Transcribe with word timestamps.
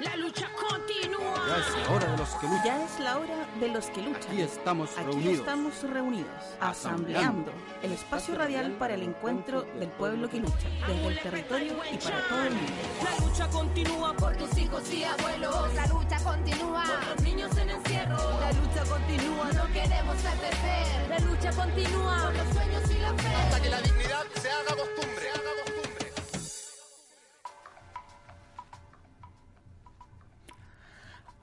La 0.00 0.16
lucha 0.16 0.48
continúa. 0.58 1.34
Ya 1.46 1.58
es 1.58 1.76
la 1.76 1.90
hora 1.94 2.06
de 2.10 2.16
los 2.16 2.28
que 2.36 2.46
luchan. 2.46 2.64
Ya 2.64 2.84
es 2.84 3.00
la 3.00 3.18
hora 3.18 3.48
de 3.60 3.68
los 3.68 3.86
que 3.90 4.02
luchan. 4.02 4.32
Aquí 4.32 4.40
estamos 4.40 4.90
Aquí 4.96 5.04
reunidos. 5.04 5.38
estamos 5.40 5.82
reunidos, 5.82 6.44
asambleando, 6.60 7.52
el 7.82 7.92
espacio 7.92 8.34
radial 8.34 8.72
para 8.72 8.94
el 8.94 9.02
encuentro 9.02 9.62
del 9.62 9.88
pueblo 9.90 10.28
que 10.30 10.38
lucha, 10.40 10.68
desde 10.86 11.06
el 11.06 11.18
territorio 11.20 11.72
y 11.92 11.96
para 11.98 12.28
todo 12.28 12.42
el 12.44 12.54
mundo. 12.54 12.72
La 13.04 13.26
lucha 13.26 13.48
continúa 13.48 14.14
por 14.16 14.36
tus 14.36 14.56
hijos 14.58 14.90
y 14.92 15.04
abuelos. 15.04 15.74
La 15.74 15.86
lucha 15.86 16.16
continúa. 16.24 16.84
Por 16.84 17.06
los 17.08 17.22
niños 17.22 17.56
en 17.58 17.70
encierro. 17.70 18.16
La 18.40 18.52
lucha 18.52 18.84
continúa. 18.88 19.52
No 19.52 19.66
queremos 19.72 20.16
perder. 20.16 21.08
La 21.10 21.18
lucha 21.18 21.50
continúa 21.52 22.22
Por 22.24 22.34
los 22.36 22.54
sueños 22.54 22.90
y 22.90 22.98
la 23.00 23.12
fe. 23.14 23.28
hasta 23.34 23.60
que 23.60 23.68
la 23.70 23.80
dignidad 23.82 24.24
se 24.40 24.50
haga 24.50 24.76
costumbre. 24.76 25.09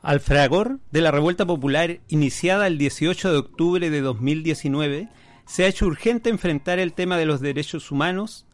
Al 0.08 0.22
fragor 0.22 0.80
de 0.90 1.02
la 1.02 1.12
revuelta 1.12 1.46
popular 1.46 2.00
iniciada 2.08 2.68
el 2.68 2.78
18 2.78 3.30
de 3.30 3.38
octubre 3.40 3.90
de 3.90 4.00
2019, 4.00 5.10
se 5.46 5.66
ha 5.66 5.68
hecho 5.68 5.86
urgente 5.86 6.30
enfrentar 6.30 6.80
el 6.80 6.94
tema 6.94 7.18
de 7.18 7.26
los 7.26 7.42
derechos 7.42 7.92
humanos, 7.92 8.46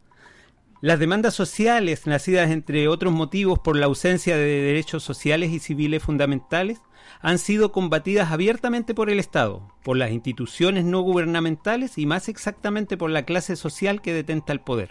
las 0.80 0.98
demandas 0.98 1.34
sociales 1.34 2.08
nacidas 2.08 2.50
entre 2.50 2.88
otros 2.88 3.12
motivos 3.12 3.60
por 3.60 3.76
la 3.76 3.86
ausencia 3.86 4.36
de 4.36 4.62
derechos 4.62 5.04
sociales 5.04 5.52
y 5.52 5.60
civiles 5.60 6.02
fundamentales 6.02 6.80
han 7.20 7.38
sido 7.38 7.70
combatidas 7.70 8.32
abiertamente 8.32 8.92
por 8.92 9.08
el 9.08 9.20
Estado, 9.20 9.62
por 9.84 9.96
las 9.96 10.10
instituciones 10.10 10.84
no 10.84 11.02
gubernamentales 11.02 11.98
y 11.98 12.06
más 12.06 12.28
exactamente 12.28 12.96
por 12.96 13.10
la 13.10 13.26
clase 13.26 13.54
social 13.54 14.02
que 14.02 14.12
detenta 14.12 14.52
el 14.52 14.58
poder. 14.58 14.90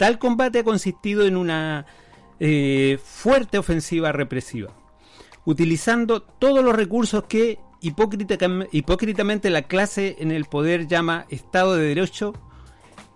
Tal 0.00 0.18
combate 0.18 0.58
ha 0.58 0.64
consistido 0.64 1.24
en 1.24 1.36
una 1.36 1.86
eh, 2.40 2.98
fuerte 3.04 3.58
ofensiva 3.58 4.10
represiva 4.10 4.74
utilizando 5.44 6.22
todos 6.22 6.64
los 6.64 6.74
recursos 6.74 7.24
que 7.24 7.58
hipócrita- 7.80 8.38
hipócritamente 8.72 9.50
la 9.50 9.62
clase 9.62 10.16
en 10.18 10.30
el 10.30 10.44
poder 10.46 10.86
llama 10.86 11.26
Estado 11.28 11.76
de 11.76 11.86
Derecho, 11.88 12.32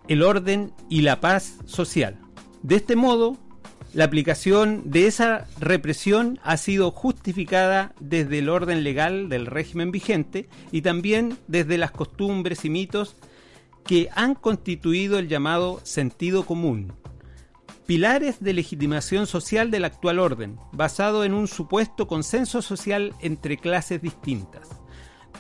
el 0.09 0.23
orden 0.23 0.73
y 0.89 1.03
la 1.03 1.21
paz 1.21 1.59
social. 1.67 2.19
De 2.63 2.77
este 2.77 2.97
modo, 2.97 3.37
la 3.95 4.05
aplicación 4.05 4.83
de 4.91 5.07
esa 5.07 5.47
represión 5.59 6.39
ha 6.43 6.57
sido 6.59 6.91
justificada 6.91 7.95
desde 8.01 8.41
el 8.41 8.49
orden 8.51 8.85
legal 8.85 9.29
del 9.29 9.47
régimen 9.47 9.91
vigente 9.91 10.49
y 10.71 10.83
también 10.83 11.39
desde 11.47 11.79
las 11.79 11.91
costumbres 11.91 12.65
y 12.65 12.71
mitos 12.71 13.17
que 13.87 14.11
han 14.15 14.35
constituido 14.35 15.19
el 15.19 15.29
llamado 15.29 15.81
sentido 15.85 16.45
común, 16.45 16.93
pilares 17.89 18.41
de 18.41 18.53
legitimación 18.53 19.27
social 19.27 19.71
del 19.71 19.87
actual 19.87 20.19
orden, 20.19 20.59
basado 20.73 21.25
en 21.25 21.33
un 21.33 21.49
supuesto 21.49 22.07
consenso 22.07 22.61
social 22.61 23.15
entre 23.21 23.57
clases 23.57 24.03
distintas. 24.03 24.69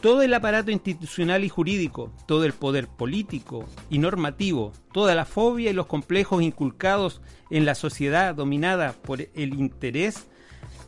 Todo 0.00 0.22
el 0.22 0.32
aparato 0.32 0.70
institucional 0.70 1.44
y 1.44 1.50
jurídico, 1.50 2.10
todo 2.26 2.46
el 2.46 2.54
poder 2.54 2.88
político 2.88 3.66
y 3.90 3.98
normativo, 3.98 4.72
toda 4.94 5.14
la 5.14 5.26
fobia 5.26 5.68
y 5.68 5.74
los 5.74 5.88
complejos 5.88 6.42
inculcados 6.42 7.20
en 7.50 7.66
la 7.66 7.74
sociedad 7.74 8.34
dominada 8.34 8.94
por 8.94 9.20
el 9.20 9.52
interés 9.52 10.26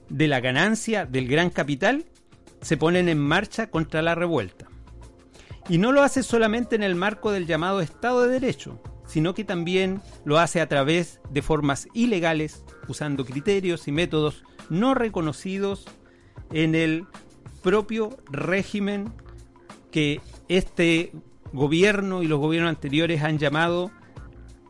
de 0.09 0.29
la 0.29 0.41
ganancia 0.41 1.05
del 1.05 1.29
gran 1.29 1.51
capital, 1.51 2.07
se 2.63 2.79
ponen 2.79 3.07
en 3.11 3.19
marcha 3.19 3.69
contra 3.69 4.01
la 4.01 4.15
revuelta. 4.15 4.67
Y 5.69 5.77
no 5.77 5.93
lo 5.93 6.03
hace 6.03 6.23
solamente 6.23 6.75
en 6.75 6.83
el 6.83 6.95
marco 6.95 7.31
del 7.33 7.47
llamado 7.47 7.83
Estado 7.83 8.23
de 8.23 8.41
Derecho, 8.41 8.81
sino 9.11 9.35
que 9.35 9.43
también 9.43 10.01
lo 10.25 10.39
hace 10.39 10.61
a 10.61 10.69
través 10.69 11.21
de 11.31 11.43
formas 11.43 11.89
ilegales, 11.95 12.65
usando 12.87 13.25
criterios 13.25 13.89
y 13.89 13.93
métodos 13.93 14.45
no 14.69 14.95
reconocidos 14.95 15.87
en 16.53 16.77
el 16.77 17.07
propio 17.61 18.17
régimen 18.31 19.13
que 19.91 20.21
este 20.49 21.13
gobierno 21.53 22.23
y 22.23 22.29
los 22.29 22.39
gobiernos 22.39 22.71
anteriores 22.71 23.23
han 23.23 23.39
llamado 23.39 23.91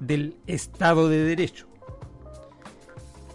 del 0.00 0.36
Estado 0.46 1.10
de 1.10 1.22
Derecho. 1.22 1.69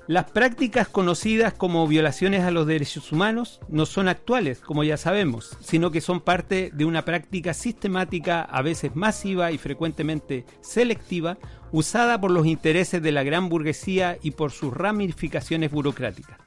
Las 0.07 0.29
prácticas 0.29 0.87
conocidas 0.87 1.53
como 1.53 1.87
violaciones 1.87 2.43
a 2.43 2.51
los 2.51 2.67
derechos 2.67 3.11
humanos 3.11 3.59
no 3.69 3.87
son 3.87 4.07
actuales, 4.07 4.59
como 4.59 4.83
ya 4.83 4.97
sabemos, 4.97 5.57
sino 5.61 5.89
que 5.89 5.99
son 5.99 6.21
parte 6.21 6.69
de 6.71 6.85
una 6.85 7.03
práctica 7.05 7.55
sistemática, 7.55 8.41
a 8.41 8.61
veces 8.61 8.95
masiva 8.95 9.51
y 9.51 9.57
frecuentemente 9.57 10.45
selectiva, 10.61 11.39
usada 11.71 12.21
por 12.21 12.29
los 12.29 12.45
intereses 12.45 13.01
de 13.01 13.11
la 13.11 13.23
gran 13.23 13.49
burguesía 13.49 14.19
y 14.21 14.31
por 14.31 14.51
sus 14.51 14.71
ramificaciones 14.75 15.71
burocráticas. 15.71 16.37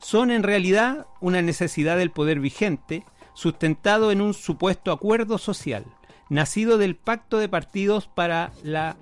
Son 0.00 0.32
en 0.32 0.42
realidad 0.42 1.06
una 1.20 1.42
necesidad 1.42 1.96
del 1.96 2.10
poder 2.10 2.40
vigente, 2.40 3.04
sustentado 3.34 4.10
en 4.10 4.20
un 4.20 4.34
supuesto 4.34 4.90
acuerdo 4.90 5.38
social, 5.38 5.84
nacido 6.28 6.76
del 6.76 6.96
pacto 6.96 7.38
de 7.38 7.48
partidos 7.48 8.08
para 8.08 8.50
la, 8.64 8.96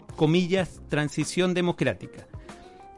transición 0.91 1.54
democrática 1.54 2.28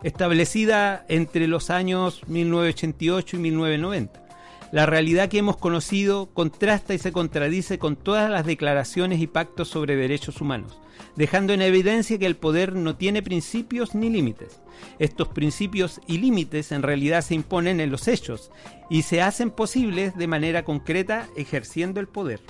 establecida 0.03 1.05
entre 1.09 1.47
los 1.47 1.71
años 1.71 2.22
1988 2.28 3.37
y 3.37 3.41
1990. 3.41 4.31
La 4.72 4.87
realidad 4.87 5.28
que 5.28 5.38
hemos 5.38 5.56
conocido 5.56 6.27
contrasta 6.33 6.94
y 6.94 6.99
se 6.99 7.11
contradice 7.11 7.81
con 7.81 7.97
todas 7.97 8.31
las 8.31 8.47
declaraciones 8.47 9.21
y 9.21 9.27
pactos 9.27 9.66
sobre 9.66 9.97
derechos 9.97 10.41
humanos, 10.41 10.78
dejando 11.16 11.53
en 11.53 11.62
evidencia 11.62 12.19
que 12.19 12.27
el 12.27 12.37
poder 12.37 12.77
no 12.77 12.94
tiene 12.94 13.21
principios 13.21 13.97
ni 13.97 14.11
límites. 14.11 14.61
Estos 15.00 15.27
principios 15.27 16.00
y 16.06 16.19
límites 16.19 16.71
en 16.71 16.82
realidad 16.82 17.22
se 17.22 17.34
imponen 17.34 17.81
en 17.81 17.91
los 17.91 18.06
hechos 18.06 18.53
y 18.88 19.03
se 19.03 19.21
hacen 19.22 19.50
posibles 19.50 20.17
de 20.17 20.28
manera 20.28 20.65
concreta 20.65 21.28
ejerciendo 21.37 21.99
el 21.99 22.06
poder. 22.06 22.41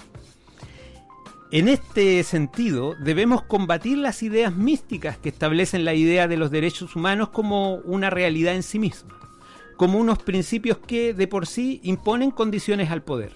En 1.52 1.66
este 1.66 2.22
sentido, 2.22 2.94
debemos 2.94 3.42
combatir 3.42 3.98
las 3.98 4.22
ideas 4.22 4.54
místicas 4.54 5.18
que 5.18 5.30
establecen 5.30 5.84
la 5.84 5.94
idea 5.94 6.28
de 6.28 6.36
los 6.36 6.52
derechos 6.52 6.94
humanos 6.94 7.30
como 7.30 7.74
una 7.78 8.08
realidad 8.08 8.54
en 8.54 8.62
sí 8.62 8.78
misma, 8.78 9.18
como 9.76 9.98
unos 9.98 10.20
principios 10.20 10.78
que 10.78 11.12
de 11.12 11.26
por 11.26 11.48
sí 11.48 11.80
imponen 11.82 12.30
condiciones 12.30 12.92
al 12.92 13.02
poder. 13.02 13.32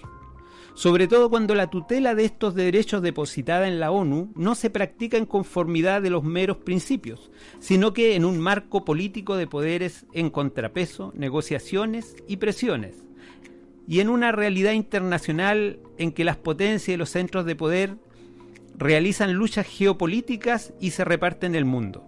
Sobre 0.75 1.09
todo 1.09 1.29
cuando 1.29 1.55
la 1.55 1.69
tutela 1.69 2.15
de 2.15 2.23
estos 2.23 2.55
derechos 2.55 3.01
depositada 3.01 3.67
en 3.67 3.81
la 3.81 3.91
ONU 3.91 4.31
no 4.33 4.55
se 4.55 4.69
practica 4.69 5.17
en 5.17 5.25
conformidad 5.25 6.01
de 6.01 6.09
los 6.09 6.23
meros 6.23 6.55
principios, 6.55 7.29
sino 7.59 7.91
que 7.91 8.15
en 8.15 8.23
un 8.23 8.39
marco 8.39 8.85
político 8.85 9.35
de 9.35 9.47
poderes 9.47 10.05
en 10.13 10.29
contrapeso, 10.29 11.11
negociaciones 11.17 12.15
y 12.29 12.37
presiones, 12.37 12.95
y 13.89 13.99
en 13.99 14.07
una 14.07 14.31
realidad 14.31 14.71
internacional 14.71 15.79
en 15.97 16.13
que 16.13 16.23
las 16.23 16.37
potencias 16.37 16.95
y 16.95 16.97
los 16.97 17.09
centros 17.09 17.45
de 17.45 17.57
poder 17.57 17.97
realizan 18.77 19.33
luchas 19.33 19.67
geopolíticas 19.67 20.73
y 20.79 20.91
se 20.91 21.05
reparten 21.05 21.55
el 21.55 21.65
mundo. 21.65 22.05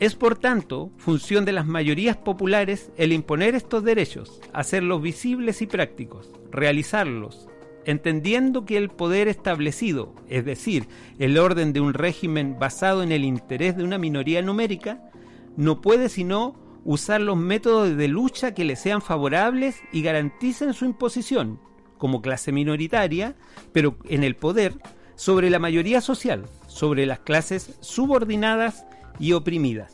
Es 0.00 0.14
por 0.14 0.38
tanto 0.38 0.90
función 0.96 1.44
de 1.44 1.52
las 1.52 1.66
mayorías 1.66 2.16
populares 2.16 2.90
el 2.96 3.12
imponer 3.12 3.54
estos 3.54 3.84
derechos, 3.84 4.40
hacerlos 4.52 5.02
visibles 5.02 5.60
y 5.60 5.66
prácticos, 5.66 6.32
realizarlos, 6.50 7.48
entendiendo 7.84 8.64
que 8.64 8.78
el 8.78 8.88
poder 8.88 9.28
establecido, 9.28 10.14
es 10.28 10.44
decir, 10.44 10.86
el 11.18 11.36
orden 11.38 11.72
de 11.72 11.80
un 11.80 11.92
régimen 11.92 12.58
basado 12.58 13.02
en 13.02 13.12
el 13.12 13.24
interés 13.24 13.76
de 13.76 13.84
una 13.84 13.98
minoría 13.98 14.40
numérica, 14.40 15.10
no 15.56 15.82
puede 15.82 16.08
sino 16.08 16.58
usar 16.84 17.20
los 17.20 17.36
métodos 17.36 17.94
de 17.96 18.08
lucha 18.08 18.54
que 18.54 18.64
le 18.64 18.76
sean 18.76 19.02
favorables 19.02 19.82
y 19.92 20.00
garanticen 20.00 20.72
su 20.72 20.86
imposición, 20.86 21.60
como 21.98 22.22
clase 22.22 22.52
minoritaria, 22.52 23.36
pero 23.72 23.98
en 24.08 24.24
el 24.24 24.34
poder, 24.34 24.74
sobre 25.20 25.50
la 25.50 25.58
mayoría 25.58 26.00
social, 26.00 26.46
sobre 26.66 27.04
las 27.04 27.18
clases 27.18 27.74
subordinadas 27.80 28.86
y 29.18 29.34
oprimidas. 29.34 29.92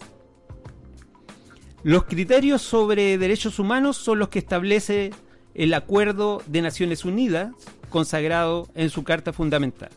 Los 1.83 2.05
criterios 2.05 2.63
sobre 2.63 3.19
derechos 3.19 3.59
humanos 3.59 3.97
son 3.97 4.21
los 4.21 4.29
que 4.29 4.39
establece 4.39 5.11
el 5.55 5.75
Acuerdo 5.75 6.45
de 6.47 6.63
Naciones 6.63 7.05
Unidas, 7.05 7.51
consagrado 7.91 8.69
en 8.77 8.89
su 8.89 9.03
Carta 9.03 9.33
Fundamental. 9.33 9.91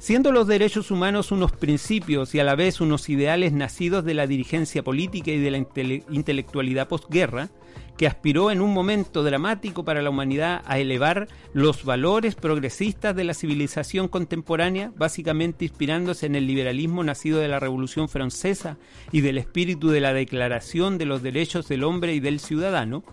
Siendo 0.00 0.32
los 0.32 0.48
derechos 0.48 0.90
humanos 0.90 1.30
unos 1.30 1.52
principios 1.52 2.34
y 2.34 2.40
a 2.40 2.44
la 2.44 2.56
vez 2.56 2.80
unos 2.80 3.08
ideales 3.08 3.52
nacidos 3.52 4.04
de 4.04 4.14
la 4.14 4.26
dirigencia 4.26 4.82
política 4.82 5.30
y 5.30 5.38
de 5.38 5.50
la 5.52 5.58
intele 5.58 6.02
intelectualidad 6.10 6.88
posguerra, 6.88 7.50
que 7.96 8.06
aspiró 8.06 8.50
en 8.50 8.62
un 8.62 8.72
momento 8.72 9.22
dramático 9.22 9.84
para 9.84 10.00
la 10.00 10.08
humanidad 10.08 10.62
a 10.64 10.78
elevar 10.78 11.28
los 11.52 11.84
valores 11.84 12.34
progresistas 12.34 13.14
de 13.14 13.24
la 13.24 13.34
civilización 13.34 14.08
contemporánea, 14.08 14.90
básicamente 14.96 15.66
inspirándose 15.66 16.24
en 16.24 16.34
el 16.34 16.46
liberalismo 16.46 17.04
nacido 17.04 17.40
de 17.40 17.48
la 17.48 17.60
Revolución 17.60 18.08
Francesa 18.08 18.78
y 19.12 19.20
del 19.20 19.36
espíritu 19.36 19.90
de 19.90 20.00
la 20.00 20.14
Declaración 20.14 20.96
de 20.96 21.04
los 21.04 21.22
Derechos 21.22 21.68
del 21.68 21.84
Hombre 21.84 22.14
y 22.14 22.20
del 22.20 22.40
Ciudadano, 22.40 23.04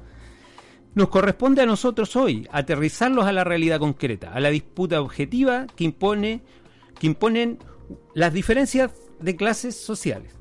nos 0.95 1.09
corresponde 1.09 1.61
a 1.61 1.65
nosotros 1.65 2.15
hoy 2.15 2.47
aterrizarlos 2.51 3.25
a 3.25 3.31
la 3.31 3.43
realidad 3.43 3.79
concreta, 3.79 4.31
a 4.31 4.39
la 4.39 4.49
disputa 4.49 5.01
objetiva 5.01 5.67
que, 5.75 5.83
impone, 5.83 6.41
que 6.97 7.07
imponen 7.07 7.59
las 8.15 8.33
diferencias 8.33 8.91
de 9.19 9.35
clases 9.35 9.75
sociales. 9.75 10.36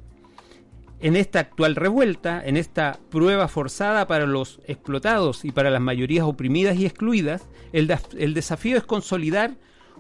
En 1.01 1.17
esta 1.17 1.41
actual 1.41 1.77
revuelta, 1.77 2.43
en 2.45 2.57
esta 2.57 2.99
prueba 3.11 3.49
forzada 3.49 4.07
para 4.07 4.27
los 4.27 4.61
explotados 4.67 5.45
y 5.45 5.53
para 5.53 5.71
las 5.71 5.81
mayorías 5.81 6.25
oprimidas 6.25 6.77
y 6.77 6.87
excluidas, 6.87 7.49
el, 7.73 8.35
desafío 8.35 8.79
es 8.79 8.85
consolidar 8.85 9.57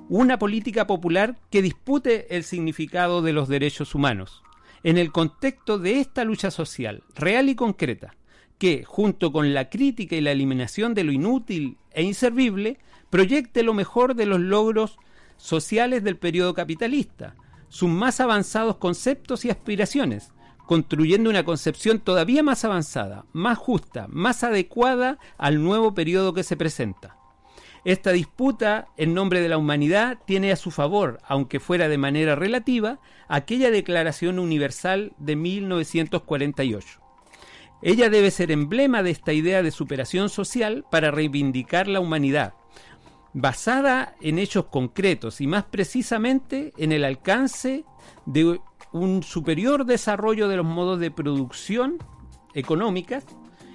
una 0.08 0.38
política 0.38 0.86
popular 0.86 1.38
que 1.50 1.62
dispute 1.62 2.34
el 2.34 2.44
significado 2.44 3.22
de 3.22 3.32
los 3.32 3.48
derechos 3.48 3.94
humanos, 3.94 4.42
en 4.82 4.98
el 4.98 5.12
contexto 5.12 5.78
de 5.78 6.00
esta 6.00 6.24
lucha 6.24 6.50
social, 6.50 7.02
real 7.14 7.48
y 7.48 7.54
concreta, 7.54 8.14
que, 8.58 8.84
junto 8.84 9.32
con 9.32 9.52
la 9.52 9.68
crítica 9.68 10.16
y 10.16 10.22
la 10.22 10.32
eliminación 10.32 10.94
de 10.94 11.04
lo 11.04 11.12
inútil 11.12 11.76
e 11.90 12.02
inservible, 12.02 12.78
proyecte 13.10 13.62
lo 13.62 13.74
mejor 13.74 14.14
de 14.14 14.26
los 14.26 14.40
logros 14.40 14.96
sociales 15.36 16.02
del 16.04 16.16
periodo 16.16 16.54
capitalista, 16.54 17.34
sus 17.68 17.90
más 17.90 18.20
avanzados 18.20 18.76
conceptos 18.76 19.44
y 19.44 19.50
aspiraciones, 19.50 20.32
construyendo 20.66 21.30
una 21.30 21.44
concepción 21.44 22.00
todavía 22.00 22.42
más 22.42 22.64
avanzada, 22.64 23.24
más 23.32 23.56
justa, 23.56 24.06
más 24.08 24.44
adecuada 24.44 25.18
al 25.38 25.62
nuevo 25.62 25.94
periodo 25.94 26.34
que 26.34 26.42
se 26.42 26.56
presenta. 26.56 27.16
Esta 27.84 28.10
disputa 28.10 28.88
en 28.96 29.14
nombre 29.14 29.40
de 29.40 29.48
la 29.48 29.58
humanidad 29.58 30.18
tiene 30.26 30.50
a 30.50 30.56
su 30.56 30.72
favor, 30.72 31.20
aunque 31.24 31.60
fuera 31.60 31.88
de 31.88 31.98
manera 31.98 32.34
relativa, 32.34 32.98
aquella 33.28 33.70
Declaración 33.70 34.40
Universal 34.40 35.12
de 35.18 35.36
1948. 35.36 37.00
Ella 37.82 38.10
debe 38.10 38.32
ser 38.32 38.50
emblema 38.50 39.04
de 39.04 39.10
esta 39.10 39.32
idea 39.32 39.62
de 39.62 39.70
superación 39.70 40.30
social 40.30 40.84
para 40.90 41.12
reivindicar 41.12 41.86
la 41.86 42.00
humanidad, 42.00 42.54
basada 43.32 44.16
en 44.20 44.40
hechos 44.40 44.64
concretos 44.64 45.40
y 45.40 45.46
más 45.46 45.62
precisamente 45.64 46.72
en 46.78 46.90
el 46.90 47.04
alcance 47.04 47.84
de 48.24 48.58
un 49.00 49.22
superior 49.22 49.84
desarrollo 49.84 50.48
de 50.48 50.56
los 50.56 50.66
modos 50.66 51.00
de 51.00 51.10
producción 51.10 51.98
económicas 52.54 53.24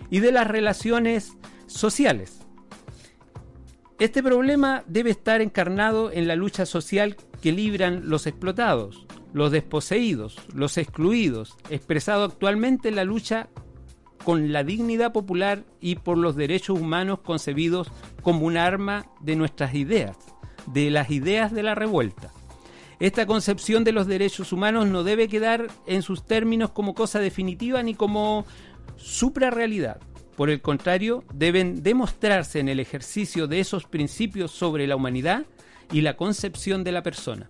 y 0.09 0.19
de 0.19 0.31
las 0.31 0.47
relaciones 0.47 1.37
sociales. 1.67 2.41
Este 3.99 4.23
problema 4.23 4.83
debe 4.87 5.11
estar 5.11 5.41
encarnado 5.41 6.11
en 6.11 6.27
la 6.27 6.35
lucha 6.35 6.65
social 6.65 7.15
que 7.41 7.51
libran 7.51 8.09
los 8.09 8.25
explotados, 8.25 9.05
los 9.33 9.51
desposeídos, 9.51 10.37
los 10.55 10.77
excluidos, 10.77 11.55
expresado 11.69 12.23
actualmente 12.23 12.89
en 12.89 12.95
la 12.95 13.03
lucha 13.03 13.49
con 14.23 14.51
la 14.51 14.63
dignidad 14.63 15.13
popular 15.13 15.63
y 15.79 15.95
por 15.95 16.17
los 16.17 16.35
derechos 16.35 16.79
humanos 16.79 17.19
concebidos 17.19 17.91
como 18.21 18.45
un 18.45 18.57
arma 18.57 19.05
de 19.19 19.35
nuestras 19.35 19.75
ideas, 19.75 20.17
de 20.67 20.89
las 20.89 21.09
ideas 21.11 21.51
de 21.51 21.63
la 21.63 21.75
revuelta. 21.75 22.31
Esta 23.01 23.25
concepción 23.25 23.83
de 23.83 23.93
los 23.93 24.05
derechos 24.05 24.53
humanos 24.53 24.85
no 24.85 25.03
debe 25.03 25.27
quedar 25.27 25.69
en 25.87 26.03
sus 26.03 26.23
términos 26.23 26.69
como 26.69 26.93
cosa 26.93 27.17
definitiva 27.17 27.81
ni 27.81 27.95
como 27.95 28.45
suprarrealidad. 28.95 29.99
Por 30.37 30.51
el 30.51 30.61
contrario, 30.61 31.23
deben 31.33 31.81
demostrarse 31.81 32.59
en 32.59 32.69
el 32.69 32.79
ejercicio 32.79 33.47
de 33.47 33.59
esos 33.59 33.85
principios 33.85 34.51
sobre 34.51 34.85
la 34.85 34.95
humanidad 34.95 35.47
y 35.91 36.01
la 36.01 36.15
concepción 36.15 36.83
de 36.83 36.91
la 36.91 37.01
persona. 37.01 37.49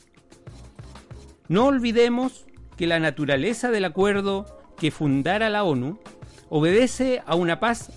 No 1.49 1.65
olvidemos 1.65 2.45
que 2.77 2.87
la 2.87 3.01
naturaleza 3.01 3.71
del 3.71 3.83
acuerdo 3.83 4.45
que 4.77 4.89
fundara 4.89 5.49
la 5.49 5.65
ONU 5.65 5.99
obedece 6.47 7.23
a 7.25 7.35
una 7.35 7.59
paz, 7.59 7.91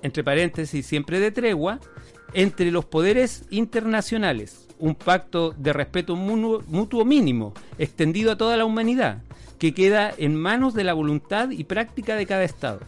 entre 0.00 0.24
paréntesis 0.24 0.86
siempre 0.86 1.20
de 1.20 1.30
tregua, 1.30 1.78
entre 2.32 2.70
los 2.70 2.86
poderes 2.86 3.44
internacionales, 3.50 4.69
un 4.80 4.94
pacto 4.94 5.54
de 5.56 5.72
respeto 5.72 6.16
mutuo, 6.16 7.04
mínimo, 7.04 7.54
extendido 7.78 8.32
a 8.32 8.36
toda 8.36 8.56
la 8.56 8.64
humanidad, 8.64 9.22
que 9.58 9.74
queda 9.74 10.12
en 10.16 10.34
manos 10.34 10.74
de 10.74 10.84
la 10.84 10.94
voluntad 10.94 11.50
y 11.50 11.64
práctica 11.64 12.16
de 12.16 12.26
cada 12.26 12.44
Estado. 12.44 12.80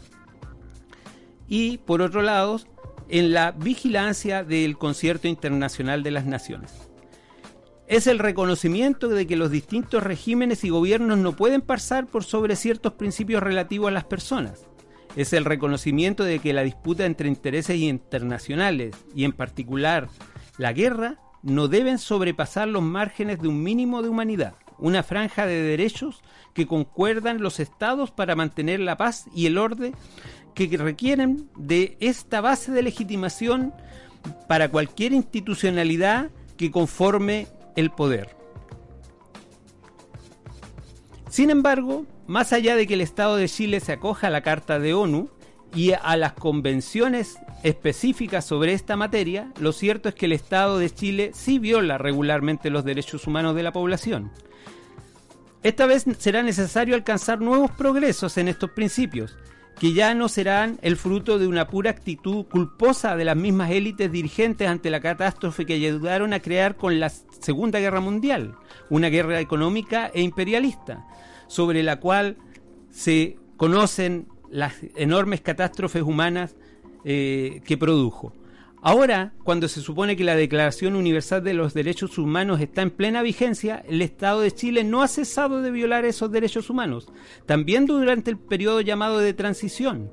Y, 1.49 1.79
por 1.79 2.03
otro 2.03 2.23
lado, 2.23 2.61
en 3.09 3.33
la 3.33 3.53
vigilancia 3.53 4.43
del 4.43 4.79
concierto 4.79 5.29
internacional 5.29 6.03
de 6.03 6.11
las 6.11 6.25
naciones. 6.25 6.73
Es 7.87 8.07
el 8.07 8.19
reconocimiento 8.19 9.09
de 9.09 9.27
que 9.27 9.37
los 9.37 9.51
distintos 9.51 10.03
regímenes 10.03 10.65
y 10.65 10.71
gobiernos 10.71 11.19
no 11.19 11.37
pueden 11.37 11.61
pasar 11.61 12.07
por 12.07 12.25
sobre 12.25 12.57
ciertos 12.57 12.95
principios 12.95 13.43
relativos 13.43 13.89
a 13.89 13.93
las 13.93 14.05
personas. 14.05 14.65
Es 15.15 15.35
el 15.35 15.45
reconocimiento 15.45 16.25
de 16.25 16.39
que 16.39 16.55
la 16.55 16.63
disputa 16.63 17.05
entre 17.05 17.29
intereses 17.29 17.77
internacionales 17.77 18.97
y 19.15 19.25
en 19.25 19.33
particular 19.33 20.09
la 20.57 20.73
guerra 20.73 21.19
no 21.43 21.69
deben 21.69 21.99
sobrepasar 21.99 22.69
los 22.69 22.83
márgenes 22.83 23.41
de 23.41 23.49
un 23.49 23.63
mínimo 23.63 24.03
de 24.03 24.09
humanidad, 24.09 24.55
una 24.79 25.03
franja 25.03 25.47
de 25.47 25.63
derechos 25.63 26.23
que 26.55 26.67
concuerdan 26.67 27.43
los 27.43 27.61
estados 27.61 28.11
para 28.11 28.37
mantener 28.37 28.81
la 28.81 28.97
paz 28.97 29.27
y 29.35 29.47
el 29.47 29.59
orden 29.59 29.95
que 30.55 30.69
requieren 30.77 31.49
de 31.57 31.97
esta 32.01 32.41
base 32.41 32.73
de 32.73 32.83
legitimación 32.83 33.73
para 34.49 34.69
cualquier 34.69 35.13
institucionalidad 35.13 36.31
que 36.57 36.71
conforme 36.71 37.49
el 37.77 37.91
poder. 37.91 38.37
Sin 41.29 41.49
embargo, 41.51 42.05
más 42.27 42.53
allá 42.53 42.77
de 42.77 42.87
que 42.87 42.95
el 42.95 43.01
Estado 43.01 43.37
de 43.37 43.49
Chile 43.49 43.81
se 43.81 43.93
acoja 43.93 44.27
a 44.27 44.31
la 44.31 44.43
Carta 44.43 44.79
de 44.79 44.95
ONU, 44.95 45.31
y 45.75 45.93
a 45.93 46.17
las 46.17 46.35
convenciones 46.35 47.39
específicas 47.63 48.45
sobre 48.45 48.73
esta 48.73 48.97
materia, 48.97 49.53
lo 49.59 49.73
cierto 49.73 50.09
es 50.09 50.15
que 50.15 50.27
el 50.27 50.33
Estado 50.33 50.79
de 50.79 50.91
Chile 50.91 51.31
sí 51.35 51.59
viola 51.59 51.99
regularmente 51.99 52.71
los 52.71 52.85
derechos 52.85 53.27
humanos 53.27 53.55
de 53.55 53.63
la 53.63 53.73
población. 53.73 54.31
Esta 55.63 55.87
vez 55.87 56.05
será 56.19 56.43
necesario 56.43 56.95
alcanzar 56.95 57.41
nuevos 57.41 57.71
progresos 57.71 58.37
en 58.37 58.49
estos 58.49 58.71
principios, 58.71 59.37
que 59.79 59.95
ya 59.95 60.15
no 60.15 60.29
serán 60.29 60.79
el 60.83 60.97
fruto 60.97 61.39
de 61.39 61.47
una 61.47 61.69
pura 61.69 61.91
actitud 61.91 62.45
culposa 62.47 63.17
de 63.17 63.25
las 63.25 63.37
mismas 63.37 63.71
élites 63.71 64.11
dirigentes 64.13 64.69
ante 64.69 64.91
la 64.91 65.01
catástrofe 65.01 65.65
que 65.65 65.75
ayudaron 65.75 66.33
a 66.33 66.41
crear 66.41 66.77
con 66.77 67.01
la 67.01 67.09
Segunda 67.09 67.79
Guerra 67.79 68.01
Mundial, 68.01 68.57
una 68.91 69.09
guerra 69.09 69.41
económica 69.41 70.11
e 70.13 70.23
imperialista, 70.23 71.07
sobre 71.47 71.83
la 71.83 71.99
cual 72.01 72.37
se 72.91 73.39
conocen 73.57 74.29
las 74.53 74.75
enormes 74.97 75.41
catástrofes 75.41 76.03
humanas 76.03 76.55
eh, 77.05 77.63
que 77.65 77.77
produjo. 77.77 78.33
Ahora, 78.85 79.33
cuando 79.45 79.69
se 79.69 79.81
supone 79.81 80.17
que 80.17 80.25
la 80.25 80.35
Declaración 80.35 80.97
Universal 80.97 81.43
de 81.43 81.55
los 81.55 81.73
Derechos 81.73 82.19
Humanos 82.19 82.61
está 82.61 82.83
en 82.83 82.91
plena 82.91 83.23
vigencia, 83.23 83.83
el 83.89 84.03
Estado 84.03 84.41
de 84.41 84.51
Chile 84.51 84.85
no 84.85 85.03
ha 85.03 85.09
cesado 85.09 85.63
de 85.63 85.71
violar 85.71 86.05
esos 86.05 86.33
derechos 86.33 86.69
humanos, 86.69 87.09
también 87.47 87.87
durante 87.87 88.31
el 88.31 88.39
periodo 88.39 88.81
llamado 88.81 89.19
de 89.19 89.35
transición. 89.35 90.11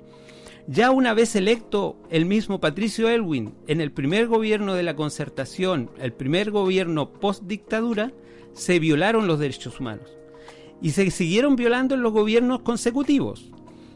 Ya 0.68 0.92
una 0.92 1.16
vez 1.16 1.36
electo 1.36 1.98
el 2.12 2.28
mismo 2.28 2.60
Patricio 2.60 3.10
Elwin 3.10 3.56
en 3.66 3.82
el 3.82 3.92
primer 3.92 4.28
gobierno 4.28 4.76
de 4.76 4.84
la 4.84 4.96
concertación, 4.96 5.90
el 6.00 6.14
primer 6.14 6.52
gobierno 6.52 7.12
post-dictadura, 7.12 8.12
se 8.54 8.78
violaron 8.78 9.26
los 9.26 9.40
derechos 9.40 9.80
humanos. 9.80 10.16
Y 10.80 10.92
se 10.92 11.10
siguieron 11.10 11.56
violando 11.56 11.96
en 11.96 12.04
los 12.04 12.14
gobiernos 12.14 12.62
consecutivos 12.62 13.52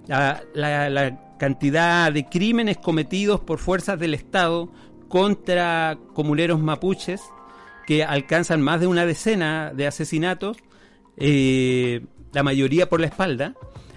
la, 0.08 1.20
cantidad 1.38 2.12
de 2.12 2.26
crímenes 2.26 2.78
cometidos 2.78 3.42
por 3.42 3.60
fuerzas 3.60 4.00
del 4.00 4.14
Estado 4.14 4.72
contra 5.10 5.98
comuneros 6.14 6.62
mapuches 6.62 7.22
que 7.86 8.06
alcanzan 8.06 8.62
más 8.62 8.80
de 8.80 8.88
una 8.88 9.06
decena 9.06 9.74
de 9.76 9.86
asesinatos, 9.88 10.58
eh, 11.18 12.06
la 12.32 12.44
mayoría 12.44 12.88
por 12.88 13.02
la 13.02 13.08
espalda, 13.08 13.56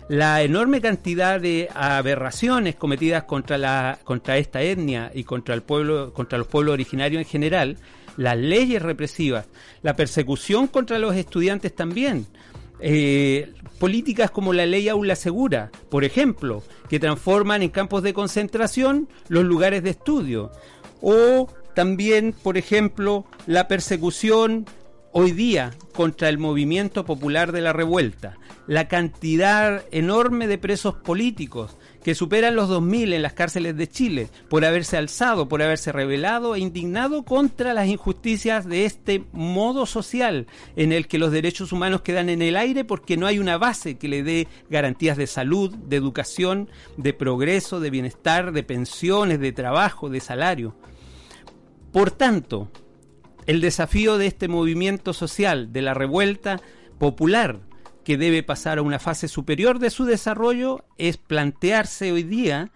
la 0.09 0.43
enorme 0.43 0.81
cantidad 0.81 1.41
de 1.41 1.69
aberraciones 1.75 2.75
cometidas 2.77 3.25
contra 3.25 3.59
la 3.59 3.99
contra 4.05 4.39
esta 4.39 4.63
etnia 4.63 5.11
y 5.15 5.25
contra 5.25 5.55
el 5.55 5.63
pueblo 5.63 6.13
contra 6.13 6.39
los 6.39 6.47
pueblos 6.47 6.75
originarios 6.75 7.23
en 7.23 7.29
general, 7.29 7.77
las 8.17 8.37
leyes 8.37 8.83
represivas, 8.83 9.47
la 9.83 9.97
persecución 9.97 10.69
contra 10.69 10.99
los 10.99 11.15
estudiantes 11.17 11.75
también, 11.75 12.27
eh, 12.81 13.53
políticas 13.78 14.30
como 14.30 14.52
la 14.52 14.66
ley 14.66 14.88
aula 14.88 15.16
segura, 15.16 15.71
por 15.90 16.04
ejemplo, 16.04 16.62
que 16.88 17.00
transforman 17.00 17.62
en 17.62 17.71
campos 17.71 18.02
de 18.02 18.14
concentración 18.14 19.09
los 19.28 19.45
lugares 19.45 19.83
de 19.83 19.90
estudio. 19.90 20.50
O 21.00 21.49
también, 21.75 22.35
por 22.42 22.56
ejemplo, 22.56 23.26
la 23.47 23.68
persecución 23.68 24.66
hoy 25.12 25.33
día 25.33 25.73
contra 25.95 26.28
el 26.28 26.38
movimiento 26.38 27.04
popular 27.04 27.52
de 27.52 27.61
la 27.61 27.73
revuelta, 27.73 28.37
la 28.66 28.88
cantidad 28.88 29.85
enorme 29.90 30.47
de 30.47 30.59
presos 30.59 30.95
políticos 30.95 31.76
que 32.07 32.15
superan 32.15 32.55
los 32.55 32.71
2.000 32.71 33.15
en 33.15 33.23
las 33.23 33.33
cárceles 33.33 33.77
de 33.77 33.89
Chile 33.89 34.29
por 34.49 34.65
haberse 34.65 34.97
alzado, 34.97 35.49
por 35.49 35.61
haberse 35.61 35.91
rebelado 35.91 36.55
e 36.55 36.61
indignado 36.61 37.25
contra 37.25 37.75
las 37.75 37.89
injusticias 37.89 38.65
de 38.65 38.85
este 38.85 39.25
modo 39.33 39.87
social 39.87 40.47
en 40.77 40.93
el 40.93 41.09
que 41.09 41.19
los 41.19 41.33
derechos 41.33 41.73
humanos 41.73 42.03
quedan 42.03 42.29
en 42.29 42.43
el 42.43 42.57
aire 42.57 42.85
porque 42.85 43.17
no 43.17 43.27
hay 43.27 43.41
una 43.41 43.59
base 43.59 43.99
que 43.99 44.07
le 44.07 44.23
dé 44.23 44.47
garantías 44.71 45.17
de 45.17 45.27
salud, 45.27 45.75
de 45.75 45.97
educación, 45.97 46.71
de 46.97 47.13
progreso, 47.13 47.81
de 47.81 47.91
bienestar, 47.91 48.53
de 48.53 48.63
pensiones, 48.63 49.41
de 49.41 49.51
trabajo, 49.51 50.09
de 50.09 50.21
salario. 50.21 50.77
Por 51.91 52.13
tanto, 52.13 52.71
el 53.47 53.61
desafío 53.61 54.17
de 54.17 54.29
este 54.29 54.47
movimiento 54.47 55.13
social, 55.13 55.73
de 55.73 55.83
la 55.83 55.93
revuelta 55.93 56.61
popular, 57.01 57.59
que 58.07 58.17
debe 58.17 58.45
pasar 58.45 58.79
a 58.79 58.83
una 58.83 59.01
fase 59.01 59.27
superior 59.27 59.81
de 59.81 59.91
su 59.91 60.05
desarrollo 60.05 60.85
es 60.97 61.17
plantearse 61.17 62.13
hoy 62.13 62.23
día 62.23 62.71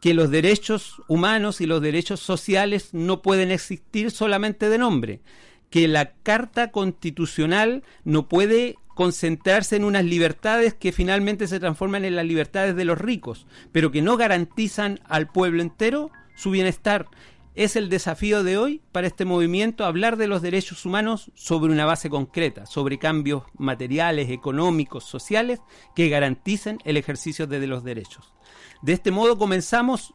que 0.00 0.14
los 0.14 0.30
derechos 0.30 1.02
humanos 1.08 1.60
y 1.60 1.66
los 1.66 1.82
derechos 1.82 2.20
sociales 2.20 2.88
no 2.94 3.20
pueden 3.20 3.50
existir 3.50 4.10
solamente 4.10 4.70
de 4.70 4.78
nombre, 4.78 5.20
que 5.68 5.88
la 5.88 6.14
Carta 6.22 6.70
Constitucional 6.70 7.82
no 8.04 8.30
puede 8.30 8.76
concentrarse 8.94 9.76
en 9.76 9.84
unas 9.84 10.06
libertades 10.06 10.72
que 10.72 10.92
finalmente 10.92 11.48
se 11.48 11.60
transforman 11.60 12.06
en 12.06 12.16
las 12.16 12.24
libertades 12.24 12.74
de 12.74 12.86
los 12.86 12.96
ricos, 12.96 13.46
pero 13.72 13.92
que 13.92 14.00
no 14.00 14.16
garantizan 14.16 15.00
al 15.04 15.28
pueblo 15.28 15.60
entero 15.60 16.10
su 16.34 16.50
bienestar. 16.50 17.08
Es 17.54 17.76
el 17.76 17.90
desafío 17.90 18.44
de 18.44 18.56
hoy 18.56 18.80
para 18.92 19.06
este 19.06 19.26
movimiento 19.26 19.84
hablar 19.84 20.16
de 20.16 20.26
los 20.26 20.40
derechos 20.40 20.86
humanos 20.86 21.30
sobre 21.34 21.70
una 21.70 21.84
base 21.84 22.08
concreta, 22.08 22.64
sobre 22.64 22.98
cambios 22.98 23.42
materiales, 23.58 24.30
económicos, 24.30 25.04
sociales 25.04 25.60
que 25.94 26.08
garanticen 26.08 26.78
el 26.84 26.96
ejercicio 26.96 27.46
de 27.46 27.66
los 27.66 27.84
derechos. 27.84 28.32
De 28.80 28.94
este 28.94 29.10
modo 29.10 29.36
comenzamos 29.36 30.14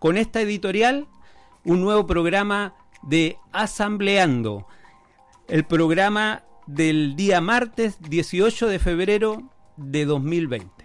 con 0.00 0.18
esta 0.18 0.40
editorial 0.40 1.06
un 1.64 1.82
nuevo 1.82 2.04
programa 2.04 2.74
de 3.02 3.38
Asambleando, 3.52 4.66
el 5.46 5.64
programa 5.64 6.44
del 6.66 7.14
día 7.14 7.40
martes 7.40 7.98
18 8.00 8.66
de 8.66 8.78
febrero 8.80 9.52
de 9.76 10.04
2020. 10.04 10.75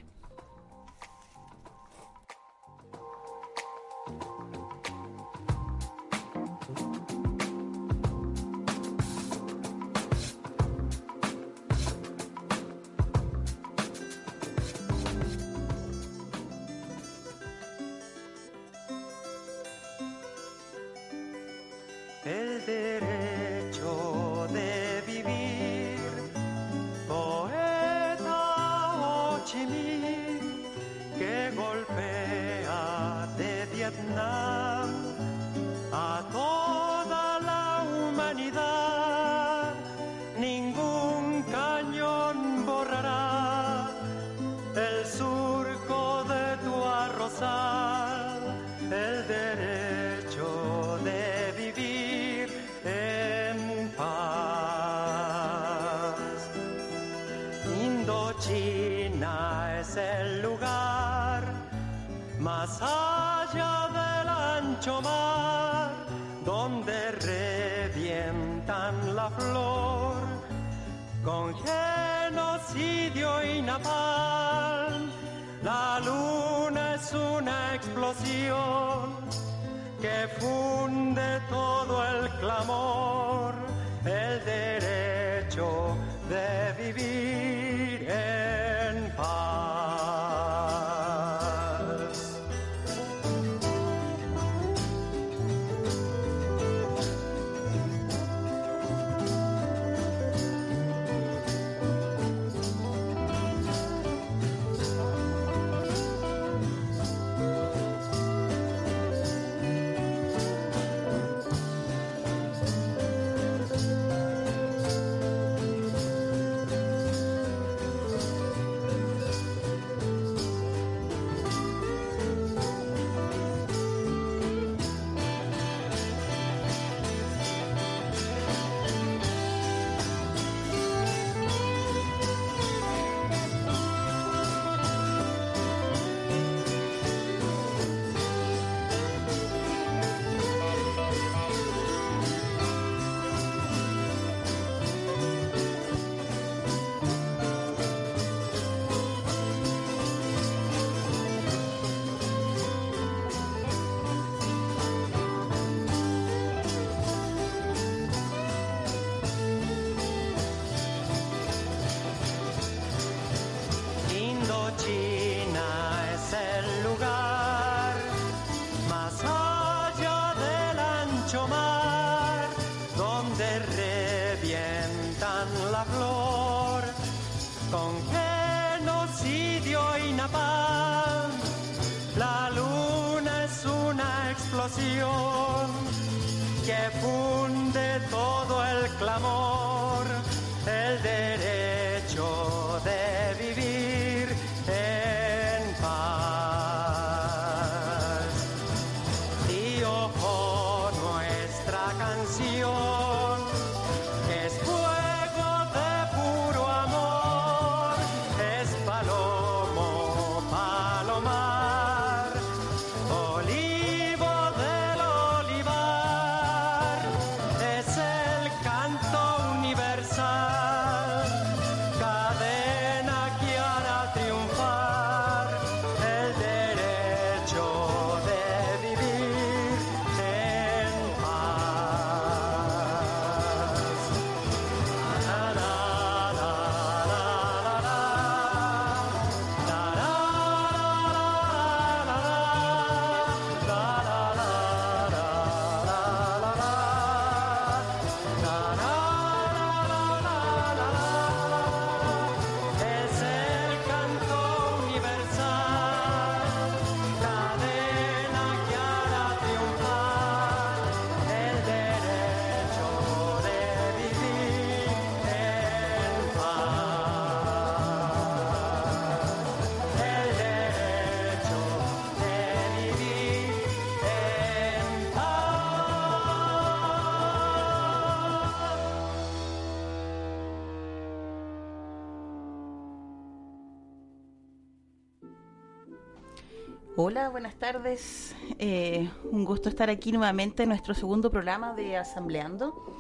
Hola, 287.04 287.30
buenas 287.30 287.56
tardes. 287.56 288.36
Eh, 288.60 289.10
un 289.24 289.44
gusto 289.44 289.70
estar 289.70 289.90
aquí 289.90 290.12
nuevamente 290.12 290.62
en 290.62 290.70
nuestro 290.70 290.94
segundo 290.94 291.32
programa 291.32 291.74
de 291.74 291.98
Asambleando. 291.98 292.96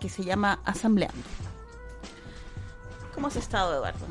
que 0.00 0.08
se 0.08 0.24
llama 0.24 0.58
Asambleando. 0.64 1.22
¿Cómo 3.14 3.28
has 3.28 3.36
estado, 3.36 3.76
Eduardo? 3.76 4.06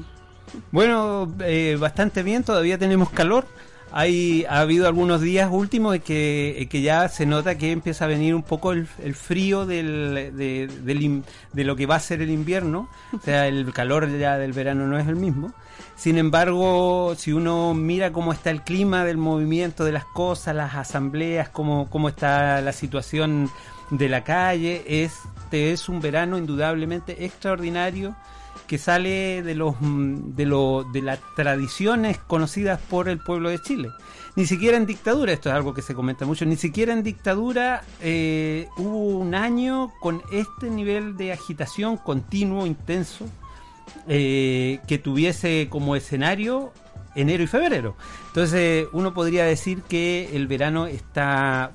Bueno, 0.71 1.33
eh, 1.41 1.75
bastante 1.79 2.23
bien, 2.23 2.43
todavía 2.43 2.77
tenemos 2.77 3.09
calor. 3.09 3.45
Hay, 3.95 4.43
ha 4.49 4.61
habido 4.61 4.87
algunos 4.87 5.21
días 5.21 5.49
últimos 5.51 5.93
de 5.93 5.99
que, 5.99 6.61
eh, 6.61 6.67
que 6.67 6.81
ya 6.81 7.07
se 7.09 7.27
nota 7.27 7.59
que 7.59 7.71
empieza 7.71 8.05
a 8.05 8.07
venir 8.07 8.33
un 8.33 8.41
poco 8.41 8.71
el, 8.71 8.87
el 9.03 9.13
frío 9.13 9.67
del, 9.67 10.35
de, 10.35 10.67
del 10.67 11.23
de 11.53 11.63
lo 11.63 11.75
que 11.75 11.85
va 11.85 11.95
a 11.97 11.99
ser 11.99 12.21
el 12.23 12.31
invierno. 12.31 12.89
O 13.15 13.19
sea, 13.19 13.47
el 13.47 13.71
calor 13.71 14.09
ya 14.17 14.39
del 14.39 14.51
verano 14.51 14.87
no 14.87 14.97
es 14.97 15.07
el 15.07 15.15
mismo. 15.15 15.53
Sin 15.95 16.17
embargo, 16.17 17.13
si 17.15 17.33
uno 17.33 17.75
mira 17.75 18.11
cómo 18.11 18.33
está 18.33 18.49
el 18.49 18.63
clima 18.63 19.05
del 19.05 19.17
movimiento 19.17 19.85
de 19.85 19.91
las 19.91 20.05
cosas, 20.05 20.55
las 20.55 20.73
asambleas, 20.73 21.49
cómo, 21.49 21.87
cómo 21.89 22.09
está 22.09 22.61
la 22.61 22.71
situación 22.71 23.51
de 23.91 24.09
la 24.09 24.23
calle, 24.23 24.83
este 24.87 25.71
es 25.71 25.87
un 25.87 26.01
verano 26.01 26.39
indudablemente 26.39 27.25
extraordinario 27.25 28.15
que 28.73 28.79
sale 28.79 29.43
de 29.43 29.53
los 29.53 29.75
mm, 29.79 30.33
de 30.33 30.47
lo, 30.47 30.83
de 30.91 31.03
las 31.03 31.19
tradiciones 31.35 32.17
conocidas 32.17 32.81
por 32.81 33.07
el 33.07 33.19
pueblo 33.19 33.49
de 33.49 33.59
Chile. 33.61 33.91
Ni 34.35 34.47
siquiera 34.47 34.77
en 34.77 34.87
dictadura, 34.87 35.31
esto 35.31 35.49
es 35.49 35.55
algo 35.55 35.75
que 35.75 35.83
se 35.83 35.93
comenta 35.93 36.25
mucho, 36.25 36.43
ni 36.43 36.55
siquiera 36.55 36.91
en 36.91 37.03
dictadura 37.03 37.83
eh, 38.01 38.67
hubo 38.77 39.19
un 39.19 39.35
año 39.35 39.93
con 40.01 40.23
este 40.31 40.71
nivel 40.71 41.17
de 41.17 41.33
agitación 41.33 41.97
continuo, 41.97 42.65
intenso, 42.65 43.27
eh, 44.07 44.79
que 44.87 44.97
tuviese 44.97 45.67
como 45.69 45.95
escenario 45.95 46.73
enero 47.13 47.43
y 47.43 47.47
febrero. 47.47 47.95
Entonces 48.29 48.87
uno 48.91 49.13
podría 49.13 49.45
decir 49.45 49.83
que 49.83 50.35
el 50.35 50.47
verano 50.47 50.87
está 50.87 51.73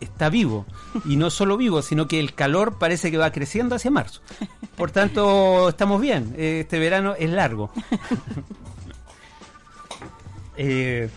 está 0.00 0.28
vivo 0.28 0.66
y 1.04 1.16
no 1.16 1.30
solo 1.30 1.56
vivo, 1.56 1.82
sino 1.82 2.08
que 2.08 2.18
el 2.18 2.34
calor 2.34 2.78
parece 2.78 3.10
que 3.10 3.18
va 3.18 3.32
creciendo 3.32 3.74
hacia 3.74 3.90
marzo. 3.90 4.20
Por 4.76 4.90
tanto, 4.90 5.68
estamos 5.68 6.00
bien. 6.00 6.34
Este 6.36 6.78
verano 6.78 7.14
es 7.18 7.30
largo. 7.30 7.70
Eh, 10.62 11.08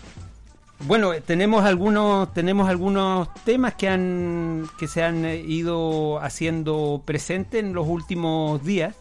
bueno, 0.86 1.12
tenemos 1.20 1.64
algunos 1.64 2.32
tenemos 2.32 2.66
algunos 2.66 3.28
temas 3.44 3.74
que 3.74 3.88
han 3.88 4.66
que 4.78 4.88
se 4.88 5.02
han 5.02 5.26
eh, 5.26 5.36
ido 5.36 6.18
haciendo 6.20 7.02
presente 7.04 7.58
en 7.58 7.74
los 7.74 7.86
últimos 7.86 8.64
días 8.64 8.94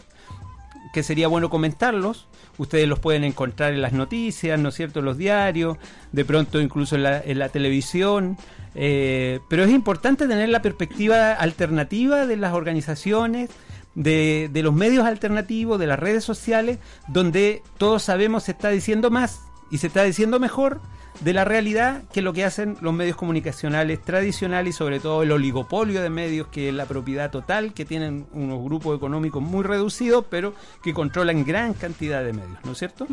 que 0.94 1.04
sería 1.04 1.28
bueno 1.28 1.50
comentarlos. 1.50 2.28
Ustedes 2.58 2.88
los 2.88 3.00
pueden 3.00 3.24
encontrar 3.24 3.74
en 3.74 3.82
las 3.82 3.94
noticias, 3.94 4.60
¿no 4.60 4.70
es 4.70 4.76
cierto?, 4.76 5.00
en 5.00 5.06
los 5.06 5.18
diarios, 5.18 5.78
de 6.12 6.24
pronto 6.24 6.62
incluso 6.62 6.96
en 6.96 7.04
la, 7.04 7.20
en 7.20 7.40
la 7.40 7.50
televisión. 7.50 8.38
Eh, 8.76 9.40
pero 9.50 9.64
es 9.64 9.72
importante 9.72 10.28
tener 10.28 10.50
la 10.50 10.62
perspectiva 10.62 11.34
alternativa 11.34 12.26
de 12.26 12.38
las 12.38 12.54
organizaciones, 12.54 13.50
de, 13.96 14.50
de 14.52 14.64
los 14.64 14.74
medios 14.74 15.06
alternativos, 15.06 15.80
de 15.80 15.88
las 15.88 16.00
redes 16.00 16.24
sociales, 16.24 16.80
donde 17.08 17.62
todos 17.78 18.04
sabemos 18.04 18.44
se 18.44 18.52
está 18.52 18.70
diciendo 18.70 19.12
más 19.12 19.42
y 19.70 19.78
se 19.78 19.88
está 19.88 20.04
diciendo 20.04 20.40
mejor 20.40 20.82
de 21.22 21.34
la 21.34 21.46
realidad 21.46 22.04
que 22.12 22.22
lo 22.22 22.34
que 22.34 22.44
hacen 22.44 22.78
los 22.82 22.94
medios 22.94 23.16
comunicacionales 23.16 24.02
tradicionales 24.02 24.76
y 24.76 24.78
sobre 24.78 25.00
todo 25.00 25.24
el 25.24 25.32
oligopolio 25.32 26.02
de 26.02 26.10
medios 26.10 26.48
que 26.48 26.70
es 26.70 26.74
la 26.74 26.86
propiedad 26.86 27.32
total 27.32 27.74
que 27.74 27.86
tienen 27.86 28.26
unos 28.34 28.64
grupos 28.64 28.98
económicos 28.98 29.42
muy 29.42 29.64
reducidos 29.64 30.26
pero 30.30 30.54
que 30.82 30.94
controlan 30.94 31.44
gran 31.44 31.74
cantidad 31.74 32.24
de 32.24 32.34
medios, 32.34 32.58
¿no 32.64 32.72
es 32.72 32.78
cierto? 32.80 33.08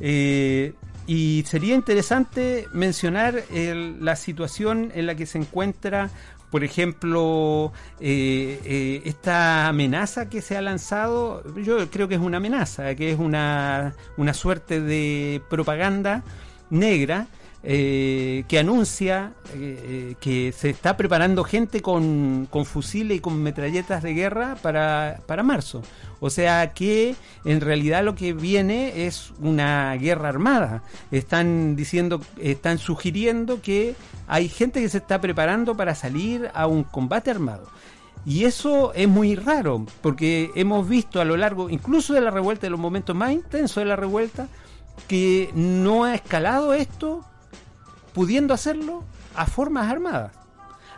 Eh, 0.00 0.72
y 1.12 1.44
sería 1.46 1.74
interesante 1.74 2.68
mencionar 2.72 3.42
el- 3.52 4.02
la 4.02 4.16
situación 4.16 4.90
en 4.94 5.06
la 5.06 5.14
que 5.14 5.26
se 5.26 5.36
encuentra 5.38 6.08
por 6.50 6.64
ejemplo, 6.64 7.72
eh, 7.98 8.60
eh, 8.66 9.00
esta 9.06 9.68
amenaza 9.68 10.28
que 10.28 10.42
se 10.42 10.54
ha 10.54 10.60
lanzado, 10.60 11.42
yo 11.56 11.90
creo 11.90 12.08
que 12.08 12.16
es 12.16 12.20
una 12.20 12.36
amenaza, 12.36 12.94
que 12.94 13.10
es 13.10 13.18
una, 13.18 13.94
una 14.18 14.34
suerte 14.34 14.78
de 14.82 15.40
propaganda 15.48 16.22
negra 16.68 17.26
eh, 17.64 18.44
que 18.48 18.58
anuncia 18.58 19.34
eh, 19.54 19.54
eh, 19.54 20.14
que 20.18 20.50
se 20.50 20.70
está 20.70 20.96
preparando 20.96 21.44
gente 21.44 21.80
con, 21.80 22.48
con 22.50 22.64
fusiles 22.64 23.18
y 23.18 23.20
con 23.20 23.40
metralletas 23.40 24.02
de 24.02 24.14
guerra 24.14 24.56
para, 24.60 25.20
para 25.26 25.44
marzo. 25.44 25.82
O 26.18 26.28
sea 26.28 26.72
que 26.72 27.14
en 27.44 27.60
realidad 27.60 28.02
lo 28.02 28.16
que 28.16 28.32
viene 28.32 29.06
es 29.06 29.32
una 29.40 29.94
guerra 29.94 30.28
armada. 30.28 30.82
Están 31.12 31.76
diciendo, 31.76 32.20
están 32.40 32.78
sugiriendo 32.78 33.62
que 33.62 33.94
hay 34.26 34.48
gente 34.48 34.80
que 34.80 34.88
se 34.88 34.98
está 34.98 35.20
preparando 35.20 35.76
para 35.76 35.94
salir 35.94 36.50
a 36.54 36.66
un 36.66 36.82
combate 36.82 37.30
armado. 37.30 37.68
Y 38.24 38.44
eso 38.44 38.92
es 38.94 39.08
muy 39.08 39.34
raro, 39.34 39.84
porque 40.00 40.50
hemos 40.54 40.88
visto 40.88 41.20
a 41.20 41.24
lo 41.24 41.36
largo, 41.36 41.70
incluso 41.70 42.14
de 42.14 42.20
la 42.20 42.30
revuelta, 42.30 42.66
de 42.66 42.70
los 42.70 42.78
momentos 42.78 43.16
más 43.16 43.32
intensos 43.32 43.82
de 43.82 43.84
la 43.84 43.96
revuelta, 43.96 44.46
que 45.08 45.50
no 45.54 46.04
ha 46.04 46.14
escalado 46.14 46.72
esto 46.72 47.24
pudiendo 48.14 48.54
hacerlo 48.54 49.04
a 49.34 49.46
formas 49.46 49.90
armadas. 49.90 50.32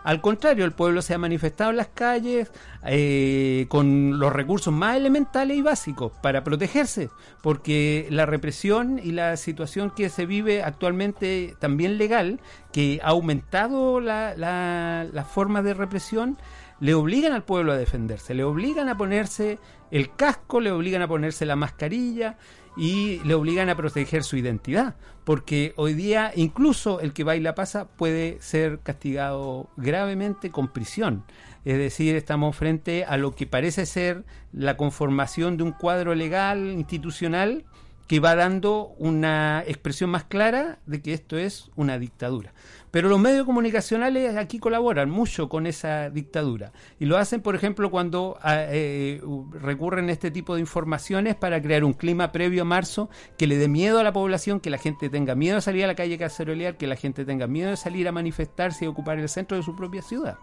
Al 0.02 0.20
contrario, 0.20 0.66
el 0.66 0.72
pueblo 0.72 1.00
se 1.00 1.14
ha 1.14 1.18
manifestado 1.18 1.70
en 1.70 1.78
las 1.78 1.88
calles 1.88 2.50
eh, 2.84 3.64
con 3.70 4.18
los 4.18 4.30
recursos 4.34 4.70
más 4.70 4.96
elementales 4.96 5.56
y 5.56 5.62
básicos 5.62 6.12
para 6.22 6.44
protegerse, 6.44 7.08
porque 7.42 8.06
la 8.10 8.26
represión 8.26 9.00
y 9.02 9.12
la 9.12 9.38
situación 9.38 9.90
que 9.90 10.10
se 10.10 10.26
vive 10.26 10.62
actualmente 10.62 11.56
también 11.58 11.96
legal, 11.96 12.38
que 12.70 13.00
ha 13.02 13.08
aumentado 13.08 13.98
la- 14.00 14.34
la- 14.36 15.06
las 15.10 15.26
formas 15.26 15.64
de 15.64 15.72
represión, 15.72 16.36
le 16.80 16.92
obligan 16.92 17.32
al 17.32 17.44
pueblo 17.44 17.72
a 17.72 17.78
defenderse, 17.78 18.34
le 18.34 18.44
obligan 18.44 18.90
a 18.90 18.98
ponerse 18.98 19.58
el 19.90 20.14
casco, 20.14 20.60
le 20.60 20.70
obligan 20.70 21.00
a 21.00 21.08
ponerse 21.08 21.46
la 21.46 21.56
mascarilla 21.56 22.36
y 22.76 23.20
le 23.24 23.32
obligan 23.34 23.70
a 23.70 23.76
proteger 23.76 24.22
su 24.24 24.36
identidad, 24.36 24.96
porque 25.24 25.72
hoy 25.76 25.94
día 25.94 26.32
incluso 26.36 27.00
el 27.00 27.12
que 27.12 27.24
baila 27.24 27.54
pasa 27.54 27.88
puede 27.88 28.38
ser 28.40 28.80
castigado 28.80 29.68
gravemente 29.76 30.50
con 30.50 30.68
prisión. 30.68 31.24
Es 31.64 31.78
decir, 31.78 32.14
estamos 32.14 32.54
frente 32.54 33.04
a 33.06 33.16
lo 33.16 33.34
que 33.34 33.46
parece 33.46 33.86
ser 33.86 34.24
la 34.52 34.76
conformación 34.76 35.56
de 35.56 35.62
un 35.62 35.72
cuadro 35.72 36.14
legal 36.14 36.70
institucional 36.72 37.64
que 38.06 38.20
va 38.20 38.34
dando 38.34 38.94
una 38.98 39.64
expresión 39.66 40.10
más 40.10 40.24
clara 40.24 40.78
de 40.84 41.00
que 41.00 41.14
esto 41.14 41.38
es 41.38 41.70
una 41.74 41.98
dictadura. 41.98 42.52
Pero 42.94 43.08
los 43.08 43.18
medios 43.18 43.44
comunicacionales 43.44 44.36
aquí 44.36 44.60
colaboran 44.60 45.10
mucho 45.10 45.48
con 45.48 45.66
esa 45.66 46.10
dictadura 46.10 46.70
y 47.00 47.06
lo 47.06 47.18
hacen, 47.18 47.40
por 47.40 47.56
ejemplo, 47.56 47.90
cuando 47.90 48.38
ah, 48.40 48.66
eh, 48.68 49.20
recurren 49.50 50.10
a 50.10 50.12
este 50.12 50.30
tipo 50.30 50.54
de 50.54 50.60
informaciones 50.60 51.34
para 51.34 51.60
crear 51.60 51.82
un 51.82 51.94
clima 51.94 52.30
previo 52.30 52.62
a 52.62 52.64
marzo 52.64 53.10
que 53.36 53.48
le 53.48 53.56
dé 53.56 53.66
miedo 53.66 53.98
a 53.98 54.04
la 54.04 54.12
población, 54.12 54.60
que 54.60 54.70
la 54.70 54.78
gente 54.78 55.08
tenga 55.10 55.34
miedo 55.34 55.56
de 55.56 55.62
salir 55.62 55.82
a 55.82 55.88
la 55.88 55.96
calle 55.96 56.14
a 56.14 56.18
cacerolear, 56.18 56.76
que 56.76 56.86
la 56.86 56.94
gente 56.94 57.24
tenga 57.24 57.48
miedo 57.48 57.70
de 57.70 57.76
salir 57.76 58.06
a 58.06 58.12
manifestarse 58.12 58.84
y 58.84 58.86
ocupar 58.86 59.18
el 59.18 59.28
centro 59.28 59.56
de 59.56 59.64
su 59.64 59.74
propia 59.74 60.00
ciudad. 60.00 60.38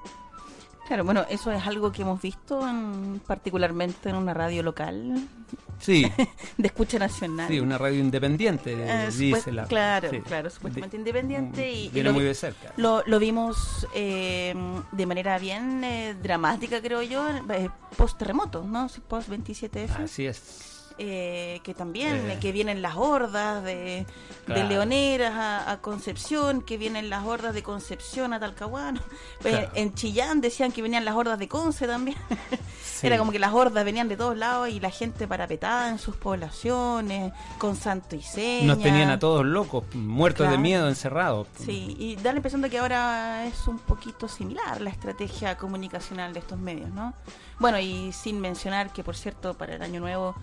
Claro, 0.88 1.06
bueno, 1.06 1.26
eso 1.30 1.52
es 1.52 1.66
algo 1.66 1.92
que 1.92 2.02
hemos 2.02 2.22
visto 2.22 2.68
en- 2.68 3.22
particularmente 3.26 4.10
en 4.10 4.16
una 4.16 4.34
radio 4.34 4.62
local 4.64 5.26
Sí, 5.80 6.04
de 6.58 6.68
escucha 6.68 7.00
nacional. 7.00 7.48
sí, 7.48 7.60
una 7.60 7.78
radio 7.78 8.00
independiente, 8.00 8.74
Eh, 8.74 9.06
dice 9.08 9.38
supuest- 9.42 9.52
la. 9.54 9.66
claro, 9.66 10.10
sí. 10.10 10.20
claro, 10.22 10.50
supuestamente 10.50 10.98
De- 10.98 11.02
independiente 11.02 11.72
y, 11.72 11.86
y 11.86 11.90
Viene 11.90 12.10
lo, 12.10 12.14
muy 12.14 12.24
de 12.26 12.34
cerca. 12.36 12.74
lo, 12.78 13.04
lo 13.06 13.20
vimos 13.20 13.88
eh, 13.96 14.54
de 14.92 15.06
manera 15.06 15.40
bien 15.40 15.84
eh, 15.84 16.16
dramática, 16.22 16.82
creo 16.82 17.02
yo, 17.02 17.26
eh, 17.30 17.70
post 17.98 18.18
terremoto, 18.18 18.64
¿no? 18.64 18.90
Sí, 18.90 19.02
Post 19.08 19.30
27F. 19.30 20.04
Así 20.04 20.26
es. 20.26 20.71
Eh, 20.98 21.60
que 21.64 21.74
también, 21.74 22.30
Eh. 22.32 22.38
que 22.42 22.52
vienen 22.52 22.82
las 22.82 22.96
hordas 22.96 23.64
de, 23.64 23.74
de 23.76 24.06
Claro. 24.46 24.68
leoneras 24.70 25.34
a, 25.36 25.72
a 25.72 25.82
Concepción, 25.82 26.62
que 26.62 26.78
vienen 26.78 27.10
las 27.10 27.26
hordas 27.26 27.54
de 27.54 27.64
Concepción 27.64 28.34
a 28.34 28.40
Talcahuano. 28.40 29.02
Claro. 29.42 29.70
En 29.76 29.94
Chillán 29.94 30.42
decían 30.42 30.72
que 30.72 30.82
venían 30.82 31.06
las 31.06 31.16
hordas 31.16 31.38
de 31.40 31.48
Conce 31.48 31.88
también. 31.88 32.18
Sí. 32.84 33.08
Era 33.08 33.18
como 33.18 33.32
que 33.32 33.40
las 33.40 33.52
hordas 33.54 33.84
venían 33.84 34.08
de 34.10 34.16
todos 34.16 34.38
lados 34.38 34.70
y 34.70 34.80
la 34.80 34.92
gente 34.92 35.28
parapetada 35.28 35.90
en 35.90 35.98
sus 35.98 36.16
poblaciones, 36.18 37.34
con 37.58 37.76
santo 37.76 38.16
y 38.16 38.22
seña. 38.22 38.68
Nos 38.68 38.80
tenían 38.84 39.10
a 39.10 39.18
todos 39.18 39.44
locos, 39.44 39.84
muertos 39.96 40.50
de 40.52 40.58
miedo, 40.60 40.88
encerrados. 40.88 41.48
Sí, 41.66 41.96
y 41.98 42.16
da 42.18 42.32
la 42.32 42.38
impresión 42.38 42.62
de 42.62 42.70
que 42.70 42.78
ahora 42.78 43.46
es 43.48 43.68
un 43.68 43.80
poquito 43.80 44.28
similar 44.28 44.82
la 44.82 44.92
estrategia 44.92 45.58
comunicacional 45.58 46.34
de 46.34 46.40
estos 46.40 46.60
medios, 46.60 46.90
¿no? 46.92 47.14
Bueno, 47.60 47.80
y 47.80 48.12
sin 48.12 48.40
mencionar 48.40 48.92
que, 48.94 49.04
por 49.04 49.16
cierto, 49.16 49.56
para 49.56 49.74
el 49.76 49.82
año 49.82 50.00
nuevo 50.00 50.36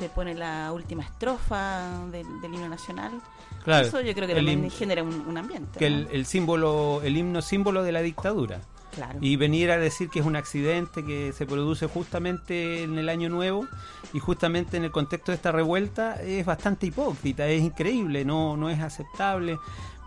se 0.00 0.08
pone 0.08 0.34
la 0.34 0.72
última 0.72 1.04
estrofa 1.04 2.06
del, 2.10 2.40
del 2.40 2.54
himno 2.54 2.68
nacional. 2.68 3.20
Claro, 3.64 3.86
Eso 3.86 4.00
yo 4.00 4.14
creo 4.14 4.26
que 4.26 4.34
también 4.34 4.70
genera 4.70 5.02
un, 5.02 5.14
un 5.26 5.36
ambiente. 5.36 5.78
Que 5.78 5.90
¿no? 5.90 5.96
el, 5.96 6.08
el 6.10 6.26
símbolo, 6.26 7.02
el 7.04 7.16
himno 7.16 7.42
símbolo 7.42 7.82
de 7.82 7.92
la 7.92 8.00
dictadura. 8.00 8.62
Claro. 8.94 9.18
Y 9.20 9.36
venir 9.36 9.70
a 9.70 9.78
decir 9.78 10.08
que 10.08 10.18
es 10.18 10.26
un 10.26 10.34
accidente 10.34 11.04
que 11.04 11.32
se 11.32 11.46
produce 11.46 11.86
justamente 11.86 12.82
en 12.82 12.98
el 12.98 13.08
año 13.08 13.28
nuevo 13.28 13.68
y 14.12 14.18
justamente 14.18 14.78
en 14.78 14.84
el 14.84 14.90
contexto 14.90 15.30
de 15.30 15.36
esta 15.36 15.52
revuelta 15.52 16.20
es 16.20 16.44
bastante 16.44 16.86
hipócrita, 16.86 17.46
es 17.46 17.62
increíble, 17.62 18.24
no, 18.24 18.56
no 18.56 18.68
es 18.68 18.80
aceptable. 18.80 19.58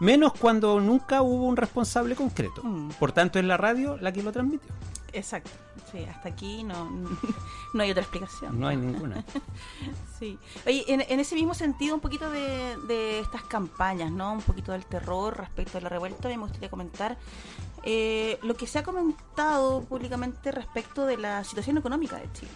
Menos 0.04 0.34
cuando 0.34 0.82
nunca 0.82 1.22
hubo 1.22 1.46
un 1.46 1.56
responsable 1.56 2.16
concreto. 2.16 2.62
Mm. 2.62 2.90
Por 3.00 3.14
tanto, 3.14 3.40
es 3.40 3.46
la 3.46 3.56
radio 3.56 3.98
la 4.02 4.12
que 4.12 4.22
lo 4.22 4.34
transmitió. 4.34 4.70
Exacto. 5.14 5.50
Sí, 5.92 6.04
hasta 6.04 6.28
aquí 6.28 6.64
no, 6.64 6.90
no 7.74 7.84
hay 7.84 7.92
otra 7.92 8.04
explicación. 8.04 8.60
No 8.60 8.68
hay 8.68 8.76
ninguna. 8.76 9.24
Sí. 10.20 10.40
Oye, 10.66 10.86
en, 10.88 11.02
en 11.02 11.20
ese 11.20 11.36
mismo 11.36 11.54
sentido, 11.54 11.96
un 11.96 12.00
poquito 12.00 12.30
de, 12.30 12.78
de 12.88 13.20
estas 13.20 13.44
campañas, 13.44 14.10
¿no? 14.10 14.32
Un 14.32 14.42
poquito 14.42 14.72
del 14.72 14.86
terror 14.86 15.38
respecto 15.38 15.78
a 15.78 15.82
la 15.82 15.90
revuelta, 15.90 16.30
me 16.30 16.38
gustaría 16.38 16.70
comentar 16.70 17.18
eh, 17.84 18.40
lo 18.42 18.56
que 18.56 18.66
se 18.66 18.80
ha 18.80 18.84
comentado 18.84 19.82
públicamente 19.82 20.54
respecto 20.54 21.06
de 21.06 21.18
la 21.18 21.44
situación 21.44 21.78
económica 21.78 22.16
de 22.16 22.32
Chile. 22.32 22.52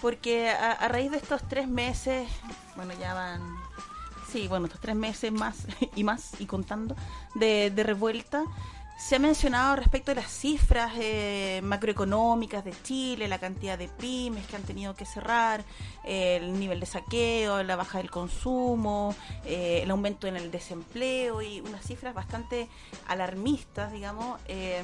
Porque 0.00 0.48
a, 0.50 0.72
a 0.72 0.86
raíz 0.86 1.10
de 1.10 1.16
estos 1.16 1.42
tres 1.48 1.66
meses, 1.66 2.28
bueno, 2.76 2.92
ya 3.00 3.14
van. 3.14 3.65
Sí, 4.30 4.48
bueno, 4.48 4.66
estos 4.66 4.80
tres 4.80 4.96
meses 4.96 5.32
más 5.32 5.66
y 5.96 6.04
más 6.04 6.40
y 6.40 6.46
contando 6.46 6.96
de, 7.34 7.70
de 7.70 7.82
revuelta, 7.82 8.44
se 8.96 9.16
ha 9.16 9.18
mencionado 9.18 9.76
respecto 9.76 10.10
de 10.10 10.22
las 10.22 10.30
cifras 10.30 10.92
eh, 10.96 11.60
macroeconómicas 11.62 12.64
de 12.64 12.72
Chile, 12.82 13.28
la 13.28 13.38
cantidad 13.38 13.76
de 13.76 13.88
pymes 13.88 14.46
que 14.46 14.56
han 14.56 14.62
tenido 14.62 14.94
que 14.94 15.04
cerrar, 15.04 15.64
eh, 16.04 16.38
el 16.40 16.58
nivel 16.58 16.80
de 16.80 16.86
saqueo, 16.86 17.62
la 17.62 17.76
baja 17.76 17.98
del 17.98 18.10
consumo, 18.10 19.14
eh, 19.44 19.80
el 19.82 19.90
aumento 19.90 20.26
en 20.26 20.36
el 20.36 20.50
desempleo 20.50 21.42
y 21.42 21.60
unas 21.60 21.84
cifras 21.84 22.14
bastante 22.14 22.68
alarmistas, 23.06 23.92
digamos, 23.92 24.40
eh, 24.48 24.82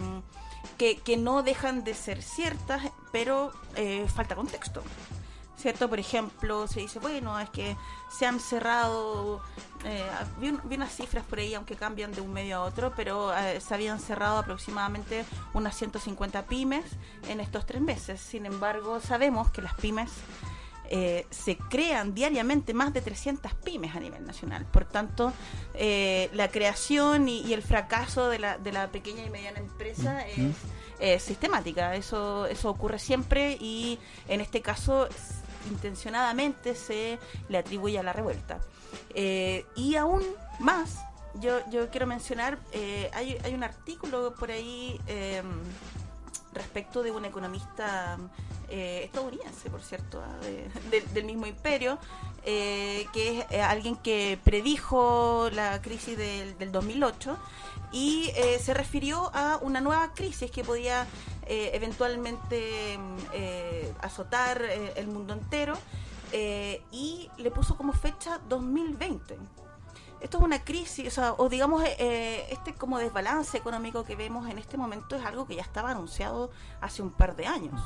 que, 0.76 0.96
que 0.96 1.16
no 1.16 1.42
dejan 1.42 1.82
de 1.82 1.94
ser 1.94 2.22
ciertas, 2.22 2.82
pero 3.12 3.50
eh, 3.76 4.06
falta 4.14 4.34
contexto. 4.34 4.82
¿Cierto? 5.62 5.88
Por 5.88 6.00
ejemplo, 6.00 6.66
se 6.66 6.80
dice, 6.80 6.98
bueno, 6.98 7.38
es 7.38 7.48
que 7.50 7.76
se 8.10 8.26
han 8.26 8.40
cerrado, 8.40 9.40
eh, 9.84 10.04
vi, 10.40 10.48
un- 10.48 10.60
vi 10.64 10.74
unas 10.74 10.92
cifras 10.92 11.24
por 11.24 11.38
ahí, 11.38 11.54
aunque 11.54 11.76
cambian 11.76 12.10
de 12.12 12.20
un 12.20 12.32
medio 12.32 12.56
a 12.56 12.60
otro, 12.64 12.92
pero 12.96 13.32
eh, 13.32 13.60
se 13.60 13.72
habían 13.72 14.00
cerrado 14.00 14.38
aproximadamente 14.38 15.24
unas 15.54 15.76
150 15.76 16.46
pymes 16.46 16.84
en 17.28 17.38
estos 17.38 17.64
tres 17.64 17.80
meses. 17.80 18.20
Sin 18.20 18.44
embargo, 18.44 18.98
sabemos 19.00 19.50
que 19.52 19.62
las 19.62 19.74
pymes 19.74 20.10
eh, 20.90 21.26
se 21.30 21.56
crean 21.56 22.12
diariamente 22.12 22.74
más 22.74 22.92
de 22.92 23.00
300 23.00 23.54
pymes 23.54 23.94
a 23.94 24.00
nivel 24.00 24.26
nacional. 24.26 24.66
Por 24.66 24.84
tanto, 24.84 25.32
eh, 25.74 26.28
la 26.34 26.48
creación 26.48 27.28
y, 27.28 27.40
y 27.42 27.52
el 27.54 27.62
fracaso 27.62 28.28
de 28.28 28.40
la, 28.40 28.58
de 28.58 28.72
la 28.72 28.88
pequeña 28.88 29.24
y 29.24 29.30
mediana 29.30 29.60
empresa 29.60 30.26
es, 30.26 30.56
es 30.98 31.22
sistemática. 31.22 31.94
Eso, 31.94 32.46
eso 32.46 32.68
ocurre 32.68 32.98
siempre 32.98 33.56
y 33.60 33.98
en 34.28 34.40
este 34.42 34.60
caso 34.60 35.08
intencionadamente 35.70 36.74
se 36.74 37.18
le 37.48 37.58
atribuye 37.58 37.98
a 37.98 38.02
la 38.02 38.12
revuelta. 38.12 38.60
Eh, 39.14 39.64
y 39.74 39.96
aún 39.96 40.22
más, 40.58 41.00
yo, 41.34 41.58
yo 41.70 41.88
quiero 41.90 42.06
mencionar, 42.06 42.58
eh, 42.72 43.10
hay, 43.14 43.38
hay 43.44 43.54
un 43.54 43.64
artículo 43.64 44.34
por 44.34 44.50
ahí 44.50 45.00
em, 45.06 45.46
respecto 46.52 47.02
de 47.02 47.10
un 47.10 47.24
economista 47.24 48.18
eh, 48.72 49.02
estadounidense, 49.04 49.70
por 49.70 49.82
cierto, 49.82 50.20
ah, 50.24 50.36
de- 50.44 50.68
de- 50.90 51.06
del 51.12 51.24
mismo 51.24 51.46
imperio, 51.46 51.98
eh, 52.44 53.06
que 53.12 53.40
es 53.40 53.46
eh, 53.50 53.60
alguien 53.62 53.94
que 53.96 54.38
predijo 54.42 55.48
la 55.52 55.80
crisis 55.82 56.16
del, 56.18 56.58
del 56.58 56.72
2008 56.72 57.36
y 57.92 58.30
eh, 58.34 58.58
se 58.58 58.74
refirió 58.74 59.30
a 59.34 59.58
una 59.62 59.80
nueva 59.80 60.12
crisis 60.14 60.50
que 60.50 60.64
podía 60.64 61.06
eventualmente 61.46 62.96
mm, 62.98 63.16
azotar 64.00 64.62
el 64.96 65.06
mundo 65.08 65.34
entero 65.34 65.74
y 66.32 67.28
le 67.36 67.50
puso 67.50 67.76
como 67.76 67.92
fecha 67.92 68.40
2020 68.48 69.36
esto 70.22 70.38
es 70.38 70.44
una 70.44 70.64
crisis, 70.64 71.08
o, 71.08 71.10
sea, 71.10 71.34
o 71.36 71.48
digamos, 71.48 71.82
eh, 71.82 71.96
eh, 71.98 72.46
este 72.50 72.74
como 72.74 72.98
desbalance 72.98 73.58
económico 73.58 74.04
que 74.04 74.14
vemos 74.14 74.48
en 74.48 74.58
este 74.58 74.76
momento 74.76 75.16
es 75.16 75.24
algo 75.24 75.46
que 75.46 75.56
ya 75.56 75.62
estaba 75.62 75.90
anunciado 75.90 76.50
hace 76.80 77.02
un 77.02 77.10
par 77.10 77.34
de 77.34 77.46
años. 77.46 77.80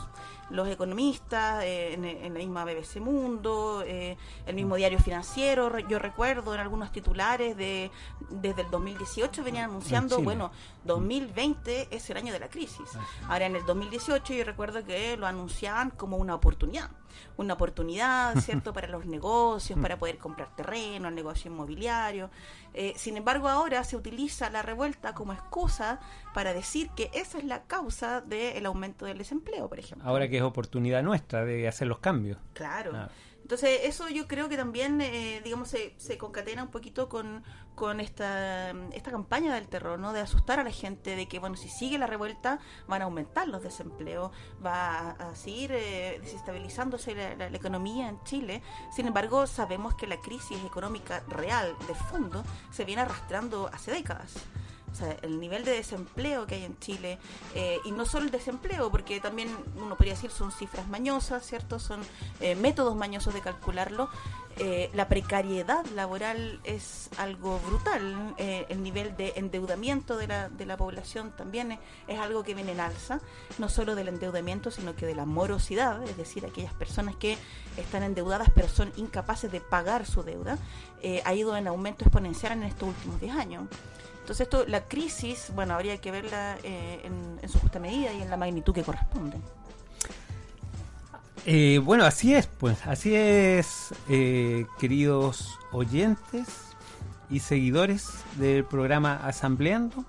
Los 0.50 0.68
economistas, 0.68 1.64
eh, 1.64 1.94
en, 1.94 2.04
en 2.04 2.34
la 2.34 2.38
misma 2.38 2.64
BBC 2.64 3.00
Mundo, 3.00 3.82
eh, 3.86 4.16
el 4.46 4.54
mismo 4.54 4.76
diario 4.76 4.98
financiero, 4.98 5.78
yo 5.78 5.98
recuerdo 5.98 6.54
en 6.54 6.60
algunos 6.60 6.92
titulares 6.92 7.56
de 7.56 7.90
desde 8.28 8.62
el 8.62 8.70
2018 8.70 9.42
venían 9.42 9.70
anunciando, 9.70 10.20
bueno, 10.20 10.50
2020 10.86 11.88
es 11.90 12.10
el 12.10 12.16
año 12.16 12.32
de 12.32 12.38
la 12.38 12.48
crisis. 12.48 12.88
Ahora 13.28 13.46
en 13.46 13.56
el 13.56 13.64
2018 13.66 14.34
yo 14.34 14.44
recuerdo 14.44 14.84
que 14.84 15.16
lo 15.16 15.26
anunciaban 15.26 15.90
como 15.90 16.16
una 16.16 16.34
oportunidad, 16.34 16.90
una 17.36 17.54
oportunidad, 17.54 18.34
¿cierto?, 18.40 18.72
para 18.72 18.88
los 18.88 19.06
negocios, 19.06 19.78
para 19.78 19.98
poder 19.98 20.18
comprar 20.18 20.54
terreno, 20.54 21.08
el 21.08 21.14
negocio 21.14 21.50
inmobiliario. 21.50 22.30
Eh, 22.74 22.92
sin 22.96 23.16
embargo, 23.16 23.48
ahora 23.48 23.84
se 23.84 23.96
utiliza 23.96 24.50
la 24.50 24.62
revuelta 24.62 25.14
como 25.14 25.32
excusa 25.32 26.00
para 26.34 26.52
decir 26.52 26.90
que 26.96 27.10
esa 27.14 27.38
es 27.38 27.44
la 27.44 27.64
causa 27.64 28.20
del 28.20 28.64
aumento 28.66 29.06
del 29.06 29.18
desempleo, 29.18 29.68
por 29.68 29.78
ejemplo. 29.78 30.08
Ahora 30.08 30.28
que 30.28 30.36
es 30.36 30.42
oportunidad 30.42 31.02
nuestra 31.02 31.44
de 31.44 31.68
hacer 31.68 31.88
los 31.88 31.98
cambios. 31.98 32.38
Claro. 32.54 32.92
Ah. 32.94 33.08
Entonces, 33.46 33.78
eso 33.84 34.08
yo 34.08 34.26
creo 34.26 34.48
que 34.48 34.56
también, 34.56 35.00
eh, 35.00 35.40
digamos, 35.44 35.68
se, 35.68 35.94
se 35.98 36.18
concatena 36.18 36.64
un 36.64 36.70
poquito 36.72 37.08
con, 37.08 37.44
con 37.76 38.00
esta, 38.00 38.70
esta 38.92 39.12
campaña 39.12 39.54
del 39.54 39.68
terror, 39.68 40.00
¿no? 40.00 40.12
De 40.12 40.18
asustar 40.18 40.58
a 40.58 40.64
la 40.64 40.72
gente 40.72 41.14
de 41.14 41.28
que, 41.28 41.38
bueno, 41.38 41.54
si 41.54 41.68
sigue 41.68 41.96
la 41.96 42.08
revuelta, 42.08 42.58
van 42.88 43.02
a 43.02 43.04
aumentar 43.04 43.46
los 43.46 43.62
desempleos, 43.62 44.32
va 44.66 45.10
a, 45.10 45.36
seguir 45.36 45.70
eh, 45.72 46.18
desestabilizándose 46.20 47.14
la, 47.14 47.36
la- 47.36 47.48
la 47.50 47.56
economía 47.56 48.08
en 48.08 48.20
Chile. 48.24 48.62
Sin 48.90 49.06
embargo, 49.06 49.46
sabemos 49.46 49.94
que 49.94 50.08
la 50.08 50.20
crisis 50.20 50.58
económica 50.64 51.22
real, 51.28 51.76
de 51.86 51.94
fondo, 51.94 52.42
se 52.72 52.84
viene 52.84 53.02
arrastrando 53.02 53.70
hace 53.72 53.92
décadas. 53.92 54.34
Sea, 54.96 55.14
el 55.20 55.38
nivel 55.40 55.62
de 55.66 55.72
desempleo 55.72 56.46
que 56.46 56.54
hay 56.54 56.64
en 56.64 56.78
Chile, 56.78 57.18
eh, 57.54 57.78
y 57.84 57.92
no 57.92 58.06
solo 58.06 58.24
el 58.24 58.30
desempleo, 58.30 58.90
porque 58.90 59.20
también 59.20 59.54
uno 59.76 59.94
podría 59.94 60.14
decir 60.14 60.30
son 60.30 60.50
cifras 60.50 60.88
mañosas, 60.88 61.46
¿cierto? 61.46 61.78
Son 61.78 62.00
eh, 62.40 62.54
métodos 62.54 62.96
mañosos 62.96 63.34
de 63.34 63.42
calcularlo. 63.42 64.08
Eh, 64.58 64.88
la 64.94 65.06
precariedad 65.06 65.84
laboral 65.94 66.60
es 66.64 67.10
algo 67.18 67.58
brutal. 67.58 68.34
el 68.38 68.82
nivel 68.82 69.14
de 69.18 69.34
endeudamiento 69.36 70.16
de 70.16 70.28
la, 70.28 70.48
de 70.48 70.64
la 70.64 70.78
población 70.78 71.30
también 71.36 71.78
es, 72.08 72.18
algo 72.18 72.42
que 72.42 72.54
viene 72.54 72.72
en 72.72 72.80
alza, 72.80 73.20
no 73.58 73.68
solo 73.68 73.94
del 73.94 74.08
endeudamiento, 74.08 74.70
sino 74.70 74.96
que 74.96 75.04
de 75.04 75.14
la 75.14 75.26
morosidad, 75.26 76.02
es 76.04 76.16
decir, 76.16 76.46
aquellas 76.46 76.72
personas 76.72 77.16
que 77.16 77.36
están 77.76 78.02
endeudadas 78.02 78.48
pero 78.54 78.68
son 78.68 78.90
incapaces 78.96 79.52
de 79.52 79.60
pagar 79.60 80.06
su 80.06 80.22
deuda, 80.22 80.56
ha 81.24 81.34
ido 81.34 81.54
en 81.54 81.66
aumento 81.68 82.04
exponencial 82.04 82.52
en 82.52 82.62
estos 82.62 82.88
últimos 82.88 83.20
10 83.20 83.36
años. 83.36 83.68
Entonces 84.26 84.48
esto, 84.48 84.64
la 84.66 84.80
crisis, 84.88 85.52
bueno, 85.54 85.74
habría 85.74 85.98
que 85.98 86.10
verla 86.10 86.56
eh, 86.64 87.08
en, 87.40 87.48
su 87.48 87.60
justa 87.60 87.78
medida 87.78 88.12
y 88.12 88.22
en 88.22 88.28
la 88.28 88.36
magnitud 88.36 88.74
que 88.74 88.82
corresponde. 88.82 89.36
Eh, 91.44 91.78
bueno, 91.78 92.04
así 92.04 92.34
es, 92.34 92.48
pues, 92.48 92.84
así 92.88 93.14
es, 93.14 93.94
eh, 94.08 94.66
queridos 94.80 95.60
oyentes 95.70 96.48
y 97.30 97.38
seguidores 97.38 98.08
del 98.34 98.64
programa 98.64 99.20
Asambleando. 99.24 100.04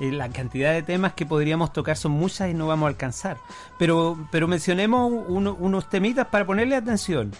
Eh, 0.00 0.10
la 0.10 0.28
cantidad 0.30 0.72
de 0.72 0.82
temas 0.82 1.12
que 1.12 1.24
podríamos 1.24 1.72
tocar 1.72 1.96
son 1.96 2.10
muchas 2.10 2.50
y 2.50 2.54
no 2.54 2.66
vamos 2.66 2.86
a 2.86 2.88
alcanzar. 2.88 3.36
Pero, 3.78 4.26
pero 4.32 4.48
mencionemos 4.48 5.12
uno- 5.28 5.54
unos 5.60 5.88
temitas 5.88 6.26
para 6.26 6.44
ponerle 6.44 6.74
atención. 6.74 7.30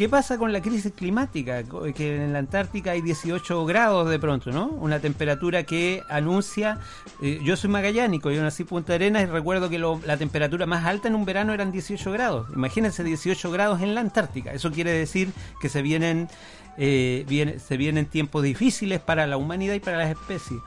¿Qué 0.00 0.08
pasa 0.08 0.38
con 0.38 0.50
la 0.50 0.62
crisis 0.62 0.94
climática? 0.96 1.62
Que 1.94 2.16
en 2.24 2.32
la 2.32 2.38
Antártica 2.38 2.92
hay 2.92 3.02
18 3.02 3.66
grados 3.66 4.08
de 4.08 4.18
pronto, 4.18 4.50
¿no? 4.50 4.68
Una 4.68 4.98
temperatura 4.98 5.64
que 5.64 6.02
anuncia... 6.08 6.78
eh, 7.20 7.38
yo 7.44 7.54
soy 7.54 7.68
magallánico, 7.68 8.30
yo 8.30 8.40
nací 8.42 8.62
en 8.62 8.68
Punta 8.70 8.94
Arenas 8.94 9.24
y 9.24 9.26
recuerdo 9.26 9.68
que 9.68 9.78
lo- 9.78 10.00
la 10.06 10.16
temperatura 10.16 10.64
más 10.64 10.86
alta 10.86 11.08
en 11.08 11.14
un 11.16 11.26
verano 11.26 11.52
eran 11.52 11.70
18 11.70 12.12
grados. 12.12 12.48
Imagínense 12.54 13.04
18 13.04 13.50
grados 13.50 13.82
en 13.82 13.94
la 13.94 14.00
Antártica. 14.00 14.54
Eso 14.54 14.70
quiere 14.72 14.90
decir 14.90 15.32
que 15.60 15.68
se 15.68 15.82
vienen, 15.82 16.28
eh, 16.78 17.26
viene- 17.28 17.58
se 17.58 17.76
vienen 17.76 18.06
tiempos 18.06 18.42
difíciles 18.42 19.00
para 19.00 19.26
la 19.26 19.36
humanidad 19.36 19.74
y 19.74 19.80
para 19.80 19.98
las 19.98 20.08
especies. 20.12 20.60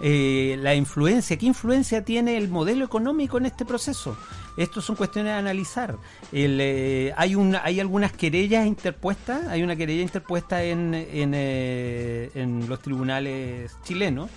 Eh, 0.00 0.56
la 0.60 0.74
influencia, 0.74 1.36
¿qué 1.36 1.46
influencia 1.46 2.04
tiene 2.04 2.36
el 2.36 2.48
modelo 2.48 2.84
económico 2.84 3.38
en 3.38 3.46
este 3.46 3.64
proceso? 3.64 4.16
Estos 4.56 4.84
son 4.84 4.96
cuestiones 4.96 5.32
a 5.32 5.38
analizar. 5.38 5.96
Eh, 6.32 7.12
hay, 7.16 7.34
una, 7.34 7.62
hay 7.64 7.80
algunas 7.80 8.12
querellas 8.12 8.66
interpuestas, 8.66 9.46
hay 9.48 9.62
una 9.62 9.76
querella 9.76 10.02
interpuesta 10.02 10.62
en, 10.62 10.94
en, 10.94 11.32
eh, 11.34 12.30
en 12.34 12.68
los 12.68 12.80
tribunales 12.80 13.76
chilenos 13.84 14.30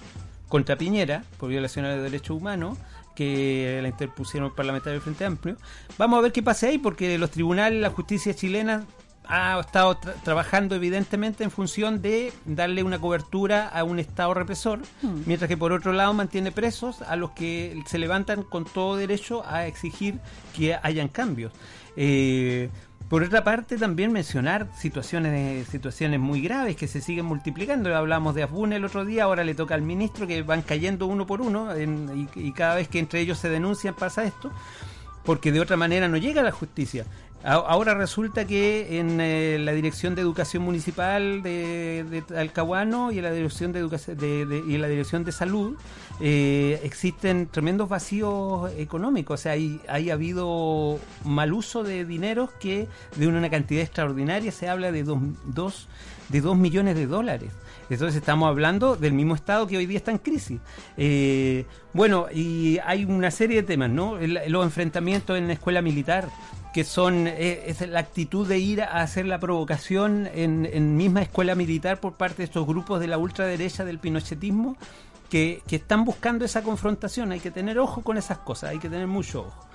contra 0.48 0.78
Piñera 0.78 1.24
por 1.38 1.50
violación 1.50 1.86
a 1.86 1.96
los 1.96 2.04
derechos 2.04 2.38
humanos 2.38 2.78
que 3.16 3.80
la 3.82 3.88
interpusieron 3.88 4.54
parlamentarios 4.54 5.04
del 5.04 5.04
Frente 5.04 5.26
Amplio. 5.26 5.58
Vamos 5.98 6.20
a 6.20 6.22
ver 6.22 6.32
qué 6.32 6.44
pasa 6.44 6.68
ahí 6.68 6.78
porque 6.78 7.18
los 7.18 7.32
tribunales, 7.32 7.82
la 7.82 7.90
justicia 7.90 8.36
chilena 8.36 8.86
ha 9.30 9.60
estado 9.60 10.00
tra- 10.00 10.14
trabajando 10.24 10.76
evidentemente 10.76 11.44
en 11.44 11.52
función 11.52 12.02
de 12.02 12.32
darle 12.46 12.84
una 12.84 13.00
cobertura 13.00 13.68
a 13.68 13.84
un 13.84 14.00
Estado 14.00 14.34
represor, 14.34 14.80
mientras 15.26 15.48
que 15.48 15.58
por 15.58 15.72
otro 15.74 15.92
lado 15.94 16.14
mantiene 16.14 16.52
presos 16.52 17.02
a 17.02 17.16
los 17.16 17.32
que 17.32 17.82
se 17.88 17.98
levantan 17.98 18.44
con 18.44 18.66
todo 18.66 18.96
derecho 18.96 19.44
a 19.46 19.68
exigir 19.68 20.20
que 20.56 20.76
hayan 20.82 21.08
cambios. 21.10 21.52
Eh, 21.96 22.70
por 23.10 23.24
otra 23.24 23.44
parte, 23.44 23.78
también 23.78 24.12
mencionar 24.12 24.68
situaciones 24.78 25.68
situaciones 25.70 26.20
muy 26.20 26.42
graves 26.42 26.76
que 26.76 26.88
se 26.90 27.00
siguen 27.00 27.26
multiplicando. 27.26 27.96
Hablamos 27.96 28.36
de 28.36 28.44
Afbun 28.44 28.74
el 28.74 28.84
otro 28.84 29.06
día, 29.06 29.24
ahora 29.24 29.46
le 29.46 29.56
toca 29.56 29.76
al 29.76 29.82
ministro 29.82 30.28
que 30.28 30.42
van 30.44 30.62
cayendo 30.62 31.08
uno 31.08 31.26
por 31.26 31.40
uno 31.42 31.74
en- 31.74 32.30
y, 32.36 32.48
y 32.48 32.52
cada 32.52 32.76
vez 32.76 32.90
que 32.90 33.00
entre 33.00 33.22
ellos 33.22 33.38
se 33.38 33.50
denuncian 33.50 33.94
pasa 33.96 34.26
esto 34.26 34.52
porque 35.24 35.52
de 35.52 35.60
otra 35.60 35.76
manera 35.76 36.08
no 36.08 36.16
llega 36.18 36.40
a 36.42 36.44
la 36.44 36.52
justicia. 36.52 37.06
Ahora 37.44 37.94
resulta 37.94 38.46
que 38.46 39.00
en 39.00 39.22
eh, 39.22 39.58
la 39.60 39.72
Dirección 39.72 40.16
de 40.16 40.22
Educación 40.22 40.64
Municipal 40.64 41.44
de, 41.44 42.04
de 42.10 42.22
Talcahuano 42.24 43.12
y 43.12 43.20
en 43.20 43.24
la 43.24 43.32
Dirección 43.32 43.72
de, 43.72 43.80
Educación 43.80 44.18
de, 44.18 44.64
y 44.68 44.76
en 44.76 44.82
la 44.82 44.88
Dirección 44.88 45.24
de 45.24 45.32
Salud 45.32 45.78
eh, 46.20 46.82
existen 46.84 47.48
tremendos 47.48 47.88
vacíos 47.88 48.70
económicos. 48.78 49.40
O 49.40 49.44
sea, 49.44 49.52
hay, 49.54 49.80
hay 49.88 50.10
habido 50.10 51.00
mal 51.24 51.54
uso 51.54 51.84
de 51.84 52.04
dineros 52.06 52.50
que 52.60 52.88
de 53.16 53.28
una 53.28 53.50
cantidad 53.50 53.84
extraordinaria 53.84 54.52
se 54.52 54.68
habla 54.68 54.92
de 54.92 55.04
dos, 55.04 55.20
dos- 55.46 55.88
de 56.30 56.42
dos 56.42 56.58
millones 56.58 56.96
de 56.96 57.06
dólares. 57.06 57.52
Entonces 57.90 58.18
estamos 58.18 58.50
hablando 58.50 58.98
del 58.98 59.14
mismo 59.14 59.34
Estado 59.36 59.66
que 59.66 59.78
hoy 59.78 59.86
día 59.86 59.98
está 59.98 60.12
en 60.12 60.18
crisis. 60.18 60.60
Eh, 60.98 61.66
bueno, 61.94 62.26
y 62.34 62.80
hay 62.86 63.06
una 63.06 63.32
serie 63.32 63.62
de 63.62 63.64
temas, 63.64 63.90
¿no? 63.90 64.18
Los 64.48 64.66
enfrentamientos 64.66 65.38
en 65.38 65.48
la 65.48 65.54
escuela 65.54 65.82
militar, 65.82 66.28
que 66.74 66.84
son 66.84 67.28
eh, 67.28 67.64
es 67.68 67.82
la 67.88 68.00
actitud 68.00 68.48
de 68.48 68.60
ir 68.60 68.82
a 68.82 69.02
hacer 69.02 69.26
la 69.26 69.40
provocación 69.40 70.30
en, 70.34 70.66
en 70.72 70.96
misma 70.96 71.22
escuela 71.22 71.56
militar 71.56 72.00
por 72.00 72.14
parte 72.14 72.38
de 72.38 72.44
estos 72.46 72.66
grupos 72.68 73.00
de 73.00 73.08
la 73.08 73.18
ultraderecha 73.18 73.84
del 73.86 74.00
pinochetismo 74.00 74.76
que, 75.30 75.62
que 75.68 75.78
están 75.78 76.06
buscando 76.06 76.46
esa 76.46 76.62
confrontación. 76.64 77.32
Hay 77.32 77.40
que 77.40 77.52
tener 77.52 77.80
ojo 77.80 78.02
con 78.02 78.18
esas 78.18 78.38
cosas, 78.40 78.70
hay 78.72 78.80
que 78.80 78.90
tener 78.90 79.08
mucho 79.08 79.42
ojo. 79.42 79.66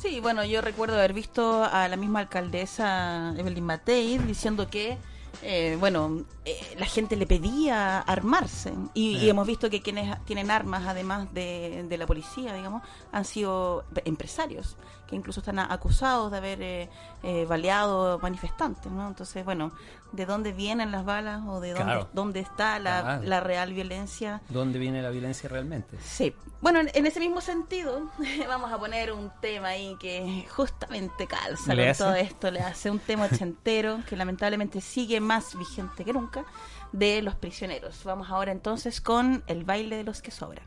Sí, 0.00 0.20
bueno, 0.20 0.44
yo 0.44 0.60
recuerdo 0.62 0.96
haber 0.96 1.12
visto 1.12 1.62
a 1.64 1.86
la 1.88 1.96
misma 1.96 2.20
alcaldesa 2.20 3.34
Evelyn 3.36 3.64
Matei 3.64 4.16
diciendo 4.16 4.70
que, 4.70 4.96
eh, 5.42 5.76
bueno, 5.78 6.22
eh, 6.46 6.56
la 6.78 6.86
gente 6.86 7.16
le 7.16 7.26
pedía 7.26 7.98
armarse. 8.00 8.72
Y, 8.94 9.18
y 9.18 9.26
Eh. 9.26 9.30
hemos 9.30 9.46
visto 9.46 9.68
que 9.68 9.82
quienes 9.82 10.16
tienen 10.24 10.50
armas, 10.50 10.84
además 10.86 11.28
de, 11.34 11.84
de 11.86 11.98
la 11.98 12.06
policía, 12.06 12.54
digamos, 12.54 12.82
han 13.12 13.26
sido 13.26 13.84
empresarios, 14.06 14.76
que 15.10 15.16
incluso 15.16 15.40
están 15.40 15.58
acusados 15.58 16.30
de 16.30 16.38
haber 16.38 16.62
eh, 16.62 16.88
eh, 17.22 17.44
baleado 17.46 18.18
manifestantes, 18.20 18.90
¿no? 18.90 19.08
Entonces, 19.08 19.44
bueno, 19.44 19.72
¿de 20.12 20.24
dónde 20.24 20.52
vienen 20.52 20.90
las 20.92 21.04
balas 21.04 21.42
o 21.46 21.60
de 21.60 21.70
dónde, 21.70 21.84
Claro. 21.84 22.08
dónde 22.14 22.40
está 22.40 22.78
la, 22.78 23.02
Claro. 23.02 23.22
la 23.24 23.40
real 23.40 23.72
violencia? 23.74 24.40
¿Dónde 24.48 24.78
viene 24.78 25.02
la 25.02 25.10
violencia 25.10 25.48
realmente? 25.48 25.98
Sí. 26.00 26.34
Bueno, 26.62 26.80
en, 26.80 26.90
en 26.94 27.06
ese 27.06 27.20
mismo 27.20 27.40
sentido, 27.40 28.10
vamos 28.48 28.72
a 28.72 28.78
poner 28.78 29.12
un 29.12 29.30
tema 29.40 29.68
ahí 29.68 29.96
que 30.00 30.46
justamente 30.50 31.26
calza 31.26 31.74
¿Le 31.74 31.82
con 31.82 31.90
hace? 31.90 32.04
todo 32.04 32.14
esto. 32.14 32.50
Le 32.50 32.60
hace 32.60 32.90
un 32.90 32.98
tema 33.00 33.24
ochentero 33.26 33.98
que 34.08 34.16
lamentablemente 34.16 34.80
sigue 34.80 35.20
más 35.20 35.58
vigente 35.58 36.04
que 36.04 36.12
nunca 36.12 36.44
de 36.92 37.22
los 37.22 37.34
prisioneros. 37.34 38.02
Vamos 38.04 38.30
ahora 38.30 38.52
entonces 38.52 39.00
con 39.00 39.42
el 39.46 39.64
baile 39.64 39.96
de 39.96 40.04
los 40.04 40.22
que 40.22 40.30
sobran. 40.30 40.64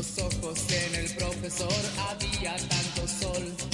Los 0.00 0.18
ojos 0.18 0.58
en 0.70 0.94
el 0.94 1.14
profesor. 1.14 1.82
Había 2.08 2.56
tanto 2.56 3.06
sol 3.06 3.69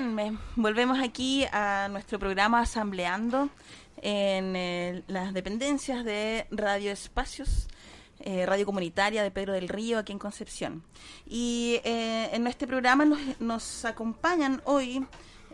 Bien, 0.00 0.38
volvemos 0.54 1.00
aquí 1.00 1.44
a 1.50 1.88
nuestro 1.90 2.20
programa 2.20 2.60
Asambleando 2.60 3.50
en 4.00 4.54
eh, 4.54 5.02
las 5.08 5.34
dependencias 5.34 6.04
de 6.04 6.46
Radio 6.52 6.92
Espacios, 6.92 7.66
eh, 8.20 8.46
Radio 8.46 8.64
Comunitaria 8.64 9.24
de 9.24 9.32
Pedro 9.32 9.54
del 9.54 9.68
Río, 9.68 9.98
aquí 9.98 10.12
en 10.12 10.20
Concepción. 10.20 10.84
Y 11.26 11.80
eh, 11.82 12.30
en 12.32 12.46
este 12.46 12.68
programa 12.68 13.06
nos, 13.06 13.18
nos 13.40 13.84
acompañan 13.84 14.62
hoy 14.66 15.04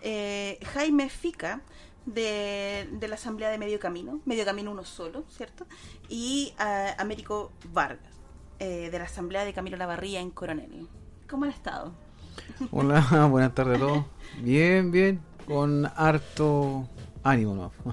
eh, 0.02 0.58
Jaime 0.74 1.08
Fica, 1.08 1.62
de, 2.04 2.86
de 2.92 3.08
la 3.08 3.14
Asamblea 3.14 3.48
de 3.48 3.56
Medio 3.56 3.80
Camino, 3.80 4.20
Medio 4.26 4.44
Camino 4.44 4.72
uno 4.72 4.84
solo, 4.84 5.24
¿cierto? 5.30 5.64
Y 6.10 6.52
ah, 6.58 6.94
Américo 6.98 7.50
Vargas, 7.72 8.12
eh, 8.58 8.90
de 8.90 8.98
la 8.98 9.06
Asamblea 9.06 9.46
de 9.46 9.54
Camilo 9.54 9.78
Lavarría 9.78 10.20
en 10.20 10.30
Coronel. 10.30 10.86
¿Cómo 11.30 11.44
han 11.46 11.50
estado? 11.50 12.03
Hola, 12.70 13.26
buenas 13.30 13.54
tardes 13.54 13.76
a 13.76 13.80
todos. 13.80 14.04
Bien, 14.42 14.90
bien, 14.90 15.20
con 15.46 15.86
harto 15.96 16.88
ánimo, 17.22 17.54
¿no? 17.54 17.72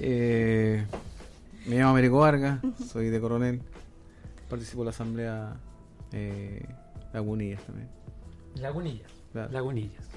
Eh, 0.00 0.84
me 1.66 1.76
llamo 1.76 1.90
Américo 1.90 2.18
Vargas, 2.18 2.58
soy 2.84 3.10
de 3.10 3.20
Coronel, 3.20 3.62
participo 4.50 4.82
en 4.82 4.86
la 4.86 4.90
asamblea 4.90 5.56
eh, 6.12 6.66
Lagunillas 7.12 7.62
también. 7.62 7.88
Lagunillas. 8.56 9.10
Claro. 9.32 9.52
Lagunillas. 9.52 10.13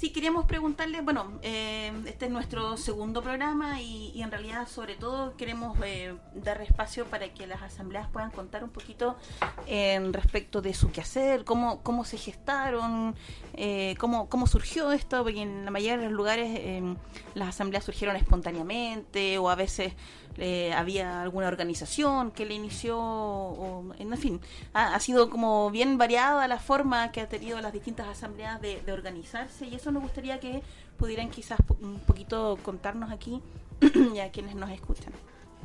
Sí, 0.00 0.08
queríamos 0.12 0.46
preguntarle, 0.46 1.02
bueno, 1.02 1.38
eh, 1.42 1.92
este 2.06 2.24
es 2.24 2.30
nuestro 2.30 2.78
segundo 2.78 3.20
programa 3.20 3.82
y, 3.82 4.12
y 4.14 4.22
en 4.22 4.30
realidad 4.30 4.66
sobre 4.66 4.94
todo 4.94 5.36
queremos 5.36 5.78
eh, 5.84 6.14
dar 6.32 6.62
espacio 6.62 7.04
para 7.04 7.34
que 7.34 7.46
las 7.46 7.60
asambleas 7.60 8.08
puedan 8.08 8.30
contar 8.30 8.64
un 8.64 8.70
poquito 8.70 9.18
en 9.66 10.14
respecto 10.14 10.62
de 10.62 10.72
su 10.72 10.90
quehacer, 10.90 11.44
cómo, 11.44 11.82
cómo 11.82 12.06
se 12.06 12.16
gestaron, 12.16 13.14
eh, 13.52 13.94
cómo, 13.98 14.30
cómo 14.30 14.46
surgió 14.46 14.90
esto, 14.90 15.22
porque 15.22 15.42
en 15.42 15.66
la 15.66 15.70
mayoría 15.70 15.98
de 15.98 16.04
los 16.04 16.14
lugares 16.14 16.48
eh, 16.48 16.96
las 17.34 17.50
asambleas 17.50 17.84
surgieron 17.84 18.16
espontáneamente 18.16 19.36
o 19.36 19.50
a 19.50 19.54
veces 19.54 19.92
eh, 20.40 20.72
había 20.72 21.20
alguna 21.20 21.48
organización 21.48 22.30
que 22.30 22.46
le 22.46 22.54
inició, 22.54 23.84
en 23.98 24.16
fin, 24.16 24.40
ha, 24.72 24.98
sido 24.98 25.28
como 25.28 25.70
bien 25.70 25.98
variada 25.98 26.48
la 26.48 26.58
forma 26.58 27.12
que 27.12 27.20
ha 27.20 27.28
tenido 27.28 27.60
las 27.60 27.72
distintas 27.72 28.08
asambleas 28.08 28.60
de, 28.60 28.80
organizarse 28.90 29.66
y 29.66 29.74
eso 29.74 29.92
nos 29.92 30.02
gustaría 30.02 30.40
que 30.40 30.62
pudieran 30.96 31.28
quizás 31.28 31.58
un 31.80 32.00
poquito 32.00 32.58
contarnos 32.62 33.10
aquí 33.12 33.42
y 34.14 34.18
a 34.18 34.32
quienes 34.32 34.54
nos 34.54 34.70
escuchan. 34.70 35.12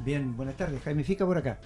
Bien, 0.03 0.35
buenas 0.35 0.57
tardes. 0.57 0.81
Jaime 0.83 1.03
Fica 1.03 1.25
por 1.25 1.37
acá. 1.37 1.59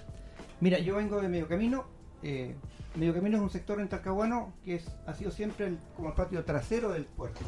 Mira, 0.60 0.78
yo 0.78 0.96
vengo 0.96 1.20
de 1.20 1.28
Medio 1.28 1.48
Camino. 1.48 1.86
eh, 2.22 2.54
Medio 2.94 3.12
Camino 3.12 3.38
es 3.38 3.42
un 3.42 3.50
sector 3.50 3.80
en 3.80 3.88
Talcahuano 3.88 4.52
que 4.64 4.76
es, 4.76 4.88
ha 5.06 5.14
sido 5.14 5.32
siempre 5.32 5.76
como 5.96 6.10
el 6.10 6.14
patio 6.14 6.44
trasero 6.44 6.90
del 6.92 7.06
puerto. 7.06 7.40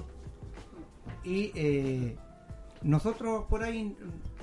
Y 1.25 1.53
eh, 1.55 2.17
nosotros 2.83 3.45
por 3.49 3.63
ahí, 3.63 3.97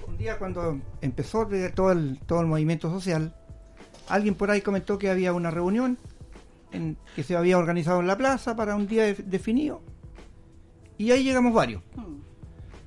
un- 0.08 0.18
día 0.18 0.38
cuando 0.38 0.80
empezó 1.02 1.48
todo, 1.76 1.92
el, 1.92 2.20
todo 2.26 2.42
el 2.42 2.48
movimiento 2.48 2.90
social, 2.92 3.34
alguien 4.08 4.36
por 4.36 4.52
ahí 4.52 4.62
comentó 4.62 4.98
que 4.98 5.10
había 5.10 5.32
una 5.34 5.52
reunión 5.52 5.98
en- 6.72 6.98
que 7.16 7.24
se 7.24 7.36
había 7.36 7.58
organizado 7.58 8.00
en 8.00 8.08
la 8.08 8.18
plaza 8.18 8.56
para 8.56 8.76
un 8.76 8.88
día 8.88 9.04
de- 9.06 9.14
definido. 9.16 9.82
Y 10.98 11.12
ahí 11.12 11.24
llegamos 11.24 11.54
varios. 11.54 11.82
Hmm. 11.96 12.18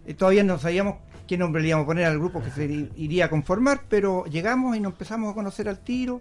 Eh, 0.07 0.15
todavía 0.15 0.45
no 0.45 0.59
sabíamos 0.59 0.97
qué 1.27 1.39
nombre 1.39 1.63
le 1.63 1.69
íbamos 1.69 1.85
a 1.85 1.87
poner 1.87 2.05
al 2.05 2.19
grupo 2.19 2.43
que 2.43 2.51
se 2.51 2.65
iría 2.97 3.27
a 3.27 3.31
conformar, 3.31 3.85
pero 3.89 4.25
llegamos 4.27 4.77
y 4.77 4.81
nos 4.81 4.93
empezamos 4.93 5.31
a 5.31 5.35
conocer 5.35 5.69
al 5.69 5.79
tiro 5.79 6.21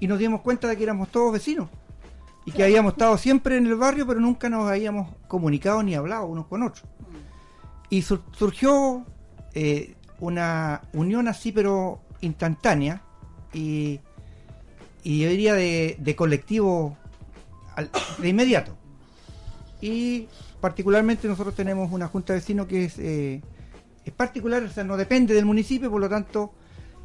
y 0.00 0.06
nos 0.06 0.18
dimos 0.18 0.40
cuenta 0.40 0.68
de 0.68 0.76
que 0.76 0.84
éramos 0.84 1.08
todos 1.10 1.32
vecinos 1.32 1.68
y 2.46 2.52
que 2.52 2.62
habíamos 2.62 2.92
estado 2.92 3.18
siempre 3.18 3.56
en 3.56 3.66
el 3.66 3.74
barrio, 3.74 4.06
pero 4.06 4.20
nunca 4.20 4.48
nos 4.48 4.70
habíamos 4.70 5.14
comunicado 5.26 5.82
ni 5.82 5.94
hablado 5.96 6.26
unos 6.26 6.46
con 6.46 6.62
otros. 6.62 6.84
Y 7.90 8.02
sur- 8.02 8.22
surgió 8.32 9.04
eh, 9.52 9.95
una 10.20 10.82
unión 10.92 11.28
así, 11.28 11.52
pero 11.52 12.00
instantánea 12.20 13.02
y, 13.52 14.00
y 15.02 15.20
yo 15.20 15.28
diría 15.28 15.54
de, 15.54 15.96
de 15.98 16.16
colectivo 16.16 16.96
de 18.18 18.28
inmediato. 18.28 18.76
y 19.80 20.28
particularmente 20.60 21.28
nosotros 21.28 21.54
tenemos 21.54 21.92
una 21.92 22.08
junta 22.08 22.32
de 22.32 22.40
vecinos 22.40 22.66
que 22.66 22.84
es, 22.86 22.98
eh, 22.98 23.42
es 24.04 24.12
particular, 24.12 24.62
o 24.62 24.68
sea, 24.68 24.84
no 24.84 24.96
depende 24.96 25.34
del 25.34 25.44
municipio, 25.44 25.90
por 25.90 26.00
lo 26.00 26.08
tanto, 26.08 26.52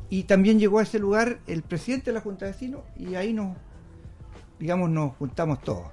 y 0.10 0.24
también 0.24 0.60
llegó 0.60 0.80
a 0.80 0.84
ese 0.84 1.00
lugar 1.00 1.40
el 1.48 1.62
presidente 1.62 2.12
de 2.12 2.14
la 2.14 2.22
junta 2.22 2.46
de 2.46 2.54
vecinos 2.54 2.82
y 2.98 3.16
ahí 3.16 3.34
nos, 3.34 3.58
digamos, 4.60 4.90
nos 4.90 5.16
juntamos 5.16 5.62
todos. 5.62 5.88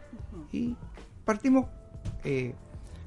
Y 0.53 0.77
partimos, 1.25 1.67
eh, 2.25 2.55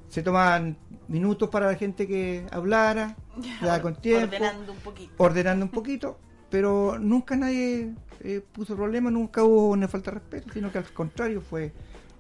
se 0.10 0.22
tomaban 0.22 0.78
minutos 1.12 1.50
para 1.50 1.68
la 1.68 1.76
gente 1.76 2.08
que 2.08 2.46
hablara, 2.52 3.16
ya 3.62 3.82
con 3.82 3.96
tiempo, 3.96 4.36
Ordenando 4.36 4.72
un 4.72 4.78
poquito. 4.80 5.14
ordenando 5.18 5.66
un 5.66 5.72
poquito, 5.72 6.20
pero 6.50 6.98
nunca 7.00 7.36
nadie 7.36 7.94
eh, 8.22 8.42
puso 8.52 8.76
problema, 8.76 9.12
nunca 9.12 9.44
hubo 9.44 9.70
una 9.70 9.88
falta 9.88 10.12
de 10.12 10.20
respeto, 10.20 10.54
sino 10.54 10.72
que 10.72 10.78
al 10.78 10.86
contrario 10.94 11.42
fue 11.42 11.74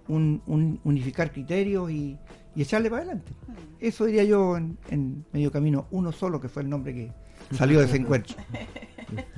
un, 0.07 0.41
un 0.45 0.79
unificar 0.83 1.31
criterios 1.31 1.89
y, 1.89 2.17
y 2.55 2.61
echarle 2.61 2.89
para 2.89 3.03
adelante. 3.03 3.31
Eso 3.79 4.05
diría 4.05 4.23
yo 4.25 4.57
en, 4.57 4.77
en 4.89 5.25
medio 5.31 5.51
camino, 5.51 5.87
uno 5.91 6.11
solo, 6.11 6.41
que 6.41 6.49
fue 6.49 6.63
el 6.63 6.69
nombre 6.69 6.93
que 6.93 7.11
salió 7.55 7.79
de 7.79 7.85
ese 7.85 7.95
encuentro. 8.01 8.35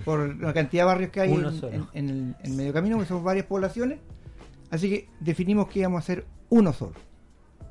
Por 0.05 0.35
la 0.41 0.53
cantidad 0.53 0.83
de 0.83 0.87
barrios 0.87 1.11
que 1.11 1.21
hay 1.21 1.31
en, 1.33 1.39
en- 1.73 1.87
en 1.93 2.09
el 2.09 2.35
en 2.43 2.55
medio 2.57 2.73
camino, 2.73 2.99
que 2.99 3.05
son 3.05 3.23
varias 3.23 3.45
poblaciones, 3.45 3.99
así 4.71 4.89
que 4.89 5.09
definimos 5.19 5.67
que 5.67 5.79
íbamos 5.79 6.03
a 6.03 6.05
ser 6.05 6.25
uno 6.49 6.73
solo. 6.73 6.93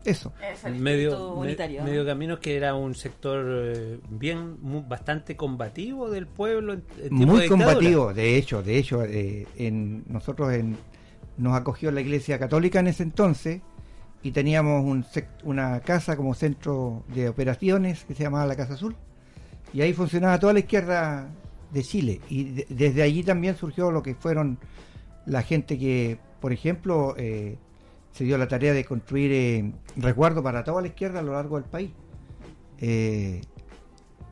Eso. 0.04 0.32
Es 0.52 0.64
el 0.64 0.74
medio, 0.76 1.10
me- 1.36 2.04
camino 2.04 2.40
que 2.40 2.56
era 2.56 2.74
un 2.74 2.94
sector 2.94 3.44
eh, 3.48 3.98
bien 4.10 4.56
mu- 4.60 4.82
bastante 4.82 5.36
combativo 5.36 6.10
del 6.10 6.26
pueblo 6.26 6.72
en, 6.72 6.84
en 6.98 7.08
tiempo 7.08 7.18
de 7.18 7.26
muy 7.26 7.48
combativo 7.48 8.12
de 8.14 8.36
hecho 8.36 8.62
de 8.62 8.78
hecho 8.78 9.04
eh, 9.04 9.46
en 9.56 10.04
nosotros 10.08 10.52
en, 10.52 10.76
nos 11.38 11.54
acogió 11.54 11.90
la 11.92 12.00
iglesia 12.00 12.38
católica 12.38 12.80
en 12.80 12.88
ese 12.88 13.04
entonces 13.04 13.60
y 14.24 14.32
teníamos 14.32 14.84
un 14.84 15.04
sec- 15.04 15.28
una 15.44 15.80
casa 15.80 16.16
como 16.16 16.34
centro 16.34 17.04
de 17.14 17.28
operaciones 17.28 18.04
que 18.04 18.14
se 18.14 18.24
llamaba 18.24 18.46
la 18.46 18.56
casa 18.56 18.74
azul 18.74 18.96
y 19.72 19.80
ahí 19.82 19.92
funcionaba 19.92 20.38
toda 20.38 20.52
la 20.52 20.58
izquierda 20.60 21.28
de 21.72 21.82
Chile 21.82 22.20
y 22.28 22.44
de- 22.44 22.66
desde 22.68 23.02
allí 23.02 23.22
también 23.22 23.56
surgió 23.56 23.90
lo 23.92 24.02
que 24.02 24.14
fueron 24.16 24.58
la 25.26 25.42
gente 25.42 25.78
que 25.78 26.18
por 26.40 26.52
ejemplo 26.52 27.14
eh, 27.16 27.56
se 28.12 28.24
dio 28.24 28.36
la 28.38 28.46
tarea 28.48 28.72
de 28.72 28.84
construir 28.84 29.32
eh, 29.32 29.72
resguardo 29.96 30.42
para 30.42 30.62
toda 30.64 30.80
la 30.82 30.88
izquierda 30.88 31.20
a 31.20 31.22
lo 31.22 31.32
largo 31.32 31.56
del 31.60 31.68
país 31.68 31.90
Eh, 32.78 33.40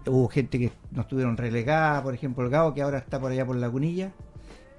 hubo 0.07 0.28
gente 0.28 0.59
que 0.59 0.72
no 0.91 1.03
estuvieron 1.03 1.37
relegada, 1.37 2.03
por 2.03 2.14
ejemplo 2.14 2.43
el 2.45 2.51
Gao, 2.51 2.74
que 2.74 2.83
ahora 2.83 2.99
está 2.99 3.20
por 3.20 3.31
allá 3.33 3.47
por 3.47 3.55
Lagunilla, 3.57 4.11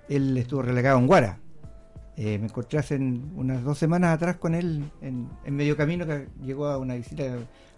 él 0.09 0.37
estuvo 0.37 0.61
relegado 0.61 0.97
en 0.99 1.07
Guara. 1.07 1.37
Eh, 2.17 2.37
me 2.37 2.45
encontré 2.47 2.79
hace 2.79 2.97
unas 2.97 3.63
dos 3.63 3.77
semanas 3.77 4.13
atrás 4.13 4.35
con 4.37 4.53
él 4.55 4.83
en, 5.01 5.29
en 5.45 5.55
medio 5.55 5.77
camino, 5.77 6.05
que 6.05 6.27
llegó 6.43 6.67
a 6.67 6.77
una 6.77 6.95
visita 6.95 7.23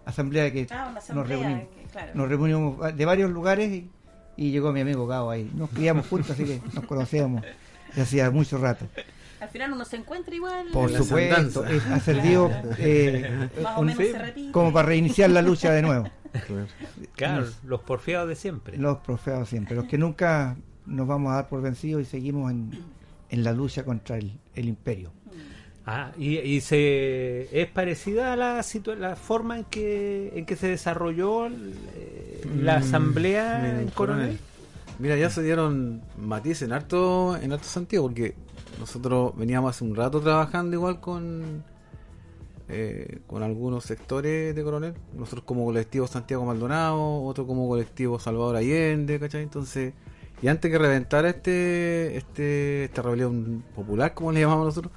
asamblea 0.04 0.52
que 0.52 0.66
Ah, 0.70 0.86
una 0.86 0.94
nos 0.94 1.04
asamblea, 1.04 1.38
reunimos. 1.38 1.64
que- 1.68 1.82
claro. 1.92 2.10
Nos 2.14 2.28
reunimos 2.28 2.96
de 2.96 3.04
varios 3.04 3.30
lugares 3.30 3.70
y, 3.70 3.88
y 4.36 4.50
llegó 4.50 4.72
mi 4.72 4.80
amigo 4.80 5.06
Gao 5.06 5.30
ahí. 5.30 5.48
Nos 5.54 5.70
criamos 5.70 6.08
juntos, 6.08 6.30
así 6.32 6.44
que 6.44 6.60
nos 6.74 6.84
conocíamos 6.86 7.44
hacía 7.96 8.28
mucho 8.32 8.58
rato. 8.58 8.86
Al 9.44 9.50
final 9.50 9.72
uno 9.72 9.84
se 9.84 9.96
encuentra 9.96 10.34
igual. 10.34 10.66
Por 10.72 10.90
supuesto, 10.90 11.64
es- 11.66 11.84
ha 11.86 12.00
servido 12.00 12.50
eh, 12.78 13.48
Más 13.62 13.78
o 13.78 13.82
menos 13.82 13.98
se 14.04 14.50
como 14.50 14.72
para 14.72 14.88
reiniciar 14.88 15.30
la 15.30 15.42
lucha 15.42 15.70
de 15.72 15.82
nuevo. 15.82 16.08
Claro. 16.32 16.66
Claro, 17.14 17.46
los 17.64 17.80
porfiados 17.82 18.28
de 18.28 18.34
siempre. 18.36 18.76
Los 18.76 18.98
profeados 18.98 19.48
siempre, 19.48 19.76
los 19.76 19.84
que 19.84 19.98
nunca 19.98 20.56
nos 20.86 21.06
vamos 21.06 21.30
a 21.32 21.36
dar 21.36 21.48
por 21.48 21.62
vencidos 21.62 22.02
y 22.02 22.04
seguimos 22.06 22.50
en, 22.50 22.70
en 23.30 23.44
la 23.44 23.52
lucha 23.52 23.84
contra 23.84 24.16
el, 24.18 24.32
el 24.54 24.68
imperio. 24.68 25.12
Ah, 25.86 26.12
y, 26.18 26.38
y 26.38 26.60
se 26.62 27.48
es 27.60 27.68
parecida 27.68 28.32
a 28.32 28.36
la 28.36 28.58
situa- 28.60 28.96
la 28.96 29.16
forma 29.16 29.58
en 29.58 29.64
que 29.64 30.32
en 30.34 30.46
que 30.46 30.56
se 30.56 30.66
desarrolló 30.68 31.46
eh, 31.48 32.40
la 32.58 32.78
Mm, 32.78 32.82
asamblea 32.82 33.60
mira, 33.62 33.80
en 33.82 33.88
Coronel. 33.88 34.38
Mira, 34.98 35.16
ya 35.16 35.28
se 35.28 35.42
dieron 35.42 36.00
matices 36.18 36.62
en 36.62 36.72
harto, 36.72 37.36
en 37.36 37.52
harto 37.52 37.66
sentido, 37.66 38.02
porque 38.04 38.34
nosotros 38.78 39.32
veníamos 39.36 39.70
hace 39.74 39.84
un 39.84 39.94
rato 39.94 40.20
trabajando 40.20 40.74
igual 40.76 41.00
con 41.00 41.64
eh, 42.68 43.20
con 43.26 43.42
algunos 43.42 43.84
sectores 43.84 44.54
de 44.54 44.64
Coronel. 44.64 44.94
Nosotros 45.14 45.44
como 45.44 45.64
colectivo 45.64 46.06
Santiago 46.06 46.44
Maldonado, 46.46 47.22
otro 47.24 47.46
como 47.46 47.68
colectivo 47.68 48.18
Salvador 48.18 48.56
Allende, 48.56 49.20
¿cachai? 49.20 49.42
Entonces, 49.42 49.92
y 50.42 50.48
antes 50.48 50.70
que 50.70 50.78
reventara 50.78 51.28
este, 51.30 52.16
este, 52.16 52.84
esta 52.84 53.02
rebelión 53.02 53.64
popular, 53.74 54.14
como 54.14 54.32
le 54.32 54.40
llamamos 54.40 54.66
nosotros, 54.66 54.92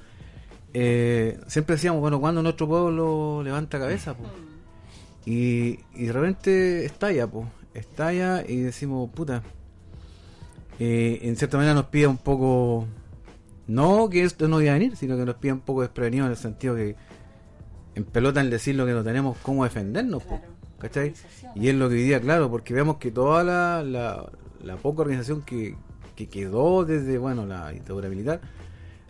eh, 0.73 1.39
siempre 1.47 1.75
decíamos, 1.75 2.01
bueno, 2.01 2.19
cuando 2.19 2.41
nuestro 2.43 2.67
pueblo 2.67 3.41
levanta 3.43 3.79
cabeza, 3.79 4.13
pues. 4.15 4.29
Y, 5.25 5.79
y 5.93 6.05
de 6.05 6.13
repente 6.13 6.85
estalla, 6.85 7.27
pues. 7.27 7.47
Estalla 7.73 8.43
y 8.47 8.57
decimos, 8.61 9.09
puta. 9.11 9.43
eh, 10.79 11.19
en 11.23 11.35
cierta 11.35 11.57
manera 11.57 11.73
nos 11.73 11.85
pide 11.85 12.07
un 12.07 12.17
poco. 12.17 12.87
No 13.67 14.09
que 14.09 14.23
esto 14.23 14.47
no 14.47 14.61
iba 14.61 14.71
a 14.71 14.75
venir, 14.75 14.95
sino 14.95 15.17
que 15.17 15.25
nos 15.25 15.35
pide 15.35 15.53
un 15.53 15.59
poco 15.61 15.81
desprevenido 15.81 16.25
en 16.25 16.31
el 16.31 16.37
sentido 16.37 16.75
que 16.75 16.95
en 17.95 18.03
pelota 18.05 18.41
en 18.41 18.49
decir 18.49 18.75
lo 18.75 18.85
que 18.85 18.93
no 18.93 19.03
tenemos 19.03 19.37
cómo 19.41 19.63
defendernos, 19.63 20.23
Claro. 20.23 20.43
¿cachai? 20.79 21.13
Y 21.55 21.67
es 21.69 21.75
lo 21.75 21.89
que 21.89 21.95
hoy 21.95 22.03
día, 22.03 22.21
claro, 22.21 22.49
porque 22.49 22.73
vemos 22.73 22.97
que 22.97 23.11
toda 23.11 23.43
la, 23.43 23.83
la, 23.83 24.25
la 24.63 24.77
poca 24.77 25.01
organización 25.01 25.41
que, 25.41 25.75
que 26.15 26.27
quedó 26.29 26.85
desde, 26.85 27.17
bueno, 27.17 27.45
la 27.45 27.69
dictadura 27.71 28.07
militar, 28.07 28.39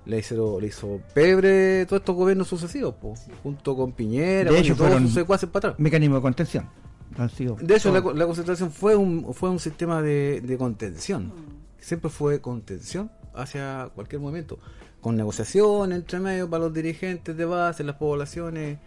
le 0.06 0.20
hizo, 0.20 0.60
le 0.62 0.68
hizo 0.68 1.02
pebre 1.14 1.86
todos 1.86 2.00
estos 2.00 2.16
gobiernos 2.16 2.48
sucesivos, 2.48 2.96
po, 2.96 3.14
junto 3.44 3.76
con 3.76 3.92
Piñera, 3.92 4.46
De 4.46 4.50
bueno, 4.52 4.60
hecho, 4.64 4.74
y 4.74 4.76
todos 4.78 4.90
fueron- 4.92 5.04
sus 5.06 5.14
secuaces 5.16 5.50
para 5.50 5.70
atrás. 5.70 5.80
Mecanismo 5.80 6.16
de 6.16 6.22
contención. 6.22 6.70
Han 7.18 7.30
sido 7.30 7.58
De 7.60 7.76
hecho, 7.76 7.92
la, 7.92 8.26
concentración 8.26 8.72
fue 8.72 8.96
un, 8.96 9.34
fue 9.34 9.50
un 9.50 9.60
sistema 9.60 10.02
de, 10.02 10.40
de 10.42 10.58
contención. 10.58 11.34
Siempre 11.80 12.10
fue 12.10 12.40
contención 12.42 13.10
hacia 13.38 13.90
cualquier 13.96 14.22
movimiento. 14.22 14.58
Con 15.02 15.16
negociación 15.16 15.92
entre 15.94 16.20
medio 16.20 16.50
para 16.50 16.66
los 16.66 16.74
dirigentes 16.74 17.36
de 17.38 17.46
base, 17.46 17.84
las 17.84 17.96
poblaciones, 17.96 18.78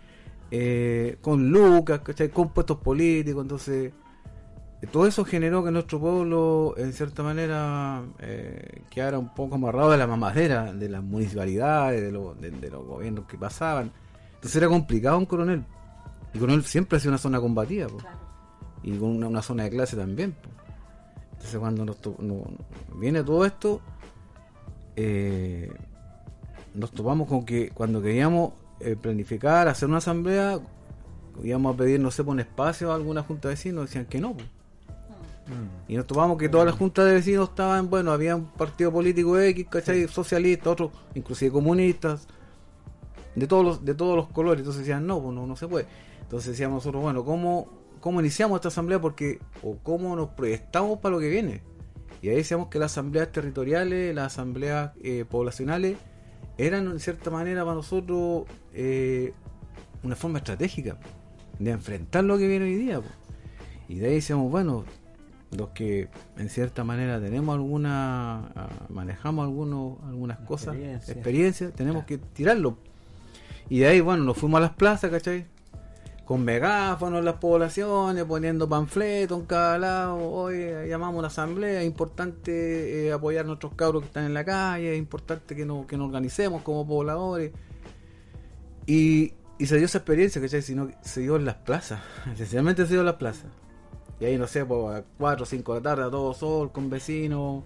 eh, 0.51 1.17
con 1.21 1.51
lucas, 1.51 2.01
¿cachai? 2.01 2.29
con 2.31 2.51
puestos 2.51 2.79
políticos. 2.79 3.43
Entonces, 3.43 3.93
eh, 4.83 4.87
todo 4.91 5.07
eso 5.07 5.25
generó 5.25 5.63
que 5.65 5.71
nuestro 5.71 6.01
pueblo, 6.01 6.75
en 6.77 6.93
cierta 6.93 7.23
manera, 7.23 8.03
eh, 8.19 8.83
quedara 8.91 9.19
un 9.19 9.33
poco 9.35 9.55
amarrado 9.55 9.91
de 9.93 9.99
la 9.99 10.07
mamadera 10.07 10.73
de 10.73 10.89
las 10.89 11.03
municipalidades, 11.03 12.03
de, 12.03 12.11
los- 12.13 12.39
de- 12.41 12.51
de 12.51 12.71
los 12.71 12.85
gobiernos 12.85 13.27
que 13.27 13.39
pasaban. 13.39 13.93
Entonces 14.35 14.57
era 14.57 14.69
complicado 14.69 15.19
un 15.19 15.27
coronel. 15.27 15.65
Y 16.33 16.39
Coronel 16.39 16.65
siempre 16.65 16.97
ha 16.97 17.01
sido 17.01 17.11
una 17.11 17.19
zona 17.19 17.41
combativa. 17.41 17.89
po 17.89 17.99
Claro. 17.99 18.19
y 18.83 18.97
con 18.97 19.11
una, 19.11 19.29
una 19.29 19.43
zona 19.43 19.65
de 19.65 19.71
clase 19.71 19.97
también. 19.97 20.33
po. 20.33 20.49
Entonces 21.33 21.59
cuando 21.61 21.85
nos 21.85 21.99
to- 22.01 22.17
no- 22.19 22.45
viene 22.97 23.23
todo 23.23 23.45
esto, 23.45 23.81
eh, 25.03 25.73
nos 26.75 26.91
topamos 26.93 27.27
con 27.27 27.45
que 27.45 27.71
cuando 27.71 28.03
queríamos 28.03 28.53
eh, 28.81 28.97
planificar, 29.01 29.67
hacer 29.67 29.89
una 29.89 29.99
asamblea, 29.99 30.61
íbamos 31.43 31.75
a 31.75 31.79
pedir, 31.79 32.01
no 32.01 32.11
sé, 32.11 32.23
por 32.23 32.35
un 32.35 32.41
espacio 32.41 32.93
a 32.93 32.97
alguna 32.97 33.23
junta 33.23 33.49
de 33.49 33.55
vecinos, 33.55 33.87
decían 33.87 34.05
que 34.05 34.21
no. 34.21 34.35
po. 34.35 34.45
Y 35.89 35.97
nos 35.97 36.07
topamos 36.07 36.39
que 36.39 36.49
todas 36.49 36.67
las 36.67 36.77
juntas 36.77 37.07
de 37.07 37.15
vecinos 37.15 37.49
estaban, 37.49 37.91
bueno, 37.91 38.13
había 38.13 38.37
un 38.37 38.45
partido 38.45 38.93
político 38.93 39.39
X, 39.39 39.67
¿cachai? 39.69 40.07
Socialista, 40.07 40.71
otros, 40.71 40.93
inclusive 41.15 41.51
comunistas, 41.51 42.29
de 43.35 43.47
todos 43.49 43.65
los, 43.65 43.85
de 43.85 43.95
todos 43.95 44.17
los 44.17 44.29
colores. 44.29 44.61
Entonces 44.61 44.83
decían, 44.83 45.07
no, 45.07 45.21
pues 45.21 45.35
no, 45.35 45.47
no 45.47 45.57
se 45.57 45.67
puede. 45.67 45.87
Entonces 46.21 46.51
decíamos 46.53 46.77
nosotros, 46.77 47.03
bueno, 47.03 47.25
¿cómo, 47.25 47.69
cómo 48.01 48.21
iniciamos 48.21 48.57
esta 48.57 48.69
asamblea? 48.69 49.01
Porque, 49.01 49.41
o 49.63 49.77
cómo 49.83 50.15
nos 50.15 50.29
proyectamos 50.29 51.01
para 51.01 51.15
lo 51.15 51.21
que 51.21 51.29
viene. 51.29 51.63
Y 52.23 52.29
ahí 52.29 52.37
decíamos 52.37 52.69
que 52.69 52.79
las 52.79 52.93
asambleas 52.93 53.33
territoriales, 53.33 54.15
las 54.15 54.27
asambleas 54.35 54.93
eh, 55.03 55.25
poblacionales, 55.29 55.97
eran 56.59 56.87
en 56.89 57.01
cierta 57.01 57.31
manera 57.31 57.65
para 57.65 57.77
nosotros 57.77 58.45
eh, 58.75 59.33
una 60.03 60.17
forma 60.17 60.39
estratégica 60.39 60.99
de 61.59 61.71
enfrentar 61.71 62.25
lo 62.25 62.37
que 62.39 62.47
viene 62.47 62.67
hoy 62.67 62.75
día. 62.75 63.01
po. 63.01 63.09
Y 63.89 63.97
de 63.97 64.09
ahí 64.09 64.15
decíamos, 64.17 64.51
bueno, 64.51 64.85
los 65.57 65.71
que 65.71 66.09
en 66.37 66.49
cierta 66.49 66.85
manera 66.85 67.21
tenemos 67.21 67.55
alguna, 67.55 68.51
ah, 68.55 68.69
manejamos 68.89 69.45
algunos, 69.45 69.99
algunas 70.05 70.39
cosas, 70.41 70.75
Experiencia. 70.75 71.13
experiencias, 71.15 71.73
tenemos 71.73 72.05
que 72.05 72.19
tirarlo. 72.19 72.79
Y 73.69 73.81
de 73.81 73.87
ahí, 73.89 74.01
bueno, 74.01 74.25
nos 74.25 74.37
fuimos 74.37 74.59
a 74.59 74.63
las 74.63 74.73
plazas, 74.73 75.11
¿cachai? 75.11 75.47
Con 76.31 76.45
megáfonos 76.45 77.25
las 77.25 77.39
poblaciones, 77.39 78.23
poniendo 78.25 78.69
panfletos 78.69 79.41
en 79.41 79.47
cada 79.47 79.79
lado. 79.79 80.17
Hoy 80.31 80.65
llamamos 80.89 81.17
a 81.17 81.19
una 81.19 81.27
asamblea, 81.27 81.81
es 81.81 81.87
importante 81.89 83.09
eh, 83.09 83.13
apoyar 83.13 83.47
a 83.47 83.49
nuestros 83.49 83.75
cabros 83.75 84.03
que 84.03 84.07
están 84.07 84.27
en 84.27 84.35
la 84.35 84.45
calle, 84.45 84.93
es 84.93 84.99
importante 85.01 85.57
que 85.57 85.67
nos, 85.67 85.87
que 85.87 85.97
nos 85.97 86.07
organicemos 86.07 86.63
como 86.63 86.87
pobladores. 86.87 87.51
Y, 88.87 89.33
y 89.59 89.67
se 89.67 89.77
dio 89.79 89.87
esa 89.87 89.99
experiencia, 89.99 90.41
¿cachai? 90.41 90.63
Sino 90.63 90.87
que 90.87 90.95
se 91.03 91.23
dio 91.23 91.35
en 91.35 91.45
las 91.47 91.57
plazas, 91.57 91.99
esencialmente 92.33 92.85
se 92.85 92.91
dio 92.93 93.01
en 93.01 93.07
las 93.07 93.17
plazas. 93.17 93.47
Y 94.21 94.27
ahí, 94.27 94.39
no 94.39 94.47
sé, 94.47 94.65
pues, 94.65 94.99
a 94.99 95.05
4 95.19 95.43
o 95.43 95.47
5 95.47 95.75
de 95.75 95.81
la 95.81 95.83
tarde, 95.83 96.05
a 96.05 96.11
todo 96.13 96.33
sol, 96.33 96.71
con 96.71 96.91
vecinos. 96.91 97.65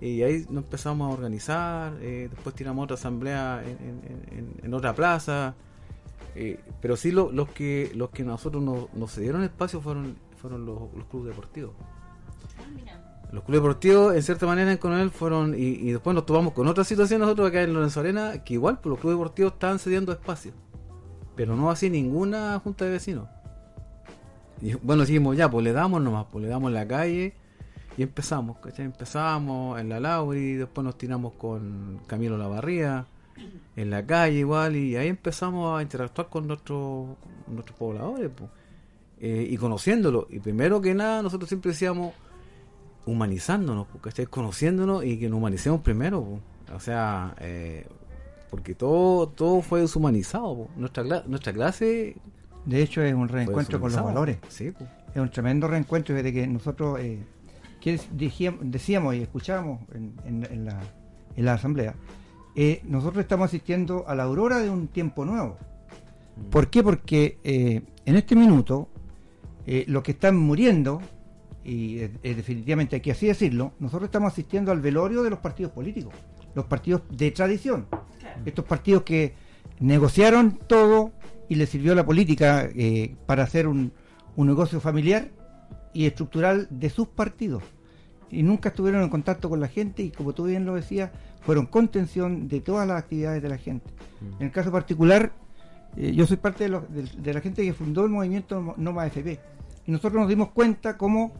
Y 0.00 0.22
ahí 0.22 0.46
nos 0.48 0.62
empezamos 0.62 1.10
a 1.10 1.12
organizar. 1.12 1.94
eh, 2.00 2.28
después 2.30 2.54
tiramos 2.54 2.84
otra 2.84 2.94
asamblea 2.94 3.64
en- 3.64 4.52
en 4.62 4.74
otra 4.74 4.94
plaza. 4.94 5.56
Eh, 6.38 6.60
pero 6.82 6.96
sí 6.96 7.12
lo- 7.12 7.32
los 7.32 7.48
que 7.48 7.90
los 7.94 8.10
que 8.10 8.22
nosotros 8.22 8.62
nos, 8.62 8.92
nos 8.94 9.10
cedieron 9.14 9.42
espacio 9.42 9.80
fueron 9.80 10.16
fueron 10.36 10.66
los, 10.66 10.92
los 10.94 11.06
clubes 11.06 11.28
deportivos. 11.34 11.72
Los 13.32 13.42
clubes 13.42 13.62
deportivos, 13.62 14.14
en 14.14 14.22
cierta 14.22 14.46
manera, 14.46 14.70
en 14.70 14.78
Coronel 14.78 15.10
fueron. 15.10 15.54
Y, 15.54 15.62
y 15.62 15.90
después 15.92 16.14
nos 16.14 16.26
topamos 16.26 16.52
con 16.52 16.68
otra 16.68 16.84
situación 16.84 17.20
nosotros 17.20 17.48
acá 17.48 17.62
en 17.62 17.72
Lorenzo 17.74 18.00
Arena, 18.00 18.44
que 18.44 18.54
igual 18.54 18.76
pues, 18.78 18.90
los 18.90 18.98
clubes 19.00 19.16
deportivos 19.18 19.54
estaban 19.54 19.78
cediendo 19.78 20.12
espacio. 20.12 20.52
Pero 21.34 21.56
no 21.56 21.70
así 21.70 21.90
ninguna 21.90 22.58
junta 22.60 22.84
de 22.84 22.92
vecinos. 22.92 23.28
Y 24.60 24.74
bueno, 24.74 25.04
dijimos, 25.04 25.36
ya, 25.36 25.50
pues 25.50 25.64
le 25.64 25.72
damos 25.72 26.00
nomás, 26.02 26.26
pues 26.30 26.44
le 26.44 26.48
damos 26.50 26.70
la 26.70 26.86
calle. 26.86 27.34
Y 27.98 28.02
empezamos, 28.02 28.58
¿cachai? 28.58 28.84
Empezamos 28.84 29.80
en 29.80 29.88
la 29.88 30.00
Lauri, 30.00 30.54
después 30.54 30.84
nos 30.84 30.96
tiramos 30.98 31.32
con 31.34 31.98
Camilo 32.06 32.36
Lavarría, 32.38 33.06
en 33.76 33.90
la 33.90 34.04
calle 34.06 34.38
igual, 34.38 34.76
y 34.76 34.96
ahí 34.96 35.08
empezamos 35.08 35.78
a 35.78 35.82
interactuar 35.82 36.28
con 36.28 36.46
nuestros 36.46 37.08
nuestros 37.48 37.78
pobladores, 37.78 38.30
pues. 38.36 38.50
Eh, 39.18 39.46
y 39.50 39.56
conociéndolos. 39.56 40.26
Y 40.30 40.40
primero 40.40 40.80
que 40.80 40.94
nada, 40.94 41.22
nosotros 41.22 41.48
siempre 41.48 41.70
decíamos, 41.70 42.12
humanizándonos, 43.06 43.86
porque 43.86 44.10
¿cachai? 44.10 44.26
conociéndonos 44.26 45.04
y 45.04 45.18
que 45.18 45.28
nos 45.28 45.38
humanicemos 45.38 45.80
primero. 45.80 46.40
O 46.74 46.80
sea, 46.80 47.34
eh, 47.40 47.86
porque 48.50 48.74
todo 48.74 49.28
todo 49.28 49.62
fue 49.62 49.80
deshumanizado. 49.80 50.54
po. 50.56 50.70
Nuestra, 50.76 51.04
nuestra 51.26 51.52
clase 51.52 52.16
De 52.64 52.82
hecho, 52.82 53.00
es 53.02 53.14
un 53.14 53.28
reencuentro 53.28 53.80
con 53.80 53.92
los 53.92 54.02
valores. 54.02 54.38
Sí. 54.48 54.72
Es 55.14 55.20
un 55.22 55.30
tremendo 55.30 55.68
reencuentro 55.68 56.14
desde 56.14 56.32
que 56.32 56.46
nosotros 56.46 56.98
eh, 57.00 57.20
que 57.80 58.00
decíamos 58.10 59.14
y 59.14 59.22
escuchábamos 59.22 59.80
en, 59.94 60.12
en- 60.24 60.44
en 60.50 60.64
la, 60.64 60.80
en 61.36 61.44
la 61.44 61.54
asamblea, 61.54 61.94
eh, 62.56 62.80
nosotros 62.84 63.22
estamos 63.22 63.46
asistiendo 63.46 64.04
a 64.08 64.14
la 64.14 64.24
aurora 64.24 64.58
de 64.58 64.70
un 64.70 64.88
tiempo 64.88 65.24
nuevo. 65.24 65.56
¿Por 66.50 66.68
qué? 66.68 66.82
Porque 66.82 67.38
eh, 67.44 67.82
en 68.04 68.16
este 68.16 68.34
minuto 68.34 68.88
eh, 69.66 69.84
los 69.86 70.02
que 70.02 70.12
están 70.12 70.36
muriendo, 70.36 71.00
y 71.64 71.96
definitivamente 72.22 72.96
hay 72.96 73.02
que 73.02 73.12
así 73.12 73.26
decirlo, 73.26 73.72
nosotros 73.80 74.08
estamos 74.08 74.32
asistiendo 74.32 74.72
al 74.72 74.80
velorio 74.80 75.22
de 75.22 75.30
los 75.30 75.40
partidos 75.40 75.72
políticos, 75.72 76.14
los 76.54 76.64
partidos 76.66 77.02
de 77.10 77.30
tradición, 77.32 77.86
estos 78.44 78.64
partidos 78.64 79.02
que 79.02 79.34
negociaron 79.80 80.58
todo 80.66 81.12
y 81.48 81.56
les 81.56 81.68
sirvió 81.68 81.94
la 81.94 82.04
política 82.04 82.68
eh, 82.74 83.14
para 83.26 83.44
hacer 83.44 83.66
un, 83.66 83.92
un 84.36 84.46
negocio 84.46 84.80
familiar 84.80 85.28
y 85.92 86.06
estructural 86.06 86.68
de 86.70 86.90
sus 86.90 87.08
partidos. 87.08 87.62
Y 88.30 88.42
nunca 88.42 88.70
estuvieron 88.70 89.02
en 89.02 89.08
contacto 89.08 89.48
con 89.48 89.60
la 89.60 89.68
gente 89.68 90.02
y 90.02 90.10
como 90.10 90.32
tú 90.32 90.44
bien 90.44 90.66
lo 90.66 90.74
decías, 90.74 91.10
fueron 91.46 91.66
contención 91.66 92.48
de 92.48 92.60
todas 92.60 92.86
las 92.86 92.98
actividades 92.98 93.40
de 93.42 93.48
la 93.48 93.56
gente. 93.56 93.88
En 94.40 94.46
el 94.46 94.52
caso 94.52 94.70
particular, 94.70 95.32
eh, 95.96 96.12
yo 96.12 96.26
soy 96.26 96.36
parte 96.36 96.64
de, 96.64 96.70
los- 96.70 96.92
de- 96.92 97.04
de 97.22 97.32
la 97.34 97.40
gente 97.40 97.62
que 97.62 97.72
fundó 97.72 98.04
el 98.04 98.10
movimiento 98.10 98.74
Noma 98.76 99.06
FP. 99.06 99.38
Y 99.86 99.92
nosotros 99.92 100.20
nos 100.20 100.28
dimos 100.28 100.50
cuenta 100.50 100.98
cómo 100.98 101.32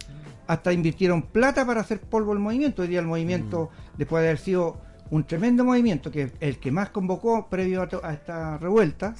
hasta 0.47 0.73
invirtieron 0.73 1.23
plata 1.23 1.67
para 1.67 1.81
hacer 1.81 2.01
polvo 2.01 2.33
el 2.33 2.39
movimiento. 2.39 2.83
Hoy 2.83 2.89
día 2.89 3.01
el 3.01 3.07
movimiento, 3.07 3.71
después 3.99 4.23
de 4.23 4.29
haber 4.29 4.39
sido 4.39 4.77
un 5.11 5.25
tremendo 5.25 5.65
movimiento, 5.65 6.11
que 6.13 6.23
es 6.23 6.33
el 6.41 6.59
que 6.59 6.71
más 6.71 6.91
convocó 6.91 7.49
previo 7.49 7.83
a, 7.83 7.89
a 8.09 8.13
esta 8.15 8.57
revuelta, 8.59 9.15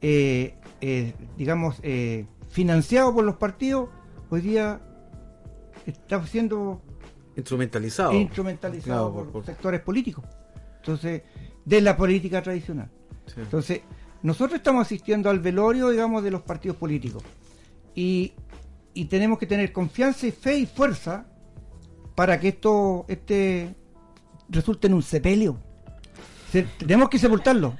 eh, 0.00 0.54
eh, 0.80 1.12
digamos, 1.36 1.76
financiado 2.48 3.12
por 3.14 3.24
los 3.24 3.36
partidos, 3.36 3.90
hoy 4.30 4.40
día 4.40 4.80
está 5.86 6.24
siendo 6.26 6.80
Instrumentalizado. 7.36 8.12
instrumentalizado 8.12 9.10
Claro, 9.12 9.24
por, 9.24 9.32
por- 9.32 9.44
sectores 9.46 9.80
políticos. 9.80 10.24
Entonces, 10.76 11.22
de 11.64 11.80
la 11.80 11.96
política 11.96 12.42
tradicional. 12.42 12.90
Sí. 13.26 13.34
Entonces, 13.40 13.80
nosotros 14.22 14.56
estamos 14.58 14.82
asistiendo 14.86 15.30
al 15.30 15.40
velorio, 15.40 15.88
digamos, 15.90 16.22
de 16.22 16.30
los 16.30 16.42
partidos 16.42 16.76
políticos. 16.76 17.22
Y, 17.94 18.32
y 18.92 19.06
tenemos 19.06 19.38
que 19.38 19.46
tener 19.46 19.72
confianza 19.72 20.26
y 20.26 20.30
fe 20.32 20.58
y 20.58 20.66
fuerza 20.66 21.26
para 22.14 22.38
que 22.38 22.48
esto 22.48 23.04
este 23.08 23.74
resulte 24.48 24.86
en 24.86 24.94
un 24.94 25.02
sepelio. 25.02 25.56
Se- 26.52 26.62
tenemos 26.78 27.08
que 27.08 27.18
sepultarlo 27.18 27.74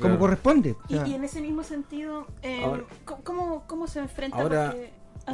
como 0.00 0.18
corresponde. 0.18 0.72
O 0.72 0.78
Y, 0.88 0.94
sea, 0.94 1.06
y 1.08 1.14
en 1.14 1.24
ese 1.24 1.40
mismo 1.40 1.62
sentido, 1.62 2.26
eh, 2.42 2.62
Ahora- 2.64 2.84
¿cómo- 3.04 3.22
¿cómo, 3.24 3.66
¿cómo 3.66 3.86
se 3.86 3.98
enfrenta? 4.00 4.36
Ahora, 4.38 4.70
Porque- 4.70 4.92
ah, 5.26 5.32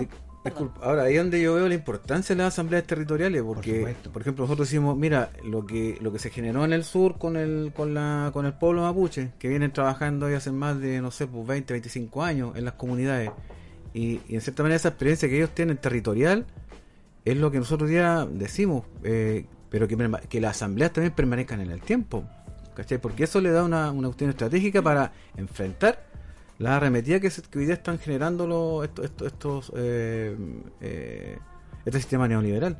ahora 0.80 1.04
ahí 1.04 1.14
es 1.14 1.20
donde 1.20 1.40
yo 1.40 1.54
veo 1.54 1.68
la 1.68 1.74
importancia 1.74 2.34
de 2.34 2.42
las 2.42 2.54
asambleas 2.54 2.84
territoriales, 2.84 3.42
porque, 3.42 3.94
por, 4.12 4.22
ejemplo, 4.22 4.44
nosotros 4.44 4.68
decimos, 4.68 4.96
mira, 4.96 5.30
lo 5.44 5.64
que 5.66 5.98
lo 6.00 6.12
que 6.12 6.18
se 6.18 6.30
generó 6.30 6.64
en 6.64 6.72
el 6.72 6.84
sur 6.84 7.18
con 7.18 7.36
el 7.36 7.72
con 7.74 7.94
la 7.94 8.30
con 8.32 8.46
el 8.46 8.54
pueblo 8.54 8.82
mapuche, 8.82 9.30
que 9.38 9.48
vienen 9.48 9.72
trabajando 9.72 10.28
ya 10.28 10.38
hace 10.38 10.50
más 10.50 10.80
de, 10.80 11.00
no 11.00 11.10
sé, 11.10 11.26
pues 11.26 11.46
20, 11.46 11.74
25 11.74 12.22
años 12.22 12.56
en 12.56 12.64
las 12.64 12.74
comunidades, 12.74 13.30
y, 13.94 14.20
y 14.28 14.34
en 14.34 14.40
cierta 14.40 14.62
manera 14.62 14.76
esa 14.76 14.88
experiencia 14.88 15.28
que 15.28 15.36
ellos 15.36 15.50
tienen 15.50 15.76
territorial 15.76 16.46
es 17.24 17.36
lo 17.36 17.50
que 17.50 17.58
nosotros 17.58 17.90
ya 17.90 18.26
decimos, 18.26 18.84
eh, 19.04 19.46
pero 19.70 19.86
que, 19.86 19.96
que 20.28 20.40
las 20.40 20.56
asambleas 20.56 20.92
también 20.92 21.14
permanezcan 21.14 21.60
en 21.60 21.70
el 21.70 21.80
tiempo, 21.80 22.24
¿cachai? 22.74 22.98
Porque 22.98 23.24
eso 23.24 23.40
le 23.40 23.50
da 23.50 23.62
una, 23.62 23.90
una 23.90 24.08
cuestión 24.08 24.30
estratégica 24.30 24.82
para 24.82 25.12
enfrentar 25.36 26.11
la 26.62 26.76
arremetida 26.76 27.20
que, 27.20 27.30
se- 27.30 27.42
que 27.42 27.58
hoy 27.58 27.64
día 27.66 27.74
están 27.74 27.98
generando 27.98 28.46
los, 28.46 28.84
estos, 28.84 29.04
estos, 29.04 29.26
estos, 29.32 29.72
eh, 29.76 30.36
eh, 30.80 31.38
este 31.84 31.98
sistema 31.98 32.28
neoliberal 32.28 32.78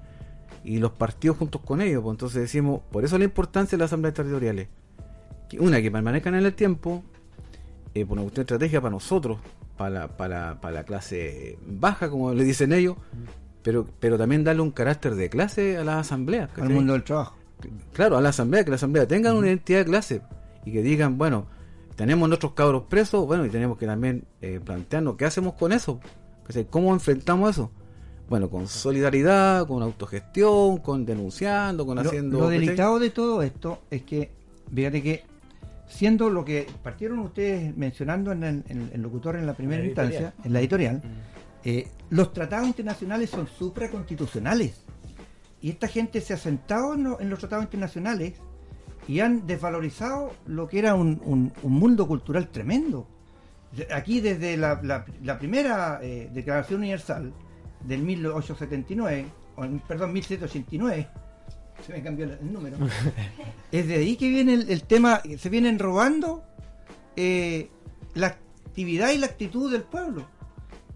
y 0.65 0.79
los 0.79 0.93
partidos 0.93 1.37
juntos 1.39 1.61
con 1.65 1.81
ellos. 1.81 2.03
pues, 2.03 2.15
entonces 2.15 2.43
decimos, 2.43 2.81
por 2.91 3.05
eso 3.05 3.19
la 3.19 3.25
importancia 3.25 3.77
de 3.77 3.81
las 3.83 3.91
asambleas 3.91 4.15
territoriales. 4.15 4.69
Que 5.49 5.59
una, 5.59 5.83
que 5.83 5.91
permanezcan 5.91 6.35
en 6.37 6.47
el 6.47 6.55
tiempo, 6.55 7.03
eh, 7.95 8.07
por 8.07 8.13
una 8.15 8.23
cuestión 8.23 8.43
estratégica 8.45 8.81
para 8.81 8.93
nosotros, 8.93 9.39
para, 9.77 9.91
la- 9.91 10.09
para, 10.17 10.61
para 10.61 10.75
la 10.75 10.85
clase 10.85 11.59
baja, 11.67 12.09
como 12.09 12.33
le 12.33 12.45
dicen 12.45 12.73
ellos, 12.73 12.97
pero, 13.63 13.87
pero 14.01 14.17
también 14.19 14.45
darle 14.45 14.63
un 14.63 14.71
carácter 14.71 15.15
de 15.17 15.29
clase 15.29 15.77
a 15.77 15.85
las 15.85 15.97
asambleas. 16.07 16.51
al 16.57 16.69
mundo 16.71 16.93
del 16.93 17.03
trabajo. 17.03 17.37
claro, 17.93 18.17
a 18.17 18.21
la 18.21 18.29
asamblea, 18.29 18.63
que 18.65 18.71
la 18.71 18.77
asamblea 18.77 19.07
tengan 19.09 19.37
una 19.37 19.49
identidad 19.49 19.81
de 19.81 19.85
clase 19.87 20.23
y 20.65 20.73
que 20.73 20.83
digan, 20.83 21.19
bueno, 21.19 21.47
tenemos 22.03 22.29
nuestros 22.29 22.53
cabros 22.55 22.83
presos, 22.89 23.25
bueno, 23.27 23.47
y 23.47 23.49
tenemos 23.49 23.79
que 23.79 23.87
también 23.87 24.25
eh, 24.41 24.59
plantearnos 24.65 25.17
qué 25.17 25.25
hacemos 25.25 25.55
con 25.55 25.73
eso, 25.73 26.01
cómo 26.69 26.93
enfrentamos 26.93 27.51
eso. 27.51 27.71
Bueno, 28.29 28.51
con 28.51 28.67
solidaridad, 28.67 29.67
con 29.69 29.83
autogestión, 29.83 30.79
con 30.79 31.05
denunciando, 31.05 31.87
con 31.87 31.97
Lo, 31.97 32.03
haciendo... 32.03 32.41
lo 32.41 32.49
delicado 32.49 32.99
de 32.99 33.11
todo 33.11 33.43
esto 33.43 33.83
es 33.91 34.03
que, 34.03 34.33
fíjate 34.75 35.03
que, 35.03 35.25
siendo 35.87 36.29
lo 36.31 36.45
que 36.45 36.67
partieron 36.83 37.19
ustedes 37.21 37.77
mencionando 37.77 38.33
en 38.33 38.43
el, 38.43 38.65
en 38.69 38.91
el 38.93 39.01
locutor 39.03 39.37
en 39.37 39.47
la 39.47 39.55
primera 39.55 39.83
En 39.83 39.83
la 39.85 39.89
instancia, 39.89 40.19
editorial. 40.19 40.47
en 40.47 40.53
la 40.53 40.61
editorial, 40.61 41.03
eh, 41.65 41.89
los 42.11 42.33
tratados 42.33 42.67
internacionales 42.67 43.31
son 43.31 43.47
supraconstitucionales. 43.47 44.75
Y 45.61 45.71
esta 45.71 45.87
gente 45.87 46.21
se 46.21 46.33
ha 46.35 46.39
sentado 46.39 46.95
en, 46.95 47.05
lo- 47.05 47.21
en 47.21 47.31
los 47.31 47.39
tratados 47.39 47.65
internacionales 47.67 48.35
y 49.09 49.21
han 49.21 49.47
desvalorizado 49.47 50.33
lo 50.47 50.69
que 50.69 50.79
era 50.79 50.95
un, 50.95 51.21
un- 51.25 51.53
un 51.63 51.73
mundo 51.73 52.07
cultural 52.07 52.49
tremendo. 52.49 53.07
Aquí 53.93 54.21
desde 54.21 54.57
la, 54.57 54.81
la- 54.83 55.05
la 55.23 55.39
primera 55.39 55.99
eh, 56.03 56.31
Declaración 56.33 56.81
Universal 56.81 57.33
del 57.81 58.03
1879, 58.03 59.27
o, 59.57 59.63
perdón, 59.89 60.13
1789, 60.13 61.09
se 61.87 61.93
me 61.93 62.03
cambió 62.03 62.27
el, 62.27 62.33
el 62.33 62.53
número, 62.53 62.77
es 63.73 63.89
de 63.89 63.95
ahí 63.95 64.17
que 64.17 64.29
viene 64.29 64.55
el, 64.55 64.71
el 64.71 64.83
tema, 64.85 65.21
se 65.39 65.49
vienen 65.49 65.79
robando 65.79 66.45
eh, 67.17 67.71
la 68.15 68.29
actividad 68.29 69.11
y 69.11 69.19
la 69.19 69.27
actitud 69.27 69.73
del 69.73 69.83
pueblo. 69.83 70.27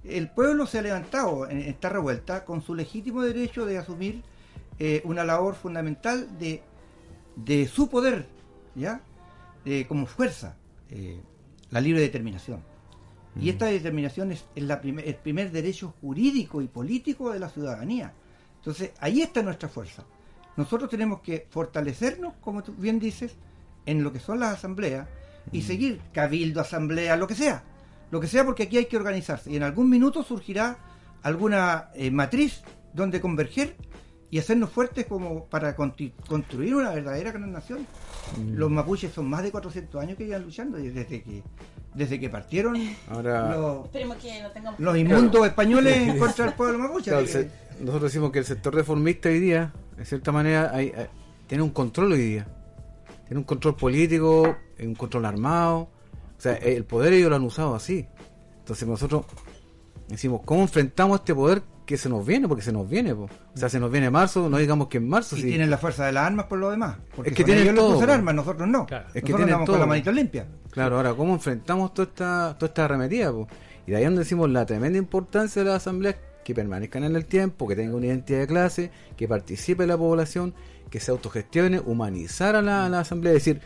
El 0.05 0.31
pueblo 0.31 0.67
se 0.67 0.79
ha 0.79 0.83
levantado 0.83 1.49
en 1.51 1.59
esta 1.59 1.89
revuelta 1.89 2.45
con 2.45 2.63
su 2.63 2.75
legítimo 2.77 3.23
derecho 3.23 3.67
de 3.67 3.79
asumir 3.79 4.23
eh, 4.79 5.01
una 5.05 5.25
labor 5.25 5.57
fundamental 5.57 6.39
de, 6.39 6.63
de 7.37 7.69
su 7.69 7.89
poder, 7.89 8.27
¿ya? 8.75 9.01
Eh, 9.65 9.87
como 9.87 10.07
fuerza, 10.07 10.57
eh, 10.91 11.21
la 11.71 11.81
libre 11.81 12.01
determinación. 12.01 12.63
Y 13.39 13.51
esta 13.51 13.67
determinación 13.67 14.33
es, 14.33 14.47
es 14.55 14.63
la 14.63 14.77
el 14.77 15.15
primer 15.17 15.53
derecho 15.53 15.95
jurídico 16.01 16.63
y 16.63 16.69
político 16.69 17.31
de 17.31 17.39
la 17.39 17.51
ciudadanía. 17.51 18.15
Entonces, 18.57 18.93
ahí 18.99 19.21
está 19.21 19.43
nuestra 19.43 19.69
fuerza. 19.69 20.05
Nosotros 20.57 20.89
tenemos 20.89 21.21
que 21.21 21.47
fortalecernos, 21.51 22.35
como 22.41 22.63
tú 22.63 22.73
bien 22.73 22.99
dices, 22.99 23.37
en 23.85 24.03
lo 24.03 24.13
que 24.13 24.21
son 24.21 24.41
las 24.41 24.55
asambleas 24.55 25.07
y 25.53 25.63
seguir 25.63 26.01
cabildo, 26.13 26.63
asamblea, 26.63 27.17
lo 27.17 27.27
que 27.27 27.35
sea. 27.35 27.63
Lo 28.11 28.21
que 28.21 28.27
sea 28.27 28.45
porque 28.45 28.65
aquí 28.65 28.79
hay 28.79 28.87
que 28.87 28.97
organizarse. 28.97 29.53
Y 29.53 29.57
en 29.57 29.63
algún 29.63 29.91
minuto 29.91 30.23
surgirá 30.23 30.79
alguna 31.23 31.91
eh, 31.95 32.11
matriz 32.11 32.63
donde 32.95 33.21
converger 33.21 33.77
y 34.31 34.39
hacernos 34.39 34.71
fuertes 34.71 35.07
como 35.07 35.45
para 35.45 35.77
construir 35.77 36.75
una 36.75 36.91
verdadera 36.91 37.31
gran 37.33 37.53
nación. 37.53 37.87
Los 38.53 38.71
mapuches 38.71 39.13
son 39.13 39.29
más 39.31 39.43
de 39.43 39.51
400 39.53 40.03
años 40.03 40.17
que 40.19 40.27
llevan 40.27 40.43
luchando 40.43 40.79
desde 40.79 41.07
que 41.07 41.43
desde 41.95 42.21
que 42.21 42.29
partieron 42.29 42.77
Ahora, 43.09 43.57
los, 43.57 43.85
Esperemos 43.87 44.17
que 44.19 44.43
lo 44.43 44.51
tengamos. 44.51 44.79
los 44.81 44.97
inmundos 44.99 45.47
españoles 45.47 46.15
contra 46.19 46.47
el 46.49 46.53
pueblo 46.53 46.79
mapuche. 46.79 47.11
claro, 47.11 47.27
se- 47.27 47.51
nosotros 47.81 48.03
decimos 48.13 48.33
que 48.33 48.41
el 48.41 48.45
sector 48.45 48.75
reformista 48.75 49.29
hoy 49.31 49.41
día, 49.41 49.73
de 49.97 50.05
cierta 50.05 50.31
manera, 50.33 50.71
hay, 50.75 50.93
hay- 50.95 51.07
tiene 51.47 51.63
un 51.65 51.71
control 51.71 52.13
hoy 52.13 52.19
día. 52.21 52.47
Tiene 53.27 53.39
un 53.39 53.45
control 53.45 53.77
político, 53.77 54.57
un 54.79 54.95
control 54.95 55.25
armado, 55.25 55.89
O 56.37 56.41
sea, 56.41 56.55
el 56.57 56.85
poder 56.85 57.15
ellos 57.15 57.31
lo 57.31 57.37
han 57.37 57.45
usado 57.45 57.75
así. 57.75 58.07
Entonces 58.59 58.87
nosotros 58.87 59.25
decimos, 60.09 60.43
¿cómo 60.45 60.63
enfrentamos 60.63 61.21
este 61.21 61.35
poder 61.35 61.63
que 61.87 61.97
se 61.97 62.09
nos 62.09 62.27
viene? 62.27 62.49
Porque 62.49 62.63
se 62.63 62.73
nos 62.73 62.89
viene, 62.91 63.15
po. 63.15 63.23
o 63.25 63.57
sea, 63.57 63.69
se 63.69 63.79
nos 63.79 63.91
viene 63.91 64.11
marzo, 64.11 64.51
no 64.51 64.59
digamos 64.59 64.89
que 64.89 64.99
en 64.99 65.09
marzo. 65.09 65.37
Y 65.37 65.43
sí. 65.43 65.49
tienen 65.49 65.71
la 65.71 65.79
fuerza 65.79 66.05
de 66.05 66.13
las 66.13 66.27
armas 66.27 66.47
por 66.47 66.59
lo 66.59 66.71
demás. 66.71 66.97
Porque 67.15 67.31
Es 67.31 67.37
que 67.37 67.45
tienen 67.45 67.63
ellos 67.63 67.77
los 67.77 67.95
que 67.95 68.05
todo, 68.05 68.13
armas, 68.13 68.35
nosotros 68.35 68.69
no. 68.69 68.87
Claro. 68.87 69.07
Es 69.15 69.23
que 69.23 69.33
nosotros 69.33 69.47
tienen 69.47 69.65
todo. 69.65 69.75
con 69.77 69.81
la 69.81 69.87
manito 69.87 70.13
limpia. 70.13 70.47
Claro, 70.71 70.97
ahora, 70.97 71.15
¿cómo 71.15 71.33
enfrentamos 71.33 71.95
toda 71.95 72.09
esta, 72.09 72.57
toda 72.59 72.69
esta 72.69 72.85
arremetida? 72.85 73.31
po? 73.31 73.49
Y 73.87 73.93
de 73.93 73.97
ahí 73.97 74.05
donde 74.05 74.19
decimos 74.19 74.51
la 74.51 74.67
tremenda 74.67 74.99
importancia 74.99 75.63
de 75.63 75.71
las 75.71 75.77
asambleas 75.77 76.17
que 76.45 76.55
permanezcan 76.55 77.05
en 77.05 77.15
el 77.15 77.25
tiempo, 77.25 77.69
que 77.69 77.77
tengan 77.77 77.95
una 77.95 78.07
identidad 78.07 78.41
de 78.41 78.47
clase, 78.49 78.91
que 79.17 79.29
participe 79.29 79.87
la 79.87 79.97
población, 79.97 80.55
que 80.91 80.99
se 80.99 81.13
autogestione, 81.13 81.81
humanizar 81.81 82.57
a 82.57 82.63
la, 82.63 82.87
a 82.87 82.89
la 82.89 83.01
asamblea, 83.01 83.33
decir, 83.33 83.61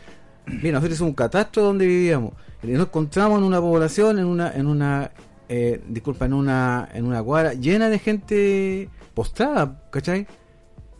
mira, 0.45 0.73
nosotros 0.73 0.97
somos 0.97 1.09
un 1.09 1.15
catastro 1.15 1.63
donde 1.63 1.85
vivíamos, 1.85 2.33
y 2.63 2.67
nos 2.67 2.87
encontramos 2.87 3.39
en 3.39 3.43
una 3.45 3.59
población, 3.59 4.19
en 4.19 4.25
una, 4.25 4.51
en 4.51 4.67
una, 4.67 5.11
eh, 5.53 5.81
disculpa, 5.87 6.25
en 6.25 6.33
una, 6.33 6.87
en 6.93 7.05
una 7.05 7.21
cuadra 7.21 7.53
llena 7.53 7.89
de 7.89 7.99
gente 7.99 8.89
postrada, 9.13 9.83
¿cachai? 9.91 10.25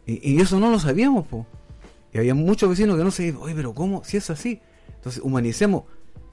Y, 0.05 0.33
y 0.33 0.41
eso 0.41 0.59
no 0.59 0.69
lo 0.69 0.77
sabíamos, 0.79 1.25
po. 1.27 1.45
Y 2.13 2.17
había 2.17 2.35
muchos 2.35 2.69
vecinos 2.69 2.97
que 2.97 3.03
no 3.05 3.11
se 3.11 3.33
oye, 3.33 3.55
pero 3.55 3.73
¿cómo? 3.73 4.03
Si 4.03 4.17
es 4.17 4.29
así. 4.29 4.59
Entonces, 4.95 5.21
humanicemos, 5.23 5.83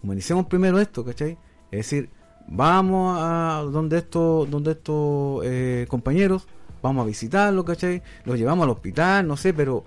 humanicemos 0.02 0.46
primero 0.46 0.80
esto, 0.80 1.04
¿cachai? 1.04 1.38
Es 1.70 1.78
decir, 1.86 2.10
vamos 2.48 3.16
a 3.20 3.62
donde 3.70 3.98
estos, 3.98 4.50
donde 4.50 4.72
estos 4.72 5.42
eh, 5.44 5.86
compañeros, 5.88 6.48
vamos 6.82 7.04
a 7.04 7.06
visitarlos, 7.06 7.64
¿cachai? 7.64 8.02
Los 8.24 8.36
llevamos 8.36 8.64
al 8.64 8.70
hospital, 8.70 9.28
no 9.28 9.36
sé, 9.36 9.54
pero 9.54 9.84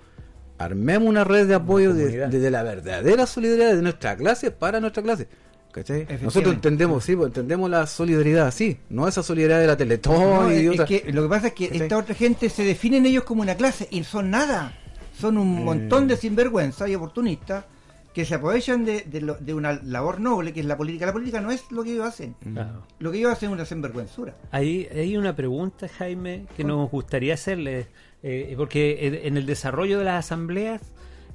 armemos 0.58 1.08
una 1.08 1.24
red 1.24 1.46
de 1.48 1.54
apoyo 1.54 1.92
de, 1.92 2.04
comunidad. 2.04 2.28
de- 2.28 2.38
de 2.40 2.50
la 2.50 2.62
verdadera 2.62 3.26
solidaridad 3.26 3.74
de 3.74 3.82
nuestra 3.82 4.16
clase 4.16 4.50
para 4.50 4.80
nuestra 4.80 5.02
clase. 5.02 5.28
¿Cachai? 5.72 6.06
Nosotros 6.22 6.54
entendemos, 6.54 7.02
sí, 7.02 7.16
pues, 7.16 7.28
entendemos 7.28 7.68
la 7.70 7.86
solidaridad 7.86 8.46
así, 8.46 8.76
no 8.90 9.08
esa 9.08 9.22
solidaridad 9.22 9.60
de 9.60 9.66
la 9.66 9.76
Teletón 9.76 10.20
No, 10.20 10.52
y 10.52 10.66
es, 10.66 10.70
otra- 10.70 10.84
es 10.84 11.02
que 11.02 11.12
lo 11.12 11.22
que 11.22 11.28
pasa 11.28 11.46
es 11.48 11.52
que 11.54 11.68
¿Cachai? 11.68 11.82
esta 11.82 11.96
otra 11.98 12.14
gente 12.14 12.48
se 12.50 12.62
definen 12.64 13.06
ellos 13.06 13.24
como 13.24 13.40
una 13.42 13.54
clase 13.54 13.88
y 13.90 14.04
son 14.04 14.30
nada. 14.30 14.78
Son 15.18 15.38
un 15.38 15.58
Eh. 15.58 15.64
montón 15.64 16.06
de 16.08 16.16
sinvergüenza 16.16 16.88
y 16.88 16.94
oportunistas 16.94 17.64
que 18.12 18.26
se 18.26 18.34
aprovechan 18.34 18.84
de, 18.84 19.00
de 19.02 19.22
lo- 19.22 19.36
de 19.36 19.54
una 19.54 19.72
labor 19.82 20.20
noble 20.20 20.52
que 20.52 20.60
es 20.60 20.66
la 20.66 20.76
política. 20.76 21.06
La 21.06 21.12
política 21.14 21.40
no 21.40 21.50
es 21.50 21.64
lo 21.70 21.82
que 21.82 21.92
ellos 21.94 22.06
hacen. 22.06 22.34
Claro. 22.52 22.86
Lo 22.98 23.10
que 23.10 23.18
ellos 23.18 23.32
hacen 23.32 23.48
es 23.48 23.54
una 23.54 23.64
sinvergüenzura. 23.64 24.34
Hay, 24.50 24.86
hay 24.94 25.16
una 25.16 25.34
pregunta, 25.34 25.88
Jaime, 25.88 26.44
que 26.54 26.64
nos 26.64 26.90
gustaría 26.90 27.32
hacerle, 27.32 27.86
eh, 28.22 28.52
porque 28.58 29.22
en 29.24 29.38
el 29.38 29.46
desarrollo 29.46 29.98
de 29.98 30.04
las 30.04 30.26
asambleas, 30.26 30.82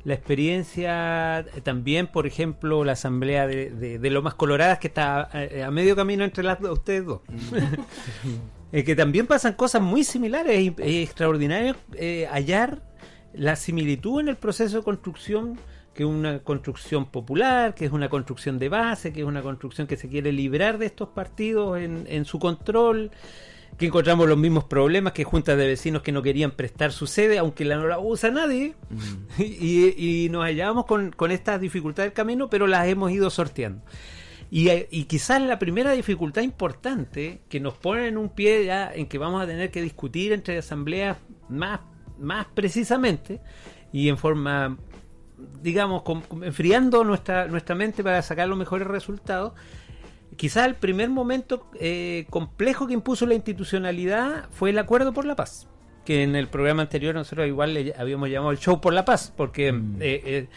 la 0.08 0.14
experiencia 0.14 1.46
también, 1.64 2.08
por 2.08 2.28
ejemplo, 2.28 2.86
la 2.86 2.94
asamblea 2.94 3.46
de, 3.46 3.72
de, 3.72 4.00
de 4.00 4.10
Lomas 4.10 4.36
Coloradas, 4.36 4.80
que 4.80 4.88
está 4.88 5.28
eh, 5.34 5.64
a 5.64 5.70
medio 5.70 5.98
camino 5.98 6.24
entre 6.24 6.46
las 6.46 6.62
ustedes 6.62 7.06
dos, 7.06 7.22
Eh, 8.74 8.84
que 8.84 8.98
también 8.98 9.28
pasan 9.28 9.54
cosas 9.54 9.82
muy 9.82 10.04
similares. 10.04 10.60
Y 10.62 10.76
es 10.78 11.08
extraordinario 11.08 11.76
eh, 11.94 12.28
hallar 12.30 12.82
la 13.34 13.56
similitud 13.56 14.20
en 14.20 14.28
el 14.28 14.36
proceso 14.36 14.78
de 14.78 14.84
construcción 14.84 15.58
que 15.94 16.04
es 16.04 16.10
una 16.10 16.40
construcción 16.40 17.06
popular, 17.06 17.74
que 17.74 17.86
es 17.86 17.92
una 17.92 18.10
construcción 18.10 18.60
de 18.60 18.70
base, 18.70 19.12
que 19.14 19.22
es 19.22 19.26
una 19.26 19.42
construcción 19.42 19.88
que 19.88 19.98
se 19.98 20.10
quiere 20.10 20.32
librar 20.32 20.78
de 20.78 20.86
estos 20.86 21.10
partidos 21.10 21.80
en, 21.80 22.06
en 22.08 22.26
su 22.26 22.40
control, 22.40 23.10
que 23.78 23.86
encontramos 23.88 24.28
los 24.28 24.38
mismos 24.38 24.64
problemas 24.64 25.14
que 25.14 25.24
juntas 25.24 25.58
de 25.58 25.68
vecinos 25.68 26.02
que 26.02 26.12
no 26.12 26.22
querían 26.24 26.52
prestar 26.52 26.92
su 26.92 27.06
sede, 27.08 27.38
aunque 27.38 27.64
la 27.66 27.76
no 27.78 27.88
la 27.88 28.00
usa 28.00 28.32
nadie, 28.32 28.74
y, 29.38 30.24
y 30.26 30.30
nos 30.30 30.44
hallábamos 30.46 30.86
con, 30.86 31.12
con 31.12 31.32
estas 31.32 31.62
dificultades 31.62 32.10
del 32.12 32.16
camino, 32.16 32.50
pero 32.50 32.66
las 32.68 32.88
hemos 32.88 33.12
ido 33.12 33.30
sorteando. 33.30 33.84
Y, 34.50 34.70
eh, 34.70 34.88
y 34.92 35.04
quizás 35.04 35.42
la 35.42 35.60
primera 35.60 35.92
dificultad 35.92 36.42
importante 36.42 37.42
que 37.50 37.60
nos 37.60 37.74
pone 37.74 38.08
en 38.08 38.18
un 38.18 38.30
pie 38.30 38.66
ya 38.66 38.92
en 38.94 39.06
que 39.08 39.18
vamos 39.18 39.42
a 39.44 39.46
tener 39.46 39.70
que 39.72 39.82
discutir 39.82 40.32
entre 40.32 40.58
asambleas 40.58 41.18
más, 41.50 41.82
más 42.18 42.48
precisamente 42.54 43.42
y 43.92 44.08
en 44.08 44.18
forma, 44.18 44.78
digamos, 45.62 46.04
con- 46.04 46.24
enfriando 46.44 47.04
nuestra, 47.04 47.48
nuestra 47.48 47.76
mente 47.76 48.04
para 48.04 48.22
sacar 48.22 48.48
los 48.48 48.58
mejores 48.58 48.88
resultados. 48.88 49.52
Quizás 50.36 50.68
el 50.68 50.76
primer 50.76 51.10
momento 51.10 51.68
eh, 51.80 52.26
complejo 52.30 52.88
que 52.88 52.94
impuso 52.94 53.26
la 53.26 53.34
institucionalidad 53.34 54.50
fue 54.52 54.70
el 54.72 54.78
acuerdo 54.78 55.14
por 55.14 55.26
la 55.26 55.36
paz. 55.36 55.68
Que 56.06 56.24
en 56.24 56.36
el 56.36 56.48
programa 56.48 56.84
anterior 56.84 57.16
nosotros 57.16 57.48
igual 57.48 57.74
le 57.74 57.94
habíamos 57.98 58.30
llamado 58.30 58.52
el 58.52 58.60
show 58.60 58.80
por 58.80 58.94
la 58.94 59.04
paz, 59.04 59.34
porque 59.36 59.70
eh, 59.70 59.74
eh, 60.00 60.48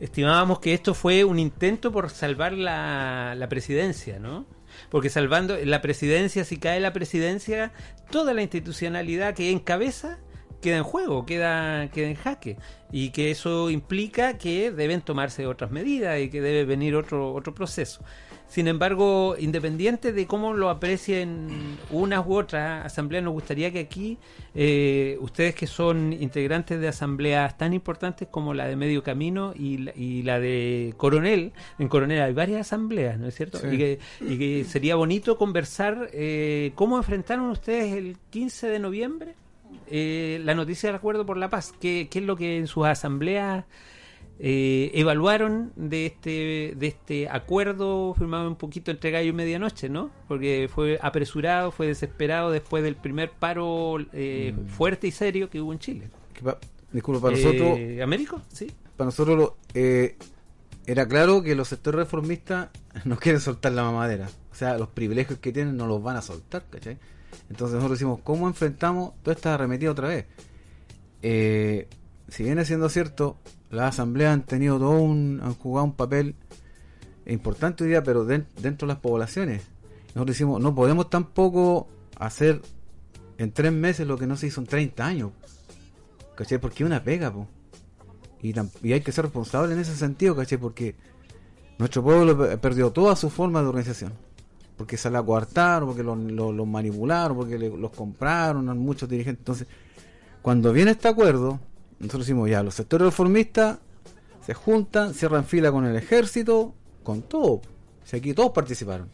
estimábamos 0.00 0.60
que 0.60 0.74
esto 0.74 0.94
fue 0.94 1.24
un 1.24 1.38
intento 1.38 1.92
por 1.92 2.10
salvar 2.10 2.52
la, 2.52 3.34
la 3.36 3.48
presidencia, 3.48 4.18
¿no? 4.18 4.46
Porque 4.90 5.10
salvando 5.10 5.56
la 5.62 5.82
presidencia, 5.82 6.44
si 6.44 6.56
cae 6.56 6.80
la 6.80 6.92
presidencia, 6.92 7.72
toda 8.10 8.34
la 8.34 8.42
institucionalidad 8.42 9.34
que 9.34 9.50
encabeza 9.50 10.18
queda 10.60 10.78
en 10.78 10.82
juego, 10.82 11.26
queda, 11.26 11.90
queda 11.90 12.08
en 12.08 12.16
jaque. 12.16 12.56
Y 12.90 13.10
que 13.10 13.30
eso 13.30 13.70
implica 13.70 14.38
que 14.38 14.70
deben 14.70 15.00
tomarse 15.00 15.46
otras 15.46 15.70
medidas 15.70 16.20
y 16.20 16.30
que 16.30 16.40
debe 16.40 16.64
venir 16.64 16.96
otro, 16.96 17.32
otro 17.34 17.54
proceso. 17.54 18.02
Sin 18.48 18.66
embargo, 18.66 19.36
independiente 19.38 20.12
de 20.12 20.26
cómo 20.26 20.54
lo 20.54 20.70
aprecien 20.70 21.76
unas 21.90 22.26
u 22.26 22.34
otras 22.34 22.86
asambleas, 22.86 23.22
nos 23.22 23.34
gustaría 23.34 23.70
que 23.70 23.80
aquí 23.80 24.16
eh, 24.54 25.18
ustedes 25.20 25.54
que 25.54 25.66
son 25.66 26.14
integrantes 26.14 26.80
de 26.80 26.88
asambleas 26.88 27.58
tan 27.58 27.74
importantes 27.74 28.26
como 28.28 28.54
la 28.54 28.66
de 28.66 28.76
Medio 28.76 29.02
Camino 29.02 29.52
y 29.54 29.78
la, 29.78 29.92
y 29.94 30.22
la 30.22 30.40
de 30.40 30.94
Coronel, 30.96 31.52
en 31.78 31.88
Coronel 31.88 32.22
hay 32.22 32.32
varias 32.32 32.62
asambleas, 32.62 33.18
¿no 33.18 33.28
es 33.28 33.34
cierto? 33.34 33.58
Sí. 33.58 33.66
Y, 33.70 33.78
que, 33.78 33.98
y 34.20 34.38
que 34.38 34.64
sería 34.64 34.96
bonito 34.96 35.36
conversar 35.36 36.08
eh, 36.12 36.72
cómo 36.74 36.96
enfrentaron 36.96 37.50
ustedes 37.50 37.92
el 37.94 38.16
15 38.30 38.68
de 38.68 38.78
noviembre 38.78 39.34
eh, 39.90 40.40
la 40.44 40.54
noticia 40.54 40.88
del 40.88 40.96
acuerdo 40.96 41.24
por 41.24 41.36
la 41.36 41.48
paz. 41.48 41.72
¿Qué, 41.80 42.08
qué 42.10 42.18
es 42.18 42.24
lo 42.24 42.36
que 42.36 42.58
en 42.58 42.66
sus 42.66 42.86
asambleas 42.86 43.64
eh, 44.40 44.90
evaluaron 44.94 45.72
de 45.76 46.06
este 46.06 46.74
de 46.76 46.86
este 46.86 47.28
acuerdo 47.28 48.14
firmado 48.14 48.48
un 48.48 48.54
poquito 48.56 48.90
entre 48.90 49.10
gallo 49.10 49.30
y 49.30 49.32
medianoche, 49.32 49.88
¿no? 49.88 50.10
Porque 50.28 50.68
fue 50.72 50.98
apresurado, 51.02 51.72
fue 51.72 51.88
desesperado 51.88 52.50
después 52.52 52.82
del 52.84 52.94
primer 52.96 53.30
paro 53.32 53.96
eh, 54.12 54.54
Mm. 54.56 54.66
fuerte 54.68 55.06
y 55.08 55.10
serio 55.10 55.50
que 55.50 55.60
hubo 55.60 55.72
en 55.72 55.78
Chile. 55.80 56.08
que 56.34 56.42
pa- 56.42 56.58
disculpa, 56.92 57.20
para 57.22 57.36
Eh, 57.36 57.42
nosotros, 57.42 57.78
¿Américo? 58.02 58.40
Sí. 58.52 58.70
para 58.96 59.06
nosotros 59.06 59.36
lo- 59.36 59.56
eh, 59.74 60.16
era 60.86 61.06
claro 61.08 61.42
que 61.42 61.54
los 61.56 61.66
sectores 61.68 61.98
reformistas 61.98 62.68
no 63.04 63.18
quieren 63.18 63.40
soltar 63.40 63.72
la 63.72 63.82
mamadera. 63.82 64.28
O 64.52 64.54
sea, 64.54 64.78
los 64.78 64.88
privilegios 64.88 65.38
que 65.40 65.52
tienen 65.52 65.76
no 65.76 65.86
los 65.88 66.00
van 66.02 66.16
a 66.16 66.22
soltar, 66.22 66.64
¿cachai? 66.70 66.96
Entonces 67.50 67.74
nosotros 67.74 67.98
decimos, 67.98 68.20
¿cómo 68.22 68.46
enfrentamos 68.48 69.12
toda 69.22 69.34
esta 69.34 69.54
arremetida 69.54 69.90
otra 69.90 70.08
vez? 70.08 70.26
Eh, 71.22 71.88
si 72.28 72.44
viene 72.44 72.64
siendo 72.64 72.88
cierto, 72.88 73.36
las 73.70 73.94
asambleas 73.94 74.32
han 74.34 74.42
tenido 74.44 74.78
todo 74.78 75.00
un, 75.00 75.40
han 75.42 75.54
jugado 75.54 75.84
un 75.86 75.92
papel 75.94 76.34
importante 77.26 77.84
hoy 77.84 77.90
día, 77.90 78.02
pero 78.02 78.24
den- 78.24 78.46
dentro 78.60 78.86
de 78.86 78.94
las 78.94 79.00
poblaciones. 79.02 79.62
Nosotros 80.14 80.26
decimos, 80.34 80.60
no 80.62 80.74
podemos 80.74 81.10
tampoco 81.10 81.88
hacer 82.18 82.62
en 83.36 83.52
tres 83.52 83.72
meses 83.72 84.06
lo 84.06 84.16
que 84.18 84.26
no 84.26 84.36
se 84.36 84.46
hizo 84.46 84.60
en 84.60 84.66
30 84.66 85.06
años. 85.06 85.30
¿Cachai? 86.34 86.58
Porque 86.58 86.84
una 86.84 87.02
pega, 87.02 87.32
po. 87.32 87.46
Y, 88.40 88.54
hay 88.92 89.00
que 89.00 89.12
ser 89.12 89.24
responsable 89.24 89.74
en 89.74 89.80
ese 89.80 89.94
sentido, 89.96 90.34
¿cachai? 90.36 90.58
Porque 90.58 90.94
nuestro 91.78 92.02
pueblo 92.02 92.38
pe- 92.38 92.56
perdió 92.58 92.90
toda 92.90 93.16
su 93.16 93.28
forma 93.30 93.60
de 93.60 93.68
organización. 93.68 94.12
Porque 94.76 94.96
se 94.96 95.10
la 95.10 95.22
coartaron, 95.22 95.88
porque 95.88 96.04
los 96.04 96.16
lo, 96.16 96.52
los 96.52 96.66
manipularon, 96.66 97.36
porque 97.36 97.58
le- 97.58 97.76
los 97.76 97.90
compraron 97.90 98.68
a 98.68 98.74
muchos 98.74 99.08
dirigentes. 99.08 99.40
Entonces, 99.40 99.66
cuando 100.40 100.72
viene 100.72 100.92
este 100.92 101.08
acuerdo, 101.08 101.58
nosotros 101.98 102.26
decimos 102.26 102.48
ya, 102.48 102.62
los 102.62 102.74
sectores 102.74 103.06
reformistas 103.06 103.78
se 104.44 104.54
juntan, 104.54 105.14
cierran 105.14 105.44
fila 105.44 105.70
con 105.72 105.84
el 105.84 105.96
ejército, 105.96 106.74
con 107.02 107.22
todo. 107.22 107.60
Si 108.04 108.16
aquí 108.16 108.34
todos 108.34 108.52
participaron. 108.52 109.10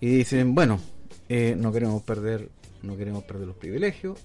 Y 0.00 0.08
dicen, 0.08 0.54
bueno, 0.54 0.80
eh, 1.28 1.54
no 1.58 1.72
queremos 1.72 2.02
perder, 2.02 2.50
no 2.82 2.96
queremos 2.96 3.24
perder 3.24 3.46
los 3.46 3.56
privilegios, 3.56 4.18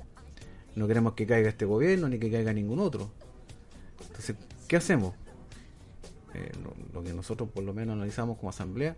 no 0.76 0.88
queremos 0.88 1.14
que 1.14 1.26
caiga 1.26 1.49
este 1.49 1.66
gobierno 1.66 2.07
ni 2.07 2.20
que 2.20 2.32
caiga 2.32 2.53
ningún 2.53 2.80
otro. 2.80 3.12
Entonces, 4.07 4.36
¿qué 4.68 4.78
hacemos? 4.78 5.14
Eh, 6.34 6.51
lo 6.93 7.03
que 7.03 7.14
nosotros 7.14 7.49
por 7.49 7.64
lo 7.64 7.74
menos 7.74 7.93
analizamos 7.93 8.38
como 8.38 8.51
asamblea 8.51 8.95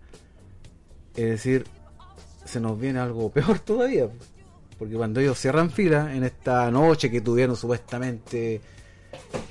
es 1.16 1.30
decir, 1.30 1.66
se 2.45 2.59
nos 2.59 2.80
viene 2.80 2.99
algo 2.99 3.30
peor 3.34 3.59
todavía. 3.59 4.09
Porque 4.84 4.97
cuando 4.97 5.21
ellos 5.21 5.39
cierran 5.39 5.71
fila 5.71 6.13
en 6.13 6.25
esta 6.25 6.69
noche 6.69 7.09
que 7.09 7.21
tuvieron 7.21 7.55
supuestamente 7.55 8.59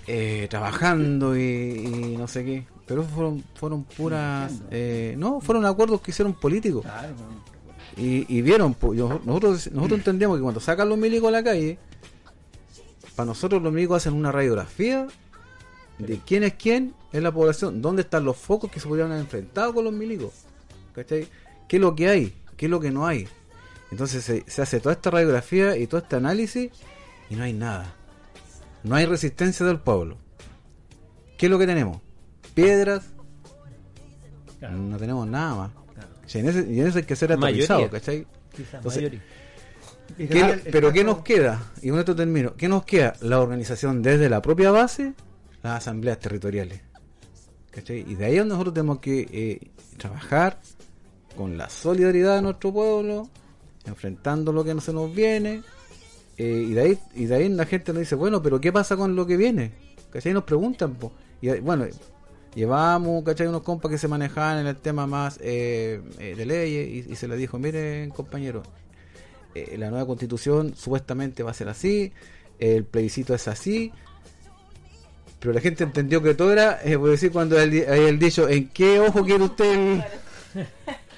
eh, 0.07 0.47
trabajando 0.51 1.35
y, 1.35 1.41
y 1.41 2.17
no 2.19 2.29
sé 2.29 2.45
qué, 2.45 2.67
pero 2.87 3.03
fueron, 3.03 3.43
fueron 3.55 3.85
puras... 3.85 4.61
eh, 4.71 5.15
no, 5.17 5.41
fueron 5.41 5.65
acuerdos 5.65 6.03
que 6.03 6.11
hicieron 6.11 6.35
políticos. 6.35 6.85
Y, 7.97 8.27
y 8.37 8.43
vieron, 8.43 8.77
yo- 8.95 9.23
nosotros, 9.25 9.71
nosotros 9.73 10.01
entendíamos 10.01 10.37
que 10.37 10.43
cuando 10.43 10.61
sacan 10.61 10.91
los 10.91 10.99
milicos 10.99 11.29
a 11.29 11.33
la 11.33 11.43
calle, 11.43 11.79
para 13.17 13.25
nosotros 13.27 13.63
los 13.63 13.73
milicos 13.73 13.97
hacen 13.97 14.13
una 14.13 14.33
radiografía 14.33 15.07
de 15.99 16.21
quién 16.27 16.43
es 16.43 16.53
quién 16.55 16.93
en 17.15 17.23
la 17.23 17.33
población, 17.33 17.81
dónde 17.81 18.03
están 18.03 18.27
los 18.27 18.37
focos 18.37 18.71
que 18.71 18.81
se 18.81 18.87
podrían 18.87 19.09
haber 19.13 19.23
enfrentado 19.23 19.73
con 19.73 19.85
los 19.85 19.95
milicos, 19.95 20.33
¿cachai? 20.95 21.27
¿Qué 21.69 21.77
es 21.77 21.81
lo 21.81 21.95
que 21.95 22.09
hay? 22.11 22.35
¿Qué 22.59 22.67
es 22.67 22.71
lo 22.71 22.81
que 22.81 22.91
no 22.91 23.07
hay? 23.07 23.27
Entonces 23.93 24.25
se, 24.25 24.43
se 24.49 24.63
hace 24.63 24.81
toda 24.81 24.95
esta 24.95 25.11
radiografía 25.11 25.77
y 25.77 25.87
todo 25.87 26.01
este 26.01 26.17
análisis 26.17 26.71
y 27.31 27.37
no 27.37 27.45
hay 27.45 27.53
nada. 27.53 27.95
No 28.83 28.97
hay 28.97 29.07
resistencia 29.07 29.65
del 29.65 29.79
pueblo. 29.79 30.17
¿Qué 31.39 31.47
es 31.47 31.51
lo 31.51 31.59
que 31.59 31.67
tenemos? 31.67 31.99
Piedras, 32.55 33.05
Claro. 34.59 34.77
no 34.79 34.97
tenemos 34.97 35.27
nada 35.29 35.55
más. 35.55 35.71
Claro. 35.95 36.09
Sea, 36.27 36.41
en 36.41 36.49
ese, 36.49 36.73
y 36.73 36.81
en 36.81 36.87
eso 36.89 36.99
hay 36.99 37.05
que 37.05 37.17
ser 37.17 37.33
aterrizado, 37.33 37.89
¿cachai? 37.91 38.27
Entonces. 38.73 39.13
Y 40.19 40.27
¿Qué- 40.27 40.61
pero 40.71 40.93
¿qué 40.93 41.05
nos 41.05 41.23
queda? 41.23 41.73
Y 41.81 41.91
con 41.91 41.99
esto 41.99 42.15
termino. 42.15 42.55
¿Qué 42.55 42.69
nos 42.69 42.85
queda? 42.85 43.15
La 43.21 43.41
organización 43.41 44.03
desde 44.03 44.29
la 44.29 44.43
propia 44.43 44.71
base, 44.71 45.15
las 45.63 45.79
asambleas 45.79 46.19
territoriales. 46.19 46.81
¿Cachai? 47.71 48.05
Y 48.11 48.15
de 48.15 48.25
ahí 48.27 48.37
nosotros 48.45 48.75
tenemos 48.75 48.99
que 49.01 49.29
eh, 49.33 49.71
trabajar 49.97 50.59
con 51.37 51.57
la 51.57 51.69
solidaridad 51.71 52.37
de 52.37 52.43
nuestro 52.43 52.73
pueblo, 52.73 53.29
enfrentando 53.87 54.53
lo 54.53 54.65
que 54.65 54.75
no 54.75 54.81
se 54.81 54.93
nos 54.93 55.15
viene. 55.15 55.63
eh, 56.39 56.67
y 56.69 56.73
de 56.73 56.81
ahí 56.81 56.99
y 57.15 57.25
de 57.27 57.35
ahí 57.35 57.49
la 57.49 57.67
gente 57.67 57.93
nos 57.93 58.01
dice, 58.01 58.15
bueno, 58.15 58.43
pero 58.43 58.61
¿qué 58.61 58.73
pasa 58.73 58.97
con 58.97 59.15
lo 59.17 59.27
que 59.27 59.37
viene? 59.37 59.73
¿Cachai? 60.11 60.33
Nos 60.33 60.45
preguntan. 60.45 60.95
po. 60.95 61.13
Y 61.41 61.49
bueno, 61.61 61.87
llevamos, 62.55 63.25
¿cachai? 63.25 63.47
Unos 63.47 63.63
compas 63.63 63.91
que 63.91 63.99
se 63.99 64.09
manejaban 64.09 64.59
en 64.59 64.67
el 64.67 64.77
tema 64.77 65.07
más 65.07 65.39
eh, 65.43 66.01
eh, 66.19 66.35
de 66.37 66.47
leyes 66.47 67.07
y, 67.09 67.13
y 67.13 67.17
se 67.17 67.27
les 67.29 67.39
dijo, 67.39 67.59
miren 67.59 68.11
compañeros, 68.11 68.67
eh, 69.55 69.77
la 69.79 69.91
nueva 69.91 70.07
constitución 70.07 70.75
supuestamente 70.77 71.43
va 71.43 71.51
a 71.51 71.55
ser 71.55 71.69
así, 71.69 72.13
el 72.59 72.85
plebiscito 72.85 73.35
es 73.35 73.49
así, 73.49 73.93
pero 75.41 75.53
la 75.53 75.61
gente 75.61 75.83
entendió 75.85 76.23
que 76.23 76.35
todo 76.35 76.53
era, 76.53 76.81
eh, 76.85 76.97
por 76.97 77.11
decir, 77.11 77.33
cuando 77.33 77.59
hay 77.59 77.79
el, 77.87 78.19
dicho, 78.19 78.49
¿en 78.49 78.69
qué 78.69 79.01
ojo 79.01 79.25
quiere 79.25 79.45
usted? 79.45 79.75
el-?" 79.75 80.05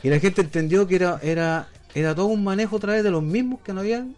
Y 0.03 0.09
la 0.11 0.19
gente 0.19 0.41
entendió 0.43 0.87
que 0.87 0.97
era, 0.97 1.19
era, 1.23 1.69
era 1.95 2.15
todo 2.15 2.27
un 2.27 2.43
manejo 2.45 2.77
a 2.77 2.81
través 2.81 3.05
de 3.05 3.11
los 3.11 3.23
mismos 3.23 3.61
que 3.61 3.73
nos 3.73 3.83
habían 3.83 4.15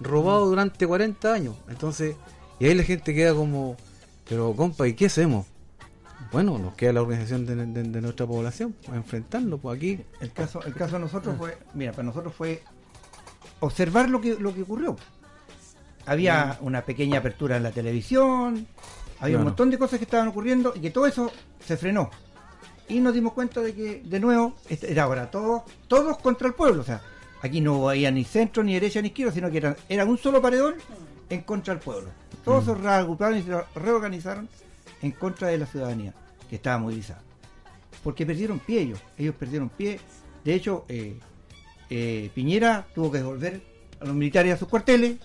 robado 0.00 0.46
durante 0.46 0.86
40 0.86 1.32
años. 1.32 1.56
Entonces, 1.68 2.16
y 2.58 2.66
ahí 2.66 2.74
la 2.74 2.82
gente 2.82 3.14
queda 3.14 3.34
como, 3.34 3.76
pero 4.28 4.54
compa, 4.54 4.86
¿y 4.88 4.94
qué 4.94 5.06
hacemos? 5.06 5.46
Bueno, 6.32 6.58
nos 6.58 6.74
queda 6.74 6.92
la 6.94 7.02
organización 7.02 7.46
de, 7.46 7.54
de- 7.54 7.82
de 7.84 8.00
nuestra 8.00 8.26
población, 8.26 8.74
pues, 8.84 8.96
enfrentarlo, 8.96 9.58
pues 9.58 9.76
aquí. 9.76 10.00
El 10.20 10.32
caso, 10.32 10.62
el 10.64 10.74
caso 10.74 10.94
de 10.94 11.00
nosotros 11.00 11.36
fue, 11.38 11.56
mira, 11.74 11.92
para 11.92 12.04
nosotros 12.04 12.34
fue 12.34 12.62
observar 13.60 14.08
lo 14.08 14.20
que, 14.20 14.34
lo 14.38 14.52
que 14.54 14.62
ocurrió. 14.62 14.96
Había 16.06 16.58
una 16.60 16.82
pequeña 16.82 17.18
apertura 17.20 17.56
en 17.56 17.62
la 17.62 17.70
televisión, 17.70 18.66
había 19.20 19.36
un 19.38 19.44
montón 19.44 19.70
de 19.70 19.78
cosas 19.78 19.98
que 19.98 20.04
estaban 20.04 20.28
ocurriendo 20.28 20.72
y 20.76 20.80
que 20.80 20.90
todo 20.90 21.06
eso 21.06 21.30
se 21.64 21.76
frenó. 21.76 22.10
Y 22.88 23.00
nos 23.00 23.14
dimos 23.14 23.32
cuenta 23.32 23.60
de 23.60 23.74
que, 23.74 24.02
de 24.04 24.20
nuevo, 24.20 24.54
este- 24.68 24.90
era 24.90 25.04
ahora 25.04 25.30
todos, 25.30 25.62
todos 25.88 26.18
contra 26.18 26.48
el 26.48 26.54
pueblo. 26.54 26.82
O 26.82 26.84
sea, 26.84 27.00
aquí 27.42 27.60
no 27.60 27.88
había 27.88 28.10
ni 28.10 28.24
centro, 28.24 28.62
ni 28.62 28.74
derecha, 28.74 29.00
ni 29.00 29.08
izquierda, 29.08 29.32
sino 29.32 29.50
que 29.50 29.58
era, 29.58 29.76
era 29.88 30.04
un 30.04 30.18
solo 30.18 30.40
paredón 30.42 30.74
en 31.30 31.40
contra 31.42 31.74
del 31.74 31.82
pueblo. 31.82 32.10
Todos 32.44 32.64
se 32.66 32.74
reagruparon 32.74 33.38
y 33.38 33.42
se 33.42 33.52
reorganizaron 33.74 34.48
en 35.00 35.12
contra 35.12 35.48
de 35.48 35.58
la 35.58 35.66
ciudadanía, 35.66 36.12
que 36.48 36.56
estaba 36.56 36.78
movilizada 36.78 37.22
porque 38.02 38.26
perdieron 38.26 38.58
pie 38.58 38.82
ellos, 38.82 39.00
ellos 39.16 39.34
perdieron 39.34 39.70
pie. 39.70 39.98
De 40.44 40.52
hecho, 40.54 40.84
eh, 40.88 41.18
eh, 41.88 42.30
Piñera 42.34 42.86
tuvo 42.94 43.10
que 43.10 43.16
devolver 43.18 43.62
a 43.98 44.04
los 44.04 44.14
militares 44.14 44.52
a 44.52 44.56
sus 44.58 44.68
cuarteles. 44.68 45.16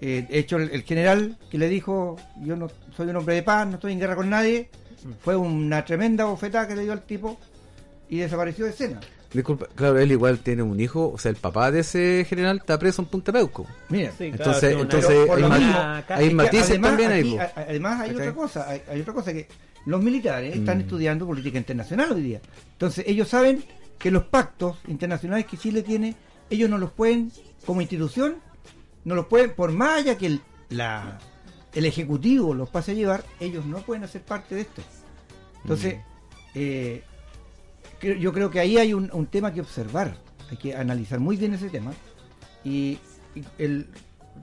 Eh, 0.00 0.26
de 0.26 0.38
hecho, 0.38 0.56
el, 0.56 0.70
el 0.70 0.82
general 0.84 1.36
que 1.50 1.58
le 1.58 1.68
dijo, 1.68 2.16
yo 2.40 2.56
no 2.56 2.68
soy 2.96 3.08
un 3.08 3.16
hombre 3.16 3.34
de 3.34 3.42
paz, 3.42 3.66
no 3.66 3.74
estoy 3.74 3.92
en 3.92 4.00
guerra 4.00 4.16
con 4.16 4.30
nadie, 4.30 4.70
fue 5.22 5.36
una 5.36 5.84
tremenda 5.84 6.24
bofetada 6.24 6.66
que 6.68 6.76
le 6.76 6.82
dio 6.82 6.92
al 6.92 7.02
tipo 7.02 7.38
y 8.08 8.18
desapareció 8.18 8.64
de 8.64 8.70
escena. 8.72 9.00
Disculpa, 9.32 9.66
claro, 9.74 9.98
él 9.98 10.10
igual 10.10 10.38
tiene 10.38 10.62
un 10.62 10.80
hijo, 10.80 11.10
o 11.12 11.18
sea, 11.18 11.28
el 11.30 11.36
papá 11.36 11.70
de 11.70 11.80
ese 11.80 12.24
general 12.26 12.56
está 12.58 12.78
preso 12.78 13.02
en 13.02 13.08
Punta 13.08 13.30
Peuco. 13.30 13.66
Mira, 13.90 14.10
Sí, 14.16 14.30
claro, 14.30 14.52
entonces, 14.52 14.72
entonces 14.72 15.10
hay, 15.30 15.42
mismo, 15.42 15.78
hay 16.08 16.34
matices 16.34 16.70
además, 16.70 16.90
también 16.90 17.12
ahí. 17.12 17.20
aquí, 17.20 17.38
a- 17.38 17.52
además 17.56 18.00
hay 18.00 18.08
¿Cachai? 18.10 18.28
otra 18.28 18.34
cosa, 18.34 18.70
hay, 18.70 18.82
hay 18.90 19.00
otra 19.02 19.12
cosa 19.12 19.32
que 19.34 19.46
los 19.84 20.02
militares 20.02 20.56
están 20.56 20.78
Mm. 20.78 20.80
estudiando 20.80 21.26
política 21.26 21.58
internacional 21.58 22.12
hoy 22.12 22.22
día. 22.22 22.40
Entonces 22.72 23.04
ellos 23.06 23.28
saben 23.28 23.62
que 23.98 24.10
los 24.10 24.24
pactos 24.24 24.78
internacionales 24.88 25.44
que 25.44 25.58
Chile 25.58 25.82
tiene, 25.82 26.14
ellos 26.48 26.70
no 26.70 26.78
los 26.78 26.90
pueden, 26.92 27.30
como 27.66 27.82
institución, 27.82 28.36
no 29.04 29.14
los 29.14 29.26
pueden, 29.26 29.50
por 29.54 29.72
más 29.72 29.98
allá 29.98 30.16
que 30.16 30.24
el, 30.26 30.40
la, 30.70 31.18
el 31.74 31.84
Ejecutivo 31.86 32.54
los 32.54 32.68
pase 32.70 32.92
a 32.92 32.94
llevar, 32.94 33.24
ellos 33.40 33.64
no 33.66 33.78
pueden 33.78 34.04
hacer 34.04 34.22
parte 34.22 34.54
de 34.54 34.62
esto. 34.62 34.82
Entonces, 35.62 35.96
Mm. 35.96 36.00
eh, 36.54 37.02
creo- 37.98 38.16
yo 38.16 38.32
creo 38.32 38.50
que 38.50 38.60
ahí 38.60 38.78
hay 38.78 38.94
un, 38.94 39.10
un 39.12 39.26
tema 39.26 39.52
que 39.52 39.60
observar, 39.60 40.16
hay 40.50 40.56
que 40.56 40.74
analizar 40.74 41.18
muy 41.20 41.36
bien 41.36 41.54
ese 41.54 41.68
tema. 41.68 41.92
Y, 42.64 42.98
y 43.34 43.44
el, 43.58 43.86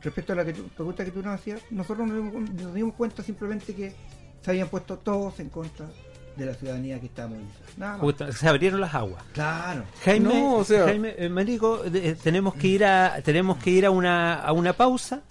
respecto 0.02 0.34
a 0.34 0.36
la 0.36 0.46
que 0.46 0.54
tú- 0.54 0.68
pregunta 0.70 1.04
que 1.04 1.12
tú 1.12 1.22
nos 1.22 1.34
hacías, 1.40 1.62
nosotros 1.72 2.08
nos 2.08 2.18
dimos, 2.18 2.50
nos 2.52 2.74
dimos 2.74 2.94
cuenta 2.96 3.24
simplemente 3.24 3.74
que 3.74 3.94
se 4.42 4.52
habían 4.52 4.68
puesto 4.68 4.98
todos 4.98 5.40
en 5.40 5.50
contra 5.50 5.88
de 6.38 6.46
la 6.46 6.54
ciudadanía 6.54 7.00
que 7.00 7.06
está 7.08 7.28
movilizada. 7.28 7.66
Nada 7.78 7.92
más. 7.94 8.02
Justo, 8.02 8.32
se 8.34 8.48
abrieron 8.48 8.82
las 8.82 8.94
aguas. 8.94 9.24
Claro. 9.34 9.84
Jaime, 10.04 10.26
No, 10.34 10.56
o 10.58 10.64
sea- 10.66 10.84
Jaime 10.86 11.16
eh, 11.18 11.30
Marico, 11.30 11.78
de- 11.78 12.10
eh, 12.10 12.16
tenemos 12.22 12.54
que 12.56 12.68
ir 12.68 12.84
a 12.86 13.22
tenemos 13.24 13.58
que 13.58 13.70
ir 13.72 13.86
a 13.86 13.90
una 13.92 14.36
a 14.36 14.52
una 14.52 14.74
pausa. 14.74 15.22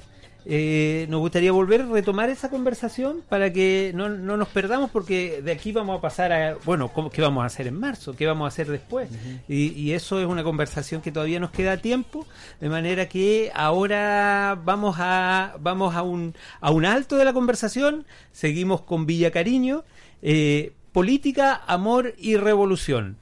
Eh, 0.47 1.07
nos 1.09 1.20
gustaría 1.20 1.53
volver 1.53 1.80
a 1.80 1.86
retomar 1.86 2.28
esa 2.28 2.51
conversación 2.51 3.22
para 3.30 3.51
que 3.51 3.92
no, 3.95 4.11
no 4.11 4.36
nos 4.36 4.49
perdamos 4.49 4.90
porque 4.90 5.40
de 5.42 5.53
aquí 5.53 5.72
vamos 5.72 5.97
a 5.99 6.03
pasar 6.03 6.32
a 6.32 6.57
bueno 6.66 6.88
¿cómo- 6.92 7.09
qué 7.09 7.22
vamos 7.22 7.42
a 7.42 7.47
hacer 7.47 7.66
en 7.66 7.80
marzo 7.80 8.14
qué 8.14 8.26
vamos 8.26 8.45
a 8.45 8.49
hacer 8.49 8.66
después 8.70 9.09
y, 9.49 9.68
y 9.72 9.92
eso 9.92 10.20
es 10.20 10.26
una 10.26 10.45
conversación 10.45 11.01
que 11.01 11.11
todavía 11.12 11.40
nos 11.40 11.51
queda 11.51 11.78
tiempo 11.78 12.26
de 12.61 12.68
manera 12.68 13.09
que 13.09 13.51
ahora 13.55 14.59
vamos 14.62 14.97
a 14.99 15.57
vamos 15.61 15.95
a 15.95 16.03
un 16.03 16.34
a 16.61 16.70
un 16.70 16.84
alto 16.84 17.16
de 17.16 17.24
la 17.24 17.32
conversación. 17.32 18.05
Seguimos 18.32 18.82
con 18.82 19.07
Villa 19.07 19.30
Cariño 19.30 19.82
eh, 20.20 20.72
política 20.92 21.62
amor 21.66 22.14
y 22.18 22.36
revolución 22.36 23.16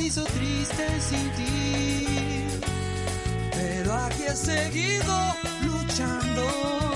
hizo 0.00 0.24
triste 0.24 0.86
sin 1.00 1.30
ti. 1.32 2.06
Pero 3.52 3.94
aquí 3.94 4.22
he 4.22 4.36
seguido 4.36 5.34
luchando, 5.62 6.87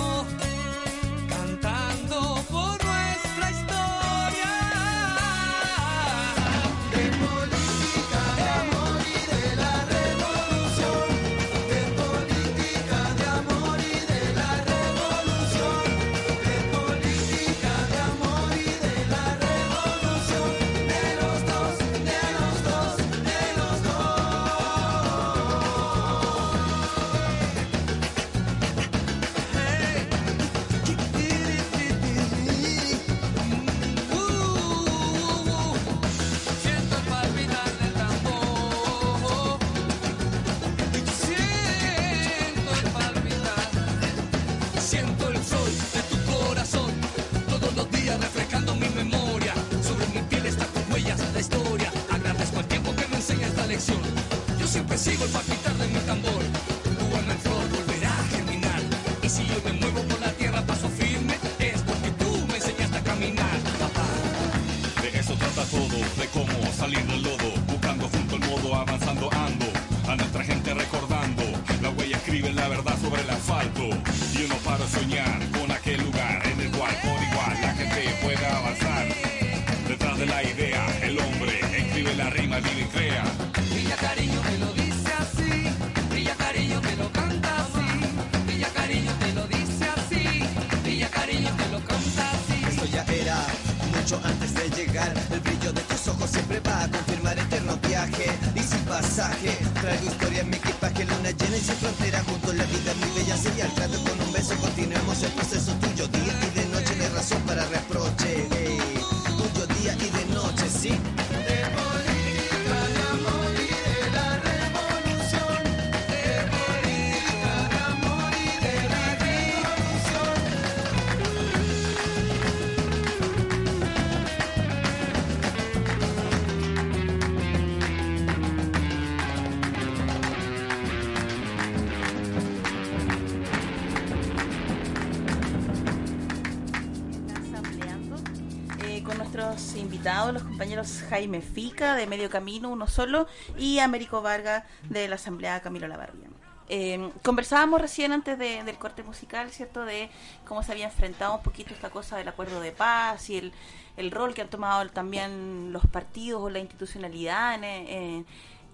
Jaime 141.13 141.43
Fica 141.43 141.95
de 141.95 142.07
Medio 142.07 142.31
Camino, 142.31 142.71
uno 142.71 142.87
solo, 142.87 143.27
y 143.59 143.81
Américo 143.81 144.23
Vargas 144.23 144.65
de 144.89 145.09
la 145.09 145.17
Asamblea 145.17 145.61
Camilo 145.61 145.87
Lavarría. 145.87 146.29
Eh, 146.71 147.11
conversábamos 147.23 147.83
recién 147.83 148.13
antes 148.13 148.39
de- 148.39 148.65
del 148.65 148.79
corte 148.79 149.03
musical, 149.03 149.51
¿cierto? 149.51 149.85
De 149.85 150.09
cómo 150.47 150.63
se 150.63 150.73
había 150.73 150.87
enfrentado 150.87 151.35
un 151.35 151.43
poquito 151.43 151.75
esta 151.75 151.91
cosa 151.91 152.17
del 152.17 152.29
acuerdo 152.29 152.61
de 152.61 152.73
paz 152.73 153.29
y 153.29 153.37
el, 153.37 153.53
el 153.99 154.11
rol 154.11 154.33
que 154.33 154.41
han 154.41 154.49
tomado 154.49 154.89
también 154.89 155.71
los 155.71 155.87
partidos 155.87 156.41
o 156.41 156.49
la 156.49 156.61
institucionalidad 156.61 157.57
en, 157.57 157.65
eh, 157.65 158.25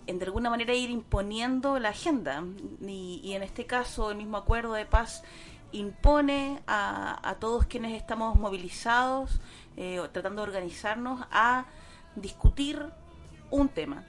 en 0.06 0.18
de 0.20 0.24
alguna 0.26 0.48
manera 0.48 0.74
ir 0.74 0.90
imponiendo 0.90 1.80
la 1.80 1.88
agenda. 1.88 2.44
Y, 2.86 3.20
y 3.24 3.32
en 3.34 3.42
este 3.42 3.66
caso, 3.66 4.12
el 4.12 4.16
mismo 4.16 4.36
acuerdo 4.36 4.74
de 4.74 4.86
paz 4.86 5.24
impone 5.72 6.60
a, 6.68 7.18
a 7.28 7.34
todos 7.34 7.66
quienes 7.66 7.94
estamos 8.00 8.38
movilizados, 8.38 9.40
eh, 9.76 10.00
tratando 10.12 10.42
de 10.42 10.48
organizarnos, 10.48 11.26
a 11.32 11.64
discutir 12.20 12.84
un 13.50 13.68
tema. 13.68 14.04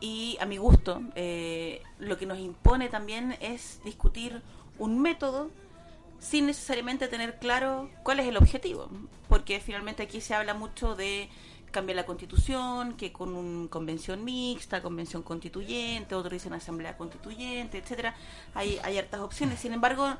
Y 0.00 0.38
a 0.40 0.46
mi 0.46 0.56
gusto, 0.56 1.02
eh, 1.14 1.82
lo 1.98 2.16
que 2.16 2.26
nos 2.26 2.38
impone 2.38 2.88
también 2.88 3.36
es 3.40 3.80
discutir 3.84 4.42
un 4.78 5.00
método 5.00 5.50
sin 6.18 6.46
necesariamente 6.46 7.08
tener 7.08 7.38
claro 7.38 7.90
cuál 8.02 8.20
es 8.20 8.26
el 8.26 8.36
objetivo. 8.36 8.88
Porque 9.28 9.60
finalmente 9.60 10.02
aquí 10.02 10.20
se 10.20 10.34
habla 10.34 10.54
mucho 10.54 10.96
de 10.96 11.28
cambiar 11.70 11.96
la 11.96 12.06
constitución, 12.06 12.96
que 12.96 13.12
con 13.12 13.34
una 13.34 13.68
convención 13.68 14.24
mixta, 14.24 14.82
convención 14.82 15.22
constituyente, 15.22 16.14
otros 16.14 16.32
dicen 16.32 16.52
asamblea 16.52 16.96
constituyente, 16.96 17.78
etcétera. 17.78 18.14
Hay, 18.54 18.78
hay 18.82 18.98
opciones. 19.20 19.60
Sin 19.60 19.72
embargo, 19.72 20.16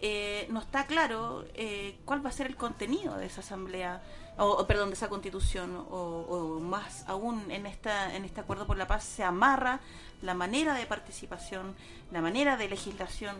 eh, 0.00 0.46
no 0.50 0.60
está 0.60 0.86
claro 0.86 1.44
eh, 1.54 1.98
cuál 2.04 2.24
va 2.24 2.30
a 2.30 2.32
ser 2.32 2.46
el 2.46 2.56
contenido 2.56 3.16
de 3.16 3.26
esa 3.26 3.40
asamblea, 3.40 4.02
o, 4.36 4.66
perdón, 4.66 4.88
de 4.90 4.94
esa 4.94 5.08
constitución, 5.08 5.76
o, 5.76 6.26
o 6.28 6.60
más 6.60 7.04
aún 7.06 7.50
en 7.50 7.66
esta 7.66 8.14
en 8.16 8.24
este 8.24 8.40
acuerdo 8.40 8.66
por 8.66 8.76
la 8.76 8.86
paz 8.86 9.04
se 9.04 9.22
amarra 9.22 9.80
la 10.22 10.34
manera 10.34 10.74
de 10.74 10.86
participación, 10.86 11.74
la 12.10 12.20
manera 12.20 12.56
de 12.56 12.68
legislación. 12.68 13.36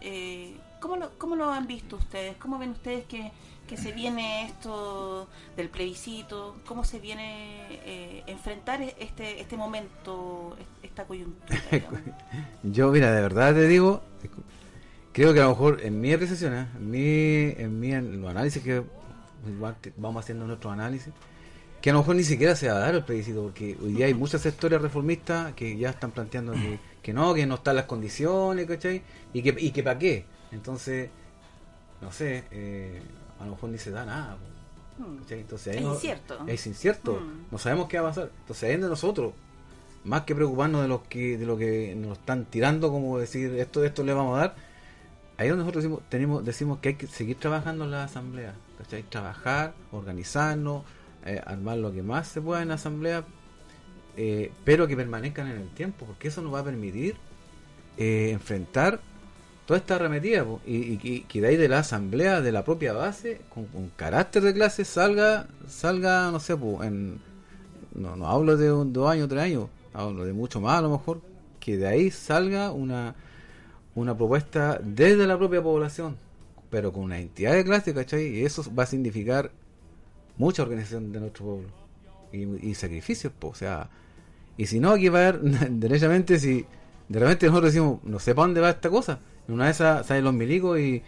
Eh, 0.00 0.56
¿cómo, 0.80 0.96
lo, 0.96 1.18
¿Cómo 1.18 1.36
lo 1.36 1.50
han 1.50 1.66
visto 1.66 1.96
ustedes? 1.96 2.36
¿Cómo 2.36 2.58
ven 2.58 2.70
ustedes 2.70 3.04
que, 3.06 3.32
que 3.66 3.76
se 3.76 3.92
viene 3.92 4.46
esto 4.46 5.28
del 5.56 5.68
plebiscito? 5.68 6.56
¿Cómo 6.66 6.84
se 6.84 6.98
viene 6.98 7.80
eh, 7.84 8.22
enfrentar 8.26 8.82
este 8.82 9.40
este 9.40 9.56
momento, 9.56 10.56
esta 10.82 11.04
coyuntura? 11.04 11.60
Yo, 12.62 12.90
mira, 12.90 13.12
de 13.12 13.20
verdad 13.20 13.54
te 13.54 13.66
digo, 13.66 14.02
creo 15.12 15.34
que 15.34 15.40
a 15.40 15.44
lo 15.44 15.50
mejor 15.50 15.80
en 15.82 16.00
mi 16.00 16.12
apreciación, 16.12 16.54
¿eh? 16.54 16.66
en 16.76 16.90
mi, 16.90 17.62
en 17.62 17.80
mi 17.80 17.92
en 17.92 18.24
análisis 18.26 18.62
que 18.62 18.82
igual 19.48 19.76
vamos 19.96 20.24
haciendo 20.24 20.46
nuestros 20.46 20.72
análisis, 20.72 21.12
que 21.80 21.90
a 21.90 21.92
lo 21.92 22.00
mejor 22.00 22.16
ni 22.16 22.24
siquiera 22.24 22.56
se 22.56 22.68
va 22.68 22.76
a 22.76 22.78
dar 22.80 22.94
el 22.94 23.04
plebiscito, 23.04 23.42
porque 23.42 23.76
hoy 23.82 23.92
día 23.92 24.06
hay 24.06 24.14
muchos 24.14 24.40
sectores 24.42 24.80
reformistas 24.80 25.52
que 25.54 25.76
ya 25.76 25.90
están 25.90 26.10
planteando 26.10 26.52
que, 26.52 26.78
que 27.02 27.12
no, 27.12 27.34
que 27.34 27.46
no 27.46 27.56
están 27.56 27.76
las 27.76 27.84
condiciones, 27.84 28.66
¿cachai? 28.66 29.02
Y 29.32 29.42
que, 29.42 29.54
y 29.58 29.70
que 29.70 29.82
para 29.82 29.98
qué. 29.98 30.24
Entonces, 30.52 31.10
no 32.00 32.10
sé, 32.12 32.44
eh, 32.50 33.02
a 33.40 33.44
lo 33.44 33.52
mejor 33.52 33.70
ni 33.70 33.78
se 33.78 33.90
da 33.90 34.04
nada. 34.04 34.36
¿cachai? 35.20 35.40
Entonces, 35.40 35.76
Es 35.76 35.82
no- 35.82 35.94
incierto. 35.94 36.38
Es 36.46 36.66
incierto, 36.66 37.14
Mm. 37.20 37.52
no 37.52 37.58
sabemos 37.58 37.86
qué 37.88 38.00
va 38.00 38.08
a 38.08 38.10
pasar. 38.12 38.30
Entonces, 38.40 38.64
ahí 38.68 38.74
es 38.76 38.80
de 38.82 38.88
nosotros, 38.88 39.34
más 40.04 40.22
que 40.22 40.34
preocuparnos 40.34 40.82
de 40.82 40.88
los 40.88 41.02
que 41.02 41.36
de 41.36 41.44
lo 41.46 41.56
que 41.56 41.94
nos 41.96 42.16
están 42.18 42.44
tirando, 42.46 42.90
como 42.90 43.18
decir 43.18 43.54
esto 43.56 43.84
esto 43.84 44.02
le 44.04 44.14
vamos 44.14 44.36
a 44.38 44.40
dar, 44.40 44.56
ahí 45.36 45.46
es 45.48 45.50
donde 45.50 45.64
nosotros 45.64 45.82
decimos, 45.84 46.02
tenemos, 46.08 46.44
decimos 46.44 46.78
que 46.78 46.90
hay 46.90 46.94
que 46.94 47.06
seguir 47.08 47.38
trabajando 47.38 47.84
en 47.84 47.90
la 47.90 48.04
asamblea, 48.04 48.54
Trabajar, 49.08 49.74
organizarnos, 49.90 50.84
eh, 51.24 51.40
armar 51.44 51.78
lo 51.78 51.92
que 51.92 52.02
más 52.02 52.28
se 52.28 52.40
pueda 52.40 52.62
en 52.62 52.68
la 52.68 52.74
asamblea, 52.74 53.24
eh, 54.16 54.52
pero 54.64 54.86
que 54.86 54.96
permanezcan 54.96 55.48
en 55.48 55.56
el 55.58 55.68
tiempo, 55.70 56.06
porque 56.06 56.28
eso 56.28 56.40
nos 56.42 56.54
va 56.54 56.60
a 56.60 56.64
permitir 56.64 57.16
eh, 57.96 58.30
enfrentar 58.30 59.00
toda 59.66 59.78
esta 59.78 59.96
arremetida 59.96 60.46
y, 60.64 61.20
que 61.22 61.40
de 61.40 61.48
ahí 61.48 61.56
de 61.56 61.68
la 61.68 61.80
asamblea, 61.80 62.40
de 62.40 62.52
la 62.52 62.64
propia 62.64 62.92
base, 62.92 63.40
con, 63.52 63.66
con 63.66 63.88
carácter 63.96 64.42
de 64.42 64.54
clase, 64.54 64.84
salga, 64.84 65.48
salga 65.66 66.30
no 66.30 66.38
sé, 66.38 66.56
po, 66.56 66.84
en, 66.84 67.20
no, 67.94 68.14
no 68.14 68.28
hablo 68.28 68.56
de 68.56 68.72
un, 68.72 68.92
dos 68.92 69.10
años, 69.10 69.28
tres 69.28 69.42
años, 69.42 69.68
hablo 69.92 70.24
de 70.24 70.32
mucho 70.32 70.60
más 70.60 70.78
a 70.78 70.82
lo 70.82 70.90
mejor, 70.90 71.20
que 71.58 71.76
de 71.76 71.88
ahí 71.88 72.10
salga 72.10 72.70
una, 72.70 73.16
una 73.96 74.16
propuesta 74.16 74.78
desde 74.82 75.26
la 75.26 75.36
propia 75.36 75.62
población, 75.62 76.16
pero 76.70 76.92
con 76.92 77.04
una 77.04 77.18
entidad 77.18 77.52
de 77.54 77.64
clase, 77.64 77.94
¿cachai? 77.94 78.26
Y 78.38 78.44
eso 78.44 78.64
va 78.74 78.84
a 78.84 78.86
significar 78.86 79.50
mucha 80.38 80.62
organización 80.62 81.12
de 81.12 81.20
nuestro 81.20 81.44
pueblo 81.46 81.68
y, 82.32 82.70
y 82.70 82.74
sacrificios, 82.74 83.32
po, 83.32 83.48
o 83.48 83.54
sea, 83.54 83.88
Y 84.56 84.66
si 84.66 84.80
no, 84.80 84.90
aquí 84.92 85.08
va 85.08 85.20
a 85.20 85.28
haber, 85.28 85.40
derechamente, 85.70 86.38
si 86.38 86.64
de 87.08 87.20
repente 87.20 87.46
nosotros 87.46 87.72
decimos, 87.72 88.00
no 88.04 88.18
sé 88.18 88.34
para 88.34 88.46
dónde 88.48 88.60
va 88.60 88.70
esta 88.70 88.90
cosa. 88.90 89.20
En 89.48 89.54
una 89.54 89.66
de 89.66 89.70
esas 89.72 90.06
salen 90.06 90.24
los 90.24 90.34
milicos 90.34 90.78
y, 90.78 91.02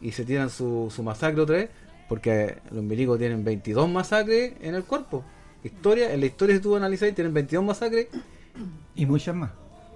y 0.00 0.12
se 0.12 0.24
tiran 0.24 0.50
su, 0.50 0.90
su 0.94 1.02
masacre 1.02 1.40
otra 1.42 1.56
vez, 1.56 1.70
porque 2.08 2.58
los 2.70 2.82
milicos 2.82 3.18
tienen 3.18 3.44
22 3.44 3.88
masacres 3.88 4.54
en 4.60 4.74
el 4.74 4.84
cuerpo. 4.84 5.24
Historia, 5.64 6.12
en 6.12 6.20
la 6.20 6.26
historia 6.26 6.56
si 6.56 6.62
tú 6.62 6.74
analizas, 6.76 7.14
tienen 7.14 7.32
22 7.34 7.64
masacres 7.64 8.08
Y 8.96 9.06
muchas 9.06 9.34
más. 9.34 9.50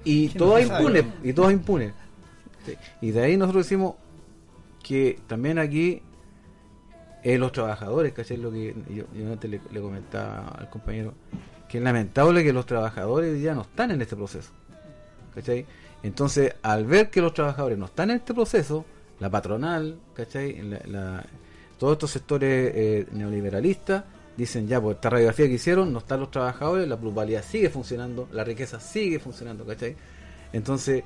y 0.05 0.29
todas 0.29 0.63
impunes, 0.65 1.05
y 1.25 1.33
todas 1.33 1.53
impunes. 1.53 1.93
Sí. 2.65 2.75
Y 3.01 3.11
de 3.13 3.23
ahí 3.23 3.37
nosotros 3.37 3.65
decimos 3.67 3.95
que 4.87 5.19
también 5.27 5.59
aquí 5.59 6.01
eh, 7.25 7.39
los 7.39 7.51
trabajadores, 7.51 8.13
¿cachai? 8.13 8.37
Lo 8.37 8.53
que 8.53 8.73
yo, 8.89 9.05
antes 9.33 9.51
le, 9.51 9.81
comentaba 9.81 10.47
al 10.47 10.71
compañero, 10.71 11.13
que 11.69 11.79
es 11.79 11.85
lamentable 11.85 12.45
que 12.45 12.53
los 12.53 12.67
trabajadores 12.67 13.35
día 13.35 13.53
no 13.53 13.63
están 13.63 13.91
en 13.91 14.01
este 14.01 14.15
proceso. 14.15 14.53
¿Cachai? 15.35 15.67
Entonces, 16.05 16.55
al 16.63 16.87
ver 16.87 17.11
que 17.11 17.21
los 17.21 17.35
trabajadores 17.35 17.77
no 17.77 17.87
están 17.87 18.11
en 18.11 18.19
este 18.19 18.33
proceso, 18.33 18.85
la 19.19 19.29
patronal, 19.29 19.99
¿cachai? 20.15 20.63
Todos 21.79 21.95
estos 21.95 22.13
sectores 22.13 22.73
eh, 22.73 23.07
neoliberalistas 23.11 24.05
dicen 24.37 24.69
ya, 24.69 24.81
pues 24.81 24.97
esta 24.97 25.11
radiografía 25.11 25.49
que 25.49 25.55
hicieron, 25.55 25.93
no 25.93 25.99
están 25.99 26.21
los 26.21 26.31
trabajadores, 26.31 26.87
la 26.87 26.97
plusvalía 26.97 27.43
sigue 27.43 27.71
funcionando, 27.71 28.29
la 28.31 28.45
riqueza 28.45 28.79
sigue 28.79 29.19
funcionando, 29.19 29.67
¿cachai? 29.67 29.97
Entonces, 30.53 31.03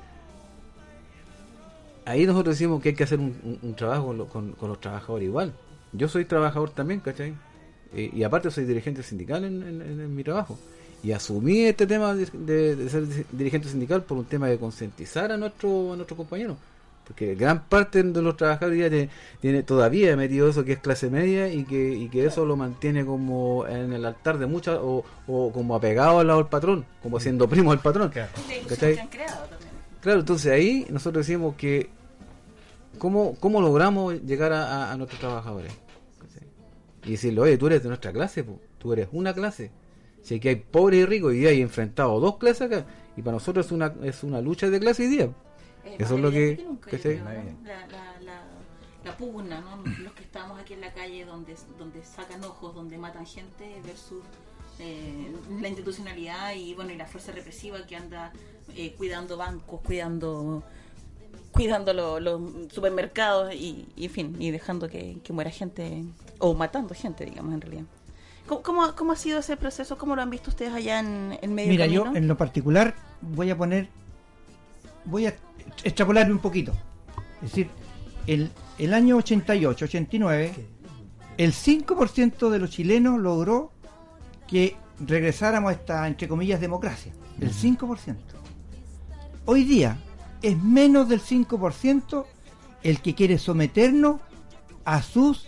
ahí 2.05 2.25
nosotros 2.25 2.55
decimos 2.55 2.81
que 2.81 2.89
hay 2.89 2.95
que 2.95 3.03
hacer 3.03 3.19
un, 3.19 3.35
un- 3.43 3.59
un 3.61 3.75
trabajo 3.75 4.07
con, 4.07 4.17
lo- 4.17 4.27
con- 4.27 4.51
con 4.53 4.69
los 4.69 4.79
trabajadores 4.79 5.27
igual. 5.27 5.53
Yo 5.93 6.07
soy 6.07 6.25
trabajador 6.25 6.69
también, 6.71 6.99
¿cachai? 7.01 7.33
Eh, 7.93 8.09
y 8.13 8.23
aparte 8.23 8.49
soy 8.51 8.65
dirigente 8.65 9.03
sindical 9.03 9.43
en, 9.43 9.61
en- 9.63 9.81
en- 9.81 9.99
en 10.01 10.15
mi 10.15 10.23
trabajo. 10.23 10.57
Y 11.03 11.11
asumí 11.13 11.61
este 11.65 11.87
tema 11.87 12.13
de, 12.13 12.25
de- 12.31 12.75
de 12.75 12.89
ser 12.89 13.05
dirigente 13.31 13.67
sindical 13.67 14.03
por 14.03 14.17
un 14.17 14.25
tema 14.25 14.47
de 14.47 14.57
concientizar 14.57 15.31
a 15.31 15.37
nuestro, 15.37 15.93
a 15.93 15.95
nuestros 15.95 16.15
compañeros. 16.17 16.57
Porque 17.05 17.33
gran 17.35 17.63
parte 17.65 18.03
de 18.03 18.21
los 18.21 18.37
trabajadores 18.37 18.79
ya 18.79 18.89
tiene, 18.89 19.09
tiene 19.41 19.63
todavía 19.63 20.15
metido 20.15 20.47
eso 20.47 20.63
que 20.63 20.73
es 20.73 20.79
clase 20.79 21.09
media 21.09 21.51
y 21.51 21.65
que, 21.65 21.93
y 21.95 22.07
que 22.09 22.25
eso 22.25 22.45
lo 22.45 22.55
mantiene 22.55 23.03
como 23.03 23.65
en 23.67 23.91
el 23.91 24.05
altar 24.05 24.37
de 24.37 24.45
muchas 24.45 24.77
o, 24.81 25.03
o 25.27 25.51
como 25.51 25.75
apegado 25.75 26.19
al 26.19 26.27
lado 26.27 26.39
del 26.39 26.47
patrón, 26.49 26.85
como 27.01 27.19
siendo 27.19 27.49
primo 27.49 27.71
del 27.71 27.79
patrón. 27.79 28.11
¿cachai? 28.69 28.95
Que. 30.01 30.03
Claro, 30.03 30.19
entonces 30.19 30.51
ahí 30.51 30.85
nosotros 30.89 31.25
decimos 31.25 31.55
que 31.55 31.89
cómo, 32.97 33.35
cómo 33.39 33.61
logramos 33.61 34.21
llegar 34.23 34.51
a, 34.51 34.65
a- 34.87 34.91
a 34.91 34.97
nuestros 34.97 35.19
trabajadores. 35.19 35.71
Y 37.03 37.11
decirle, 37.11 37.41
oye, 37.41 37.57
tú 37.57 37.65
eres 37.67 37.81
de 37.81 37.89
nuestra 37.89 38.11
clase, 38.13 38.43
po, 38.43 38.59
tú 38.77 38.93
eres 38.93 39.07
una 39.11 39.33
clase. 39.33 39.71
Si 40.21 40.35
aquí 40.35 40.49
hay 40.49 40.55
pobres 40.57 40.99
y 40.99 41.05
ricos, 41.05 41.33
y 41.33 41.47
hay 41.47 41.59
enfrentado 41.61 42.19
dos 42.19 42.37
clases 42.37 42.61
acá, 42.61 42.85
y 43.17 43.23
para 43.23 43.33
nosotros 43.37 43.65
es 43.65 43.71
una, 43.71 43.91
es 44.03 44.23
una 44.23 44.39
lucha 44.39 44.69
de 44.69 44.79
clase 44.79 45.03
hoy 45.03 45.09
día. 45.09 45.25
Eh, 45.83 45.95
Eso 45.97 46.13
es 46.15 46.21
lo 46.21 46.29
que... 46.29 46.63
¿no? 46.63 46.79
La, 47.63 47.87
la, 47.87 48.19
la, 48.21 48.43
la 49.03 49.17
pugna, 49.17 49.61
¿no? 49.61 49.77
Los 50.03 50.13
que 50.13 50.21
estamos 50.21 50.59
aquí 50.59 50.73
en 50.75 50.81
la 50.81 50.93
calle 50.93 51.25
donde, 51.25 51.55
donde 51.79 52.03
sacan 52.03 52.43
ojos, 52.43 52.75
donde 52.75 52.99
matan 52.99 53.25
gente 53.25 53.81
versus 53.83 54.21
eh, 54.79 55.31
la 55.59 55.67
institucionalidad 55.67 56.53
y 56.55 56.73
bueno 56.73 56.91
y 56.91 56.95
la 56.97 57.05
fuerza 57.05 57.31
represiva 57.31 57.85
que 57.85 57.95
anda 57.95 58.31
eh, 58.75 58.93
cuidando 58.97 59.37
bancos, 59.37 59.81
cuidando 59.81 60.63
cuidando 61.51 61.93
lo- 61.93 62.19
los 62.19 62.41
supermercados 62.71 63.53
y, 63.53 63.85
y, 63.97 64.05
en 64.05 64.11
fin, 64.11 64.35
y 64.39 64.51
dejando 64.51 64.87
que, 64.87 65.17
que 65.23 65.33
muera 65.33 65.51
gente 65.51 66.05
o 66.39 66.53
matando 66.53 66.95
gente, 66.95 67.25
digamos, 67.25 67.53
en 67.53 67.61
realidad. 67.61 67.83
¿Cómo, 68.47 68.61
cómo, 68.63 68.95
cómo 68.95 69.11
ha 69.11 69.15
sido 69.17 69.39
ese 69.39 69.57
proceso? 69.57 69.97
¿Cómo 69.97 70.15
lo 70.15 70.21
han 70.21 70.29
visto 70.29 70.49
ustedes 70.49 70.73
allá 70.73 70.99
en, 70.99 71.37
en 71.41 71.53
medio 71.53 71.69
Mira, 71.71 71.85
camino? 71.85 72.05
yo 72.05 72.15
en 72.17 72.27
lo 72.29 72.37
particular 72.37 72.95
voy 73.21 73.49
a 73.49 73.57
poner, 73.57 73.89
voy 75.05 75.25
a 75.27 75.35
extrapolarme 75.83 76.31
un 76.33 76.39
poquito. 76.39 76.71
Es 77.43 77.49
decir, 77.49 77.69
el, 78.27 78.49
el 78.77 78.93
año 78.93 79.17
88, 79.17 79.85
89, 79.85 80.53
el 81.37 81.51
5% 81.53 82.49
de 82.49 82.59
los 82.59 82.69
chilenos 82.71 83.19
logró 83.19 83.73
que 84.51 84.75
regresáramos 84.99 85.69
a 85.69 85.73
esta, 85.73 86.07
entre 86.07 86.27
comillas, 86.27 86.59
democracia. 86.61 87.11
El 87.39 87.51
5%. 87.51 88.15
Hoy 89.45 89.63
día 89.63 89.97
es 90.41 90.61
menos 90.61 91.09
del 91.09 91.21
5% 91.21 92.25
el 92.83 93.01
que 93.01 93.15
quiere 93.15 93.37
someternos 93.39 94.21
a 94.85 95.01
sus 95.01 95.47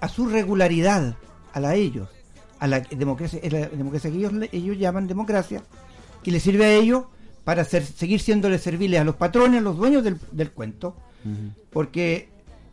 a 0.00 0.08
su 0.08 0.26
regularidad, 0.26 1.14
a 1.52 1.60
la 1.60 1.74
ellos, 1.74 2.08
a 2.58 2.66
la 2.66 2.80
democracia, 2.80 3.38
es 3.42 3.52
la 3.52 3.68
democracia 3.68 4.10
que 4.10 4.16
ellos, 4.56 4.78
llaman 4.78 5.06
democracia, 5.06 5.62
que 6.24 6.30
les 6.30 6.42
sirve 6.42 6.64
a 6.64 6.72
ellos 6.72 7.04
para 7.44 7.64
ser- 7.64 7.84
seguir 7.84 8.18
siéndoles 8.20 8.62
serviles 8.62 8.98
a 8.98 9.04
los 9.04 9.16
patrones, 9.16 9.58
a 9.58 9.62
los 9.62 9.76
dueños 9.76 10.02
del, 10.02 10.18
del 10.32 10.52
cuento, 10.52 10.96
porque 11.70 12.30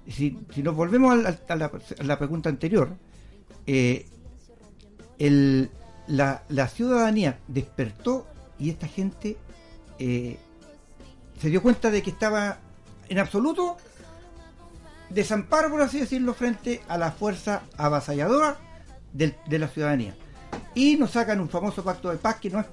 si, 0.08 0.40
si 0.56 0.64
nos 0.64 0.74
volvemos 0.74 1.14
a, 1.50 1.56
la, 1.58 1.66
a 2.00 2.04
la 2.06 2.18
pregunta 2.18 2.48
anterior, 2.48 2.92
eh, 3.66 4.06
el- 5.20 5.70
la, 6.08 6.44
la 6.50 6.68
ciudadanía 6.68 7.38
despertó 7.48 8.26
y 8.60 8.70
esta 8.70 8.88
gente 8.88 9.38
eh, 10.00 10.38
se 11.40 11.50
dio 11.50 11.62
cuenta 11.62 11.92
de 11.92 12.02
que 12.02 12.10
estaba 12.12 12.58
en 13.10 13.20
absoluto 13.20 13.78
desamparo, 15.10 15.70
por 15.70 15.82
así 15.82 16.00
decirlo, 16.00 16.34
frente 16.34 16.82
a 16.88 16.98
la 16.98 17.12
fuerza 17.12 17.62
avasalladora 17.78 18.58
de 19.14 19.60
la 19.60 19.68
ciudadanía. 19.68 20.16
Y 20.76 20.96
nos 20.98 21.12
sacan 21.12 21.40
un 21.40 21.50
famoso 21.50 21.84
pacto 21.84 22.10
de 22.10 22.18
paz 22.18 22.36
que 22.40 22.50
no 22.50 22.60
es, 22.60 22.66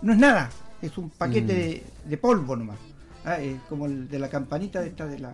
no 0.00 0.12
es 0.12 0.18
nada, 0.18 0.48
es 0.80 0.96
un 0.98 1.10
paquete 1.10 1.52
Mm. 1.52 1.56
de, 1.56 1.84
de 2.08 2.16
polvo 2.16 2.56
nomás, 2.56 2.78
Ah, 3.24 3.40
eh, 3.40 3.60
como 3.68 3.86
el 3.86 4.08
de 4.08 4.18
la 4.18 4.28
campanita 4.28 4.80
de 4.80 4.88
esta 4.88 5.06
de 5.06 5.18
la, 5.20 5.32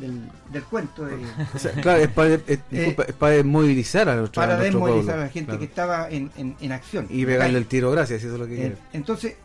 del, 0.00 0.20
del 0.52 0.64
cuento 0.64 1.04
de, 1.04 1.16
O 1.54 1.58
sea, 1.58 1.72
claro, 1.72 2.00
es 2.00 2.08
para, 2.08 2.34
es- 2.34 2.60
disculpa, 2.70 3.02
es 3.04 3.14
para 3.14 3.34
desmovilizar 3.34 4.08
a 4.08 4.16
nuestro, 4.16 4.40
para 4.40 4.54
a 4.54 4.58
nuestro 4.58 4.78
desmovilizar 4.80 5.04
pueblo, 5.14 5.22
a 5.22 5.26
la 5.26 5.32
gente 5.32 5.46
claro. 5.46 5.58
que 5.58 5.64
estaba 5.66 6.10
en, 6.10 6.30
en- 6.36 6.56
en 6.60 6.72
acción. 6.72 7.06
Y 7.10 7.24
pegarle 7.26 7.58
el 7.58 7.66
tiro, 7.66 7.90
gracias, 7.90 8.22
eso 8.24 8.34
es 8.34 8.40
lo 8.40 8.46
que 8.46 8.54
Eh, 8.54 8.58
quiere. 8.58 8.76
Entonces, 8.92 9.36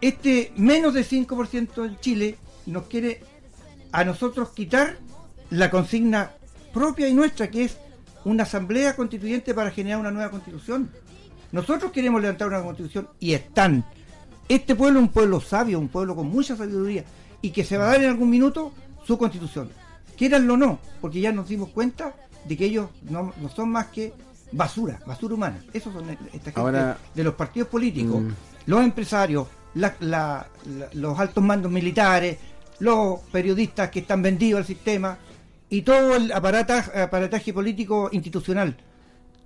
este 0.00 0.52
menos 0.56 0.94
de 0.94 1.04
5% 1.04 1.84
en 1.84 1.98
Chile 1.98 2.36
nos 2.66 2.84
quiere 2.84 3.20
a 3.92 4.04
nosotros 4.04 4.50
quitar 4.50 4.96
la 5.50 5.70
consigna 5.70 6.30
propia 6.72 7.08
y 7.08 7.14
nuestra, 7.14 7.50
que 7.50 7.64
es 7.64 7.78
una 8.24 8.42
asamblea 8.44 8.94
constituyente 8.94 9.54
para 9.54 9.70
generar 9.70 9.98
una 9.98 10.10
nueva 10.10 10.30
constitución. 10.30 10.90
Nosotros 11.50 11.90
queremos 11.92 12.20
levantar 12.20 12.48
una 12.48 12.62
constitución 12.62 13.08
y 13.18 13.32
están. 13.32 13.84
Este 14.48 14.74
pueblo 14.74 14.98
es 15.00 15.06
un 15.06 15.12
pueblo 15.12 15.40
sabio, 15.40 15.78
un 15.78 15.88
pueblo 15.88 16.14
con 16.14 16.26
mucha 16.28 16.56
sabiduría 16.56 17.04
y 17.40 17.50
que 17.50 17.64
se 17.64 17.78
va 17.78 17.84
a 17.84 17.92
dar 17.92 18.02
en 18.02 18.10
algún 18.10 18.28
minuto 18.30 18.72
su 19.06 19.16
constitución. 19.16 19.70
Quieranlo 20.18 20.54
o 20.54 20.56
no, 20.56 20.78
porque 21.00 21.20
ya 21.20 21.32
nos 21.32 21.48
dimos 21.48 21.68
cuenta 21.70 22.12
de 22.44 22.56
que 22.56 22.64
ellos 22.66 22.90
no, 23.08 23.32
no 23.40 23.48
son 23.48 23.70
más 23.70 23.86
que 23.86 24.12
basura, 24.52 24.98
basura 25.06 25.34
humana. 25.34 25.62
Esos 25.72 25.92
son 25.92 26.10
esta 26.10 26.24
gente 26.30 26.52
Ahora- 26.60 26.98
de 27.14 27.24
los 27.24 27.34
partidos 27.34 27.68
políticos, 27.68 28.20
Mm. 28.22 28.28
los 28.66 28.82
empresarios, 28.82 29.46
la- 29.74 29.94
la- 30.00 30.46
la- 30.66 30.88
los 30.94 31.18
altos 31.18 31.44
mandos 31.44 31.70
militares, 31.70 32.38
los 32.80 33.20
periodistas 33.32 33.90
que 33.90 34.00
están 34.00 34.20
vendidos 34.22 34.58
al 34.60 34.66
sistema 34.66 35.18
y 35.70 35.82
todo 35.82 36.16
el 36.16 36.32
aparataje, 36.32 36.98
aparataje 37.00 37.52
político 37.52 38.08
institucional. 38.12 38.76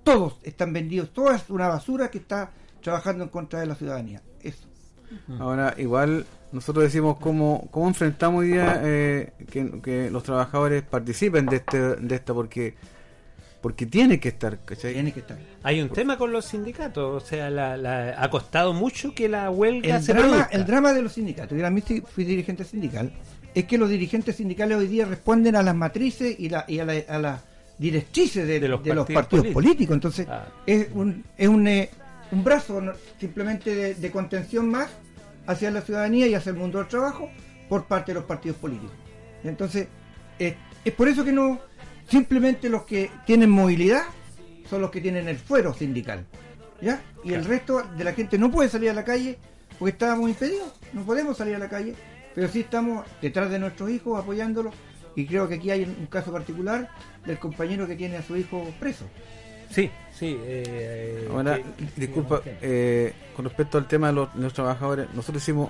Todos 0.03 0.37
están 0.43 0.73
vendidos, 0.73 1.11
toda 1.13 1.35
es 1.35 1.49
una 1.49 1.67
basura 1.67 2.09
que 2.09 2.17
está 2.17 2.51
trabajando 2.81 3.23
en 3.25 3.29
contra 3.29 3.59
de 3.59 3.65
la 3.67 3.75
ciudadanía. 3.75 4.21
Eso. 4.41 4.65
Ahora, 5.39 5.73
igual, 5.77 6.25
nosotros 6.53 6.83
decimos 6.85 7.17
cómo, 7.19 7.67
cómo 7.71 7.87
enfrentamos 7.87 8.41
hoy 8.41 8.49
día 8.49 8.79
eh, 8.83 9.31
que, 9.51 9.81
que 9.81 10.09
los 10.11 10.23
trabajadores 10.23 10.83
participen 10.83 11.45
de 11.47 11.57
este 11.57 11.77
de 11.79 12.15
esta 12.15 12.33
porque 12.33 12.75
porque 13.61 13.85
tiene 13.85 14.19
que 14.19 14.27
estar, 14.27 14.59
¿cachai? 14.65 14.91
Tiene 14.93 15.13
que 15.13 15.21
estar. 15.21 15.37
Hay 15.63 15.81
un 15.81 15.87
tema 15.89 16.17
con 16.17 16.33
los 16.33 16.43
sindicatos, 16.45 17.23
o 17.23 17.25
sea, 17.25 17.49
la, 17.49 17.77
la- 17.77 18.21
ha 18.21 18.29
costado 18.29 18.73
mucho 18.73 19.15
que 19.15 19.29
la 19.29 19.49
huelga 19.49 19.95
El 19.97 20.03
se 20.03 20.13
drama, 20.13 20.29
produzca. 20.29 20.49
el 20.51 20.65
drama 20.65 20.93
de 20.93 21.01
los 21.01 21.13
sindicatos, 21.13 21.57
yo 21.57 21.63
también 21.63 21.85
fui- 21.87 22.01
fui 22.01 22.25
dirigente 22.25 22.65
sindical, 22.65 23.11
es 23.55 23.63
que 23.63 23.77
los 23.77 23.89
dirigentes 23.89 24.35
sindicales 24.35 24.77
hoy 24.77 24.87
día 24.87 25.05
responden 25.05 25.55
a 25.55 25.63
las 25.63 25.75
matrices 25.75 26.35
y, 26.37 26.49
la, 26.49 26.65
y 26.67 26.79
a, 26.79 26.85
la- 26.85 27.03
a 27.07 27.17
las 27.19 27.41
directrices 27.77 28.45
de, 28.45 28.59
De 28.59 28.67
los 28.67 28.83
de 28.83 28.93
los 28.93 29.09
partidos 29.09 29.47
políticos. 29.47 29.93
Entonces, 29.95 30.27
Ah. 30.29 30.45
es 30.67 30.89
un, 30.93 31.23
es 31.37 31.47
un, 31.47 31.65
eh, 31.65 31.89
un 32.33 32.43
brazo 32.43 32.81
simplemente 33.17 33.73
de, 33.73 33.95
de 33.95 34.11
contención 34.11 34.69
más 34.69 34.89
hacia 35.45 35.71
la 35.71 35.81
ciudadanía 35.81 36.27
y 36.27 36.35
hacia 36.35 36.51
el 36.51 36.57
mundo 36.57 36.79
del 36.79 36.87
trabajo 36.87 37.29
por 37.69 37.85
parte 37.85 38.11
de 38.11 38.15
los 38.15 38.25
partidos 38.25 38.57
políticos. 38.57 38.95
Entonces, 39.43 39.87
eh, 40.39 40.55
es 40.83 40.93
por 40.93 41.07
eso 41.07 41.23
que 41.23 41.31
no, 41.31 41.59
simplemente 42.07 42.69
los 42.69 42.83
que 42.83 43.11
tienen 43.25 43.49
movilidad 43.49 44.03
son 44.69 44.81
los 44.81 44.91
que 44.91 45.01
tienen 45.01 45.27
el 45.27 45.37
fuero 45.37 45.73
sindical. 45.73 46.25
¿Ya? 46.81 47.01
Y 47.23 47.33
el 47.33 47.45
resto 47.45 47.81
de 47.97 48.03
la 48.03 48.13
gente 48.13 48.37
no 48.37 48.51
puede 48.51 48.67
salir 48.67 48.89
a 48.89 48.93
la 48.93 49.05
calle 49.05 49.37
porque 49.79 49.93
estábamos 49.93 50.29
impedidos, 50.29 50.73
no 50.91 51.03
podemos 51.03 51.37
salir 51.37 51.55
a 51.55 51.59
la 51.59 51.69
calle, 51.69 51.95
pero 52.35 52.47
sí 52.49 52.61
estamos 52.61 53.05
detrás 53.21 53.49
de 53.49 53.59
nuestros 53.59 53.89
hijos 53.89 54.21
apoyándolos 54.21 54.73
y 55.15 55.25
creo 55.25 55.47
que 55.47 55.55
aquí 55.55 55.71
hay 55.71 55.83
un 55.83 56.07
caso 56.07 56.31
particular 56.31 56.89
del 57.25 57.39
compañero 57.39 57.87
que 57.87 57.95
tiene 57.95 58.17
a 58.17 58.23
su 58.23 58.35
hijo 58.35 58.65
preso. 58.79 59.05
Sí, 59.69 59.89
sí. 60.17 60.37
eh, 60.43 61.27
Ahora, 61.31 61.57
que- 61.57 61.63
disculpa, 61.95 62.41
eh, 62.61 63.13
con 63.35 63.45
respecto 63.45 63.77
al 63.77 63.87
tema 63.87 64.07
de 64.07 64.13
los, 64.13 64.35
los 64.35 64.53
trabajadores, 64.53 65.07
nosotros 65.13 65.41
hicimos, 65.43 65.69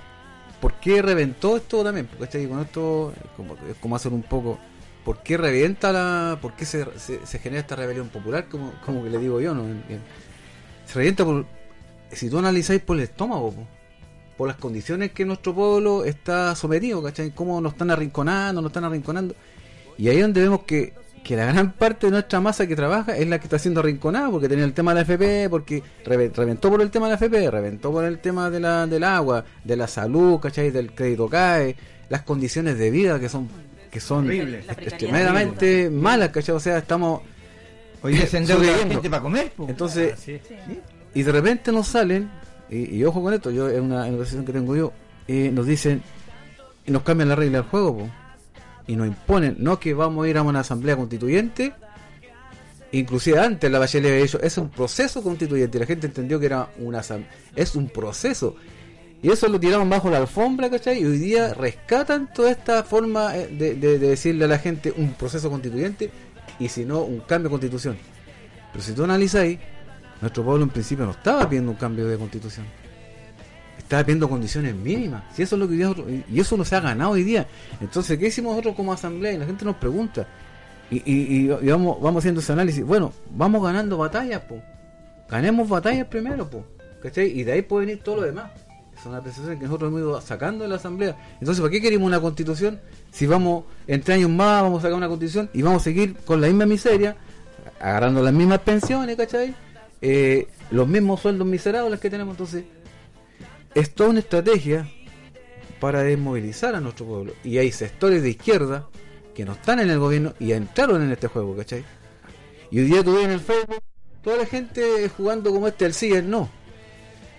¿por 0.62 0.74
qué 0.76 1.02
reventó 1.02 1.58
esto 1.58 1.84
también? 1.84 2.08
Porque 2.08 2.48
con 2.48 2.60
esto 2.62 3.14
es 3.16 3.30
como, 3.36 3.54
es 3.56 3.78
como 3.82 3.96
hacer 3.96 4.14
un 4.14 4.24
poco, 4.24 4.60
¿por 5.04 5.22
qué 5.24 5.38
revienta 5.38 5.91
la, 5.91 6.38
por 6.41 6.54
qué 6.54 6.66
se, 6.66 6.86
se, 7.00 7.26
se 7.26 7.39
genera 7.39 7.62
esta 7.62 7.76
rebelión 7.76 8.10
popular? 8.10 8.48
Como, 8.50 8.74
como 8.86 9.04
que 9.04 9.10
le 9.10 9.18
digo 9.18 9.39
yo, 9.41 9.54
¿no? 9.54 9.64
Se 10.86 10.96
revienta 10.96 11.26
por, 11.26 11.46
si 12.12 12.30
tú 12.30 12.38
analizáis 12.39 12.82
por 12.82 12.98
el 12.98 13.04
estómago, 13.04 13.52
po, 13.52 13.68
por 14.38 14.48
las 14.48 14.58
condiciones 14.58 15.12
que 15.12 15.26
nuestro 15.26 15.54
pueblo 15.54 16.06
está 16.06 16.56
sometido, 16.56 17.02
¿cachai? 17.04 17.32
Cómo 17.32 17.62
nos 17.62 17.74
están 17.74 17.91
arrinconando, 17.91 18.62
nos 18.62 18.70
están 18.70 18.84
arrinconando. 18.86 19.36
Y 19.98 20.10
ahí 20.10 20.18
es 20.18 20.22
donde 20.24 20.41
vemos 20.41 20.64
que, 20.64 20.94
que 21.24 21.36
la 21.38 21.45
gran 21.45 21.71
parte 21.71 22.07
de 22.07 22.11
nuestra 22.11 22.39
masa 22.41 22.67
que 22.67 22.76
trabaja 22.76 23.15
es 23.17 23.28
la 23.28 23.39
que 23.39 23.45
está 23.45 23.57
siendo 23.57 23.80
arrinconada, 23.80 24.30
porque 24.30 24.49
tenía 24.49 24.65
el 24.65 24.74
tema 24.74 24.91
de 24.91 24.95
la 24.95 25.01
FP, 25.01 25.49
porque 25.49 25.82
reve- 26.05 26.32
reventó 26.36 26.69
por 26.69 26.82
el 26.82 26.91
tema 26.91 27.05
de 27.07 27.11
la 27.11 27.15
FP, 27.15 27.49
reventó 27.49 27.91
por 27.91 28.03
el 28.03 28.19
tema 28.19 28.49
de 28.49 28.59
la, 28.59 28.86
del 28.88 29.03
agua, 29.05 29.45
de 29.63 29.76
la 29.78 29.88
salud, 29.88 30.39
¿cachai? 30.39 30.69
Del 30.71 30.91
crédito 30.93 31.30
CAE, 31.30 31.76
las 32.09 32.24
condiciones 32.24 32.78
de 32.78 32.91
vida 32.91 33.19
que 33.19 33.30
son 33.30 33.47
que 33.89 33.99
son 33.99 34.26
Horrible. 34.26 34.63
Extremadamente 34.67 35.89
malas, 35.89 36.30
¿cachai? 36.30 36.55
O 36.55 36.59
sea, 36.59 36.78
estamos 36.80 37.21
Hoy 38.01 38.13
día 38.15 38.28
se 38.28 38.38
endeuda 38.39 38.74
gente 38.80 39.09
para 39.09 39.21
comer. 39.21 39.51
po. 39.55 39.65
Entonces, 39.69 40.13
Ah, 40.13 40.17
sí. 40.19 40.39
y 41.13 41.24
de 41.24 41.32
repente 41.32 41.71
nos 41.71 41.88
salen, 41.88 42.30
y, 42.69 42.97
y 42.97 43.03
ojo 43.05 43.21
con 43.24 43.34
esto, 43.34 43.49
yo 43.49 43.69
es 43.69 43.80
una 43.80 44.03
negociación 44.05 44.43
que 44.43 44.51
tengo 44.51 44.76
yo, 44.76 44.91
eh, 45.28 45.51
nos 45.53 45.65
dicen, 45.67 46.01
y 46.86 46.91
nos 46.91 47.03
cambian 47.03 47.30
la 47.30 47.36
regla 47.36 47.59
del 47.59 47.69
juego, 47.69 47.99
po, 47.99 48.09
y 48.88 48.96
nos 48.96 49.08
imponen, 49.08 49.56
no 49.60 49.80
que 49.80 49.94
vamos 49.94 50.26
a 50.26 50.30
ir 50.30 50.38
a 50.38 50.42
una 50.42 50.60
asamblea 50.62 50.96
constituyente, 50.98 51.74
inclusive 52.92 53.40
antes 53.40 53.72
la 53.72 53.80
Bachelet 53.80 54.12
había 54.12 54.24
dicho, 54.24 54.42
es 54.42 54.58
un 54.58 54.70
proceso 54.70 55.24
constituyente, 55.24 55.78
y 55.78 55.80
la 55.80 55.86
gente 55.88 56.08
entendió 56.08 56.40
que 56.40 56.46
era 56.48 56.70
una 56.80 57.02
es 57.56 57.76
un 57.76 57.88
proceso. 57.90 58.56
Y 59.22 59.32
eso 59.32 59.48
lo 59.48 59.58
tiraron 59.60 59.90
bajo 59.90 60.10
la 60.10 60.18
alfombra, 60.18 60.70
¿cachai? 60.70 61.02
Y 61.02 61.06
hoy 61.06 61.18
día 61.18 61.54
rescatan 61.54 62.34
toda 62.34 62.52
esta 62.52 62.84
forma 62.84 63.38
eh, 63.38 63.48
de, 63.48 63.76
de- 63.76 63.98
de 63.98 64.10
decirle 64.10 64.44
a 64.46 64.48
la 64.50 64.60
gente 64.60 64.94
un 64.98 65.14
proceso 65.14 65.50
constituyente 65.50 66.12
y 66.60 66.68
si 66.68 66.84
no, 66.84 67.00
un 67.04 67.22
cambio 67.22 67.46
de 67.48 67.52
constitución. 67.52 67.98
Pero 68.74 68.84
si 68.84 68.92
tú 68.92 69.06
analizáis, 69.06 69.60
nuestro 70.20 70.44
pueblo 70.44 70.64
en 70.66 70.70
principio 70.72 71.06
no 71.06 71.12
estaba 71.12 71.48
pidiendo 71.48 71.72
un 71.72 71.78
cambio 71.78 72.06
de 72.06 72.18
constitución. 72.18 72.66
Estaba 73.78 74.03
pidiendo 74.03 74.30
condiciones 74.30 74.76
mínimas. 74.76 75.24
Si 75.36 75.43
eso 75.43 75.55
es 75.55 75.59
lo 75.59 75.67
que 75.67 75.76
nosotros- 75.76 76.07
y- 76.30 76.39
eso 76.39 76.55
no 76.57 76.63
se 76.65 76.76
ha 76.76 76.80
ganado 76.80 77.11
hoy 77.11 77.24
día. 77.24 77.47
Entonces, 77.82 78.17
¿qué 78.17 78.28
hicimos 78.28 78.51
nosotros 78.51 78.76
como 78.76 78.93
asamblea? 78.93 79.34
Y 79.34 79.38
la 79.38 79.45
gente 79.45 79.65
nos 79.65 79.76
pregunta. 79.76 80.28
Y, 80.89 80.97
y- 80.97 81.51
y- 81.61 81.69
vamos, 81.69 81.99
vamos 82.01 82.21
haciendo 82.21 82.39
ese 82.41 82.53
análisis. 82.53 82.84
Bueno, 82.86 83.11
vamos 83.32 83.63
ganando 83.63 83.97
batallas, 83.97 84.41
po. 84.41 84.61
Ganemos 85.30 85.67
batallas 85.67 86.07
primero, 86.07 86.49
po. 86.49 86.65
¿Cachai? 87.01 87.28
Y 87.38 87.43
de 87.43 87.51
ahí 87.53 87.61
puede 87.61 87.88
venir 87.88 88.03
todo 88.03 88.17
lo 88.17 88.21
demás. 88.24 88.51
Es 88.97 89.05
una 89.05 89.17
apreciación 89.17 89.57
que 89.59 89.65
nosotros 89.65 89.89
hemos 89.89 89.99
ido 90.01 90.21
sacando 90.21 90.63
de 90.63 90.69
la 90.69 90.76
asamblea. 90.76 91.17
Entonces, 91.39 91.61
¿para 91.61 91.71
qué 91.71 91.82
queremos 91.82 92.07
una 92.07 92.21
constitución? 92.21 92.80
Si 93.11 93.26
vamos, 93.26 93.65
en 93.88 94.01
tres 94.01 94.17
años 94.19 94.30
más, 94.30 94.61
vamos 94.61 94.80
a 94.80 94.82
sacar 94.84 94.97
una 94.97 95.07
constitución 95.09 95.49
y 95.53 95.61
vamos 95.61 95.82
a 95.82 95.84
seguir 95.84 96.15
con 96.26 96.39
la 96.39 96.47
misma 96.47 96.65
miseria, 96.65 97.15
agarrando 97.82 98.21
las 98.21 98.34
mismas 98.34 98.59
pensiones, 98.59 99.17
¿cachai? 99.17 99.53
Eh, 100.01 100.47
los 100.71 100.88
mismos 100.88 101.19
sueldos 101.21 101.45
miserables 101.47 101.99
que 101.99 102.09
tenemos. 102.09 102.34
Entonces, 102.34 102.63
es 103.76 103.93
toda 103.93 104.09
una 104.11 104.19
estrategia 104.19 104.88
para 105.80 106.03
desmovilizar 106.03 106.76
a 106.76 106.80
nuestro 106.80 107.05
pueblo. 107.05 107.34
Y 107.43 107.57
hay 107.57 107.71
sectores 107.71 108.21
de 108.24 108.30
izquierda 108.32 108.88
que 109.36 109.45
no 109.45 109.53
están 109.53 109.80
en 109.80 109.89
el 109.89 109.99
gobierno 109.99 110.34
y 110.39 110.51
entraron 110.53 111.01
en 111.01 111.11
este 111.11 111.28
juego, 111.28 111.55
¿cachai? 111.55 111.84
Y 112.71 112.80
hoy 112.80 112.86
día 112.86 113.03
tú 113.03 113.15
ves 113.15 113.26
en 113.26 113.32
el 113.32 113.39
Facebook 113.39 113.82
toda 114.24 114.38
la 114.38 114.45
gente 114.45 115.09
jugando 115.09 115.51
como 115.51 115.67
este 115.67 115.89
y 116.07 116.11
el 116.13 116.30
no. 116.30 116.49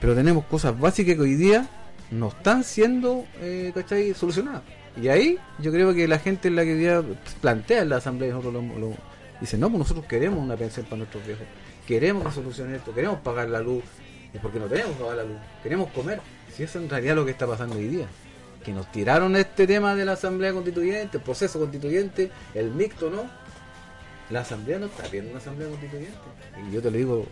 Pero 0.00 0.14
tenemos 0.14 0.44
cosas 0.46 0.78
básicas 0.78 1.14
que 1.14 1.20
hoy 1.22 1.34
día 1.34 1.68
no 2.10 2.28
están 2.28 2.62
siendo, 2.64 3.24
eh, 3.40 3.72
¿cachai? 3.74 4.12
Solucionadas. 4.14 4.62
Y 5.00 5.08
ahí 5.08 5.38
yo 5.58 5.72
creo 5.72 5.94
que 5.94 6.06
la 6.06 6.18
gente 6.18 6.48
es 6.48 6.54
la 6.54 6.62
que 6.64 6.72
hoy 6.74 6.78
día 6.78 7.02
plantea 7.40 7.82
en 7.82 7.88
la 7.88 7.96
asamblea 7.96 8.28
y 8.28 8.32
nosotros 8.32 8.54
lo, 8.62 8.78
lo- 8.78 8.96
dice, 9.40 9.56
no, 9.58 9.68
pues 9.68 9.78
nosotros 9.78 10.06
queremos 10.06 10.38
una 10.40 10.56
pensión 10.56 10.84
para 10.86 10.98
nuestros 10.98 11.26
viejos. 11.26 11.46
Queremos 11.86 12.24
que 12.26 12.32
solucione 12.32 12.76
esto, 12.76 12.94
queremos 12.94 13.18
pagar 13.20 13.48
la 13.48 13.60
luz. 13.60 13.82
Es 14.34 14.40
porque 14.40 14.58
no 14.58 14.66
tenemos 14.66 14.96
pagar 14.96 15.16
la 15.16 15.22
luz. 15.22 15.36
Queremos 15.62 15.90
comer. 15.92 16.20
Si 16.52 16.64
eso 16.64 16.78
es 16.78 16.84
en 16.84 16.90
realidad 16.90 17.14
lo 17.14 17.24
que 17.24 17.30
está 17.30 17.46
pasando 17.46 17.76
hoy 17.76 17.88
día. 17.88 18.06
Que 18.64 18.72
nos 18.72 18.90
tiraron 18.90 19.36
este 19.36 19.66
tema 19.66 19.94
de 19.94 20.04
la 20.04 20.12
asamblea 20.12 20.52
constituyente, 20.52 21.18
el 21.18 21.22
proceso 21.22 21.58
constituyente, 21.58 22.30
el 22.54 22.70
mixto, 22.70 23.10
¿no? 23.10 23.24
La 24.30 24.40
asamblea 24.40 24.78
no 24.78 24.86
está 24.86 25.06
viendo 25.08 25.30
una 25.30 25.38
asamblea 25.38 25.68
constituyente. 25.68 26.18
Y 26.68 26.74
yo 26.74 26.82
te 26.82 26.90
lo 26.90 26.96
digo, 26.96 27.26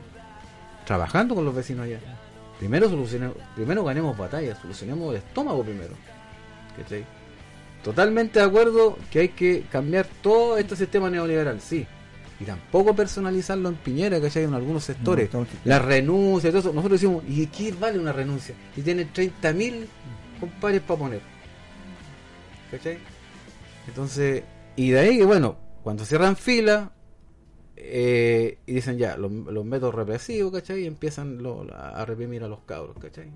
trabajando 0.87 1.35
con 1.35 1.45
los 1.45 1.55
vecinos 1.55 1.87
allá. 1.87 1.99
Primero 2.59 2.89
solucionemos, 2.89 3.37
primero 3.57 3.83
ganemos 3.83 4.17
batallas, 4.17 4.59
solucionemos 4.61 5.11
el 5.11 5.17
estómago 5.17 5.65
primero. 5.65 5.95
Totalmente 7.83 8.39
de 8.39 8.45
acuerdo 8.45 8.97
que 9.11 9.21
hay 9.21 9.29
que 9.31 9.65
cambiar 9.71 10.07
todo 10.23 10.57
este 10.59 10.77
sistema 10.77 11.11
neoliberal, 11.11 11.61
sí. 11.61 11.87
Y 12.43 12.45
tampoco 12.45 12.93
personalizarlo 12.95 13.69
en 13.69 13.77
Piñera, 13.77 14.21
¿cachai? 14.21 14.43
En 14.43 14.55
algunos 14.55 14.83
sectores. 14.83 15.33
No, 15.33 15.47
La 15.65 15.79
renuncia, 15.79 16.51
todo 16.51 16.59
eso. 16.59 16.73
Nosotros 16.73 17.01
decimos, 17.01 17.23
¿y 17.29 17.47
qué 17.47 17.73
vale 17.73 17.99
una 18.01 18.13
renuncia? 18.13 18.55
Y 18.77 18.83
tiene 18.83 19.07
30.000 19.07 19.87
compadres 20.41 20.81
para 20.83 20.99
poner. 20.99 21.21
¿Cachai? 22.71 22.99
Entonces, 23.87 24.43
y 24.77 24.91
de 24.91 24.99
ahí 24.99 25.19
que 25.19 25.25
bueno, 25.25 25.57
cuando 25.83 26.05
cierran 26.05 26.37
fila 26.37 26.93
eh, 27.77 28.59
y 28.67 28.73
dicen 28.75 28.99
ya, 28.99 29.17
los, 29.17 29.31
los 29.33 29.65
métodos 29.65 29.95
represivos, 29.95 30.53
¿cachai? 30.53 30.83
Y 30.83 30.87
empiezan 30.87 31.43
lo- 31.43 31.67
a 31.73 32.05
reprimir 32.05 32.43
a 32.45 32.49
los 32.49 32.61
cabros, 32.61 32.97
¿cachai? 33.01 33.29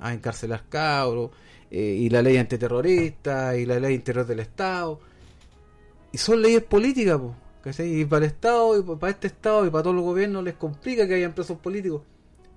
A 0.00 0.12
encarcelar 0.12 0.64
cabros, 0.68 1.30
eh, 1.70 1.96
y 2.00 2.08
la 2.10 2.22
ley 2.22 2.36
antiterrorista, 2.36 3.56
y 3.56 3.66
la 3.66 3.78
ley 3.80 3.94
interior 3.94 4.26
del 4.26 4.40
Estado. 4.40 5.00
Y 6.12 6.18
son 6.18 6.40
leyes 6.42 6.62
políticas, 6.62 7.18
po, 7.18 7.34
¿cachai? 7.64 8.00
Y 8.00 8.04
para 8.04 8.26
el 8.26 8.30
Estado, 8.32 8.78
y 8.78 8.82
pa- 8.82 8.98
para 8.98 9.10
este 9.12 9.26
Estado, 9.28 9.66
y 9.66 9.70
para 9.70 9.82
todos 9.82 9.96
los 9.96 10.04
gobiernos 10.04 10.44
les 10.44 10.54
complica 10.54 11.08
que 11.08 11.14
hayan 11.14 11.32
presos 11.32 11.58
políticos. 11.58 12.02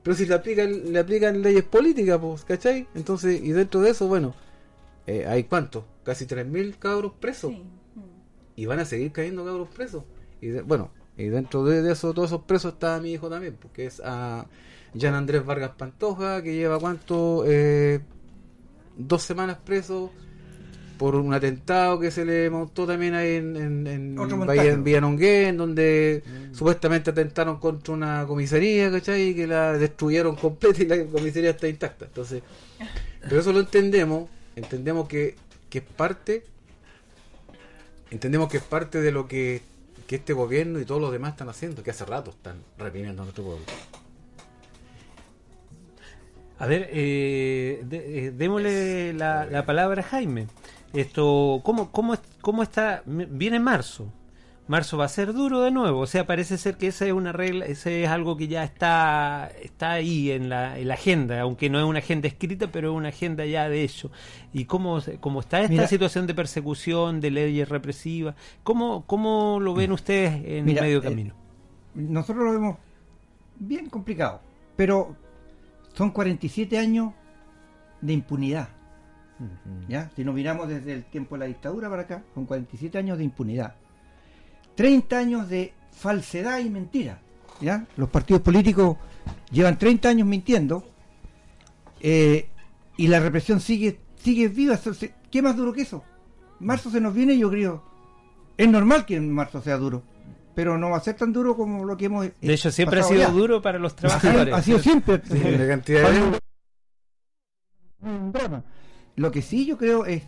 Pero 0.03 0.15
si 0.15 0.25
le 0.25 0.35
aplican, 0.35 0.91
le 0.93 0.99
aplican 0.99 1.41
leyes 1.41 1.63
políticas, 1.63 2.19
pues, 2.19 2.43
¿cachai? 2.45 2.87
Entonces, 2.93 3.41
y 3.41 3.51
dentro 3.51 3.81
de 3.81 3.89
eso, 3.91 4.07
bueno, 4.07 4.35
eh, 5.07 5.25
hay 5.25 5.45
cuántos, 5.45 5.83
casi 6.03 6.25
3.000 6.25 6.77
cabros 6.77 7.13
presos. 7.19 7.51
Sí. 7.51 7.63
Y 8.57 8.65
van 8.65 8.79
a 8.79 8.85
seguir 8.85 9.11
cayendo 9.11 9.45
cabros 9.45 9.69
presos. 9.69 10.03
Y 10.41 10.47
de- 10.47 10.61
bueno, 10.61 10.91
y 11.17 11.25
dentro 11.25 11.63
de, 11.65 11.81
de 11.81 11.93
eso, 11.93 12.13
todos 12.13 12.29
esos 12.29 12.43
presos 12.43 12.73
está 12.73 12.99
mi 12.99 13.11
hijo 13.13 13.29
también, 13.29 13.55
porque 13.59 13.85
es 13.85 14.01
a 14.03 14.45
Jan 14.99 15.13
Andrés 15.15 15.45
Vargas 15.45 15.71
Pantoja, 15.77 16.41
que 16.43 16.53
lleva 16.55 16.79
cuánto, 16.79 17.43
eh, 17.47 17.99
dos 18.97 19.23
semanas 19.23 19.57
preso 19.63 20.11
por 20.97 21.15
un 21.15 21.33
atentado 21.33 21.99
que 21.99 22.11
se 22.11 22.25
le 22.25 22.49
montó 22.49 22.85
también 22.87 23.13
ahí 23.13 23.35
en, 23.35 23.55
en, 23.55 23.87
en 23.87 24.19
Otro 24.19 24.37
Bahía- 24.37 24.45
montaje. 24.47 24.69
en 24.69 24.83
Villanonguén, 24.83 25.57
donde 25.57 26.23
supuestamente 26.51 27.11
atentaron 27.11 27.59
contra 27.59 27.93
una 27.93 28.25
comisaría, 28.27 28.91
¿cachai? 28.91 29.29
Y 29.29 29.35
que 29.35 29.47
la 29.47 29.73
destruyeron 29.73 30.35
completa 30.35 30.81
y 30.83 30.87
la 30.87 31.05
comisaría 31.05 31.51
está 31.51 31.67
intacta. 31.67 32.05
Entonces, 32.05 32.41
pero 33.21 33.39
eso 33.41 33.53
lo 33.53 33.59
entendemos, 33.59 34.29
entendemos 34.55 35.07
que, 35.07 35.35
que 35.69 35.79
es 35.79 35.83
parte, 35.83 36.43
entendemos 38.11 38.49
que 38.49 38.57
es 38.57 38.63
parte 38.63 39.01
de 39.01 39.11
lo 39.11 39.27
que, 39.27 39.61
que 40.07 40.15
este 40.17 40.33
gobierno 40.33 40.79
y 40.79 40.85
todos 40.85 41.01
los 41.01 41.11
demás 41.11 41.31
están 41.31 41.49
haciendo, 41.49 41.83
que 41.83 41.91
hace 41.91 42.05
rato 42.05 42.31
están 42.31 42.55
reprimiendo 42.77 43.21
a 43.21 43.25
nuestro 43.25 43.43
pueblo. 43.43 43.65
A 46.59 46.65
ver, 46.65 46.89
eh, 46.91 47.83
de- 47.85 48.27
eh, 48.27 48.31
démosle 48.31 49.13
la, 49.13 49.45
la 49.45 49.65
palabra 49.65 50.01
a 50.01 50.05
Jaime. 50.05 50.47
Esto, 50.99 51.61
¿cómo, 51.63 51.91
cómo, 51.91 52.15
cómo 52.41 52.63
está? 52.63 53.03
Viene 53.05 53.59
marzo. 53.59 54.11
Marzo 54.67 54.97
va 54.97 55.05
a 55.05 55.09
ser 55.09 55.31
duro 55.31 55.61
de 55.61 55.69
nuevo. 55.69 55.99
O 55.99 56.07
sea, 56.07 56.25
parece 56.25 56.57
ser 56.57 56.75
que 56.77 56.87
esa 56.87 57.05
es 57.05 57.13
una 57.13 57.31
regla, 57.31 57.65
ese 57.65 58.03
es 58.03 58.09
algo 58.09 58.35
que 58.35 58.47
ya 58.47 58.63
está, 58.63 59.51
está 59.61 59.91
ahí 59.91 60.31
en 60.31 60.49
la, 60.49 60.79
en 60.79 60.87
la 60.87 60.95
agenda, 60.95 61.39
aunque 61.39 61.69
no 61.69 61.77
es 61.77 61.85
una 61.85 61.99
agenda 61.99 62.27
escrita, 62.27 62.67
pero 62.71 62.89
es 62.89 62.97
una 62.97 63.09
agenda 63.09 63.45
ya 63.45 63.69
de 63.69 63.83
hecho. 63.83 64.11
¿Y 64.53 64.65
cómo, 64.65 64.99
cómo 65.19 65.41
está 65.41 65.59
esta 65.59 65.71
Mira. 65.71 65.87
situación 65.87 66.25
de 66.25 66.33
persecución, 66.33 67.21
de 67.21 67.29
leyes 67.29 67.69
represivas? 67.69 68.35
¿Cómo, 68.63 69.05
cómo 69.05 69.59
lo 69.59 69.75
ven 69.75 69.91
ustedes 69.91 70.43
en 70.45 70.65
Mira, 70.65 70.81
medio 70.81 70.97
eh, 70.97 71.03
camino? 71.03 71.35
nosotros 71.93 72.43
lo 72.43 72.51
vemos 72.53 72.77
bien 73.59 73.87
complicado, 73.89 74.41
pero 74.75 75.15
son 75.93 76.09
47 76.09 76.77
años 76.77 77.13
de 78.01 78.13
impunidad. 78.13 78.76
¿Ya? 79.87 80.09
Si 80.15 80.23
nos 80.23 80.33
miramos 80.35 80.67
desde 80.67 80.93
el 80.93 81.03
tiempo 81.05 81.35
de 81.35 81.39
la 81.39 81.45
dictadura 81.45 81.89
para 81.89 82.03
acá, 82.03 82.23
son 82.33 82.45
47 82.45 82.97
años 82.97 83.17
de 83.17 83.23
impunidad. 83.23 83.75
30 84.75 85.17
años 85.17 85.49
de 85.49 85.73
falsedad 85.91 86.59
y 86.59 86.69
mentira. 86.69 87.19
¿ya? 87.61 87.85
Los 87.97 88.09
partidos 88.09 88.41
políticos 88.41 88.97
llevan 89.51 89.77
30 89.77 90.09
años 90.09 90.27
mintiendo 90.27 90.83
eh, 91.99 92.49
y 92.97 93.07
la 93.07 93.19
represión 93.19 93.59
sigue, 93.59 93.99
sigue 94.17 94.47
viva. 94.47 94.79
¿Qué 95.31 95.41
más 95.41 95.55
duro 95.55 95.73
que 95.73 95.81
eso? 95.81 96.03
Marzo 96.59 96.89
se 96.89 97.01
nos 97.01 97.13
viene, 97.13 97.37
yo 97.37 97.49
creo. 97.49 97.83
Es 98.57 98.69
normal 98.69 99.05
que 99.05 99.15
en 99.15 99.31
marzo 99.31 99.61
sea 99.61 99.77
duro. 99.77 100.03
pero 100.55 100.75
no 100.79 100.89
va 100.89 100.97
a 100.97 101.01
ser 101.01 101.15
tan 101.15 101.31
duro 101.31 101.55
como 101.55 101.85
lo 101.85 101.95
que 101.97 102.05
hemos. 102.05 102.25
eh, 102.25 102.33
De 102.41 102.53
hecho, 102.55 102.71
siempre 102.71 102.99
ha 102.99 103.03
sido 103.03 103.19
ya. 103.19 103.29
duro 103.29 103.61
para 103.61 103.77
los 103.77 103.93
Ha 103.93 103.97
sido, 103.97 104.09
trabajadores. 104.19 104.53
ha 104.55 104.61
sido 104.63 104.79
siempre. 104.79 105.21
Sí, 105.23 105.37
la 105.39 105.67
cantidad 105.67 106.09
de- 106.11 106.39
un 108.01 108.31
drama. 108.31 108.63
Lo 109.17 109.31
que 109.31 109.41
sí 109.41 109.65
yo 109.65 109.77
creo 109.77 110.05
es, 110.05 110.23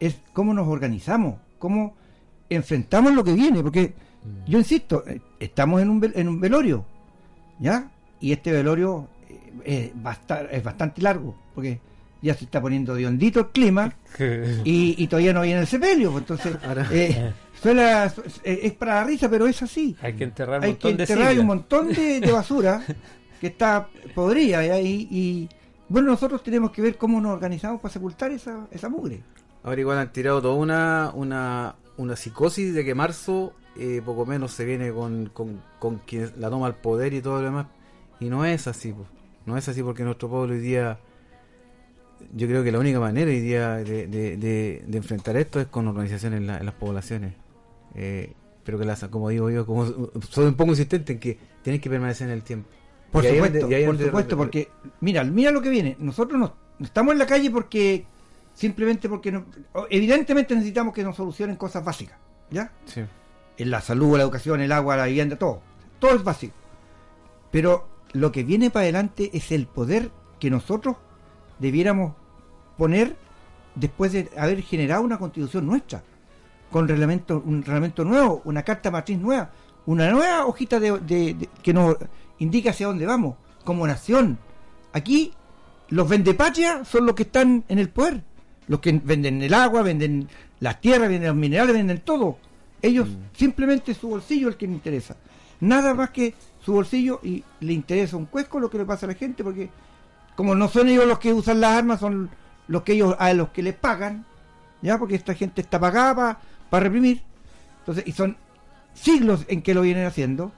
es 0.00 0.16
cómo 0.32 0.52
nos 0.52 0.66
organizamos, 0.66 1.36
cómo 1.58 1.94
enfrentamos 2.50 3.12
lo 3.14 3.22
que 3.22 3.32
viene, 3.34 3.62
porque 3.62 3.94
yo 4.46 4.58
insisto, 4.58 5.04
eh, 5.06 5.20
estamos 5.40 5.80
en 5.80 5.88
un, 5.90 6.00
vel- 6.02 6.12
en 6.16 6.28
un 6.28 6.40
velorio, 6.40 6.84
¿ya? 7.60 7.90
Y 8.20 8.32
este 8.32 8.50
velorio 8.52 9.08
eh, 9.64 9.92
a 10.04 10.12
estar- 10.12 10.48
es 10.50 10.62
bastante 10.62 11.00
largo, 11.02 11.34
porque 11.54 11.78
ya 12.20 12.34
se 12.34 12.44
está 12.44 12.60
poniendo 12.60 12.94
de 12.94 13.06
hondito 13.06 13.40
el 13.40 13.46
clima 13.48 13.92
y, 14.64 14.94
y 14.96 15.06
todavía 15.08 15.32
no 15.32 15.42
viene 15.42 15.60
el 15.60 15.66
sepelio, 15.66 16.10
pues, 16.10 16.22
entonces 16.22 16.56
Ahora- 16.66 16.88
eh, 16.90 17.32
es 18.44 18.72
para 18.72 18.94
la 18.96 19.04
risa, 19.04 19.28
pero 19.28 19.46
es 19.46 19.62
así. 19.62 19.96
Hay 20.02 20.14
que 20.14 20.24
enterrar 20.24 20.58
un 20.58 20.64
Hay 20.64 20.70
montón 20.72 20.90
que 20.92 20.96
de 20.96 21.02
enterrar 21.04 21.28
siglas. 21.28 21.40
un 21.42 21.46
montón 21.46 21.88
de, 21.92 22.20
de 22.20 22.32
basura 22.32 22.82
que 23.40 23.46
está 23.46 23.88
podrida 24.14 24.80
y, 24.80 25.08
y, 25.10 25.48
bueno, 25.88 26.10
nosotros 26.10 26.42
tenemos 26.42 26.70
que 26.70 26.82
ver 26.82 26.96
cómo 26.96 27.20
nos 27.20 27.32
organizamos 27.32 27.80
para 27.80 27.92
sepultar 27.92 28.30
esa, 28.30 28.66
esa 28.70 28.88
mugre. 28.88 29.22
Ahora 29.62 29.80
igual 29.80 29.98
han 29.98 30.12
tirado 30.12 30.40
toda 30.42 30.54
una, 30.54 31.12
una, 31.14 31.76
una 31.96 32.16
psicosis 32.16 32.74
de 32.74 32.84
que 32.84 32.94
marzo 32.94 33.52
eh, 33.76 34.02
poco 34.04 34.26
menos 34.26 34.52
se 34.52 34.64
viene 34.64 34.92
con, 34.92 35.26
con, 35.32 35.62
con 35.78 35.98
quien 35.98 36.30
la 36.38 36.50
toma 36.50 36.66
el 36.68 36.74
poder 36.74 37.12
y 37.14 37.22
todo 37.22 37.38
lo 37.38 37.44
demás. 37.44 37.66
Y 38.20 38.26
no 38.26 38.44
es 38.44 38.66
así, 38.66 38.92
po. 38.92 39.06
no 39.46 39.56
es 39.56 39.68
así 39.68 39.82
porque 39.82 40.02
nuestro 40.04 40.28
pueblo 40.28 40.54
hoy 40.54 40.60
día, 40.60 40.98
yo 42.34 42.46
creo 42.46 42.62
que 42.64 42.72
la 42.72 42.78
única 42.78 43.00
manera 43.00 43.30
hoy 43.30 43.40
día 43.40 43.76
de, 43.76 44.06
de, 44.06 44.96
enfrentar 44.96 45.36
esto 45.36 45.60
es 45.60 45.66
con 45.66 45.86
la- 45.94 46.58
en 46.58 46.66
las 46.66 46.74
poblaciones. 46.74 47.34
Eh, 47.94 48.32
pero 48.64 48.78
que 48.78 48.84
las, 48.84 49.04
como 49.08 49.28
digo 49.28 49.50
yo, 49.50 49.66
como 49.66 49.86
soy 50.28 50.46
un 50.46 50.54
poco 50.54 50.70
insistente 50.70 51.12
en 51.14 51.18
que 51.20 51.38
tienen 51.62 51.80
que 51.80 51.90
permanecer 51.90 52.28
en 52.28 52.34
el 52.34 52.42
tiempo. 52.42 52.68
Por 53.12 53.24
Y 53.24 53.28
supuesto, 53.28 53.66
ahí 53.66 53.84
por 53.84 53.94
donde- 53.94 54.06
supuesto, 54.06 54.36
porque 54.36 54.70
mira, 55.00 55.22
mira 55.22 55.50
lo 55.52 55.60
que 55.62 55.68
viene. 55.68 55.96
Nosotros 56.00 56.40
no 56.40 56.54
estamos 56.80 57.12
en 57.12 57.18
la 57.18 57.26
calle 57.26 57.50
porque 57.50 58.06
simplemente 58.54 59.08
porque 59.08 59.30
no- 59.30 59.44
evidentemente 59.90 60.54
necesitamos 60.54 60.92
que 60.94 61.04
nos 61.04 61.14
solucionen 61.16 61.56
cosas 61.56 61.84
básicas, 61.84 62.16
¿ya? 62.50 62.72
Sí. 62.86 63.02
En 63.58 63.70
la 63.70 63.80
salud, 63.82 64.16
la 64.16 64.22
educación, 64.24 64.60
el 64.62 64.72
agua, 64.72 64.96
la 64.96 65.04
vivienda, 65.06 65.36
todo. 65.36 65.60
Todo 65.98 66.16
es 66.16 66.24
básico. 66.24 66.54
Pero 67.50 67.86
lo 68.12 68.32
que 68.32 68.42
viene 68.44 68.70
para 68.70 68.84
adelante 68.84 69.30
es 69.34 69.52
el 69.52 69.66
poder 69.66 70.10
que 70.40 70.50
nosotros 70.50 70.96
debiéramos 71.58 72.14
poner 72.78 73.14
después 73.74 74.12
de 74.12 74.30
haber 74.36 74.62
generado 74.62 75.02
una 75.02 75.18
constitución 75.18 75.66
nuestra, 75.66 76.02
con 76.70 76.88
reglamento, 76.88 77.42
un 77.44 77.62
reglamento 77.62 78.04
nuevo, 78.04 78.40
una 78.46 78.62
carta 78.62 78.90
matriz 78.90 79.18
nueva, 79.18 79.50
una 79.86 80.10
nueva 80.10 80.46
hojita 80.46 80.80
de, 80.80 80.92
de- 81.00 81.34
de- 81.34 81.48
que 81.62 81.72
nos 81.74 81.96
indica 82.42 82.70
hacia 82.70 82.88
dónde 82.88 83.06
vamos, 83.06 83.36
como 83.64 83.86
nación. 83.86 84.38
Aquí 84.92 85.32
los 85.88 86.08
vendepatria 86.08 86.84
son 86.84 87.06
los 87.06 87.14
que 87.14 87.22
están 87.22 87.64
en 87.68 87.78
el 87.78 87.88
poder, 87.88 88.22
los 88.66 88.80
que 88.80 88.92
venden 88.92 89.42
el 89.42 89.54
agua, 89.54 89.82
venden 89.82 90.28
las 90.60 90.80
tierras, 90.80 91.08
venden 91.08 91.28
los 91.28 91.36
minerales, 91.36 91.74
venden 91.74 92.00
todo. 92.00 92.38
Ellos 92.82 93.08
simplemente 93.32 93.94
su 93.94 94.08
bolsillo 94.08 94.48
es 94.48 94.54
el 94.54 94.58
que 94.58 94.66
les 94.66 94.74
interesa. 94.74 95.16
Nada 95.60 95.94
más 95.94 96.10
que 96.10 96.34
su 96.64 96.72
bolsillo 96.72 97.20
y 97.22 97.44
le 97.60 97.72
interesa 97.72 98.16
un 98.16 98.26
cuesco 98.26 98.58
lo 98.58 98.68
que 98.68 98.78
le 98.78 98.84
pasa 98.84 99.06
a 99.06 99.10
la 99.10 99.14
gente 99.14 99.44
porque 99.44 99.70
como 100.34 100.56
no 100.56 100.68
son 100.68 100.88
ellos 100.88 101.06
los 101.06 101.20
que 101.20 101.32
usan 101.32 101.60
las 101.60 101.76
armas, 101.76 102.00
son 102.00 102.30
los 102.66 102.82
que 102.82 102.94
ellos 102.94 103.14
a 103.18 103.32
los 103.34 103.50
que 103.50 103.62
les 103.62 103.74
pagan, 103.74 104.24
ya 104.80 104.98
porque 104.98 105.14
esta 105.14 105.34
gente 105.34 105.60
está 105.60 105.78
pagada 105.78 106.40
para 106.70 106.84
reprimir. 106.84 107.22
Entonces, 107.80 108.04
y 108.06 108.12
son 108.12 108.36
siglos 108.94 109.44
en 109.48 109.62
que 109.62 109.74
lo 109.74 109.82
vienen 109.82 110.06
haciendo. 110.06 110.50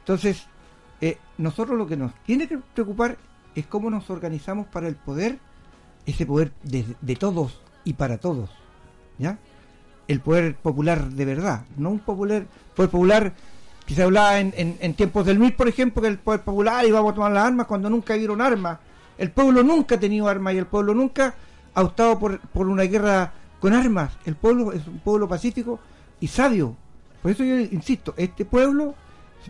Entonces, 0.00 0.46
eh, 1.06 1.18
nosotros 1.38 1.78
lo 1.78 1.86
que 1.86 1.96
nos 1.96 2.12
tiene 2.24 2.48
que 2.48 2.58
preocupar 2.58 3.16
es 3.54 3.66
cómo 3.66 3.90
nos 3.90 4.10
organizamos 4.10 4.66
para 4.66 4.88
el 4.88 4.96
poder, 4.96 5.38
ese 6.04 6.26
poder 6.26 6.52
de, 6.62 7.16
todos 7.16 7.60
y 7.84 7.94
para 7.94 8.18
todos, 8.18 8.50
¿ya? 9.18 9.38
El 10.08 10.20
poder 10.20 10.56
popular 10.56 11.08
de 11.08 11.24
verdad, 11.24 11.64
no 11.76 11.90
un 11.90 12.00
popular, 12.00 12.46
poder 12.74 12.90
popular 12.90 13.32
que 13.86 13.94
se 13.94 14.02
hablaba 14.02 14.40
en 14.40 14.94
tiempos 14.94 15.24
del 15.26 15.38
MIR, 15.38 15.56
por 15.56 15.68
ejemplo, 15.68 16.02
que 16.02 16.08
el 16.08 16.18
poder 16.18 16.40
popular 16.40 16.84
iba 16.84 16.98
a 16.98 17.14
tomar 17.14 17.30
las 17.30 17.46
armas 17.46 17.66
cuando 17.66 17.88
nunca 17.88 18.16
vieron 18.16 18.40
armas. 18.40 18.78
El 19.16 19.30
pueblo 19.30 19.62
nunca 19.62 19.94
ha 19.94 20.00
tenido 20.00 20.28
armas 20.28 20.54
y 20.54 20.58
el 20.58 20.66
pueblo 20.66 20.92
nunca 20.92 21.34
ha 21.72 21.82
optado 21.82 22.18
por, 22.18 22.40
por 22.40 22.66
una 22.66 22.82
guerra 22.82 23.32
con 23.60 23.72
armas. 23.74 24.12
El 24.24 24.34
pueblo 24.34 24.72
es 24.72 24.86
un 24.88 24.98
pueblo 24.98 25.28
pacífico 25.28 25.78
y 26.20 26.26
sabio. 26.26 26.74
Por 27.22 27.30
eso 27.30 27.44
yo 27.44 27.60
insisto, 27.60 28.12
este 28.16 28.44
pueblo 28.44 28.94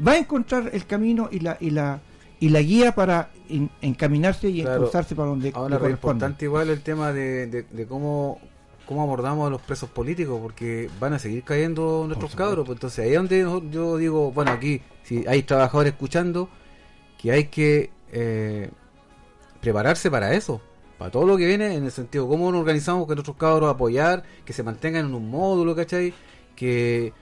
va 0.07 0.13
a 0.13 0.19
encontrar 0.19 0.71
el 0.73 0.87
camino 0.87 1.29
y 1.31 1.41
la 1.41 1.57
y 1.61 1.71
la 1.71 2.01
y 2.39 2.49
la 2.51 2.61
guía 2.61 2.95
para 2.95 3.31
en- 3.49 3.71
encaminarse 3.81 4.49
y 4.51 4.63
Claro. 4.63 4.91
para 4.91 5.29
donde 5.29 5.53
Ahora 5.55 5.77
es 5.83 5.91
importante 5.91 6.45
igual 6.45 6.69
el 6.69 6.83
tema 6.83 7.13
de, 7.13 7.47
de- 7.47 7.63
de 7.63 7.87
cómo, 7.87 8.39
cómo 8.87 9.03
abordamos 9.03 9.47
a 9.47 9.51
los 9.51 9.63
presos 9.63 9.89
políticos, 9.89 10.39
porque 10.43 10.91
van 11.01 11.15
a 11.15 11.19
seguir 11.19 11.43
cayendo 11.45 12.05
nuestros 12.07 12.37
cabros. 12.37 12.67
Pues 12.67 12.77
entonces 12.77 13.05
ahí 13.07 13.13
es 13.13 13.17
donde 13.17 13.41
yo- 13.41 13.63
yo 13.71 13.97
digo, 13.97 14.33
bueno, 14.33 14.51
aquí 14.53 14.83
si 15.03 15.27
hay 15.27 15.45
trabajadores 15.45 15.93
escuchando, 15.95 16.49
que 17.19 17.33
hay 17.33 17.45
que 17.45 17.91
eh, 18.13 18.71
prepararse 19.61 20.11
para 20.11 20.35
eso, 20.35 20.61
para 20.99 21.11
todo 21.11 21.27
lo 21.27 21.37
que 21.37 21.47
viene, 21.47 21.75
en 21.75 21.85
el 21.85 21.91
sentido 21.91 22.29
cómo 22.29 22.51
nos 22.53 22.61
organizamos 22.61 23.07
con 23.07 23.17
nuestros 23.17 23.37
cabros, 23.37 23.71
apoyar, 23.75 24.23
que 24.45 24.53
se 24.53 24.63
mantengan 24.63 25.07
en 25.07 25.15
un 25.15 25.31
módulo, 25.31 25.75
¿cachai? 25.75 26.13
Que 26.55 27.13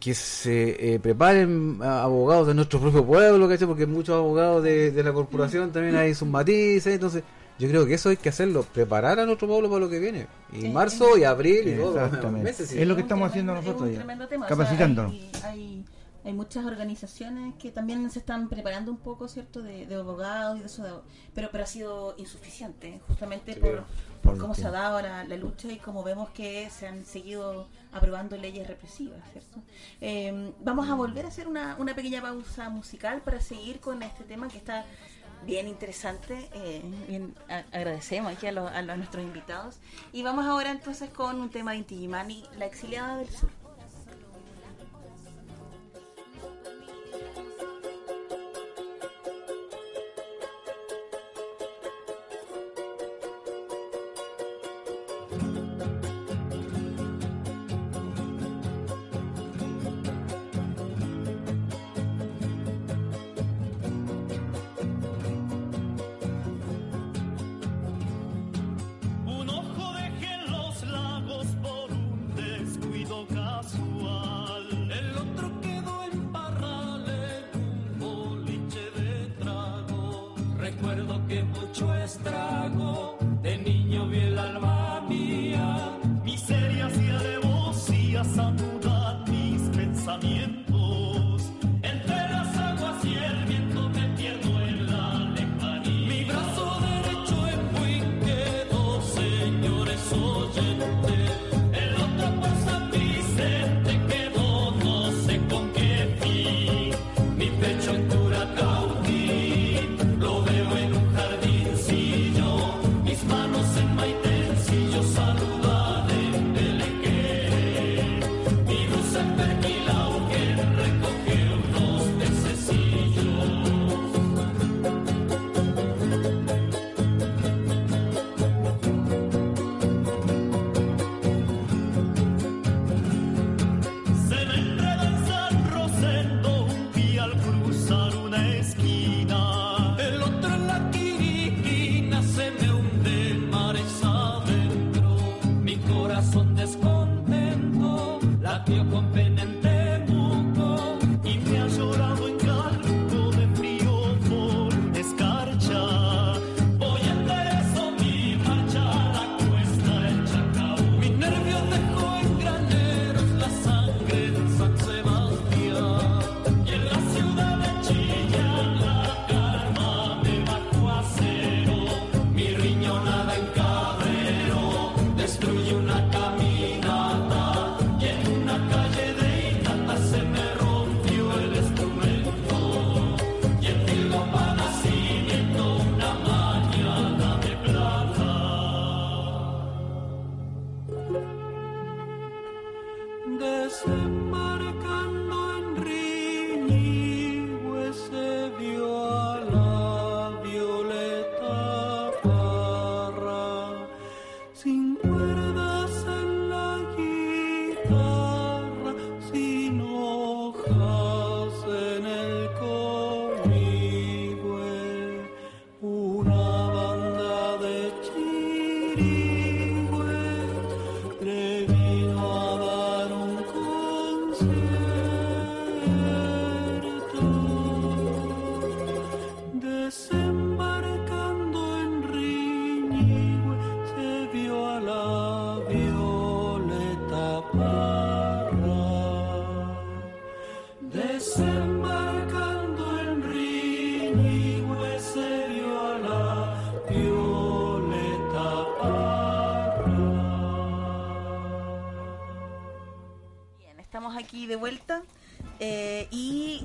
que 0.00 0.14
se 0.14 0.94
eh, 0.94 0.98
preparen 0.98 1.78
abogados 1.82 2.46
de 2.48 2.54
nuestro 2.54 2.80
propio 2.80 3.04
pueblo, 3.04 3.48
¿cachai? 3.48 3.68
Porque 3.68 3.86
muchos 3.86 4.16
abogados 4.16 4.64
de, 4.64 4.90
de 4.90 5.02
la 5.04 5.12
corporación 5.12 5.70
también 5.72 5.94
hay 5.94 6.14
sus 6.14 6.26
matices, 6.26 6.94
entonces 6.94 7.22
yo 7.58 7.68
creo 7.68 7.84
que 7.84 7.92
eso 7.94 8.08
hay 8.08 8.16
que 8.16 8.30
hacerlo, 8.30 8.64
preparar 8.72 9.20
a 9.20 9.26
nuestro 9.26 9.46
pueblo 9.46 9.68
para 9.68 9.80
lo 9.80 9.90
que 9.90 9.98
viene. 9.98 10.26
Y 10.54 10.68
marzo 10.70 11.18
y 11.18 11.24
abril 11.24 11.68
y 11.68 11.76
todo. 11.76 12.02
Exactamente. 12.02 12.44
meses, 12.44 12.70
sí. 12.70 12.80
Es 12.80 12.88
lo 12.88 12.96
que 12.96 13.02
estamos 13.02 13.30
tremendo- 13.30 13.52
haciendo 13.52 13.52
es 13.52 13.58
nosotros 13.66 13.82
un 13.82 13.92
ya, 13.92 13.98
tremendo 13.98 14.26
tema. 14.28 14.46
O 14.46 14.48
capacitándonos. 14.48 15.12
sea, 15.12 15.50
hay, 15.50 15.58
hay, 15.60 15.84
hay 16.24 16.32
muchas 16.32 16.64
organizaciones 16.64 17.54
que 17.58 17.70
también 17.70 18.10
se 18.10 18.20
están 18.20 18.48
preparando 18.48 18.90
un 18.90 18.96
poco, 18.98 19.28
¿cierto?, 19.28 19.60
de, 19.60 19.84
de 19.86 19.94
abogados 19.96 20.56
y 20.56 20.60
de 20.60 20.66
eso, 20.66 20.82
de- 20.82 20.90
pero, 21.34 21.50
pero 21.52 21.64
ha 21.64 21.66
sido 21.66 22.14
insuficiente, 22.16 23.00
justamente 23.06 23.52
Sí, 23.52 23.60
por, 23.60 23.84
por 24.22 24.34
lo 24.34 24.40
cómo 24.40 24.54
se 24.54 24.66
ha 24.66 24.70
dado 24.70 25.00
la, 25.00 25.24
la 25.24 25.36
lucha 25.36 25.68
y 25.68 25.76
como 25.78 26.02
vemos 26.02 26.30
que 26.30 26.68
se 26.70 26.86
han 26.86 27.04
seguido 27.04 27.68
aprobando 27.92 28.36
leyes 28.36 28.66
represivas, 28.66 29.18
¿cierto? 29.32 29.58
Eh, 30.00 30.52
vamos 30.60 30.88
a 30.88 30.94
volver 30.94 31.24
a 31.24 31.28
hacer 31.28 31.48
una, 31.48 31.76
una 31.78 31.94
pequeña 31.94 32.20
pausa 32.20 32.68
musical 32.70 33.20
para 33.22 33.40
seguir 33.40 33.80
con 33.80 34.02
este 34.02 34.24
tema 34.24 34.48
que 34.48 34.58
está 34.58 34.84
bien 35.46 35.68
interesante. 35.68 36.48
eh, 36.52 36.82
bien, 37.08 37.34
a- 37.48 37.64
agradecemos 37.76 38.32
aquí 38.32 38.46
a, 38.46 38.52
los- 38.52 38.70
a 38.70 38.82
nuestros 38.82 39.24
invitados. 39.24 39.78
Y 40.12 40.22
vamos 40.22 40.44
ahora 40.46 40.70
entonces 40.70 41.08
con 41.10 41.40
un 41.40 41.50
tema 41.50 41.72
de 41.72 41.78
Inti 41.78 41.94
Illimani, 41.94 42.44
La 42.58 42.66
exiliada 42.66 43.16
del 43.16 43.30
sur. 43.30 43.50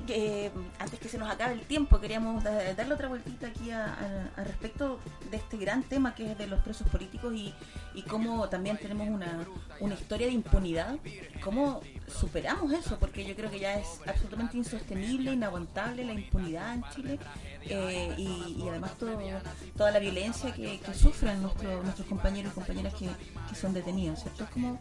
Eh, 0.08 0.50
antes 0.78 0.98
que 1.00 1.08
se 1.08 1.18
nos 1.18 1.30
acabe 1.30 1.52
el 1.54 1.60
tiempo, 1.62 2.00
queríamos 2.00 2.42
da- 2.44 2.74
darle 2.74 2.94
otra 2.94 3.08
vueltita 3.08 3.46
aquí 3.48 3.70
a, 3.70 3.84
a- 3.84 4.40
a 4.40 4.44
respecto 4.44 4.98
de 5.30 5.36
este 5.38 5.56
gran 5.58 5.82
tema 5.82 6.14
que 6.14 6.32
es 6.32 6.38
de 6.38 6.46
los 6.46 6.60
presos 6.62 6.88
políticos 6.88 7.34
y, 7.34 7.54
y 7.94 8.02
cómo 8.02 8.48
también 8.48 8.76
tenemos 8.78 9.08
una, 9.08 9.46
una 9.80 9.94
historia 9.94 10.26
de 10.26 10.32
impunidad. 10.32 10.96
¿Cómo 11.42 11.80
superamos 12.08 12.72
eso? 12.72 12.98
Porque 12.98 13.24
yo 13.24 13.34
creo 13.36 13.50
que 13.50 13.58
ya 13.60 13.78
es 13.78 14.00
absolutamente 14.06 14.56
insostenible, 14.56 15.32
inaguantable 15.32 16.04
la 16.04 16.12
impunidad 16.14 16.74
en 16.74 16.84
Chile 16.94 17.18
eh, 17.62 18.14
y, 18.16 18.56
y 18.62 18.68
además 18.68 18.96
todo, 18.98 19.18
toda 19.76 19.90
la 19.90 19.98
violencia 19.98 20.52
que, 20.54 20.80
sufren 20.94 21.42
nuestros 21.42 21.82
nuestros 21.84 22.06
compañeros 22.08 22.52
y 22.52 22.54
compañeras 22.54 22.94
que, 22.94 23.08
que 23.48 23.54
son 23.54 23.72
detenidos, 23.74 24.20
¿cierto? 24.22 24.44
Es 24.44 24.50
como... 24.50 24.80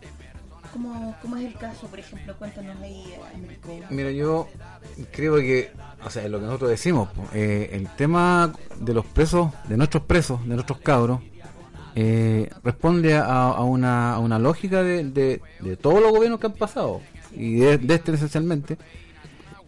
¿Cómo, 0.75 1.15
¿Cómo 1.21 1.37
es 1.37 1.45
el 1.45 1.53
caso, 1.53 1.87
por 1.87 1.99
ejemplo? 1.99 2.35
Cuéntanos 2.37 2.75
ahí. 2.81 3.05
Mira, 3.89 4.11
yo 4.11 4.49
creo 5.13 5.37
que, 5.37 5.71
o 6.05 6.09
sea, 6.09 6.25
es 6.25 6.29
lo 6.29 6.37
que 6.37 6.47
nosotros 6.47 6.69
decimos, 6.69 7.07
eh, 7.33 7.69
el 7.71 7.87
tema 7.95 8.51
de 8.81 8.93
los 8.93 9.05
presos, 9.05 9.53
de 9.69 9.77
nuestros 9.77 10.03
presos, 10.03 10.45
de 10.45 10.53
nuestros 10.55 10.79
cabros, 10.79 11.21
eh, 11.95 12.49
responde 12.61 13.15
a, 13.15 13.53
una, 13.61 14.15
a 14.15 14.19
una 14.19 14.37
lógica 14.37 14.83
de, 14.83 15.05
de, 15.05 15.41
de 15.61 15.77
todos 15.77 16.01
los 16.01 16.11
gobiernos 16.11 16.41
que 16.41 16.47
han 16.47 16.53
pasado, 16.55 16.99
y 17.31 17.55
de, 17.55 17.79
este 17.95 18.11
esencialmente, 18.11 18.77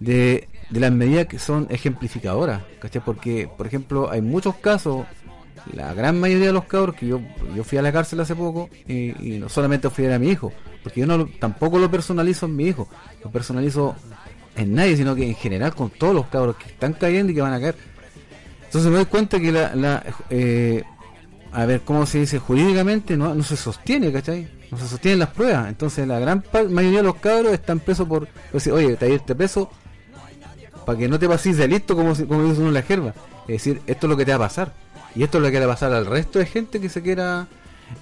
de, 0.01 0.49
las 0.71 0.91
medidas 0.91 1.27
que 1.27 1.39
son 1.39 1.67
ejemplificadoras, 1.69 2.63
¿cachai? 2.81 3.01
Porque, 3.01 3.49
por 3.55 3.65
ejemplo, 3.65 4.11
hay 4.11 4.21
muchos 4.21 4.55
casos, 4.57 5.05
la 5.71 5.93
gran 5.93 6.19
mayoría 6.19 6.47
de 6.47 6.53
los 6.53 6.65
cabros 6.65 6.97
que 6.97 7.07
yo, 7.07 7.21
yo 7.55 7.63
fui 7.63 7.77
a 7.77 7.81
la 7.81 7.93
cárcel 7.93 8.19
hace 8.19 8.35
poco, 8.35 8.69
y, 8.89 9.37
no 9.39 9.47
solamente 9.47 9.89
fui 9.89 10.05
a 10.07 10.15
a 10.15 10.19
mi 10.19 10.27
hijo, 10.27 10.51
porque 10.87 11.01
yo 11.01 11.05
no 11.05 11.25
tampoco 11.25 11.79
lo 11.79 11.91
personalizo 11.91 12.45
en 12.45 12.55
mi 12.55 12.67
hijo, 12.67 12.87
lo 13.21 13.29
personalizo 13.29 13.93
en 14.55 14.73
nadie, 14.73 14.95
sino 14.95 15.15
que 15.15 15.27
en 15.27 15.35
general 15.35 15.75
con 15.75 15.89
todos 15.89 16.15
los 16.15 16.27
cabros 16.27 16.55
que 16.55 16.67
están 16.67 16.93
cayendo 16.93 17.33
y 17.33 17.35
que 17.35 17.41
van 17.41 17.51
a 17.51 17.59
caer. 17.59 17.75
Entonces 18.63 18.89
me 18.89 18.95
doy 18.95 19.05
cuenta 19.05 19.37
que 19.37 19.51
la, 19.51 19.75
la, 19.75 20.01
eh, 20.29 20.83
a 21.51 21.65
ver, 21.65 21.81
¿cómo 21.81 22.05
se 22.05 22.19
dice? 22.19 22.39
Jurídicamente 22.39 23.17
no, 23.17 23.35
no 23.35 23.43
se 23.43 23.57
sostiene, 23.57 24.13
¿cachai? 24.13 24.47
No 24.71 24.77
se 24.77 24.87
sostienen 24.87 25.19
las 25.19 25.29
pruebas. 25.29 25.67
Entonces 25.67 26.07
la 26.07 26.19
gran 26.19 26.41
mayoría 26.69 26.99
de 26.99 27.03
los 27.03 27.15
cabros 27.15 27.51
están 27.51 27.81
presos 27.81 28.07
por, 28.07 28.29
decir, 28.53 28.71
oye, 28.71 28.95
te 28.95 29.09
irte 29.09 29.35
preso 29.35 29.69
para 30.85 30.97
que 30.97 31.09
no 31.09 31.19
te 31.19 31.27
pases 31.27 31.57
de 31.57 31.67
listo 31.67 31.97
como, 31.97 32.15
como 32.15 32.45
dice 32.45 32.59
uno 32.59 32.69
en 32.69 32.73
la 32.75 32.81
jerga. 32.81 33.13
Es 33.41 33.55
decir, 33.55 33.81
esto 33.87 34.07
es 34.07 34.09
lo 34.09 34.15
que 34.15 34.23
te 34.23 34.31
va 34.31 34.37
a 34.37 34.47
pasar. 34.47 34.73
Y 35.15 35.23
esto 35.23 35.37
es 35.39 35.43
lo 35.43 35.51
que 35.51 35.59
le 35.59 35.65
va 35.65 35.73
a 35.73 35.75
pasar 35.75 35.91
al 35.91 36.05
resto 36.05 36.39
de 36.39 36.45
gente 36.45 36.79
que 36.79 36.87
se 36.87 37.01
quiera 37.01 37.45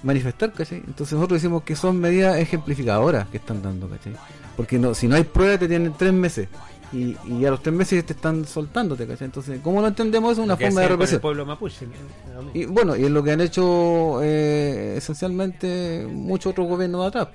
manifestar, 0.02 0.52
¿cachai? 0.52 0.78
Entonces 0.86 1.12
nosotros 1.14 1.40
decimos 1.42 1.62
que 1.62 1.76
son 1.76 1.98
medidas 2.00 2.38
ejemplificadoras 2.38 3.28
que 3.28 3.36
están 3.38 3.62
dando, 3.62 3.88
¿cachai? 3.88 4.12
Porque 4.56 4.78
no, 4.78 4.94
si 4.94 5.08
no 5.08 5.16
hay 5.16 5.24
prueba 5.24 5.58
te 5.58 5.68
tienen 5.68 5.92
tres 5.96 6.12
meses. 6.12 6.48
Y, 6.92 7.16
y 7.28 7.44
a 7.44 7.50
los 7.50 7.62
tres 7.62 7.74
meses 7.74 8.06
te 8.06 8.12
están 8.12 8.44
soltándote, 8.46 9.06
¿cachai? 9.08 9.26
Entonces, 9.26 9.60
¿cómo 9.62 9.80
no 9.80 9.88
entendemos 9.88 10.32
eso? 10.32 10.42
Una 10.42 10.54
Lo 10.54 10.58
forma 10.58 10.66
de 10.66 10.68
hacían 10.68 10.74
con 10.76 10.82
el 10.84 10.88
represión. 10.90 11.20
pueblo 11.20 11.44
mapuche. 11.46 11.86
¿no? 11.86 12.50
Y 12.54 12.64
bueno, 12.66 12.94
y 12.96 13.04
es 13.04 13.10
lo 13.10 13.22
que 13.24 13.32
han 13.32 13.40
hecho 13.40 14.20
eh, 14.22 14.94
esencialmente 14.96 16.06
muchos 16.10 16.52
otros 16.52 16.68
gobiernos 16.68 17.02
de 17.02 17.06
atrás. 17.08 17.28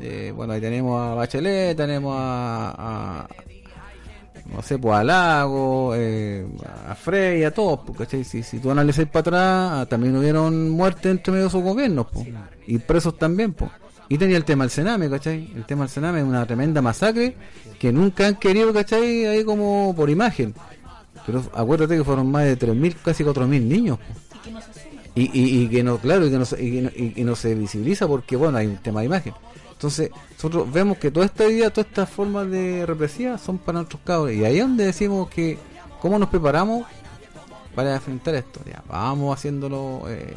Eh, 0.00 0.32
bueno, 0.36 0.52
ahí 0.52 0.60
tenemos 0.60 1.00
a 1.00 1.14
Bachelet, 1.14 1.76
tenemos 1.76 2.14
a, 2.16 2.74
a- 3.24 3.28
no 4.54 4.62
sé, 4.62 4.78
pues 4.78 4.94
a 4.96 5.04
Lago, 5.04 5.92
eh, 5.94 6.46
a 6.88 6.94
Frey, 6.94 7.44
a 7.44 7.52
todos, 7.52 7.80
po, 7.80 7.92
¿cachai? 7.92 8.24
Si, 8.24 8.42
si 8.42 8.58
tú 8.58 8.70
analizas 8.70 9.06
para 9.06 9.20
atrás, 9.20 9.70
ah, 9.82 9.86
también 9.88 10.16
hubieron 10.16 10.70
muertes 10.70 11.06
entre 11.10 11.32
medio 11.32 11.44
de 11.44 11.48
esos 11.48 11.62
gobiernos, 11.62 12.06
po. 12.06 12.24
y 12.66 12.78
presos 12.78 13.18
también. 13.18 13.52
Po. 13.52 13.70
Y 14.08 14.16
tenía 14.16 14.36
el 14.38 14.44
tema 14.44 14.64
del 14.64 14.70
Sename, 14.70 15.10
¿cachai? 15.10 15.52
El 15.54 15.64
tema 15.66 15.82
del 15.82 15.90
Sename 15.90 16.20
es 16.20 16.24
una 16.24 16.46
tremenda 16.46 16.80
masacre 16.80 17.36
que 17.78 17.92
nunca 17.92 18.26
han 18.26 18.36
querido, 18.36 18.72
¿cachai? 18.72 19.26
Ahí 19.26 19.44
como 19.44 19.94
por 19.94 20.08
imagen. 20.08 20.54
Pero 21.26 21.42
acuérdate 21.54 21.96
que 21.98 22.04
fueron 22.04 22.30
más 22.30 22.44
de 22.44 22.56
3.000, 22.58 22.96
casi 23.04 23.22
4.000 23.22 23.62
niños. 23.68 23.98
po. 23.98 24.04
Y, 25.14 25.22
y, 25.38 25.62
y 25.64 25.68
que 25.68 25.82
no, 25.82 25.98
claro, 25.98 26.26
y 26.26 26.30
que 26.30 26.38
no, 26.38 26.44
se- 26.44 26.62
y 26.64 26.70
que 26.72 26.82
no, 26.82 26.88
y- 26.96 27.12
y 27.16 27.24
no 27.24 27.34
se 27.34 27.54
visibiliza 27.54 28.06
porque, 28.06 28.36
bueno, 28.36 28.56
hay 28.58 28.66
un 28.68 28.76
tema 28.76 29.00
de 29.00 29.06
imagen. 29.06 29.34
Entonces, 29.78 30.10
nosotros 30.32 30.72
vemos 30.72 30.98
que 30.98 31.12
toda 31.12 31.24
esta 31.24 31.46
idea, 31.48 31.70
todas 31.70 31.86
estas 31.86 32.10
formas 32.10 32.50
de 32.50 32.84
represivas 32.84 33.40
son 33.40 33.58
para 33.58 33.78
nuestros 33.78 34.02
cabros. 34.04 34.32
Y 34.32 34.44
ahí 34.44 34.56
es 34.56 34.62
donde 34.64 34.86
decimos 34.86 35.28
que, 35.28 35.56
¿cómo 36.00 36.18
nos 36.18 36.28
preparamos 36.28 36.84
para 37.76 37.94
enfrentar 37.94 38.34
esto? 38.34 38.58
Ya, 38.66 38.82
vamos 38.88 39.38
haciéndolo 39.38 40.02
eh, 40.08 40.34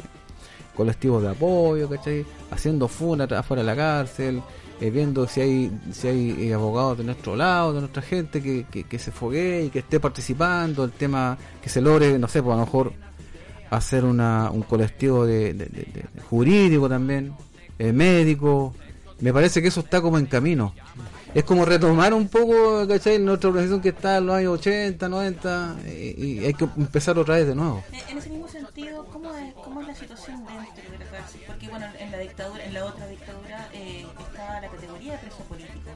colectivos 0.76 1.24
de 1.24 1.30
apoyo, 1.30 1.88
¿cachai? 1.88 2.24
Haciendo 2.52 2.86
funas 2.86 3.32
afuera 3.32 3.64
de 3.64 3.66
la 3.66 3.74
cárcel, 3.74 4.40
eh, 4.80 4.90
viendo 4.90 5.26
si 5.26 5.40
hay 5.40 5.80
si 5.92 6.06
hay 6.06 6.36
eh, 6.48 6.54
abogados 6.54 6.98
de 6.98 7.04
nuestro 7.04 7.34
lado, 7.34 7.72
de 7.72 7.80
nuestra 7.80 8.00
gente 8.02 8.40
que, 8.40 8.64
que, 8.88 8.98
se 9.00 9.10
foguee 9.10 9.64
y 9.64 9.70
que 9.70 9.80
esté 9.80 9.98
participando, 9.98 10.84
el 10.84 10.92
tema 10.92 11.36
que 11.60 11.68
se 11.68 11.80
logre, 11.80 12.16
no 12.16 12.28
sé, 12.28 12.40
pues 12.44 12.54
a 12.54 12.60
lo 12.60 12.64
mejor 12.64 12.92
hacer 13.70 14.04
una, 14.04 14.52
un 14.52 14.62
colectivo 14.62 15.26
de- 15.26 15.90
jurídico 16.30 16.88
también, 16.88 17.32
eh, 17.80 17.92
médico. 17.92 18.72
Me 19.22 19.32
parece 19.32 19.62
que 19.62 19.68
eso 19.68 19.80
está 19.80 20.00
como 20.02 20.18
en 20.18 20.26
camino. 20.26 20.74
Es 21.32 21.44
como 21.44 21.64
retomar 21.64 22.12
un 22.12 22.28
poco, 22.28 22.86
¿cachai? 22.88 23.18
Nuestra 23.20 23.48
organización 23.50 23.80
que 23.80 23.90
está 23.90 24.18
en 24.18 24.26
los 24.26 24.34
años 24.34 24.58
80, 24.58 25.08
90, 25.08 25.76
y, 25.86 25.90
y 26.40 26.44
hay 26.44 26.52
que 26.54 26.64
empezar 26.76 27.16
otra 27.18 27.36
vez 27.36 27.46
de 27.46 27.54
nuevo. 27.54 27.82
Eh, 27.92 28.02
En 28.10 28.18
ese 28.18 28.28
mismo 28.30 28.48
sentido, 28.48 29.06
¿cómo 29.06 29.32
es, 29.34 29.54
¿cómo 29.54 29.80
es 29.80 29.86
la 29.86 29.94
situación 29.94 30.44
dentro 30.44 30.92
de 30.92 30.98
la 30.98 31.10
cárcel? 31.10 31.40
Porque 31.46 31.68
bueno, 31.68 31.86
en 31.98 32.10
la 32.10 32.18
dictadura, 32.18 32.64
en 32.64 32.74
la 32.74 32.84
otra 32.84 33.06
dictadura 33.06 33.68
eh, 33.72 34.04
estaba 34.28 34.60
la 34.60 34.68
categoría 34.68 35.12
de 35.12 35.18
preso 35.18 35.38
político, 35.48 35.90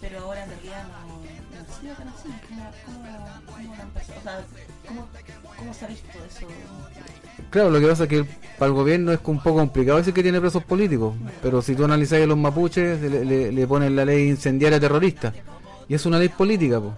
pero 0.00 0.20
ahora 0.20 0.44
en 0.44 0.50
realidad 0.50 0.84
no, 1.08 1.22
no 1.52 1.60
ha 1.60 1.80
sido 1.80 1.94
tan 1.94 2.08
así. 2.08 2.28
¿Cómo, 2.48 2.70
cómo, 2.86 3.02
cómo 3.46 3.76
lo 3.76 3.82
han 3.82 3.90
pasado? 3.90 4.18
O 4.18 4.22
sea, 4.22 4.44
¿cómo, 4.88 5.08
¿cómo 5.58 5.74
se 5.74 5.84
ha 5.84 5.88
visto 5.88 6.08
eso? 6.28 6.46
Claro, 7.50 7.70
lo 7.70 7.80
que 7.80 7.86
pasa 7.86 8.04
es 8.04 8.08
que 8.08 8.24
para 8.58 8.68
el 8.68 8.72
gobierno 8.72 9.12
es 9.12 9.20
un 9.24 9.38
poco 9.42 9.56
complicado 9.58 9.98
decir 9.98 10.14
que 10.14 10.22
tiene 10.22 10.40
presos 10.40 10.64
políticos, 10.64 11.14
pero 11.42 11.60
si 11.60 11.74
tú 11.74 11.84
analizas 11.84 12.22
a 12.22 12.26
los 12.26 12.38
mapuches, 12.38 13.00
le, 13.00 13.66
ponen 13.66 13.94
la 13.96 14.04
ley 14.04 14.28
incendiaria 14.28 14.80
terrorista, 14.80 15.32
y 15.88 15.94
es 15.94 16.06
una 16.06 16.18
ley 16.18 16.28
política, 16.28 16.80
po. 16.80 16.94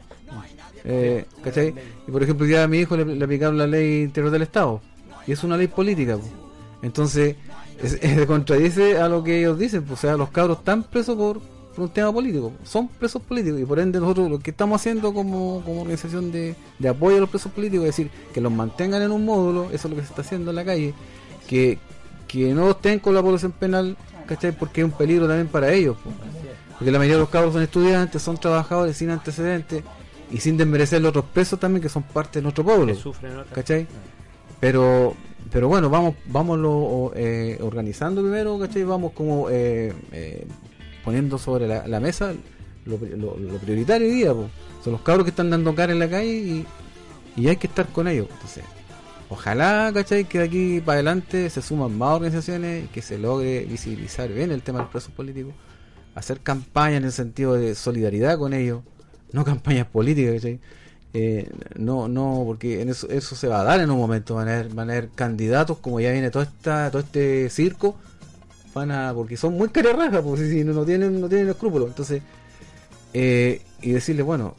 Eh, 0.85 1.25
¿cachai? 1.43 1.75
Y 2.07 2.11
por 2.11 2.23
ejemplo, 2.23 2.47
ya 2.47 2.65
a 2.65 2.69
mi 2.69 2.79
hijo 2.79 2.97
le, 2.97 3.05
le 3.05 3.25
aplicaron 3.25 3.57
la 3.57 3.67
ley 3.67 4.03
interior 4.03 4.31
del 4.31 4.43
Estado, 4.43 4.81
y 5.27 5.33
es 5.33 5.43
una 5.43 5.57
ley 5.57 5.67
política, 5.69 6.17
po. 6.17 6.29
Entonces, 6.83 7.37
es, 7.83 7.95
es- 8.03 8.27
contradice 8.27 8.99
a 8.99 9.09
lo 9.09 9.25
que 9.25 9.39
ellos 9.41 9.59
dicen, 9.59 9.83
pues, 9.85 9.99
o 9.99 10.03
sea, 10.03 10.17
los 10.17 10.31
cabros 10.31 10.59
están 10.59 10.83
presos 10.85 11.17
por, 11.17 11.41
por 11.75 11.85
un 11.85 11.91
tema 11.91 12.13
político, 12.13 12.53
son 12.65 12.89
presos 12.89 13.21
políticos, 13.23 13.61
y 13.61 13.65
por 13.65 13.79
ende 13.79 14.01
nosotros 14.01 14.31
lo 14.31 14.39
que 14.39 14.51
estamos 14.51 14.81
haciendo 14.81 15.13
como, 15.13 15.63
como 15.65 15.83
organización 15.83 16.31
de, 16.33 16.55
de 16.79 16.89
apoyo 16.89 17.17
a 17.17 17.21
los 17.21 17.29
presos 17.29 17.53
políticos 17.53 17.87
es 17.87 17.97
decir, 17.97 18.11
que 18.33 18.41
los 18.41 18.53
mantengan 18.53 19.03
en 19.03 19.11
un 19.11 19.25
módulo, 19.25 19.65
eso 19.73 19.89
es 19.89 19.91
lo 19.91 19.97
que 19.97 20.03
se 20.03 20.09
está 20.09 20.23
haciendo 20.23 20.51
en 20.51 20.57
la 20.57 20.65
calle, 20.65 20.95
que, 21.49 21.79
que 22.29 22.55
no 22.55 22.71
estén 22.71 22.99
con 22.99 23.15
la 23.15 23.23
población 23.23 23.53
penal, 23.53 23.97
¿cachai? 24.27 24.53
Porque 24.53 24.81
es 24.81 24.85
un 24.85 24.93
peligro 24.93 25.27
también 25.27 25.49
para 25.49 25.73
ellos, 25.73 25.97
po. 25.97 26.11
porque 26.79 26.91
la 26.91 26.99
mayoría 26.99 27.17
de 27.17 27.21
los 27.21 27.31
cabros 27.31 27.53
son 27.53 27.63
estudiantes, 27.63 28.23
son 28.23 28.37
trabajadores 28.39 28.97
sin 28.97 29.11
antecedentes, 29.11 29.83
y 30.31 30.39
sin 30.39 30.57
desmerecer 30.57 31.01
los 31.01 31.11
otros 31.11 31.27
presos 31.27 31.61
también 31.61 31.83
que 31.83 31.89
son 31.89 32.03
parte 32.03 32.39
de 32.39 32.43
nuestro 32.43 32.65
pueblo. 32.65 32.93
Pero 34.61 35.15
pero 35.53 35.69
bueno, 35.69 35.89
vamos 35.91 36.15
vámonos 36.27 37.13
eh, 37.15 37.59
organizando 37.61 38.23
primero, 38.23 38.59
¿cachai? 38.59 38.83
Vamos 38.83 39.13
como 39.13 39.49
eh, 39.51 39.93
eh, 40.11 40.47
poniendo 41.05 41.39
sobre 41.39 41.67
la, 41.67 42.01
mesa 42.01 42.33
lo, 42.85 42.99
prioritario 43.59 44.09
hoy 44.09 44.15
día, 44.15 44.33
po. 44.33 44.49
son 44.83 44.95
los 44.95 45.03
cabros 45.03 45.25
que 45.25 45.31
están 45.31 45.51
dando 45.51 45.75
cara 45.75 45.93
en 45.93 45.99
la 45.99 46.09
calle 46.09 46.33
y, 46.33 46.67
y 47.37 47.49
hay 47.49 47.57
que 47.57 47.67
estar 47.67 47.87
con 47.89 48.09
ellos. 48.09 48.29
Entonces, 48.31 48.65
ojalá, 49.29 49.91
¿cachai? 49.93 50.25
Que 50.25 50.39
de 50.39 50.45
aquí 50.45 50.81
para 50.81 50.97
adelante 50.97 51.51
se 51.51 51.63
suman 51.63 51.97
más 51.97 52.17
organizaciones 52.17 52.85
y 52.85 52.89
que 52.89 53.03
se 53.03 53.19
logre 53.19 53.65
visibilizar 53.67 54.33
bien 54.33 54.51
el 54.51 54.63
tema 54.63 54.79
de 54.79 54.85
los 54.85 54.93
presos 54.93 55.13
políticos, 55.13 55.55
hacer 56.15 56.41
campañas 56.41 56.99
en 56.99 57.05
el 57.05 57.13
sentido 57.13 57.55
de 57.55 57.75
solidaridad 57.75 58.39
con 58.39 58.55
ellos, 58.55 58.83
no 59.33 59.45
campañas 59.45 59.87
políticas, 59.87 60.35
¿cachai? 60.35 60.61
Eh, 61.17 61.49
no, 61.77 62.09
no, 62.09 62.43
porque 62.45 62.83
en 62.83 62.89
eso, 62.89 63.09
eso 63.09 63.37
se 63.37 63.47
va 63.47 63.61
a 63.61 63.65
dar 63.65 63.79
en 63.79 63.89
un 63.89 63.99
momento, 63.99 64.35
van 64.35 64.49
a 64.49 64.59
haber, 64.59 64.77
a 64.77 64.83
haber 64.83 65.09
candidatos, 65.11 65.79
como 65.79 66.01
ya 66.01 66.11
viene 66.11 66.31
todo, 66.31 66.43
esta, 66.43 66.91
todo 66.91 67.03
este 67.03 67.51
circo, 67.51 67.97
van 68.75 68.91
a, 68.91 69.13
porque 69.15 69.37
son 69.37 69.55
muy 69.57 69.69
carerrajas, 69.69 70.23
pues 70.23 70.41
si, 70.51 70.65
no, 70.65 70.73
no 70.73 70.85
tienen, 70.85 71.21
no 71.21 71.29
tienen 71.29 71.49
escrúpulos, 71.49 71.89
entonces, 71.89 72.23
eh, 73.13 73.63
y 73.83 73.91
decirles, 73.93 74.27
bueno, 74.27 74.55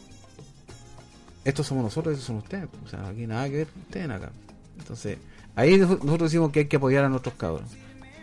estos 1.44 1.68
somos 1.68 1.84
nosotros, 1.84 2.14
estos 2.14 2.26
son 2.28 2.38
ustedes, 2.38 2.68
o 2.86 2.88
sea, 2.88 3.08
aquí 3.08 3.28
nada 3.28 3.50
que 3.50 3.58
ver, 3.58 3.68
ustedes 3.88 4.10
acá. 4.10 4.32
Entonces, 4.80 5.18
ahí 5.56 5.78
nos- 5.78 5.90
nosotros 6.04 6.32
decimos 6.32 6.52
que 6.52 6.60
hay 6.62 6.66
que 6.66 6.78
apoyar 6.78 7.06
a 7.06 7.10
nuestros 7.10 7.36
cabros, 7.36 7.64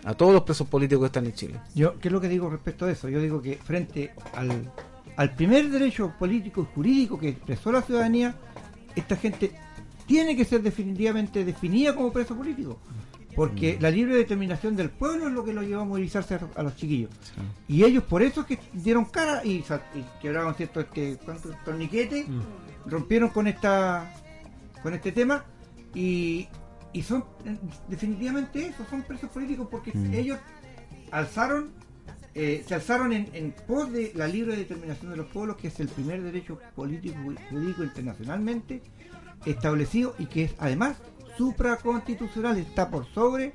a 0.05 0.15
todos 0.15 0.33
los 0.33 0.43
presos 0.43 0.67
políticos 0.67 1.03
que 1.03 1.07
están 1.07 1.27
en 1.27 1.35
Chile. 1.35 1.55
Yo, 1.75 1.99
¿qué 2.01 2.09
es 2.09 2.13
lo 2.13 2.21
que 2.21 2.29
digo 2.29 2.51
respecto 2.51 2.87
a 2.87 2.91
eso? 2.91 3.09
Yo 3.09 3.21
digo 3.21 3.41
que 3.41 3.57
frente 3.57 4.13
al, 4.35 4.73
al 5.17 5.35
primer 5.35 5.71
derecho 5.71 6.13
político 6.19 6.63
y 6.63 6.75
jurídico 6.75 7.19
que 7.19 7.29
expresó 7.29 7.71
la 7.71 7.83
ciudadanía, 7.83 8.35
esta 8.97 9.17
gente 9.17 9.53
tiene 10.07 10.37
que 10.37 10.45
ser 10.45 10.63
definitivamente 10.63 11.45
definida 11.45 11.95
como 11.95 12.13
preso 12.13 12.35
político. 12.37 12.79
Porque 13.35 13.79
la 13.81 13.91
libre 13.91 14.15
determinación 14.15 14.77
del 14.77 14.91
pueblo 14.91 15.29
es 15.29 15.33
lo 15.33 15.45
que 15.45 15.53
lo 15.53 15.63
llevó 15.63 15.83
a 15.83 15.85
movilizarse 15.85 16.39
a, 16.55 16.63
los 16.63 16.77
chiquillos. 16.77 17.11
Y 17.67 17.85
ellos 17.85 18.05
por 18.05 18.23
eso 18.23 18.43
es 18.43 18.47
que 18.47 18.59
dieron 18.73 19.07
cara 19.07 19.43
y, 19.45 19.65
y 19.95 20.05
quebraron 20.21 20.55
cierto 20.55 20.81
este, 20.81 21.19
¿cuánto? 21.25 21.51
torniquete 21.65 22.27
rompieron 22.87 23.31
con 23.31 23.47
esta 23.47 24.13
con 24.83 24.93
este 24.93 25.13
tema 25.13 25.45
y, 25.95 26.49
y 26.93 27.03
son 27.03 27.25
eh, 27.45 27.57
definitivamente 27.89 28.67
eso, 28.67 28.85
son 28.91 29.03
presos 29.03 29.31
políticos 29.31 29.69
porque 29.71 29.93
Mm. 29.95 30.15
ellos 30.15 30.39
alzaron, 31.11 31.71
eh, 32.35 32.65
se 32.67 32.75
alzaron 32.75 33.13
en, 33.13 33.29
en 33.33 33.53
pos 33.53 33.93
de 33.93 34.13
la 34.15 34.27
libre 34.27 34.57
determinación 34.57 35.11
de 35.11 35.17
los 35.19 35.27
pueblos, 35.27 35.57
que 35.57 35.69
es 35.69 35.79
el 35.81 35.89
primer 35.89 36.23
derecho 36.23 36.59
político 36.75 37.19
y 37.31 37.37
jurídico 37.51 37.85
internacionalmente 37.85 38.83
establecido 39.45 40.15
y 40.19 40.27
que 40.27 40.45
es 40.45 40.55
además 40.59 40.97
supraconstitucional, 41.43 42.57
está 42.59 42.89
por 42.89 43.07
sobre 43.07 43.53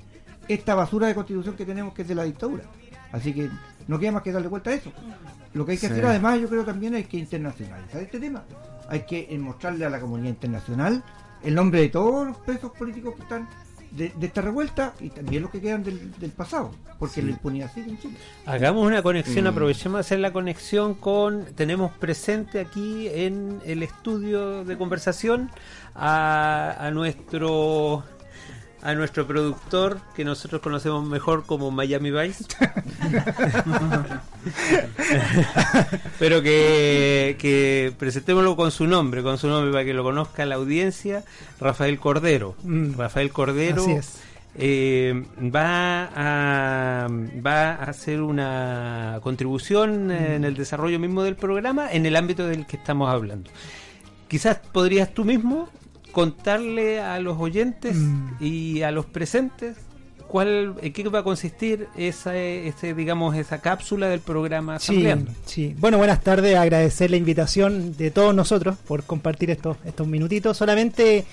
esta 0.47 0.75
basura 0.75 1.07
de 1.07 1.15
constitución 1.15 1.55
que 1.55 1.65
tenemos 1.65 1.93
que 1.93 2.01
es 2.01 2.07
de 2.07 2.15
la 2.15 2.23
dictadura. 2.23 2.63
Así 3.11 3.33
que 3.33 3.49
no 3.87 3.97
queda 3.99 4.11
más 4.11 4.21
que 4.23 4.31
darle 4.31 4.49
vuelta 4.49 4.69
a 4.71 4.73
eso. 4.73 4.91
Lo 5.53 5.65
que 5.65 5.71
hay 5.73 5.77
que 5.77 5.87
Sí. 5.87 5.93
hacer 5.93 6.05
además 6.05 6.39
yo 6.39 6.49
creo 6.49 6.65
también 6.65 6.95
es 6.95 7.07
que 7.07 7.17
internacionalizar 7.17 8.01
este 8.01 8.19
tema. 8.19 8.43
Hay 8.89 9.01
que 9.05 9.37
mostrarle 9.39 9.85
a 9.85 9.89
la 9.89 9.99
comunidad 9.99 10.29
internacional 10.29 11.03
el 11.43 11.55
nombre 11.55 11.81
de 11.81 11.89
todos 11.89 12.27
los 12.27 12.37
presos 12.37 12.71
políticos 12.71 13.15
que 13.15 13.21
están 13.21 13.47
de, 13.91 14.11
de 14.15 14.27
esta 14.27 14.41
revuelta 14.41 14.93
y 14.99 15.09
también 15.09 15.41
los 15.43 15.51
que 15.51 15.61
quedan 15.61 15.83
del, 15.83 16.11
del 16.19 16.31
pasado, 16.31 16.71
porque 16.99 17.21
la 17.21 17.31
impunidad 17.31 17.71
sigue 17.73 17.89
en 17.91 17.99
Chile. 17.99 18.17
Hagamos 18.45 18.85
una 18.85 19.01
conexión, 19.01 19.45
Mm. 19.45 19.47
aprovechemos 19.47 19.97
de 19.97 19.99
hacer 20.01 20.19
la 20.19 20.31
conexión 20.33 20.93
con. 20.95 21.45
Tenemos 21.55 21.91
presente 21.93 22.59
aquí 22.59 23.07
en 23.09 23.59
el 23.65 23.83
estudio 23.83 24.63
de 24.65 24.77
conversación 24.77 25.49
a, 25.95 26.75
a 26.79 26.91
nuestro 26.91 28.03
a 28.87 28.95
nuestro 28.95 29.27
productor 29.27 29.99
que 30.15 30.23
nosotros 30.23 30.61
conocemos 30.61 31.05
mejor 31.05 31.45
como 31.45 31.71
Miami 31.71 32.09
Vice. 32.09 32.45
Pero 36.19 36.41
que, 36.41 37.35
que 37.37 37.91
presentémoslo 37.99 38.55
con 38.55 38.71
su 38.71 38.87
nombre, 38.87 39.23
con 39.23 39.37
su 39.37 39.49
nombre 39.49 39.73
para 39.73 39.83
que 39.83 39.93
lo 39.93 40.03
conozca 40.03 40.45
la 40.45 40.55
audiencia, 40.55 41.25
Rafael 41.59 41.99
Cordero. 41.99 42.55
Mm. 42.63 42.93
Rafael 42.97 43.29
Cordero 43.31 43.81
Así 43.81 43.91
es. 43.91 44.19
eh, 44.55 45.21
va 45.53 46.09
a 46.15 47.07
va 47.45 47.71
a 47.71 47.83
hacer 47.83 48.21
una 48.21 49.19
contribución 49.21 50.11
en 50.11 50.45
el 50.45 50.55
desarrollo 50.55 50.97
mismo 50.97 51.23
del 51.23 51.35
programa 51.35 51.91
en 51.91 52.05
el 52.05 52.15
ámbito 52.15 52.47
del 52.47 52.65
que 52.65 52.77
estamos 52.77 53.09
hablando. 53.09 53.51
Quizás 54.29 54.59
podrías 54.71 55.13
tú 55.13 55.25
mismo 55.25 55.67
contarle 56.21 56.99
a 56.99 57.19
los 57.19 57.37
oyentes 57.37 57.95
Mm. 57.95 58.29
y 58.39 58.81
a 58.81 58.89
los 58.89 59.05
presentes 59.05 59.77
cuál 60.27 60.73
en 60.81 60.91
qué 60.91 61.07
va 61.09 61.19
a 61.19 61.23
consistir 61.23 61.87
esa 61.95 62.35
ese, 62.35 62.95
digamos 62.95 63.35
esa 63.35 63.61
cápsula 63.61 64.09
del 64.09 64.21
programa 64.21 64.79
Sí, 64.79 65.05
sí. 65.45 65.75
Bueno, 65.77 65.99
buenas 65.99 66.23
tardes. 66.23 66.57
Agradecer 66.57 67.11
la 67.11 67.17
invitación 67.17 67.95
de 67.95 68.09
todos 68.09 68.33
nosotros 68.33 68.77
por 68.87 69.03
compartir 69.03 69.51
estos, 69.51 69.77
estos 69.85 70.07
minutitos. 70.07 70.57
Solamente 70.57 71.23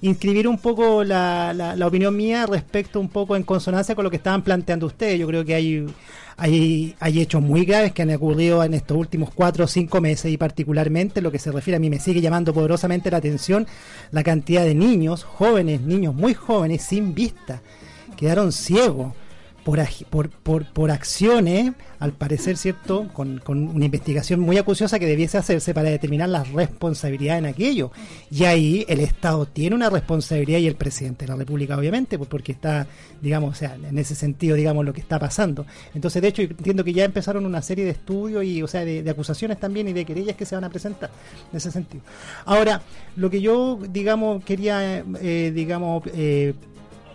inscribir 0.00 0.48
un 0.48 0.58
poco 0.58 1.04
la, 1.04 1.52
la- 1.54 1.76
la 1.76 1.86
opinión 1.86 2.16
mía 2.16 2.44
respecto 2.46 2.98
un 2.98 3.08
poco 3.10 3.36
en 3.36 3.44
consonancia 3.44 3.94
con 3.94 4.02
lo 4.02 4.10
que 4.10 4.16
estaban 4.16 4.42
planteando 4.42 4.86
ustedes. 4.86 5.20
Yo 5.20 5.28
creo 5.28 5.44
que 5.44 5.54
hay, 5.54 5.86
hay, 6.36 6.94
hay 7.00 7.20
hechos 7.20 7.42
muy 7.42 7.64
graves 7.64 7.92
que 7.92 8.02
han 8.02 8.14
ocurrido 8.14 8.62
en 8.64 8.74
estos 8.74 8.96
últimos 8.96 9.30
cuatro 9.34 9.64
o 9.64 9.68
cinco 9.68 10.00
meses 10.00 10.32
y 10.32 10.36
particularmente 10.36 11.20
lo 11.20 11.30
que 11.30 11.38
se 11.38 11.52
refiere 11.52 11.76
a 11.76 11.80
mí 11.80 11.90
me 11.90 12.00
sigue 12.00 12.20
llamando 12.20 12.52
poderosamente 12.52 13.10
la 13.10 13.18
atención 13.18 13.66
la 14.10 14.22
cantidad 14.22 14.64
de 14.64 14.74
niños, 14.74 15.24
jóvenes, 15.24 15.80
niños 15.80 16.14
muy 16.14 16.34
jóvenes, 16.34 16.82
sin 16.82 17.14
vista, 17.14 17.60
quedaron 18.16 18.52
ciegos 18.52 19.14
por, 19.64 19.80
por, 20.30 20.66
por, 20.66 20.90
acciones, 20.90 21.72
al 21.98 22.12
parecer, 22.12 22.56
¿cierto?, 22.56 23.08
con, 23.12 23.38
con 23.38 23.68
una 23.68 23.84
investigación 23.84 24.40
muy 24.40 24.58
acuciosa 24.58 24.98
que 24.98 25.06
debiese 25.06 25.38
hacerse 25.38 25.72
para 25.72 25.90
determinar 25.90 26.28
las 26.28 26.50
responsabilidades 26.50 27.40
en 27.40 27.46
aquello. 27.46 27.92
Y 28.30 28.44
ahí 28.44 28.84
el 28.88 29.00
Estado 29.00 29.46
tiene 29.46 29.76
una 29.76 29.88
responsabilidad 29.88 30.58
y 30.58 30.66
el 30.66 30.74
presidente 30.74 31.26
de 31.26 31.32
la 31.32 31.36
República, 31.36 31.76
obviamente, 31.76 32.18
porque 32.18 32.52
está, 32.52 32.86
digamos, 33.20 33.52
o 33.52 33.54
sea, 33.54 33.76
en 33.76 33.98
ese 33.98 34.14
sentido, 34.14 34.56
digamos, 34.56 34.84
lo 34.84 34.92
que 34.92 35.00
está 35.00 35.18
pasando. 35.18 35.64
Entonces, 35.94 36.20
de 36.22 36.28
hecho, 36.28 36.42
entiendo 36.42 36.82
que 36.82 36.92
ya 36.92 37.04
empezaron 37.04 37.46
una 37.46 37.62
serie 37.62 37.84
de 37.84 37.92
estudios 37.92 38.44
y, 38.44 38.62
o 38.62 38.66
sea, 38.66 38.84
de, 38.84 39.02
de 39.02 39.10
acusaciones 39.10 39.60
también 39.60 39.88
y 39.88 39.92
de 39.92 40.04
querellas 40.04 40.36
que 40.36 40.44
se 40.44 40.54
van 40.54 40.64
a 40.64 40.70
presentar 40.70 41.10
en 41.50 41.56
ese 41.56 41.70
sentido. 41.70 42.02
Ahora, 42.44 42.82
lo 43.16 43.30
que 43.30 43.40
yo, 43.40 43.78
digamos, 43.90 44.44
quería, 44.44 45.04
eh, 45.20 45.52
digamos, 45.54 46.02
eh, 46.14 46.54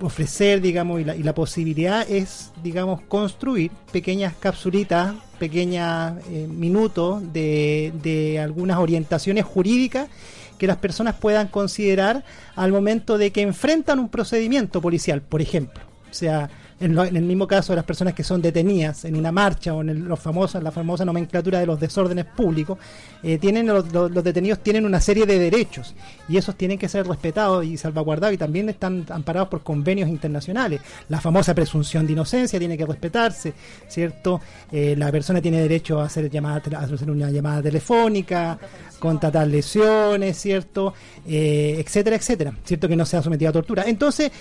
ofrecer, 0.01 0.61
digamos, 0.61 1.01
y 1.01 1.03
la, 1.03 1.15
y 1.15 1.23
la 1.23 1.33
posibilidad 1.33 2.09
es, 2.09 2.51
digamos, 2.63 3.01
construir 3.01 3.71
pequeñas 3.91 4.33
capsulitas, 4.39 5.13
pequeños 5.39 6.13
minutos 6.49 7.21
de, 7.33 7.93
de 8.01 8.39
algunas 8.39 8.79
orientaciones 8.79 9.45
jurídicas 9.45 10.09
que 10.57 10.67
las 10.67 10.77
personas 10.77 11.15
puedan 11.15 11.47
considerar 11.47 12.23
al 12.55 12.71
momento 12.71 13.17
de 13.17 13.31
que 13.31 13.41
enfrentan 13.41 13.99
un 13.99 14.09
procedimiento 14.09 14.81
policial, 14.81 15.21
por 15.21 15.41
ejemplo. 15.41 15.83
O 16.09 16.13
sea, 16.13 16.49
en, 16.79 16.93
lo- 16.95 17.05
en 17.05 17.15
el 17.15 17.23
mismo 17.23 17.47
caso 17.47 17.73
de 17.73 17.77
las 17.77 17.85
personas 17.85 18.13
que 18.13 18.23
son 18.23 18.41
detenidas 18.41 19.05
en 19.05 19.15
una 19.15 19.31
marcha 19.31 19.73
o 19.73 19.81
en 19.81 20.07
los 20.07 20.19
famosos, 20.19 20.61
la 20.61 20.71
famosa 20.71 21.05
nomenclatura 21.05 21.59
de 21.59 21.65
los 21.65 21.79
desórdenes 21.79 22.25
públicos, 22.25 22.77
eh, 23.23 23.37
tienen 23.37 23.65
los, 23.67 23.85
detenidos 24.23 24.59
tienen 24.59 24.85
una 24.85 25.01
serie 25.01 25.25
de 25.25 25.39
derechos 25.39 25.95
y 26.29 26.37
esos 26.37 26.55
tienen 26.55 26.77
que 26.77 26.87
ser 26.87 27.07
respetados 27.07 27.65
y 27.65 27.77
salvaguardados 27.77 28.35
y 28.35 28.37
también 28.37 28.69
están 28.69 29.05
amparados 29.09 29.49
por 29.49 29.63
convenios 29.63 30.09
internacionales. 30.09 30.81
La 31.09 31.19
famosa 31.19 31.55
presunción 31.55 32.05
de 32.05 32.13
inocencia 32.13 32.59
tiene 32.59 32.77
que 32.77 32.85
respetarse, 32.85 33.53
¿cierto? 33.87 34.39
Eh, 34.71 34.95
la 34.97 35.11
persona 35.11 35.41
tiene 35.41 35.59
derecho 35.61 35.99
a 35.99 36.05
hacer, 36.05 36.29
llamada, 36.29 36.61
a 36.77 36.79
hacer 36.83 37.09
una 37.09 37.31
llamada 37.31 37.61
telefónica, 37.63 38.59
contratar 38.99 39.47
lesiones, 39.47 40.37
¿cierto? 40.37 40.93
Eh, 41.27 41.77
etcétera, 41.79 42.15
etcétera, 42.15 42.53
¿cierto? 42.63 42.87
Que 42.87 42.95
no 42.95 43.05
sea 43.05 43.21
sometido 43.21 43.49
a 43.49 43.53
tortura. 43.53 43.83
Entonces, 43.87 44.31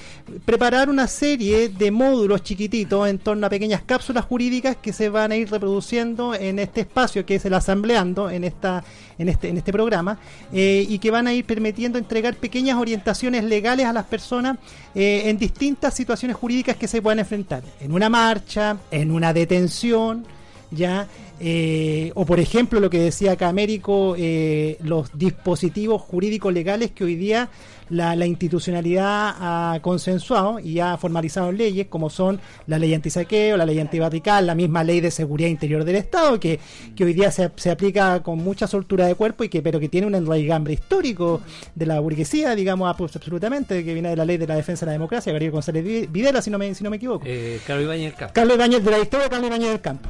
preparar 0.44 0.88
una 0.90 1.06
serie 1.06 1.68
de 1.68 1.90
módulos 1.90 2.25
chiquititos 2.42 3.08
en 3.08 3.18
torno 3.18 3.46
a 3.46 3.50
pequeñas 3.50 3.82
cápsulas 3.82 4.24
jurídicas 4.24 4.76
que 4.76 4.92
se 4.92 5.08
van 5.08 5.32
a 5.32 5.36
ir 5.36 5.50
reproduciendo 5.50 6.34
en 6.34 6.58
este 6.58 6.82
espacio 6.82 7.24
que 7.24 7.36
es 7.36 7.44
el 7.44 7.54
asambleando, 7.54 8.30
en 8.30 8.44
esta 8.44 8.84
en 9.18 9.28
este 9.28 9.48
en 9.48 9.56
este 9.56 9.72
programa 9.72 10.18
eh, 10.52 10.86
y 10.88 10.98
que 10.98 11.10
van 11.10 11.26
a 11.26 11.32
ir 11.32 11.44
permitiendo 11.44 11.98
entregar 11.98 12.34
pequeñas 12.36 12.78
orientaciones 12.78 13.44
legales 13.44 13.86
a 13.86 13.92
las 13.92 14.04
personas 14.04 14.58
eh, 14.94 15.22
en 15.26 15.38
distintas 15.38 15.94
situaciones 15.94 16.36
jurídicas 16.36 16.76
que 16.76 16.88
se 16.88 17.00
puedan 17.00 17.18
enfrentar. 17.20 17.62
En 17.80 17.92
una 17.92 18.08
marcha 18.08 18.76
en 18.90 19.10
una 19.10 19.32
detención 19.32 20.26
ya 20.70 21.06
eh, 21.38 22.12
o 22.14 22.24
por 22.24 22.40
ejemplo 22.40 22.80
lo 22.80 22.88
que 22.88 22.98
decía 22.98 23.32
acá 23.32 23.48
Américo 23.48 24.14
eh, 24.16 24.78
los 24.80 25.10
dispositivos 25.16 26.00
jurídicos 26.00 26.52
legales 26.52 26.92
que 26.92 27.04
hoy 27.04 27.14
día 27.14 27.50
la, 27.90 28.16
la 28.16 28.26
institucionalidad 28.26 29.34
ha 29.38 29.78
consensuado 29.80 30.58
y 30.58 30.80
ha 30.80 30.96
formalizado 30.96 31.52
leyes 31.52 31.86
como 31.86 32.10
son 32.10 32.40
la 32.66 32.78
ley 32.78 32.94
antisaqueo, 32.94 33.56
la 33.56 33.66
ley 33.66 33.78
antibarrical, 33.78 34.46
la 34.46 34.54
misma 34.54 34.82
ley 34.84 35.00
de 35.00 35.10
seguridad 35.10 35.48
interior 35.48 35.84
del 35.84 35.96
Estado 35.96 36.38
que, 36.40 36.58
que 36.94 37.04
hoy 37.04 37.12
día 37.12 37.30
se, 37.30 37.50
se 37.56 37.70
aplica 37.70 38.22
con 38.22 38.38
mucha 38.38 38.66
soltura 38.66 39.06
de 39.06 39.14
cuerpo 39.14 39.44
y 39.44 39.48
que 39.48 39.62
pero 39.62 39.78
que 39.80 39.88
tiene 39.88 40.06
un 40.06 40.14
enraigambre 40.14 40.74
histórico 40.74 41.40
de 41.74 41.86
la 41.86 42.00
burguesía, 42.00 42.54
digamos 42.54 42.88
absolutamente, 42.88 43.84
que 43.84 43.92
viene 43.92 44.10
de 44.10 44.16
la 44.16 44.24
ley 44.24 44.36
de 44.36 44.46
la 44.46 44.56
defensa 44.56 44.84
de 44.84 44.90
la 44.90 44.92
democracia, 44.94 45.32
Gabriel 45.32 45.52
González 45.52 45.84
Vi- 45.84 46.06
Videla, 46.06 46.42
si 46.42 46.50
no 46.50 46.58
me, 46.58 46.74
si 46.74 46.82
no 46.84 46.90
me 46.90 46.96
equivoco. 46.96 47.24
Eh, 47.26 47.60
Carlos 47.66 47.84
Ibáñez 47.84 48.10
del 48.10 48.14
Campo. 48.18 48.34
Carlos 48.34 48.56
Ibáñez 48.56 48.84
de 48.84 48.90
la 48.90 48.98
historia 48.98 49.24
de 49.24 49.30
Carlos 49.30 49.46
Ibáñez 49.48 49.68
del 49.70 49.80
Campo. 49.80 50.08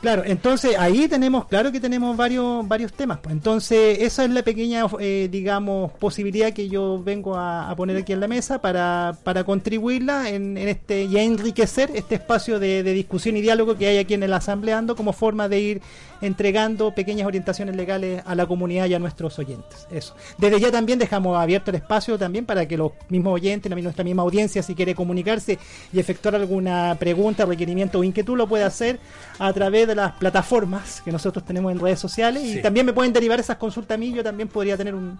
Claro, 0.00 0.22
entonces 0.24 0.76
ahí 0.78 1.08
tenemos, 1.08 1.46
claro 1.46 1.72
que 1.72 1.80
tenemos 1.80 2.16
varios 2.16 2.66
varios 2.68 2.92
temas. 2.92 3.18
Entonces 3.28 3.98
esa 4.00 4.24
es 4.24 4.30
la 4.30 4.42
pequeña, 4.42 4.84
eh, 5.00 5.28
digamos, 5.30 5.92
posibilidad 5.92 6.52
que 6.52 6.68
yo 6.68 7.02
vengo 7.02 7.36
a, 7.36 7.74
poner 7.76 7.96
aquí 7.96 8.12
en 8.12 8.20
la 8.20 8.28
mesa 8.28 8.60
para, 8.60 9.16
para 9.22 9.44
contribuirla 9.44 10.30
en, 10.30 10.56
en 10.56 10.68
este 10.68 11.04
y 11.04 11.16
a 11.16 11.22
enriquecer 11.22 11.90
este 11.94 12.14
espacio 12.16 12.58
de 12.58 12.82
discusión 12.82 13.36
y 13.36 13.40
diálogo 13.40 13.76
que 13.76 13.86
hay 13.86 13.98
aquí 13.98 14.14
en 14.14 14.22
el 14.22 14.32
Asambleando 14.32 14.96
como 14.96 15.12
forma 15.12 15.48
de 15.48 15.60
ir 15.60 15.82
entregando 16.20 16.94
pequeñas 16.94 17.26
orientaciones 17.26 17.76
legales 17.76 18.22
a 18.26 18.34
la 18.34 18.46
comunidad 18.46 18.86
y 18.86 18.94
a 18.94 18.98
nuestros 18.98 19.38
oyentes. 19.38 19.86
Eso. 19.90 20.14
Desde 20.38 20.60
ya 20.60 20.70
también 20.70 20.98
dejamos 20.98 21.36
abierto 21.36 21.70
el 21.70 21.76
espacio 21.76 22.18
también 22.18 22.46
para 22.46 22.66
que 22.66 22.76
los 22.76 22.92
mismos 23.08 23.34
oyentes, 23.34 23.70
nuestra 23.82 24.04
misma 24.04 24.22
audiencia, 24.22 24.62
si 24.62 24.74
quiere 24.74 24.94
comunicarse 24.94 25.58
y 25.92 25.98
efectuar 25.98 26.34
alguna 26.34 26.96
pregunta, 26.98 27.44
requerimiento 27.44 27.98
o 27.98 28.04
inquietud, 28.04 28.36
lo 28.36 28.46
puede 28.46 28.64
hacer 28.64 28.98
a 29.38 29.52
través 29.52 29.86
de 29.86 29.94
las 29.94 30.12
plataformas 30.12 31.00
que 31.02 31.12
nosotros 31.12 31.44
tenemos 31.44 31.72
en 31.72 31.78
redes 31.78 31.98
sociales 31.98 32.42
y 32.44 32.62
también 32.62 32.86
me 32.86 32.92
pueden 32.92 33.12
derivar 33.12 33.40
esas 33.40 33.56
consultas 33.56 33.96
a 33.96 33.98
mí, 33.98 34.12
yo 34.12 34.24
también 34.24 34.48
podría 34.48 34.76
tener 34.76 34.94
un, 34.94 35.18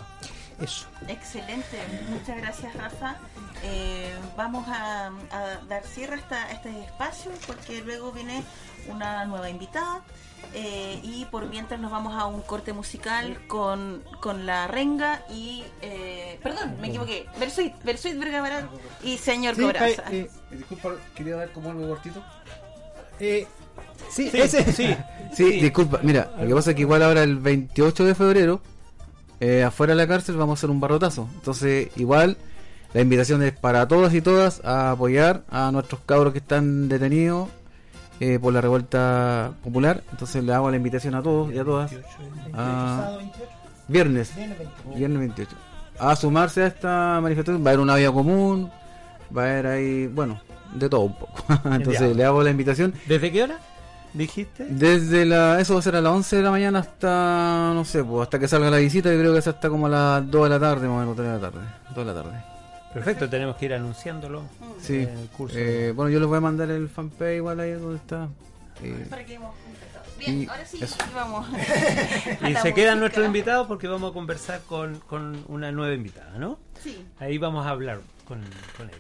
Eso. 0.61 0.86
Excelente, 1.07 1.77
muchas 2.11 2.36
gracias 2.39 2.74
Rafa. 2.74 3.16
Eh, 3.70 4.15
vamos 4.36 4.66
a, 4.69 5.07
a 5.31 5.61
dar 5.69 5.82
cierre 5.85 6.15
a, 6.15 6.19
esta- 6.19 6.45
a 6.47 6.53
este 6.53 6.81
espacio 6.85 7.31
porque 7.47 7.82
luego 7.82 8.12
viene 8.12 8.43
una 8.89 9.24
nueva 9.27 9.51
invitada 9.51 10.01
eh, 10.55 11.01
y 11.03 11.24
por 11.27 11.47
mientras 11.49 11.78
nos 11.81 11.90
vamos 11.90 12.15
a 12.19 12.24
un 12.27 12.40
corte 12.43 12.73
musical 12.73 13.39
con, 13.47 14.03
con 14.20 14.47
la 14.47 14.66
renga 14.69 15.23
y... 15.31 15.65
eh, 15.82 16.39
perdón, 16.43 16.77
me 16.81 16.89
equivoqué. 16.89 17.27
Versuit, 17.39 17.74
Versuit 17.85 18.16
Vergara 18.19 18.69
y 19.03 19.19
Señor 19.19 19.55
Sí, 19.57 19.62
Cobraza. 19.62 20.05
eh, 20.12 20.31
Disculpa, 20.51 20.90
quería 21.15 21.36
dar 21.36 21.51
como 21.53 21.70
algo 21.70 21.89
cortito. 21.89 22.23
Eh, 23.20 23.47
sí, 24.11 24.31
Sí, 24.31 24.40
ese, 24.40 24.73
sí. 24.73 24.97
Sí, 25.35 25.61
disculpa, 25.61 26.01
mira, 26.03 26.31
lo 26.40 26.47
que 26.49 26.55
pasa 26.55 26.70
es 26.70 26.77
que 26.77 26.82
igual 26.82 27.03
ahora 27.03 27.23
el 27.23 27.36
28 27.39 28.05
de 28.07 28.15
febrero, 28.15 28.61
eh, 29.40 29.62
afuera 29.62 29.93
de 29.93 29.97
la 29.99 30.07
cárcel 30.09 30.36
vamos 30.36 30.57
a 30.57 30.61
hacer 30.61 30.70
un 30.70 30.81
barrotazo. 30.81 31.28
Entonces, 31.35 31.89
igual, 31.97 32.39
la 32.99 33.03
invitación 33.03 33.45
es 33.45 33.53
para 33.53 33.87
todas 33.87 34.12
y 34.12 34.20
todas 34.20 34.61
a 34.65 34.91
apoyar 34.91 35.43
a 35.51 35.70
nuestros 35.70 36.01
cabros 36.05 36.33
que 36.33 36.41
están 36.41 36.89
detenidos 36.89 37.49
eh, 38.19 38.41
por 38.41 38.53
la 38.53 38.61
revuelta 38.61 39.53
popular. 39.62 40.03
Entonces, 40.11 40.43
le 40.43 40.53
hago 40.53 40.69
la 40.69 40.79
invitación 40.79 41.15
a 41.15 41.23
todos 41.23 41.53
y 41.53 41.59
a 41.61 41.65
todas. 41.65 41.93
a- 42.53 43.19
viernes, 43.87 44.33
viernes 44.97 45.19
28. 45.20 45.57
A 46.01 46.16
sumarse 46.16 46.65
a 46.65 46.66
esta 46.66 47.20
manifestación. 47.23 47.62
Va 47.65 47.69
a 47.69 47.70
haber 47.75 47.81
una 47.81 47.95
vía 47.95 48.11
común, 48.11 48.69
va 49.37 49.43
a 49.43 49.45
haber 49.45 49.66
ahí, 49.69 50.09
bueno, 50.09 50.41
de 50.75 50.89
todo 50.89 51.03
un 51.03 51.15
poco. 51.16 51.45
Entonces, 51.70 52.16
le 52.16 52.25
hago 52.25 52.43
la 52.43 52.51
invitación. 52.51 52.95
¿Desde 53.07 53.31
qué 53.31 53.45
hora? 53.45 53.59
¿Dijiste? 54.12 54.66
Desde 54.69 55.25
la, 55.25 55.61
eso 55.61 55.75
va 55.75 55.79
a 55.79 55.83
ser 55.85 55.95
a 55.95 56.01
las 56.01 56.12
11 56.12 56.35
de 56.37 56.43
la 56.43 56.51
mañana 56.51 56.81
hasta, 56.81 57.70
no 57.75 57.85
sé, 57.85 58.03
pues 58.03 58.23
hasta 58.23 58.41
que 58.41 58.49
salga 58.49 58.69
la 58.70 58.79
visita, 58.79 59.12
yo 59.12 59.20
creo 59.20 59.33
que 59.35 59.39
es 59.39 59.47
hasta 59.47 59.69
como 59.70 59.87
a 59.87 59.91
las 59.91 60.29
2 60.29 60.43
de 60.45 60.49
la 60.49 60.59
tarde, 60.59 60.89
más 60.89 60.97
o 60.97 61.01
menos 61.01 61.15
3 61.15 61.29
de 61.29 61.35
la 61.35 61.41
tarde. 61.41 61.61
2 61.95 61.97
de 61.97 62.05
la 62.12 62.23
tarde. 62.25 62.57
Perfecto, 62.93 63.28
tenemos 63.28 63.56
que 63.56 63.66
ir 63.66 63.74
anunciándolo 63.74 64.43
Sí. 64.81 64.97
en 65.02 65.19
el 65.19 65.28
curso. 65.28 65.56
Eh, 65.59 65.93
bueno, 65.94 66.10
yo 66.10 66.19
les 66.20 66.28
voy 66.28 66.39
a 66.39 66.40
mandar 66.40 66.70
el 66.70 66.89
fanpage 66.89 67.36
igual 67.36 67.60
ahí 67.60 67.73
donde 67.73 67.97
está. 67.97 68.28
Eh, 68.82 69.06
Para 69.10 69.24
que 69.24 69.35
hemos 69.35 69.55
completado. 69.56 70.05
Bien, 70.19 70.43
y 70.43 70.47
ahora 70.47 70.65
sí, 70.66 70.78
eso. 70.82 70.97
vamos. 71.15 71.47
y 72.48 72.55
se 72.56 72.74
quedan 72.74 72.98
nuestros 73.01 73.27
invitados 73.27 73.66
porque 73.66 73.89
vamos 73.89 74.10
a 74.10 74.15
conversar 74.15 74.62
con, 74.62 75.01
con 75.01 75.44
una 75.48 75.70
nueva 75.70 75.94
invitada, 75.94 76.39
¿no? 76.39 76.59
Sí. 76.82 77.05
Ahí 77.19 77.39
vamos 77.39 77.66
a 77.66 77.70
hablar 77.70 78.01
con, 78.27 78.40
con 78.77 78.89
ella. 78.89 78.98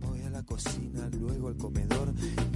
Voy 0.00 0.22
a 0.22 0.30
la 0.30 0.42
cocina, 0.42 1.08
luego 1.18 1.48
al 1.48 1.56
comedor, 1.56 2.01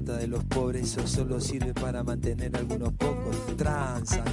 Plata 0.00 0.18
de 0.18 0.26
los 0.26 0.42
pobres, 0.46 0.90
eso 0.90 1.06
solo 1.06 1.40
sirve 1.40 1.72
para 1.72 2.02
mantener 2.02 2.56
algunos 2.56 2.92
pocos. 2.94 3.36
Transan, 3.56 4.24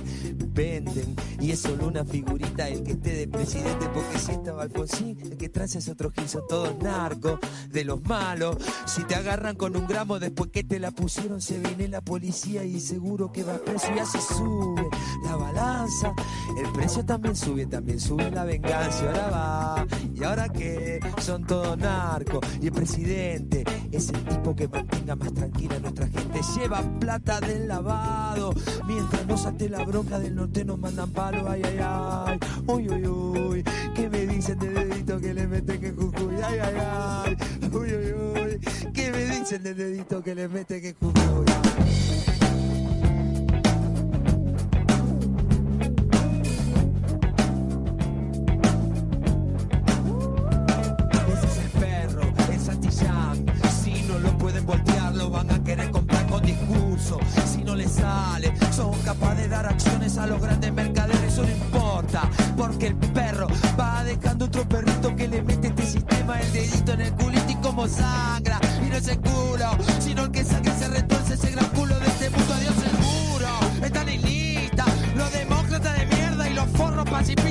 venden, 0.53 1.15
y 1.39 1.51
es 1.51 1.59
solo 1.59 1.87
una 1.87 2.05
figurita 2.05 2.67
el 2.67 2.83
que 2.83 2.91
esté 2.93 3.13
de 3.13 3.27
presidente, 3.27 3.87
porque 3.93 4.19
si 4.19 4.31
estaba 4.31 4.63
Alfonsín, 4.63 5.17
el 5.21 5.37
que 5.37 5.49
transa 5.49 5.79
es 5.79 5.87
otro 5.89 6.11
gil, 6.11 6.27
son 6.27 6.43
todos 6.47 6.77
narcos, 6.81 7.39
de 7.69 7.83
los 7.85 8.01
malos. 8.03 8.57
Si 8.85 9.03
te 9.03 9.15
agarran 9.15 9.55
con 9.55 9.75
un 9.75 9.87
gramo 9.87 10.19
después 10.19 10.51
que 10.51 10.63
te 10.63 10.79
la 10.79 10.91
pusieron, 10.91 11.41
se 11.41 11.59
viene 11.59 11.87
la 11.87 12.01
policía 12.01 12.63
y 12.63 12.79
seguro 12.79 13.31
que 13.31 13.43
vas 13.43 13.59
preso 13.59 13.87
y 13.95 13.99
así 13.99 14.19
sube 14.19 14.87
la 15.23 15.35
balanza. 15.35 16.13
El 16.57 16.71
precio 16.73 17.05
también 17.05 17.35
sube, 17.35 17.65
también 17.65 17.99
sube 17.99 18.29
la 18.31 18.43
venganza. 18.43 19.05
Ahora 19.05 19.29
va, 19.29 19.87
y 20.13 20.23
ahora 20.23 20.49
que 20.49 20.99
son 21.21 21.45
todos 21.45 21.77
narcos. 21.77 22.45
Y 22.61 22.67
el 22.67 22.73
presidente 22.73 23.63
es 23.91 24.09
el 24.09 24.23
tipo 24.25 24.55
que 24.55 24.67
mantenga 24.67 25.15
más 25.15 25.33
tranquila 25.33 25.75
a 25.75 25.79
nuestra 25.79 26.07
gente. 26.07 26.39
Lleva 26.55 26.81
plata 26.99 27.39
del 27.39 27.67
lavado. 27.67 28.53
Mientras 28.87 29.25
nos 29.25 29.45
ate 29.45 29.69
la 29.69 29.83
bronca 29.85 30.19
del 30.19 30.35
norte 30.41 30.65
nos 30.65 30.79
mandan 30.79 31.11
palo. 31.11 31.47
Ay, 31.47 31.61
ay, 31.63 31.79
ay. 31.79 32.39
Uy, 32.65 32.89
uy, 32.89 33.07
uy. 33.07 33.63
¿Qué 33.93 34.09
me 34.09 34.25
dicen 34.25 34.57
de 34.57 34.69
dedito 34.69 35.19
que 35.19 35.33
le 35.33 35.47
meten 35.47 35.79
que 35.79 35.91
Jujuy? 35.91 36.35
Ay, 36.43 36.59
ay, 36.59 36.75
ay. 36.79 37.37
Uy, 37.71 37.93
uy, 37.93 38.13
uy. 38.13 38.91
¿Qué 38.91 39.11
me 39.11 39.25
dicen 39.25 39.61
de 39.61 39.73
dedito 39.75 40.23
que 40.23 40.33
le 40.33 40.47
meten 40.47 40.81
que 40.81 40.95
Jujuy? 40.99 41.45
Santillán. 52.65 53.43
Si 53.81 54.03
no 54.03 54.19
lo 54.19 54.37
pueden 54.37 54.65
voltear, 54.65 55.15
lo 55.15 55.31
van 55.31 55.49
a 55.49 55.63
querer 55.63 55.89
comprar 55.89 56.27
con 56.27 56.43
discurso. 56.43 57.19
Si 57.47 57.63
no 57.63 57.75
les 57.75 57.91
sale, 57.91 58.53
son 58.81 58.99
capaces 59.03 59.37
de 59.43 59.47
dar 59.47 59.65
acciones 59.67 60.17
a 60.17 60.25
los 60.25 60.41
grandes 60.41 60.73
mercaderes. 60.73 61.33
Eso 61.33 61.43
no 61.43 61.51
importa, 61.51 62.29
porque 62.57 62.87
el 62.87 62.95
perro 62.95 63.47
va 63.79 64.03
dejando 64.03 64.45
otro 64.45 64.67
perrito 64.67 65.15
que 65.15 65.27
le 65.27 65.41
mete 65.43 65.67
este 65.67 65.85
sistema 65.85 66.39
el 66.39 66.51
dedito 66.51 66.93
en 66.93 67.01
el 67.01 67.13
culito 67.13 67.51
y 67.51 67.55
como 67.55 67.87
sangra. 67.87 68.59
Y 68.83 68.89
no 68.89 68.95
es 68.95 69.07
el 69.07 69.19
culo, 69.19 69.69
sino 69.99 70.23
el 70.23 70.31
que 70.31 70.43
saque 70.43 70.71
se 70.71 70.87
retuerce 70.87 71.33
ese 71.35 71.51
gran 71.51 71.67
culo 71.67 71.97
de 71.99 72.07
este 72.07 72.29
mundo. 72.31 72.53
Adiós 72.53 72.75
el 72.89 72.97
muro, 73.05 73.85
están 73.85 74.09
en 74.09 74.21
lista. 74.23 74.85
Los 75.15 75.31
demócratas 75.31 75.99
de 75.99 76.05
mierda 76.07 76.49
y 76.49 76.53
los 76.53 76.69
forros 76.71 77.09
pacifistas, 77.09 77.50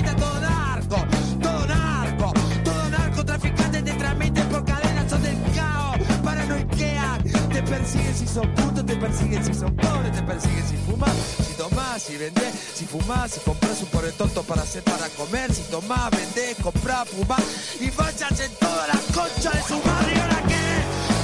persiguen 7.70 8.16
si 8.16 8.26
son 8.26 8.54
putos, 8.56 8.84
te 8.84 8.96
persiguen 8.96 9.44
si 9.44 9.54
son 9.54 9.74
pobres, 9.76 10.12
te 10.12 10.22
persiguen 10.22 10.66
si 10.66 10.76
fumas, 10.78 11.14
si 11.46 11.54
tomás, 11.54 12.02
si 12.02 12.16
vendés, 12.16 12.52
si 12.74 12.84
fumás, 12.84 13.30
si 13.30 13.40
compras 13.40 13.80
un 13.80 13.88
pobre 13.88 14.10
tonto 14.12 14.42
para 14.42 14.62
hacer 14.62 14.82
para 14.82 15.08
comer, 15.10 15.54
si 15.54 15.62
tomás, 15.70 16.10
vendés, 16.10 16.56
comprás, 16.60 17.08
fumás 17.08 17.42
y 17.80 17.88
vayas 17.90 18.40
en 18.40 18.52
toda 18.56 18.88
la 18.88 18.98
concha 19.14 19.50
de 19.50 19.62
su 19.62 19.74
y 19.74 20.18
ahora 20.18 20.42
qué, 20.48 20.66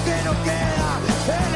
que 0.07 0.17
no 0.25 0.33
queda, 0.45 1.01
elección 1.27 1.56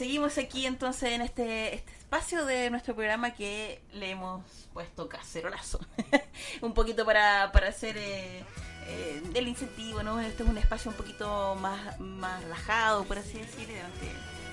Seguimos 0.00 0.38
aquí 0.38 0.64
entonces 0.64 1.10
en 1.10 1.20
este, 1.20 1.74
este 1.74 1.92
espacio 1.92 2.46
de 2.46 2.70
nuestro 2.70 2.94
programa 2.94 3.34
que 3.34 3.82
le 3.92 4.12
hemos 4.12 4.42
puesto 4.72 5.10
cacerolazo. 5.10 5.78
un 6.62 6.72
poquito 6.72 7.04
para, 7.04 7.52
para 7.52 7.68
hacer 7.68 7.98
eh, 7.98 8.42
eh, 8.86 9.22
el 9.34 9.46
incentivo, 9.46 10.02
¿no? 10.02 10.18
Este 10.18 10.42
es 10.42 10.48
un 10.48 10.56
espacio 10.56 10.90
un 10.90 10.96
poquito 10.96 11.54
más, 11.56 12.00
más 12.00 12.42
relajado, 12.42 13.04
por 13.04 13.18
así 13.18 13.40
decirlo. 13.40 13.74
Antes, 13.84 14.08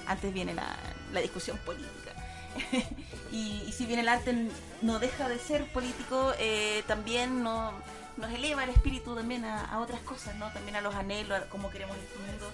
antes 0.06 0.34
viene 0.34 0.54
la, 0.54 0.76
la 1.14 1.22
discusión 1.22 1.58
política. 1.60 2.12
y, 3.32 3.64
y 3.66 3.72
si 3.72 3.86
bien 3.86 4.02
el 4.02 4.10
arte 4.10 4.50
no 4.82 5.00
deja 5.00 5.30
de 5.30 5.40
ser 5.40 5.64
político, 5.72 6.34
eh, 6.40 6.84
también 6.88 7.42
no, 7.42 7.72
nos 8.18 8.32
eleva 8.32 8.64
el 8.64 8.70
espíritu 8.72 9.16
también 9.16 9.46
a, 9.46 9.80
otras 9.80 10.02
cosas, 10.02 10.36
¿no? 10.36 10.50
También 10.52 10.76
a 10.76 10.82
los 10.82 10.96
anhelos, 10.96 11.40
a 11.40 11.50
cómo 11.50 11.70
queremos 11.70 11.98
este 11.98 12.18
mundo, 12.20 12.52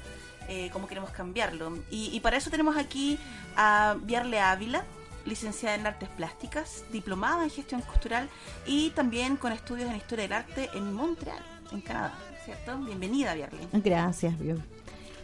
eh, 0.47 0.69
cómo 0.71 0.87
queremos 0.87 1.11
cambiarlo. 1.11 1.77
Y, 1.89 2.09
y 2.13 2.19
para 2.19 2.37
eso 2.37 2.49
tenemos 2.49 2.77
aquí 2.77 3.17
a 3.55 3.95
Viarle 4.01 4.39
Ávila, 4.39 4.83
licenciada 5.25 5.75
en 5.75 5.87
Artes 5.87 6.09
Plásticas, 6.09 6.83
diplomada 6.91 7.43
en 7.43 7.49
Gestión 7.49 7.81
Cultural 7.81 8.29
y 8.65 8.89
también 8.91 9.37
con 9.37 9.51
estudios 9.51 9.89
en 9.89 9.95
Historia 9.95 10.23
del 10.23 10.33
Arte 10.33 10.69
en 10.73 10.93
Montreal, 10.93 11.43
en 11.71 11.81
Canadá, 11.81 12.13
¿cierto? 12.43 12.77
Bienvenida, 12.79 13.33
Viarle. 13.33 13.67
Gracias. 13.71 14.35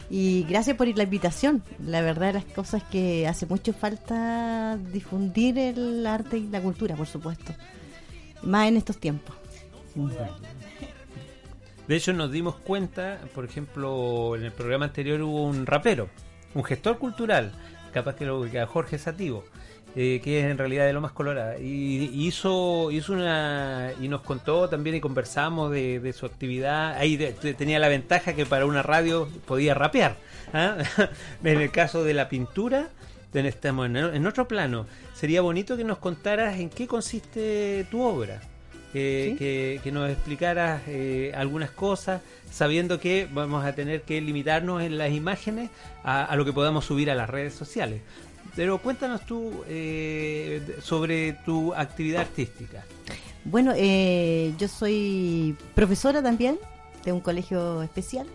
Y 0.09 0.43
gracias 0.49 0.75
por 0.75 0.87
la 0.87 1.03
invitación. 1.03 1.63
La 1.85 2.01
verdad, 2.01 2.33
las 2.33 2.45
cosas 2.45 2.81
que 2.83 3.27
hace 3.27 3.45
mucho 3.45 3.73
falta 3.73 4.77
difundir 4.91 5.59
el 5.59 6.05
arte 6.07 6.37
y 6.37 6.47
la 6.47 6.61
cultura, 6.61 6.95
por 6.95 7.07
supuesto. 7.07 7.53
Más 8.41 8.69
en 8.69 8.77
estos 8.77 8.97
tiempos. 8.97 9.38
De 11.87 11.95
hecho, 11.95 12.13
nos 12.13 12.31
dimos 12.31 12.55
cuenta, 12.55 13.19
por 13.33 13.45
ejemplo, 13.45 14.35
en 14.35 14.43
el 14.43 14.51
programa 14.51 14.85
anterior 14.85 15.21
hubo 15.21 15.43
un 15.43 15.65
rapero, 15.65 16.07
un 16.53 16.63
gestor 16.63 16.99
cultural, 16.99 17.51
capaz 17.91 18.15
que 18.15 18.25
lo 18.25 18.43
que 18.43 18.63
Jorge 18.65 18.99
Sativo, 18.99 19.43
eh, 19.95 20.21
que 20.23 20.39
es 20.39 20.45
en 20.45 20.59
realidad 20.59 20.85
de 20.85 20.93
lo 20.93 21.01
más 21.01 21.13
colorado, 21.13 21.59
y 21.59 22.11
hizo, 22.13 22.91
hizo 22.91 23.13
una 23.13 23.91
y 23.99 24.07
nos 24.07 24.21
contó 24.21 24.69
también 24.69 24.97
y 24.97 24.99
conversamos 25.01 25.71
de, 25.71 26.13
su 26.15 26.27
actividad. 26.27 26.95
Ahí 26.95 27.17
de- 27.17 27.33
tenía 27.55 27.79
la 27.79 27.87
ventaja 27.87 28.33
que 28.33 28.45
para 28.45 28.67
una 28.67 28.83
radio 28.83 29.27
podía 29.47 29.73
rapear. 29.73 30.15
¿ah? 30.53 30.77
en 31.43 31.59
el 31.59 31.71
caso 31.71 32.03
de 32.03 32.13
la 32.13 32.29
pintura, 32.29 32.89
estamos 33.33 33.87
en 33.87 34.27
otro 34.27 34.47
plano. 34.47 34.85
Sería 35.15 35.41
bonito 35.41 35.75
que 35.75 35.83
nos 35.83 35.97
contaras 35.97 36.59
en 36.59 36.69
qué 36.69 36.85
consiste 36.85 37.87
tu 37.89 38.03
obra. 38.03 38.41
Que, 38.93 39.35
que- 39.37 39.79
que 39.83 39.91
nos 39.91 40.09
explicaras 40.09 40.81
eh, 40.87 41.31
algunas 41.35 41.69
cosas, 41.69 42.21
sabiendo 42.51 42.99
que 42.99 43.27
vamos 43.31 43.63
a 43.63 43.73
tener 43.73 44.01
que 44.01 44.19
limitarnos 44.19 44.81
en 44.81 44.97
las 44.97 45.11
imágenes 45.11 45.69
a, 46.03 46.25
a 46.25 46.35
lo 46.35 46.43
que 46.43 46.53
podamos 46.53 46.85
subir 46.85 47.11
a 47.11 47.15
las 47.15 47.29
redes 47.29 47.53
sociales. 47.53 48.01
Pero 48.55 48.79
cuéntanos 48.79 49.25
tú 49.27 49.63
eh, 49.67 50.77
sobre 50.81 51.33
tu 51.45 51.73
actividad 51.75 52.21
artística. 52.21 52.83
Bueno, 53.45 53.73
eh, 53.75 54.53
yo 54.57 54.67
soy 54.67 55.55
profesora 55.75 56.21
también 56.23 56.57
de 57.05 57.11
un 57.11 57.19
colegio 57.21 57.83
especial 57.83 58.25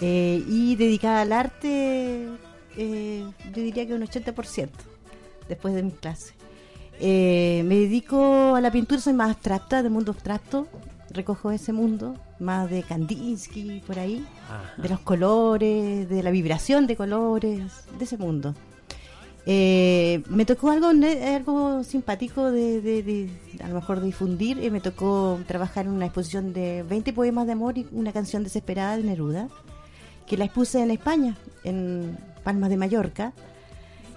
eh, 0.00 0.42
y 0.48 0.74
dedicada 0.76 1.20
al 1.20 1.32
arte, 1.32 2.26
eh, 2.76 3.24
yo 3.52 3.62
diría 3.62 3.86
que 3.86 3.92
un 3.94 4.02
80% 4.02 4.68
después 5.48 5.74
de 5.74 5.82
mis 5.82 5.94
clases. 5.94 6.32
Eh, 7.00 7.62
me 7.66 7.76
dedico 7.76 8.54
a 8.54 8.60
la 8.60 8.70
pintura, 8.70 9.00
soy 9.00 9.14
más 9.14 9.30
abstracta, 9.30 9.82
del 9.82 9.90
mundo 9.90 10.12
abstracto, 10.12 10.66
recojo 11.10 11.50
ese 11.50 11.72
mundo, 11.72 12.14
más 12.38 12.70
de 12.70 12.82
Kandinsky, 12.82 13.82
por 13.86 13.98
ahí, 13.98 14.24
Ajá. 14.46 14.82
de 14.82 14.88
los 14.90 15.00
colores, 15.00 16.08
de 16.08 16.22
la 16.22 16.30
vibración 16.30 16.86
de 16.86 16.96
colores, 16.96 17.72
de 17.98 18.04
ese 18.04 18.18
mundo. 18.18 18.54
Eh, 19.46 20.22
me 20.28 20.44
tocó 20.44 20.70
algo 20.70 20.88
algo 20.88 21.82
simpático 21.82 22.50
de, 22.50 22.82
de- 22.82 23.02
de, 23.02 23.30
a 23.64 23.68
lo 23.68 23.74
mejor 23.76 24.02
difundir. 24.02 24.58
eh, 24.62 24.70
me 24.70 24.80
tocó 24.82 25.40
trabajar 25.46 25.86
en 25.86 25.92
una 25.92 26.04
exposición 26.04 26.52
de 26.52 26.82
20 26.82 27.14
poemas 27.14 27.46
de 27.46 27.52
amor 27.52 27.78
y 27.78 27.86
una 27.92 28.12
canción 28.12 28.44
desesperada 28.44 28.98
de 28.98 29.04
Neruda, 29.04 29.48
que 30.26 30.36
la 30.36 30.44
expuse 30.44 30.82
en 30.82 30.90
España, 30.90 31.36
en 31.64 32.18
Palmas 32.44 32.68
de 32.68 32.76
Mallorca, 32.76 33.32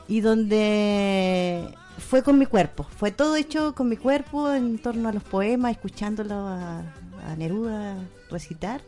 y 0.10 0.20
donde 0.20 1.70
fue 2.14 2.22
con 2.22 2.38
mi 2.38 2.46
cuerpo. 2.46 2.84
Fue 2.84 3.10
todo 3.10 3.36
hecho 3.36 3.74
con 3.74 3.90
mi 3.90 3.98
cuerpo 3.98 4.52
en 4.54 4.78
torno 4.78 5.10
a 5.10 5.14
los 5.14 5.24
poemas, 5.24 5.72
escuchándolo 5.72 6.36
a, 6.48 6.82
a 7.28 7.36
Neruda 7.36 7.96
recitar 8.30 8.82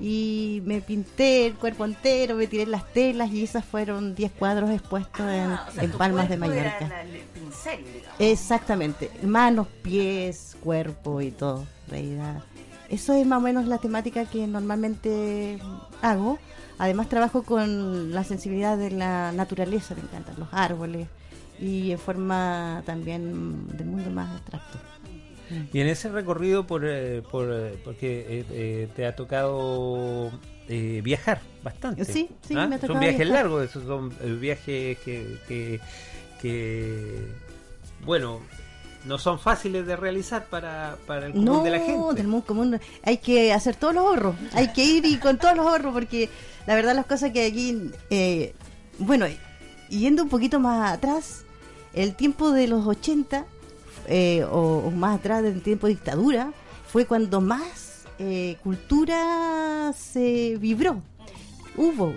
y 0.00 0.62
me 0.64 0.80
pinté 0.80 1.48
el 1.48 1.54
cuerpo 1.56 1.84
entero, 1.84 2.34
me 2.34 2.46
tiré 2.46 2.64
las 2.64 2.90
telas 2.94 3.30
y 3.30 3.42
esas 3.44 3.62
fueron 3.62 4.14
10 4.14 4.32
cuadros 4.32 4.70
expuestos 4.70 5.20
en, 5.20 5.50
Ah, 5.50 5.66
o 5.68 5.70
sea, 5.70 5.84
en 5.84 5.90
tu 5.92 5.98
Palmas 5.98 6.30
de 6.30 6.36
era 6.36 6.46
Mallorca. 6.46 6.88
la- 6.88 7.02
el 7.02 7.18
pincel, 7.34 7.84
digamos. 7.92 8.16
Exactamente, 8.20 9.10
manos, 9.22 9.66
pies, 9.82 10.56
cuerpo 10.64 11.20
y 11.20 11.32
todo, 11.32 11.66
realidad. 11.88 12.42
Eso 12.88 13.12
es 13.12 13.26
más 13.26 13.36
o 13.36 13.42
menos 13.42 13.66
la 13.66 13.76
temática 13.76 14.24
que 14.24 14.46
normalmente 14.46 15.58
hago. 16.00 16.38
Además 16.78 17.10
trabajo 17.10 17.42
con 17.42 18.12
la 18.14 18.24
sensibilidad 18.24 18.78
de 18.78 18.92
la 18.92 19.30
naturaleza, 19.32 19.94
me 19.94 20.00
encantan 20.00 20.36
los 20.38 20.48
árboles 20.52 21.06
y 21.60 21.90
en 21.92 21.98
forma 21.98 22.82
también 22.86 23.66
del 23.76 23.86
mundo 23.86 24.10
más 24.10 24.30
abstracto. 24.36 24.78
Y 25.72 25.80
en 25.80 25.86
ese 25.86 26.08
recorrido, 26.08 26.66
por, 26.66 26.82
eh, 26.84 27.22
por 27.30 27.48
eh, 27.52 27.78
porque 27.84 28.26
eh, 28.28 28.44
eh, 28.50 28.88
te 28.96 29.06
ha 29.06 29.14
tocado 29.14 30.32
eh, 30.68 31.00
viajar 31.04 31.40
bastante. 31.62 32.04
Sí, 32.04 32.28
sí, 32.46 32.54
¿Ah? 32.56 32.66
me 32.66 32.74
ha 32.74 32.78
Son 32.78 32.88
tocado 32.88 33.00
viajes 33.00 33.18
viajar. 33.18 33.34
largos, 33.44 33.64
esos 33.64 33.84
son 33.84 34.12
eh, 34.22 34.32
viajes 34.40 34.98
que, 34.98 35.38
que, 35.46 35.80
que, 36.42 37.28
bueno, 38.04 38.40
no 39.04 39.18
son 39.18 39.38
fáciles 39.38 39.86
de 39.86 39.94
realizar 39.94 40.46
para, 40.46 40.96
para 41.06 41.26
el 41.26 41.32
común 41.32 41.44
No, 41.44 41.62
de 41.62 41.70
la 41.70 41.78
gente. 41.78 42.14
del 42.16 42.26
mundo 42.26 42.44
común. 42.46 42.80
Hay 43.04 43.18
que 43.18 43.52
hacer 43.52 43.76
todos 43.76 43.94
los 43.94 44.04
ahorros. 44.04 44.34
Hay 44.52 44.72
que 44.72 44.84
ir 44.84 45.06
y 45.06 45.16
con 45.18 45.38
todos 45.38 45.56
los 45.56 45.64
ahorros 45.64 45.92
porque 45.92 46.28
la 46.66 46.74
verdad 46.74 46.96
las 46.96 47.06
cosas 47.06 47.30
que 47.30 47.46
aquí, 47.46 47.92
eh, 48.10 48.52
bueno, 48.98 49.26
yendo 49.88 50.24
un 50.24 50.28
poquito 50.28 50.58
más 50.58 50.92
atrás, 50.94 51.44
el 51.96 52.14
tiempo 52.14 52.52
de 52.52 52.68
los 52.68 52.86
80 52.86 53.44
eh, 54.08 54.44
o, 54.50 54.90
más 54.92 55.18
atrás 55.18 55.42
del 55.42 55.60
tiempo 55.62 55.86
de 55.88 55.94
dictadura 55.94 56.52
fue 56.86 57.06
cuando 57.06 57.40
más 57.40 58.04
eh, 58.18 58.56
cultura 58.62 59.92
se 59.98 60.56
vibró. 60.60 61.02
Hubo, 61.76 62.14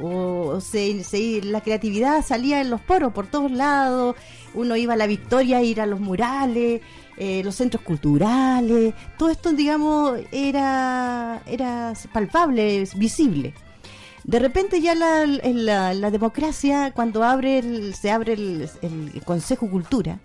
o, 0.56 0.62
se- 0.62 1.42
la 1.44 1.62
creatividad 1.62 2.24
salía 2.26 2.62
en 2.62 2.70
los 2.70 2.80
poros 2.82 3.12
por 3.12 3.28
todos 3.28 3.52
lados. 3.52 4.16
Uno 4.54 4.76
iba 4.78 4.94
a 4.94 4.98
la 4.98 5.08
Victoria 5.08 5.58
a 5.58 5.62
ir 5.64 5.82
a 5.82 5.86
los 5.86 6.00
murales, 6.00 6.82
eh, 7.18 7.42
los 7.44 7.56
centros 7.56 7.84
culturales. 7.84 8.94
Todo 9.18 9.30
esto, 9.30 9.52
digamos, 9.52 10.18
era, 10.32 11.42
era 11.46 11.94
palpable, 12.14 12.88
visible. 12.96 13.54
De 14.24 14.40
repente 14.40 14.82
ya 14.82 14.96
la, 14.96 15.26
la, 15.26 15.94
la 15.94 16.12
democracia, 16.12 16.92
cuando 16.94 17.24
abre 17.24 17.60
el- 17.60 17.94
se 17.96 18.12
abre 18.12 18.34
el, 18.34 18.70
el 18.82 19.22
Consejo 19.26 19.70
Cultura 19.70 20.20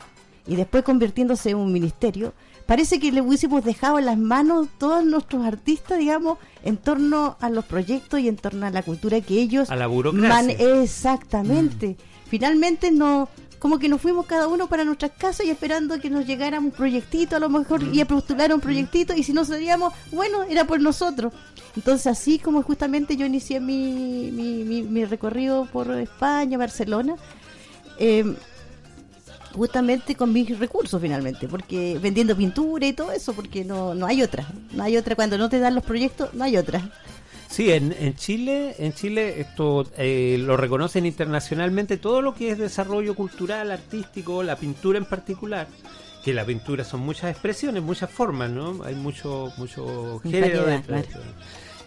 y 0.47 0.57
después 0.57 0.85
convirtiéndose 0.85 1.51
en 1.51 1.57
un 1.57 1.73
ministerio, 1.73 2.35
parece 2.67 2.99
que 2.99 3.13
le 3.13 3.21
hubiésemos 3.23 3.65
dejado 3.65 3.99
en 3.99 4.07
las 4.07 4.19
manos 4.19 4.69
todos 4.79 5.05
nuestros 5.05 5.45
artistas, 5.47 5.99
digamos, 5.99 6.39
en 6.65 6.77
torno 6.77 7.37
a 7.41 7.49
los 7.51 7.65
proyectos 7.65 8.21
y 8.21 8.29
en 8.29 8.37
torno 8.37 8.67
a 8.67 8.71
la 8.71 8.83
cultura 8.83 9.21
que 9.21 9.41
ellos 9.41 9.71
A 9.71 9.77
la 9.77 9.87
burocracia. 9.87 10.55
exactamente. 10.83 11.97
Finalmente 12.27 12.91
no 12.91 13.29
como 13.65 13.79
que 13.79 13.89
nos 13.89 13.99
fuimos 14.03 14.27
cada 14.27 14.47
uno 14.47 14.67
para 14.69 14.85
nuestras 14.85 15.13
casas 15.17 15.47
y 15.47 15.51
esperando 15.51 15.99
que 15.99 16.11
nos 16.11 16.27
llegara 16.27 16.59
un 16.59 16.71
proyectito 16.71 17.37
a 17.37 17.39
lo 17.39 17.49
mejor 17.49 17.83
y 17.95 17.99
a 17.99 18.05
postular 18.07 18.53
un 18.53 18.61
proyectito 18.61 19.15
y 19.15 19.23
si 19.23 19.33
no 19.33 19.43
salíamos, 19.43 19.91
bueno, 20.13 20.43
era 20.43 20.67
por 20.67 20.83
nosotros. 20.83 21.33
Entonces 21.75 22.07
así 22.09 22.39
como 22.39 22.63
justamente 22.63 23.17
yo 23.17 23.25
inicié 23.25 23.61
mi, 23.61 24.31
mi, 24.33 24.65
mi- 24.65 24.83
mi 24.83 25.07
recorrido 25.07 25.65
por 25.73 25.91
España, 25.93 26.59
Barcelona, 26.59 27.15
eh, 27.99 28.35
justamente 29.55 30.15
con 30.15 30.31
mis 30.31 30.59
recursos 30.59 31.01
finalmente, 31.01 31.49
porque 31.49 31.99
vendiendo 32.03 32.37
pintura 32.37 32.87
y 32.87 32.93
todo 32.93 33.13
eso, 33.13 33.33
porque 33.33 33.65
no, 33.65 33.95
no 33.95 34.05
hay 34.05 34.21
otra, 34.23 34.47
no 34.73 34.83
hay 34.83 34.99
otra, 34.99 35.15
cuando 35.17 35.39
no 35.39 35.49
te 35.49 35.59
dan 35.59 35.75
los 35.75 35.85
proyectos, 35.85 36.35
no 36.35 36.45
hay 36.45 36.59
otra. 36.59 36.83
Sí, 37.55 37.71
en, 37.71 37.95
en 38.01 38.17
Chile, 38.17 38.75
en 38.81 38.93
Chile 38.95 39.41
esto 39.41 39.87
eh, 39.97 40.39
lo 40.41 40.57
reconocen 40.57 41.07
internacionalmente 41.07 41.99
todo 41.99 42.21
lo 42.21 42.35
que 42.35 42.51
es 42.51 42.59
desarrollo 42.59 43.15
cultural, 43.15 43.71
artístico, 43.71 44.43
la 44.43 44.57
pintura 44.57 44.99
en 44.99 45.05
particular, 45.05 45.69
que 46.25 46.35
la 46.35 46.45
pintura 46.45 46.83
son 46.83 47.03
muchas 47.03 47.31
expresiones, 47.31 47.81
muchas 47.81 48.11
formas, 48.11 48.51
¿no? 48.51 48.83
Hay 48.83 48.97
mucho 48.97 49.53
mucho 49.57 50.19
género 50.19 50.67
dentro 50.67 50.97
de 50.97 51.03
claro. 51.05 51.25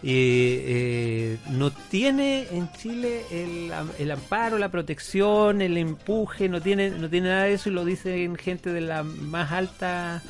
Y, 0.02 0.08
eh, 0.10 1.38
no 1.50 1.70
tiene 1.70 2.46
en 2.50 2.72
Chile 2.72 3.26
el, 3.30 3.70
el 3.98 4.10
amparo, 4.10 4.56
la 4.56 4.70
protección, 4.70 5.60
el 5.60 5.76
empuje, 5.76 6.48
no 6.48 6.62
tiene 6.62 6.88
no 6.88 7.10
tiene 7.10 7.28
nada 7.28 7.42
de 7.42 7.52
eso 7.52 7.68
y 7.68 7.74
lo 7.74 7.84
dicen 7.84 8.36
gente 8.36 8.72
de 8.72 8.80
la 8.80 9.02
más 9.02 9.52
alta 9.52 10.22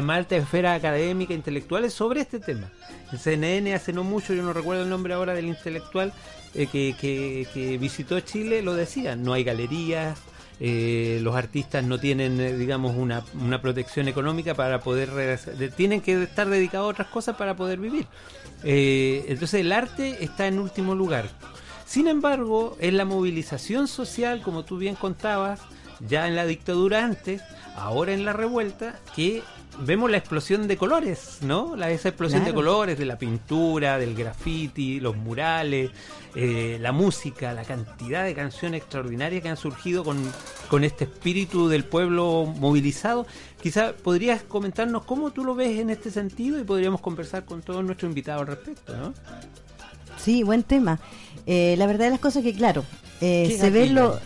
más 0.00 0.18
alta 0.18 0.36
esfera 0.36 0.74
académica, 0.74 1.34
intelectuales 1.34 1.92
sobre 1.92 2.20
este 2.22 2.38
tema. 2.40 2.70
En 3.12 3.18
CNN 3.18 3.74
hace 3.74 3.92
no 3.92 4.04
mucho, 4.04 4.32
yo 4.32 4.42
no 4.42 4.52
recuerdo 4.52 4.84
el 4.84 4.88
nombre 4.88 5.12
ahora 5.14 5.34
del 5.34 5.46
intelectual 5.46 6.12
eh, 6.54 6.66
que, 6.70 6.94
que- 7.52 7.76
visitó 7.78 8.18
Chile, 8.20 8.62
lo 8.62 8.74
decía, 8.74 9.16
no 9.16 9.32
hay 9.32 9.44
galerías, 9.44 10.18
eh, 10.60 11.18
los 11.22 11.34
artistas 11.34 11.84
no 11.84 11.98
tienen, 11.98 12.40
eh, 12.40 12.56
digamos, 12.56 12.94
una, 12.96 13.24
una 13.40 13.60
protección 13.60 14.06
económica 14.08 14.54
para 14.54 14.80
poder... 14.80 15.10
de- 15.10 15.68
tienen 15.70 16.00
que 16.00 16.22
estar 16.22 16.48
dedicados 16.48 16.86
a 16.86 16.90
otras 16.90 17.08
cosas 17.08 17.36
para 17.36 17.56
poder 17.56 17.78
vivir. 17.80 18.06
Entonces 18.64 19.60
el 19.60 19.72
arte 19.72 20.22
está 20.24 20.46
en 20.46 20.58
último 20.58 20.94
lugar. 20.94 21.28
Sin 21.84 22.06
embargo, 22.06 22.76
en 22.80 22.96
la 22.96 23.04
movilización 23.04 23.88
social, 23.88 24.40
como 24.42 24.64
tú 24.64 24.78
bien 24.78 24.94
contabas, 24.94 25.60
ya 26.00 26.26
en 26.28 26.36
la 26.36 26.46
dictadura 26.46 27.04
antes, 27.04 27.42
ahora 27.76 28.12
en 28.14 28.24
la 28.24 28.32
revuelta, 28.32 28.98
que 29.14 29.42
vemos 29.80 30.10
la 30.10 30.18
explosión 30.18 30.68
de 30.68 30.76
colores, 30.76 31.38
¿no? 31.42 31.76
La, 31.76 31.90
esa 31.90 32.08
explosión 32.08 32.44
de 32.44 32.52
colores, 32.52 32.98
de 32.98 33.06
la 33.06 33.18
pintura, 33.18 33.98
del 33.98 34.14
graffiti, 34.14 35.00
los 35.00 35.16
murales, 35.16 35.90
eh, 36.34 36.78
la 36.80 36.92
música, 36.92 37.52
la 37.52 37.64
cantidad 37.64 38.24
de 38.24 38.34
canciones 38.34 38.82
extraordinarias 38.82 39.42
que 39.42 39.48
han 39.48 39.56
surgido 39.56 40.04
con, 40.04 40.18
con 40.68 40.84
este 40.84 41.04
espíritu 41.04 41.68
del 41.68 41.84
pueblo 41.84 42.44
movilizado. 42.58 43.26
Quizá 43.60 43.92
podrías 43.92 44.42
comentarnos 44.42 45.04
cómo 45.04 45.30
tú 45.30 45.44
lo 45.44 45.54
ves 45.54 45.78
en 45.78 45.90
este 45.90 46.10
sentido 46.10 46.58
y 46.58 46.64
podríamos 46.64 47.00
conversar 47.00 47.44
con 47.44 47.62
todos 47.62 47.84
nuestros 47.84 48.08
invitados 48.08 48.42
al 48.42 48.48
respecto, 48.48 48.96
¿no? 48.96 49.14
Sí, 50.16 50.42
buen 50.42 50.62
tema. 50.62 51.00
Eh, 51.46 51.74
la 51.78 51.86
verdad 51.86 52.04
de 52.04 52.10
las 52.12 52.20
cosas 52.20 52.42
que, 52.42 52.54
claro, 52.54 52.84
eh, 53.20 53.46
¿Qué 53.48 53.58
se 53.58 53.70
ve 53.70 53.86
lo... 53.86 54.18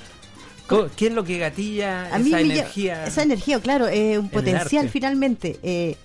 ¿Qué 0.96 1.06
es 1.06 1.12
lo 1.12 1.24
que 1.24 1.38
gatilla 1.38 2.04
A 2.04 2.18
esa 2.18 2.40
energía? 2.40 3.04
Esa 3.06 3.22
energía, 3.22 3.60
claro, 3.60 3.88
eh, 3.88 4.18
un 4.18 4.28
potencial 4.28 4.88
finalmente. 4.90 5.58
Eh, 5.62 5.96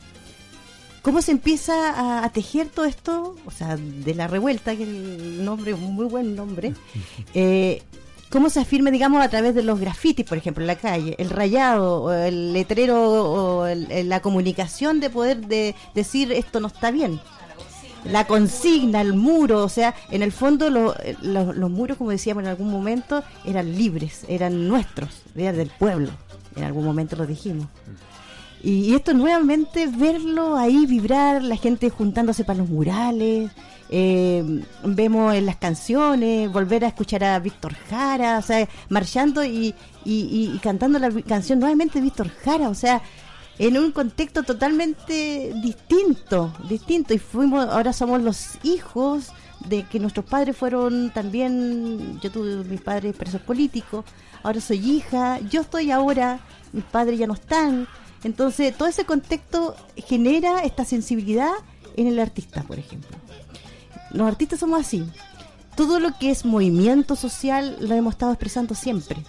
¿Cómo 1.02 1.22
se 1.24 1.32
empieza 1.32 1.90
a, 1.92 2.24
a 2.26 2.32
tejer 2.32 2.68
todo 2.68 2.86
esto? 2.86 3.36
O 3.46 3.52
sea, 3.52 3.76
de 3.78 4.14
la 4.14 4.28
revuelta, 4.28 4.76
que 4.76 4.84
el 4.84 5.44
nombre, 5.44 5.74
un 5.74 5.96
muy 5.96 6.06
buen 6.06 6.36
nombre. 6.36 6.74
Eh, 7.34 7.82
¿Cómo 8.30 8.50
se 8.50 8.62
afirma, 8.62 8.92
digamos, 8.92 9.22
a 9.22 9.28
través 9.30 9.54
de 9.56 9.62
los 9.62 9.78
grafitis, 9.78 10.26
por 10.26 10.38
ejemplo, 10.38 10.64
en 10.64 10.68
la 10.68 10.78
calle? 10.78 11.16
El 11.18 11.30
rayado, 11.30 12.04
o 12.04 12.12
el 12.14 12.54
letrero, 12.54 13.02
o 13.12 13.66
el- 13.66 14.08
la 14.08 14.22
comunicación 14.22 15.02
de 15.02 15.10
poder 15.10 15.48
de 15.48 15.76
decir 15.96 16.32
esto 16.32 16.62
no 16.62 16.68
está 16.68 16.92
bien. 16.92 17.20
La 18.06 18.26
consigna, 18.26 19.02
el 19.02 19.14
muro, 19.14 19.64
o 19.64 19.70
sea, 19.70 19.94
en 20.10 20.24
el 20.24 20.32
fondo 20.32 20.70
lo- 20.70 20.96
lo- 21.22 21.54
los 21.54 21.70
muros, 21.70 21.98
como 21.98 22.10
decíamos 22.10 22.44
en 22.44 22.50
algún 22.50 22.70
momento, 22.72 23.24
eran 23.46 23.76
libres, 23.78 24.26
eran 24.28 24.68
nuestros, 24.68 25.22
eran 25.36 25.56
del 25.58 25.70
pueblo. 25.70 26.10
En 26.56 26.64
algún 26.64 26.84
momento 26.84 27.16
lo 27.16 27.26
dijimos. 27.28 27.68
Y, 28.64 28.94
esto 28.94 29.14
nuevamente, 29.14 29.88
verlo 29.88 30.56
ahí 30.58 30.86
vibrar, 30.86 31.42
la 31.44 31.56
gente 31.58 31.90
juntándose 31.90 32.44
para 32.44 32.60
los 32.60 32.70
murales, 32.70 33.50
eh, 33.90 34.64
vemos 34.84 35.34
en 35.34 35.46
las 35.48 35.56
canciones, 35.58 36.52
volver 36.52 36.86
a 36.86 36.90
escuchar 36.90 37.24
a 37.24 37.40
Víctor 37.40 37.74
Jara, 37.90 38.38
o 38.38 38.42
sea, 38.42 38.68
marchando 38.90 39.44
y, 39.44 39.74
y- 40.06 40.52
y- 40.54 40.60
cantando 40.62 41.00
la 41.00 41.10
canción 41.24 41.60
nuevamente 41.60 42.00
de 42.00 42.04
Víctor 42.04 42.30
Jara, 42.44 42.70
o 42.70 42.76
sea, 42.76 43.02
en 43.62 43.78
un 43.78 43.92
contexto 43.92 44.42
totalmente 44.42 45.54
distinto, 45.62 46.52
distinto, 46.68 47.14
y 47.14 47.20
fuimos, 47.20 47.68
ahora 47.68 47.94
somos 47.94 48.20
los 48.20 48.58
hijos 48.64 49.28
de 49.68 49.84
que 49.84 50.00
nuestros 50.00 50.26
padres 50.26 50.58
fueron 50.58 51.12
también, 51.12 52.20
yo 52.22 52.32
tuve 52.32 52.64
mis 52.64 52.82
padres 52.82 53.16
presos 53.16 53.40
políticos, 53.42 54.04
ahora 54.42 54.60
soy 54.60 54.80
hija, 54.80 55.40
yo 55.42 55.62
estoy 55.62 55.92
ahora, 55.92 56.40
mis 56.74 56.84
padres 56.86 57.20
ya 57.20 57.28
no 57.28 57.36
están, 57.36 57.88
entonces 58.24 58.76
todo 58.76 58.88
ese 58.88 59.06
contexto 59.06 59.76
genera 59.96 60.64
esta 60.64 60.84
sensibilidad 60.84 61.52
en 61.98 62.08
el 62.08 62.18
artista, 62.18 62.64
por 62.64 62.80
ejemplo. 62.80 63.16
Los 64.10 64.28
artistas 64.28 64.60
somos 64.60 64.82
así, 64.82 65.06
todo 65.76 66.00
lo 66.00 66.18
que 66.18 66.32
es 66.32 66.46
movimiento 66.46 67.16
social 67.16 67.78
lo 67.80 67.94
hemos 67.94 68.16
estado 68.16 68.32
expresando 68.32 68.74
siempre 68.74 69.24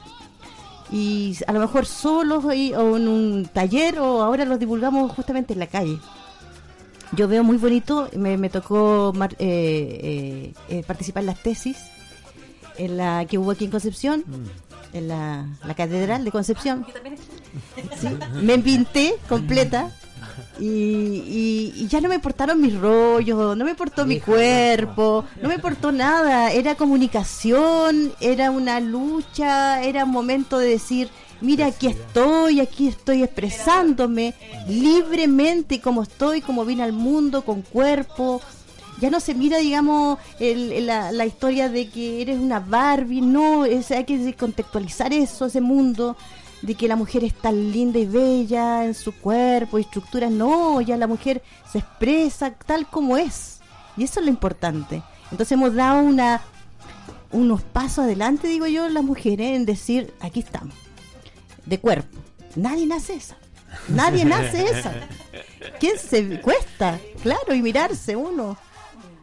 y 0.92 1.36
a 1.46 1.52
lo 1.52 1.60
mejor 1.60 1.86
solos 1.86 2.44
ahí, 2.44 2.74
o 2.74 2.96
en 2.96 3.08
un 3.08 3.46
taller 3.52 3.98
o 3.98 4.22
ahora 4.22 4.44
los 4.44 4.58
divulgamos 4.58 5.10
justamente 5.12 5.54
en 5.54 5.58
la 5.58 5.66
calle. 5.66 5.98
Yo 7.16 7.28
veo 7.28 7.42
muy 7.44 7.56
bonito, 7.56 8.08
me, 8.16 8.36
me 8.36 8.48
tocó 8.50 9.12
mar- 9.16 9.34
eh, 9.38 10.00
eh, 10.02 10.54
eh, 10.68 10.82
participar 10.86 11.22
en 11.22 11.26
las 11.26 11.42
tesis 11.42 11.78
en 12.78 12.96
la 12.96 13.24
que 13.26 13.36
hubo 13.38 13.50
aquí 13.50 13.64
en 13.66 13.70
Concepción, 13.70 14.24
en 14.94 15.08
la, 15.08 15.46
la 15.66 15.74
catedral 15.74 16.24
de 16.24 16.30
Concepción. 16.30 16.86
Sí, 18.00 18.08
me 18.42 18.58
pinté 18.58 19.14
completa 19.28 19.90
y, 20.58 20.66
y- 20.66 21.72
y 21.76 21.86
ya 21.88 22.00
no 22.00 22.08
me 22.08 22.14
importaron 22.16 22.60
mis 22.60 22.74
rollos, 22.78 23.56
no 23.56 23.64
me 23.64 23.70
importó 23.72 24.04
mi 24.06 24.20
cuerpo, 24.20 25.24
no 25.40 25.48
me 25.48 25.54
importó 25.56 25.92
nada. 25.92 26.50
Era 26.52 26.74
comunicación, 26.74 28.12
era 28.20 28.50
una 28.50 28.80
lucha, 28.80 29.82
era 29.82 30.04
un 30.04 30.10
momento 30.10 30.58
de 30.58 30.68
decir, 30.68 31.08
mira, 31.40 31.66
aquí 31.66 31.86
estoy, 31.88 32.60
aquí 32.60 32.88
estoy 32.88 33.22
expresándome 33.22 34.34
libremente 34.68 35.80
como 35.80 36.02
estoy, 36.02 36.40
como 36.40 36.64
vine 36.64 36.82
al 36.82 36.92
mundo, 36.92 37.42
con 37.44 37.62
cuerpo. 37.62 38.40
Ya 39.00 39.10
no 39.10 39.20
se 39.20 39.34
mira, 39.34 39.58
digamos, 39.58 40.18
el- 40.38 40.70
el- 40.72 40.86
la, 40.86 41.10
la 41.12 41.26
historia 41.26 41.68
de 41.68 41.88
que 41.88 42.22
eres 42.22 42.38
una 42.38 42.60
Barbie, 42.60 43.20
no, 43.22 43.64
es, 43.64 43.90
hay 43.90 44.04
que 44.04 44.34
contextualizar 44.34 45.12
eso, 45.12 45.46
ese 45.46 45.60
mundo 45.60 46.16
de 46.62 46.74
que 46.74 46.88
la 46.88 46.96
mujer 46.96 47.24
es 47.24 47.34
tan 47.34 47.72
linda 47.72 47.98
y 47.98 48.06
bella 48.06 48.84
en 48.84 48.94
su 48.94 49.12
cuerpo 49.12 49.78
y 49.78 49.82
estructura, 49.82 50.30
no, 50.30 50.80
ya 50.80 50.96
la 50.96 51.06
mujer 51.06 51.42
se 51.70 51.78
expresa 51.78 52.52
tal 52.52 52.86
como 52.86 53.16
es. 53.16 53.60
Y 53.96 54.04
eso 54.04 54.20
es 54.20 54.26
lo 54.26 54.30
importante. 54.30 55.02
Entonces 55.30 55.52
hemos 55.52 55.74
dado 55.74 56.02
una 56.02 56.42
unos 57.32 57.62
pasos 57.62 58.04
adelante, 58.04 58.46
digo 58.46 58.66
yo, 58.66 58.88
las 58.88 59.02
mujeres 59.02 59.56
en 59.56 59.64
decir, 59.64 60.14
aquí 60.20 60.40
estamos, 60.40 60.74
de 61.64 61.80
cuerpo. 61.80 62.18
Nadie 62.54 62.86
nace 62.86 63.14
esa. 63.14 63.36
Nadie 63.88 64.24
nace 64.24 64.64
esa. 64.66 64.92
¿Quién 65.80 65.98
se 65.98 66.40
cuesta? 66.40 67.00
Claro, 67.22 67.54
y 67.54 67.62
mirarse 67.62 68.14
uno 68.14 68.58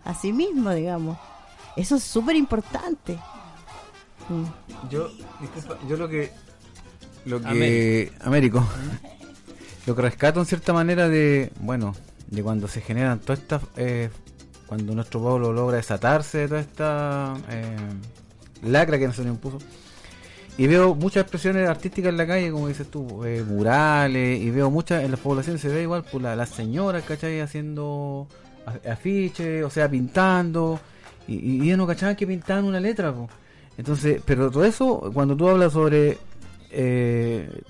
a 0.03 0.15
sí 0.15 0.33
mismo, 0.33 0.71
digamos. 0.71 1.17
Eso 1.75 1.97
es 1.97 2.03
súper 2.03 2.35
importante. 2.35 3.19
Mm. 4.27 4.89
Yo, 4.89 5.09
disculpa, 5.39 5.77
yo 5.87 5.97
lo 5.97 6.09
que. 6.09 6.31
Lo 7.25 7.41
que. 7.41 8.11
Américo. 8.21 8.67
Lo 9.85 9.95
que 9.95 10.01
rescato 10.01 10.39
en 10.39 10.45
cierta 10.45 10.73
manera 10.73 11.07
de. 11.09 11.51
Bueno, 11.59 11.95
de 12.27 12.43
cuando 12.43 12.67
se 12.67 12.81
generan 12.81 13.19
todas 13.19 13.39
estas. 13.39 13.61
eh, 13.77 14.09
cuando 14.67 14.93
nuestro 14.93 15.19
pueblo 15.19 15.51
logra 15.51 15.77
desatarse 15.77 16.39
de 16.39 16.47
toda 16.47 16.61
esta. 16.61 17.33
eh, 17.49 17.75
lacra 18.63 18.99
que 18.99 19.07
nos 19.07 19.17
impuso. 19.19 19.57
Y 20.57 20.67
veo 20.67 20.93
muchas 20.93 21.21
expresiones 21.21 21.69
artísticas 21.69 22.09
en 22.09 22.17
la 22.17 22.27
calle, 22.27 22.51
como 22.51 22.67
dices 22.67 22.91
tú, 22.91 23.23
eh, 23.23 23.43
murales, 23.47 24.41
y 24.41 24.51
veo 24.51 24.69
muchas, 24.69 25.05
en 25.05 25.11
las 25.11 25.19
poblaciones 25.21 25.61
se 25.61 25.69
ve 25.69 25.83
igual, 25.83 26.03
por 26.03 26.21
la, 26.21 26.35
las 26.35 26.49
señoras, 26.49 27.03
¿cachai? 27.05 27.39
Haciendo 27.39 28.27
afiches, 28.85 29.63
o 29.63 29.69
sea, 29.69 29.89
pintando, 29.89 30.77
y, 31.29 31.35
y 31.35 31.61
ellos 31.63 31.77
no 31.77 31.87
cachaban 31.87 32.17
que 32.17 32.27
pintaban 32.27 32.65
una 32.65 32.79
letra. 32.81 33.13
Entonces, 33.77 34.21
pero 34.25 34.51
todo 34.51 34.65
eso, 34.65 35.09
cuando 35.13 35.37
tú 35.37 35.47
hablas 35.47 35.71
sobre 35.71 36.17
eh, 36.71 37.61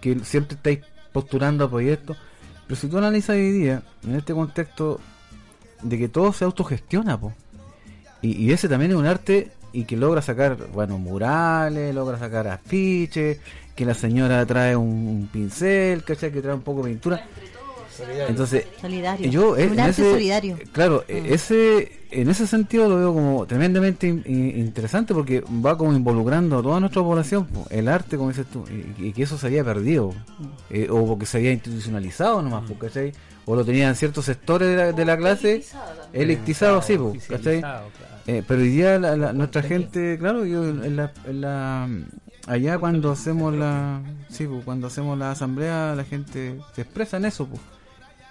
que 0.00 0.18
siempre 0.20 0.56
estáis 0.56 0.80
postulando 1.12 1.64
a 1.64 1.70
proyectos, 1.70 2.16
Pero 2.66 2.80
si 2.80 2.88
tú 2.88 2.98
analizas 2.98 3.30
hoy 3.36 3.50
día, 3.50 3.82
en 4.04 4.14
este 4.14 4.32
contexto 4.32 5.00
de 5.82 5.98
que 5.98 6.08
todo 6.08 6.32
se 6.32 6.44
autogestiona, 6.44 7.18
po. 7.18 7.32
Y, 8.22 8.52
ese 8.52 8.68
también 8.68 8.90
es 8.92 8.96
un 8.98 9.06
arte 9.06 9.50
y 9.72 9.84
que 9.84 9.96
logra 9.96 10.20
sacar, 10.20 10.56
bueno, 10.72 10.98
murales, 10.98 11.94
logra 11.94 12.18
sacar 12.18 12.46
afiches, 12.48 13.40
que 13.74 13.84
la 13.86 13.94
señora 13.94 14.44
trae 14.44 14.76
un, 14.76 14.88
un 15.08 15.28
pincel, 15.32 16.04
¿cachai? 16.04 16.30
Que 16.30 16.42
trae 16.42 16.54
un 16.54 16.62
poco 16.62 16.82
de 16.82 16.90
pintura. 16.90 17.24
Entonces, 18.28 18.66
Solidario. 18.80 19.30
yo 19.30 19.56
eh, 19.56 19.66
Un 19.66 19.72
en 19.74 19.80
arte 19.80 19.90
ese- 20.02 20.10
solidario. 20.12 20.58
Claro, 20.72 21.04
Mm. 21.08 21.12
eh, 21.12 21.22
ese 21.30 21.92
en 22.12 22.28
ese 22.28 22.46
sentido 22.48 22.88
lo 22.88 22.96
veo 22.96 23.14
como 23.14 23.46
tremendamente 23.46 24.08
in- 24.08 24.24
in- 24.26 24.58
interesante 24.58 25.14
porque 25.14 25.42
va 25.64 25.78
como 25.78 25.92
involucrando 25.92 26.58
a 26.58 26.62
toda 26.62 26.80
nuestra 26.80 27.02
población, 27.02 27.46
po, 27.46 27.66
el 27.70 27.86
arte, 27.86 28.16
como 28.16 28.30
dices 28.30 28.46
tú, 28.52 28.64
y, 28.98 29.06
y 29.08 29.12
que 29.12 29.22
eso 29.22 29.38
se 29.38 29.46
había 29.46 29.62
perdido, 29.62 30.12
eh, 30.70 30.88
o 30.90 31.06
porque 31.06 31.24
se 31.26 31.36
había 31.38 31.52
institucionalizado 31.52 32.42
nomás, 32.42 32.68
po, 32.68 32.76
¿cachai? 32.78 33.12
O 33.46 33.54
lo 33.54 33.64
tenían 33.64 33.94
ciertos 33.94 34.24
sectores 34.24 34.68
de 34.70 34.76
la, 34.76 34.92
de 34.92 35.04
la 35.04 35.16
clase 35.16 35.62
elitizado, 36.12 36.82
sí, 36.82 36.96
po, 36.96 37.12
¿cachai? 37.12 37.58
Oficializado, 37.58 37.88
claro. 37.96 38.10
Eh, 38.26 38.42
pero 38.46 38.60
hoy 38.60 38.68
día 38.68 38.98
la- 38.98 39.16
la- 39.16 39.32
nuestra 39.32 39.62
gente, 39.62 40.16
claro, 40.18 40.44
yo 40.44 40.64
en 40.68 40.96
la, 40.96 41.12
en 41.26 41.40
la- 41.40 41.88
allá 42.46 42.78
cuando 42.78 43.10
hacemos 43.12 43.54
la, 43.54 44.00
sí, 44.28 44.46
pues, 44.46 44.64
cuando 44.64 44.86
hacemos 44.88 45.16
la 45.18 45.30
asamblea, 45.30 45.94
la 45.96 46.04
gente 46.04 46.56
se 46.74 46.82
expresa 46.82 47.16
en 47.18 47.24
eso, 47.26 47.46
pues. 47.46 47.60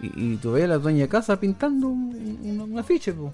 Y, 0.01 0.33
y 0.33 0.37
tú 0.37 0.53
ves 0.53 0.63
a 0.65 0.67
la 0.67 0.77
dueña 0.77 1.01
de 1.01 1.07
casa 1.09 1.39
pintando 1.39 1.87
un, 1.89 2.37
un- 2.43 2.61
un 2.73 2.79
afiche, 2.79 3.13
pues. 3.13 3.31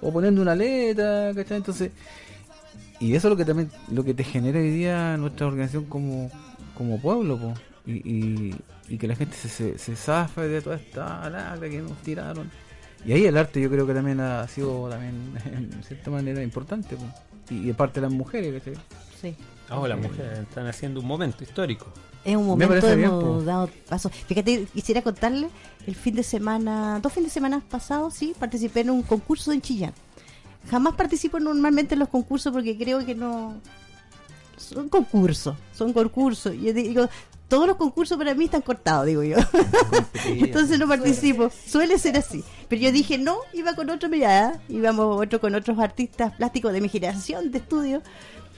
O 0.00 0.12
poniendo 0.12 0.42
una 0.42 0.54
letra, 0.54 1.32
¿cachai? 1.34 1.56
Entonces, 1.58 1.90
y 3.00 3.14
eso 3.14 3.28
es 3.28 3.30
lo 3.30 3.36
que 3.36 3.44
también, 3.44 3.70
lo 3.90 4.04
que 4.04 4.14
te 4.14 4.24
genera 4.24 4.58
hoy 4.58 4.70
día 4.70 5.16
nuestra 5.16 5.46
organización 5.46 5.84
como, 5.86 6.30
como 6.76 7.00
pueblo, 7.00 7.38
pues. 7.38 7.58
Y, 7.86 7.92
y, 8.10 8.54
y 8.88 8.98
que 8.98 9.06
la 9.08 9.14
gente 9.16 9.36
se, 9.36 9.48
se, 9.48 9.76
se 9.78 9.96
zafe 9.96 10.42
de 10.48 10.62
toda 10.62 10.76
esta 10.76 11.28
lacra 11.28 11.68
que 11.68 11.80
nos 11.80 11.96
tiraron. 12.02 12.50
Y 13.04 13.12
ahí 13.12 13.26
el 13.26 13.36
arte 13.36 13.60
yo 13.60 13.68
creo 13.70 13.86
que 13.86 13.92
también 13.94 14.20
ha 14.20 14.46
sido 14.48 14.88
también 14.88 15.14
en 15.44 15.82
cierta 15.82 16.10
manera 16.10 16.42
importante 16.42 16.96
po. 16.96 17.04
y, 17.50 17.56
y 17.56 17.66
de 17.66 17.74
parte 17.74 18.00
de 18.00 18.06
las 18.06 18.16
mujeres 18.16 18.62
¿cachai? 18.62 18.80
Sí. 19.20 19.34
Ah, 19.68 19.86
las 19.88 19.98
mujeres 19.98 20.38
están 20.40 20.66
haciendo 20.66 21.00
un 21.00 21.06
momento 21.06 21.42
histórico. 21.44 21.86
Es 22.24 22.36
un 22.36 22.42
Me 22.42 22.48
momento, 22.48 22.68
parece 22.74 22.96
bien, 22.96 23.08
hemos 23.10 23.22
po. 23.24 23.42
dado 23.42 23.68
paso. 23.88 24.08
Fíjate, 24.08 24.66
quisiera 24.72 25.02
contarle, 25.02 25.48
el 25.86 25.94
fin 25.94 26.14
de 26.14 26.22
semana, 26.22 26.98
dos 27.00 27.12
fines 27.12 27.30
de 27.30 27.34
semana 27.34 27.62
pasados, 27.68 28.14
sí, 28.14 28.34
participé 28.38 28.80
en 28.80 28.90
un 28.90 29.02
concurso 29.02 29.52
en 29.52 29.60
Chillán. 29.60 29.92
Jamás 30.70 30.94
participo 30.94 31.38
normalmente 31.40 31.94
en 31.94 32.00
los 32.00 32.08
concursos 32.08 32.52
porque 32.52 32.76
creo 32.76 33.04
que 33.04 33.14
no... 33.14 33.60
Son 34.56 34.88
concursos, 34.88 35.56
son 35.74 35.92
concursos. 35.92 36.54
Yo 36.54 36.72
digo, 36.72 37.08
todos 37.48 37.66
los 37.66 37.76
concursos 37.76 38.16
para 38.16 38.34
mí 38.34 38.46
están 38.46 38.62
cortados, 38.62 39.06
digo 39.06 39.22
yo. 39.22 39.36
Entonces 40.26 40.78
no 40.78 40.88
participo. 40.88 41.50
Suele 41.66 41.98
ser 41.98 42.16
así. 42.16 42.42
Pero 42.68 42.80
yo 42.80 42.92
dije 42.92 43.18
no, 43.18 43.36
iba 43.52 43.74
con 43.74 43.90
otra 43.90 44.08
mirada. 44.08 44.60
Íbamos 44.68 45.20
otro 45.20 45.40
con 45.40 45.54
otros 45.54 45.78
artistas 45.78 46.34
plásticos 46.36 46.72
de 46.72 46.80
mi 46.80 46.88
generación 46.88 47.50
de 47.50 47.58
estudio. 47.58 48.02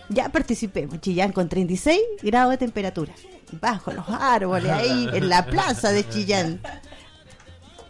Ya 0.09 0.29
participé 0.29 0.83
en 0.83 1.01
Chillán 1.01 1.33
con 1.33 1.49
36 1.49 1.99
grados 2.23 2.53
de 2.53 2.59
temperatura. 2.59 3.13
Bajo 3.61 3.93
los 3.93 4.09
árboles, 4.09 4.71
ahí 4.71 5.09
en 5.13 5.29
la 5.29 5.47
plaza 5.47 5.91
de 5.91 6.09
Chillán. 6.09 6.61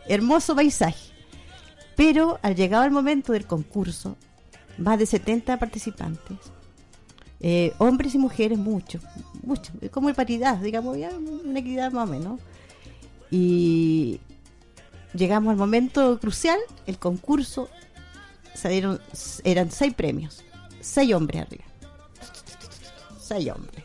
Hermoso 0.09 0.55
paisaje. 0.55 1.13
Pero 1.97 2.39
al 2.43 2.55
llegar 2.55 2.83
al 2.83 2.91
momento 2.91 3.33
del 3.33 3.47
concurso, 3.47 4.17
más 4.79 4.99
de 4.99 5.07
70 5.07 5.59
participantes, 5.59 6.37
eh, 7.41 7.73
hombres 7.79 8.15
y 8.15 8.19
mujeres, 8.19 8.59
muchos, 8.59 9.03
mucho, 9.43 9.73
como 9.91 10.13
paridad, 10.15 10.57
digamos, 10.59 10.97
ya 10.99 11.11
una 11.11 11.59
equidad 11.59 11.93
más 11.93 12.09
o 12.09 12.13
menos. 12.13 12.41
Y 13.31 14.21
llegamos 15.15 15.51
al 15.51 15.57
momento 15.57 16.19
crucial, 16.19 16.59
el 16.87 16.99
concurso, 16.99 17.69
se 18.55 18.69
dieron, 18.69 19.01
eran 19.45 19.71
seis 19.71 19.95
premios, 19.95 20.45
seis 20.81 21.13
hombres 21.15 21.43
arriba, 21.43 21.65
seis 23.21 23.51
hombres, 23.51 23.85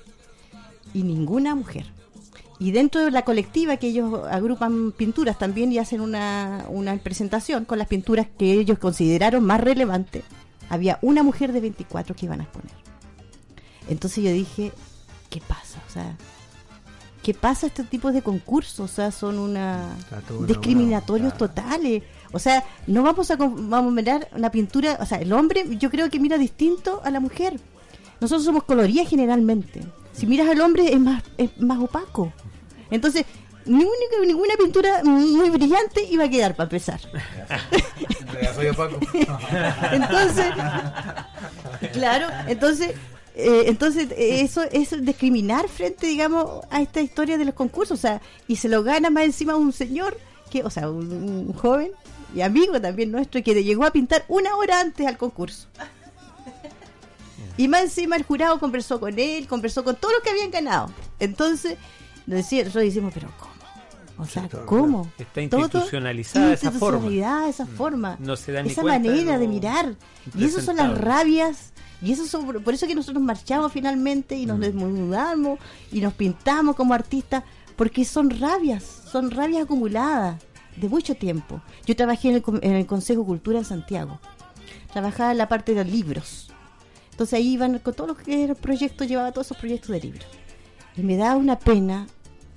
y 0.94 1.04
ninguna 1.04 1.56
mujer. 1.56 1.86
Y 2.62 2.70
dentro 2.70 3.04
de 3.04 3.10
la 3.10 3.24
colectiva 3.24 3.78
que 3.78 3.88
ellos 3.88 4.22
agrupan 4.30 4.92
pinturas 4.92 5.40
también 5.40 5.72
y 5.72 5.80
hacen 5.80 6.00
una, 6.00 6.66
una 6.70 6.96
presentación 6.98 7.66
con 7.66 7.80
las 7.80 7.88
pinturas 7.88 8.28
que 8.38 8.54
ellos 8.54 8.78
consideraron 8.78 9.44
más 9.44 9.60
relevantes, 9.62 10.24
había 10.70 11.00
una 11.02 11.24
mujer 11.24 11.54
de 11.54 11.60
24 11.60 12.16
que 12.16 12.28
iban 12.28 12.40
a 12.40 12.44
exponer. 12.44 12.76
Entonces 13.90 14.24
yo 14.24 14.32
dije, 14.32 14.72
¿qué 15.32 15.42
pasa? 15.42 15.82
O 15.90 15.92
sea, 15.92 16.16
¿qué 17.24 17.34
pasa 17.34 17.66
este 17.66 17.84
tipo 17.84 18.12
de 18.12 18.22
concursos? 18.22 18.80
O 18.80 18.88
sea, 18.88 19.10
son 19.10 19.40
una 19.40 19.98
discriminatorios 20.46 21.36
totales. 21.36 22.04
O 22.32 22.38
sea, 22.38 22.64
no 22.86 23.02
vamos 23.02 23.32
a, 23.32 23.38
vamos 23.38 23.92
a 23.92 23.96
mirar 23.96 24.28
una 24.36 24.52
pintura, 24.52 25.00
o 25.02 25.06
sea, 25.08 25.18
el 25.18 25.34
hombre 25.34 25.66
yo 25.80 25.90
creo 25.90 26.12
que 26.12 26.20
mira 26.20 26.38
distinto 26.38 27.02
a 27.04 27.10
la 27.10 27.20
mujer. 27.20 27.60
Nosotros 28.20 28.46
somos 28.46 28.66
colorías 28.66 29.10
generalmente. 29.10 29.82
Si 30.14 30.28
miras 30.28 30.48
al 30.48 30.62
hombre 30.62 30.94
es 30.94 31.00
más, 31.00 31.24
es 31.40 31.60
más 31.60 31.80
opaco. 31.80 32.32
Entonces, 32.92 33.26
ninguna, 33.66 33.90
ninguna 34.26 34.56
pintura 34.58 35.04
muy 35.04 35.50
brillante 35.50 36.04
iba 36.10 36.26
a 36.26 36.30
quedar 36.30 36.56
para 36.56 36.66
empezar. 36.66 37.00
entonces, 39.92 40.46
claro, 41.94 42.28
entonces, 42.48 42.92
eh, 43.36 43.64
entonces 43.66 44.10
eso 44.18 44.62
es 44.72 45.04
discriminar 45.04 45.68
frente, 45.68 46.08
digamos, 46.08 46.66
a 46.70 46.82
esta 46.82 47.02
historia 47.02 47.38
de 47.38 47.46
los 47.46 47.56
concursos, 47.56 47.98
o 47.98 48.02
sea, 48.02 48.22
y 48.48 48.58
se 48.58 48.70
lo 48.70 48.84
gana 48.84 49.10
más 49.10 49.24
encima 49.24 49.56
un 49.56 49.74
señor 49.74 50.18
que, 50.52 50.64
o 50.64 50.70
sea, 50.70 50.90
un, 50.90 51.12
un 51.12 51.54
joven 51.54 51.92
y 52.36 52.42
amigo 52.42 52.80
también 52.80 53.12
nuestro 53.12 53.42
que 53.44 53.64
llegó 53.64 53.86
a 53.86 53.92
pintar 53.92 54.26
una 54.28 54.56
hora 54.56 54.80
antes 54.80 55.06
al 55.06 55.18
concurso. 55.18 55.68
Y 57.58 57.68
más 57.68 57.84
encima 57.84 58.16
el 58.16 58.24
jurado 58.24 58.60
conversó 58.60 59.00
con 59.00 59.20
él, 59.20 59.48
conversó 59.48 59.84
con 59.84 59.96
todos 59.96 60.14
los 60.14 60.24
que 60.24 60.30
habían 60.30 60.52
ganado. 60.52 60.92
Entonces, 61.20 61.78
nosotros 62.28 62.74
decimos, 62.74 63.12
pero 63.14 63.30
¿cómo? 63.40 63.52
O 64.18 64.26
sea, 64.26 64.48
¿cómo? 64.66 65.12
Está 65.18 65.42
institucionalizada 65.42 66.54
esa 66.54 66.72
forma. 66.72 67.48
esa 67.50 67.66
forma. 67.66 68.18
No 68.20 68.36
se 68.36 68.52
dan 68.52 68.66
ni 68.66 68.72
esa 68.72 68.82
cuenta 68.82 69.10
de 69.10 69.16
manera 69.16 69.40
de, 69.40 69.48
mirar. 69.48 69.96
Y 70.38 70.46
esas 70.46 70.64
son 70.66 70.76
las 70.76 70.96
rabias. 70.98 71.74
Y 72.04 72.12
eso 72.12 72.26
son, 72.28 72.46
por 72.64 72.74
eso 72.74 72.88
que 72.88 72.96
nosotros 72.96 73.24
marchamos 73.24 73.72
finalmente 73.72 74.36
y 74.36 74.46
nos 74.46 74.58
Mm. 74.58 74.62
desnudamos 74.62 75.60
y 75.92 76.02
nos 76.02 76.14
pintamos 76.14 76.76
como 76.76 76.94
artistas, 76.94 77.44
porque 77.76 78.06
son 78.06 78.30
rabias, 78.30 78.84
son 79.12 79.32
rabias 79.32 79.64
acumuladas 79.64 80.42
de 80.78 80.90
mucho 80.90 81.16
tiempo. 81.16 81.62
Yo 81.86 81.96
trabajé 81.96 82.30
en 82.30 82.36
el, 82.36 82.42
con- 82.42 82.60
en 82.64 82.74
el 82.74 82.86
Consejo 82.86 83.24
Cultura 83.26 83.60
en 83.60 83.66
Santiago. 83.66 84.20
Trabajaba 84.94 85.32
en 85.32 85.38
la 85.38 85.48
parte 85.48 85.74
de 85.74 85.84
libros. 85.86 86.52
Entonces 87.12 87.34
ahí 87.38 87.54
iban 87.54 87.78
con 87.80 87.94
todos 87.94 88.10
los 88.10 88.18
que 88.18 88.44
eran 88.44 88.56
proyectos, 88.56 89.08
llevaba 89.08 89.32
todos 89.32 89.48
esos 89.48 89.58
proyectos 89.58 89.90
de 89.90 90.02
libros. 90.02 90.26
Y 90.98 91.02
me 91.02 91.18
daba 91.18 91.36
una 91.38 91.58
pena, 91.60 92.08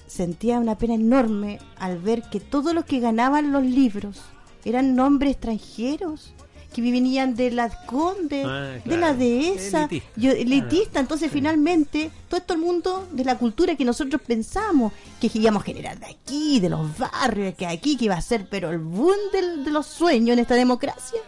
sentía 0.06 0.58
una 0.58 0.76
pena 0.76 0.94
enorme 0.94 1.58
al 1.78 1.98
ver 1.98 2.22
que 2.30 2.40
todos 2.40 2.74
los 2.74 2.84
que 2.84 3.00
ganaban 3.00 3.52
los 3.52 3.62
libros 3.64 4.20
eran 4.64 4.94
nombres 4.96 5.32
extranjeros 5.32 6.32
que 6.72 6.82
venían 6.82 7.36
de 7.36 7.52
la 7.52 7.70
Conde, 7.86 8.42
Ah, 8.44 8.78
de 8.84 8.96
la 8.96 9.14
dehesa, 9.14 9.84
Elitista. 9.84 10.10
yo- 10.16 10.32
elitista. 10.32 10.98
Entonces, 10.98 11.30
finalmente, 11.30 12.10
todo 12.28 12.40
esto 12.40 12.54
el 12.54 12.60
mundo 12.60 13.06
de 13.12 13.24
la 13.24 13.38
cultura 13.38 13.76
que 13.76 13.84
nosotros 13.84 14.20
pensamos 14.26 14.92
que 15.20 15.30
íbamos 15.34 15.62
a 15.62 15.66
generar 15.66 16.00
de 16.00 16.06
aquí, 16.06 16.58
de 16.58 16.70
los 16.70 16.98
barrios, 16.98 17.54
que 17.54 17.66
aquí, 17.66 17.96
que 17.96 18.06
iba 18.06 18.16
a 18.16 18.20
ser, 18.20 18.48
pero 18.48 18.70
el 18.70 18.78
boom 18.80 19.14
del- 19.32 19.64
de 19.64 19.70
los 19.70 19.86
sueños 19.86 20.32
en 20.32 20.40
esta 20.40 20.56
democracia, 20.56 21.20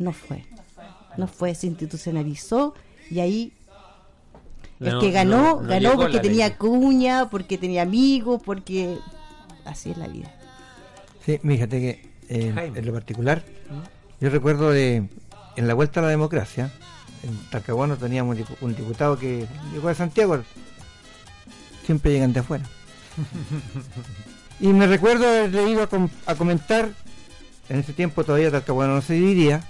no 0.00 0.12
fue. 0.12 0.44
No 1.16 1.28
fue, 1.28 1.54
se 1.54 1.68
institucionalizó 1.68 2.74
y 3.08 3.20
ahí 3.20 3.52
el 4.88 4.94
No, 4.94 5.00
que 5.00 5.10
ganó, 5.10 5.36
no- 5.56 5.60
no 5.62 5.68
ganó 5.68 5.96
porque 5.96 6.18
tenía 6.20 6.56
cuña, 6.56 7.28
porque 7.30 7.58
tenía 7.58 7.82
amigos, 7.82 8.40
porque 8.44 8.98
así 9.64 9.90
es 9.90 9.96
la 9.98 10.08
vida. 10.08 10.30
Sí, 11.24 11.38
fíjate 11.38 11.80
que 11.80 12.10
eh, 12.28 12.72
en 12.74 12.86
lo 12.86 12.92
particular, 12.92 13.42
yo 14.20 14.30
recuerdo 14.30 14.70
de 14.70 15.04
en 15.56 15.68
la 15.68 15.74
vuelta 15.74 16.00
a 16.00 16.02
la 16.02 16.08
democracia, 16.10 16.70
en 17.22 17.36
Talcahuano 17.50 17.96
teníamos 17.96 18.36
un 18.36 18.44
dipu- 18.44 18.56
un 18.60 18.74
diputado 18.76 19.18
que 19.18 19.46
llegó 19.72 19.88
de 19.88 19.94
Santiago, 19.94 20.38
siempre 21.86 22.12
llegan 22.12 22.32
de 22.32 22.40
afuera. 22.40 22.64
Y 24.60 24.68
me 24.68 24.86
recuerdo 24.86 25.26
haberle 25.26 25.68
ido 25.68 25.82
a, 25.82 25.88
com- 25.88 26.08
a 26.26 26.34
comentar, 26.36 26.88
en 27.68 27.80
ese 27.80 27.92
tiempo 27.92 28.22
todavía 28.24 28.50
Talcahuano 28.52 28.94
no 28.94 29.02
se 29.02 29.14
dividía, 29.14 29.64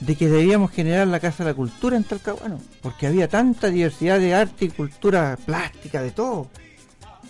de 0.00 0.14
que 0.14 0.28
debíamos 0.28 0.70
generar 0.70 1.06
la 1.06 1.20
Casa 1.20 1.44
de 1.44 1.50
la 1.50 1.54
Cultura 1.54 1.96
en 1.96 2.04
Talcahuano, 2.04 2.60
porque 2.82 3.06
había 3.06 3.28
tanta 3.28 3.68
diversidad 3.68 4.18
de 4.18 4.34
arte 4.34 4.66
y 4.66 4.68
cultura 4.68 5.38
plástica, 5.44 6.02
de 6.02 6.10
todo, 6.10 6.48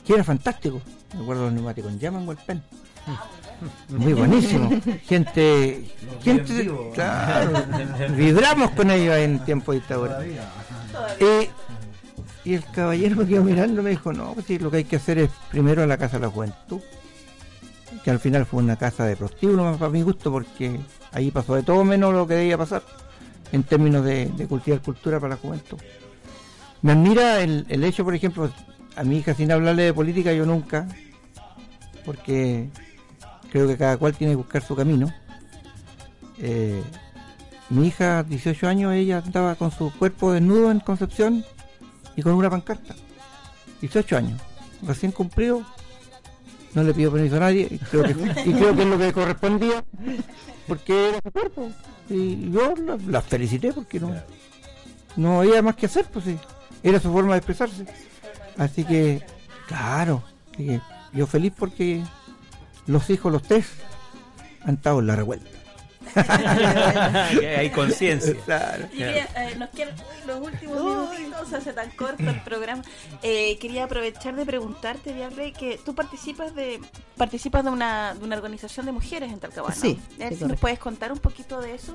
que 0.04 0.14
era 0.14 0.24
fantástico. 0.24 0.80
Me 1.14 1.22
acuerdo 1.22 1.44
los 1.44 1.52
neumáticos 1.52 1.92
en 1.92 1.98
llama 1.98 2.20
en 2.20 2.28
Hualpén. 2.28 2.62
Muy 3.88 4.12
buenísimo. 4.12 4.70
Gente, 5.06 5.84
gente 6.22 6.70
claro, 6.92 7.64
vibramos 8.16 8.70
con 8.72 8.90
ellos 8.90 9.16
en 9.16 9.38
tiempo 9.44 9.72
de 9.72 9.78
dictadura. 9.78 10.20
Eh, 11.20 11.50
y 12.44 12.54
el 12.54 12.64
caballero 12.64 13.16
me 13.16 13.26
quedó 13.26 13.42
mirando 13.42 13.80
y 13.80 13.84
me 13.84 13.90
dijo, 13.90 14.12
no, 14.12 14.34
pues 14.34 14.46
sí, 14.46 14.58
lo 14.58 14.70
que 14.70 14.78
hay 14.78 14.84
que 14.84 14.96
hacer 14.96 15.18
es 15.18 15.30
primero 15.50 15.86
la 15.86 15.96
Casa 15.96 16.18
de 16.18 16.26
la 16.26 16.30
Juventud. 16.30 16.80
Que 18.04 18.10
al 18.10 18.20
final 18.20 18.46
fue 18.46 18.62
una 18.62 18.76
casa 18.76 19.04
de 19.04 19.16
prostíbulo 19.16 19.76
para 19.76 19.90
mi 19.90 20.02
gusto, 20.02 20.30
porque 20.30 20.78
ahí 21.12 21.30
pasó 21.30 21.54
de 21.54 21.62
todo 21.62 21.84
menos 21.84 22.12
lo 22.12 22.26
que 22.26 22.34
debía 22.34 22.58
pasar 22.58 22.82
en 23.52 23.62
términos 23.62 24.04
de, 24.04 24.30
cultivar 24.48 24.80
cultura 24.82 25.20
para 25.20 25.34
la 25.34 25.40
juventud. 25.40 25.78
Me 26.82 26.92
admira 26.92 27.40
el, 27.40 27.66
el 27.68 27.84
hecho, 27.84 28.04
por 28.04 28.14
ejemplo, 28.14 28.50
a 28.96 29.04
mi 29.04 29.18
hija 29.18 29.34
sin 29.34 29.52
hablarle 29.52 29.84
de 29.84 29.94
política, 29.94 30.32
yo 30.32 30.46
nunca, 30.46 30.88
porque 32.04 32.68
creo 33.50 33.66
que 33.66 33.76
cada 33.76 33.96
cual 33.96 34.14
tiene 34.14 34.32
que 34.32 34.36
buscar 34.36 34.62
su 34.62 34.74
camino. 34.74 35.12
Eh, 36.38 36.82
mi 37.68 37.88
hija, 37.88 38.22
18 38.22 38.68
años, 38.68 38.94
ella 38.94 39.22
andaba 39.24 39.54
con 39.54 39.70
su 39.70 39.92
cuerpo 39.92 40.32
desnudo 40.32 40.70
en 40.70 40.80
Concepción 40.80 41.44
y 42.16 42.22
con 42.22 42.34
una 42.34 42.48
pancarta. 42.48 42.94
18 43.80 44.16
años, 44.16 44.40
recién 44.82 45.12
cumplido, 45.12 45.62
no 46.76 46.82
le 46.82 46.92
pido 46.92 47.10
permiso 47.10 47.36
a 47.36 47.40
nadie 47.40 47.66
y 47.70 47.78
creo 47.78 48.02
que, 48.02 48.10
es 48.10 48.86
lo 48.86 48.98
que 48.98 49.12
correspondía 49.14 49.82
porque 50.68 51.08
era 51.08 51.20
su 51.24 51.30
cuerpo. 51.30 51.70
Y 52.10 52.50
yo 52.50 52.74
la, 52.76 52.98
la 53.08 53.22
felicité 53.22 53.72
porque 53.72 53.98
no, 53.98 54.14
no 55.16 55.40
había 55.40 55.62
más 55.62 55.74
que 55.74 55.86
hacer, 55.86 56.04
pues 56.12 56.26
sí. 56.26 56.38
Era 56.82 57.00
su 57.00 57.10
forma 57.10 57.32
de 57.32 57.38
expresarse. 57.38 57.86
Así 58.58 58.84
que, 58.84 59.22
claro, 59.66 60.22
yo 61.14 61.26
feliz 61.26 61.54
porque 61.58 62.04
los 62.86 63.08
hijos, 63.08 63.32
los 63.32 63.42
tres, 63.42 63.68
han 64.62 64.74
estado 64.74 65.00
en 65.00 65.06
la 65.06 65.16
revuelta. 65.16 65.48
Que 67.40 67.56
hay 67.56 67.70
conciencia. 67.70 68.34
Claro. 68.44 68.86
Y 68.92 68.98
quería, 68.98 69.28
eh, 69.36 69.56
nos 69.56 69.70
quedan 69.70 69.94
los 70.26 70.40
últimos 70.40 70.82
minutitos, 70.82 71.48
se 71.48 71.56
hace 71.56 71.72
tan 71.72 71.90
corto 71.90 72.22
el 72.22 72.42
programa. 72.42 72.82
Eh, 73.22 73.58
quería 73.58 73.84
aprovechar 73.84 74.34
de 74.34 74.46
preguntarte, 74.46 75.12
Diable, 75.12 75.52
que 75.52 75.78
tú 75.84 75.94
participas 75.94 76.54
de 76.54 76.80
participas 77.16 77.64
de 77.64 77.70
una, 77.70 78.14
de 78.14 78.24
una 78.24 78.36
organización 78.36 78.86
de 78.86 78.92
mujeres 78.92 79.32
en 79.32 79.40
Talcahuano. 79.40 79.76
Sí, 79.76 79.98
sí, 80.18 80.36
si 80.36 80.44
nos 80.44 80.58
puedes 80.58 80.78
contar 80.78 81.12
un 81.12 81.18
poquito 81.18 81.60
de 81.60 81.74
eso. 81.74 81.94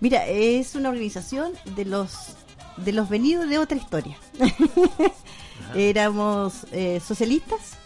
Mira, 0.00 0.26
es 0.26 0.74
una 0.74 0.88
organización 0.88 1.52
de 1.76 1.84
los 1.84 2.36
de 2.76 2.92
los 2.92 3.08
venidos 3.08 3.48
de 3.48 3.58
otra 3.58 3.76
historia. 3.76 4.16
Éramos 5.74 6.66
eh, 6.72 7.00
socialistas, 7.06 7.76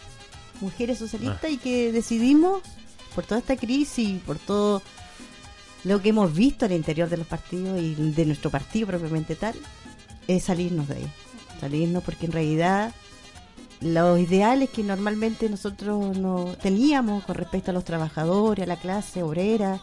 mujeres 0.61 0.99
socialistas, 0.99 1.51
y 1.51 1.59
que 1.59 1.93
decidimos, 1.93 2.62
por 3.15 3.24
toda 3.24 3.41
esta 3.41 3.57
crisis, 3.57 4.20
por 4.23 4.39
todo 4.39 4.83
lo 5.87 6.03
que 6.03 6.09
hemos 6.09 6.35
visto 6.35 6.65
al 6.65 6.73
interior 6.73 7.09
de 7.09 7.17
los 7.17 7.29
partidos 7.29 7.81
y 7.81 7.95
de 7.95 8.27
nuestro 8.27 8.51
partido 8.51 8.89
propiamente 8.89 9.37
tal, 9.37 9.55
es 10.27 10.43
salirnos 10.43 10.89
de 10.89 10.97
ahí. 10.97 11.07
Salirnos 11.61 12.03
porque 12.03 12.27
en 12.27 12.33
realidad 12.33 12.93
los 13.81 14.19
ideales 14.19 14.71
que 14.71 14.83
normalmente 14.83 15.49
nosotros 15.49 16.19
no 16.19 16.57
teníamos 16.61 17.23
con 17.23 17.37
respecto 17.37 17.71
a 17.71 17.75
los 17.75 17.85
trabajadores, 17.85 18.65
a 18.65 18.67
la 18.67 18.81
clase 18.81 19.23
obrera, 19.23 19.81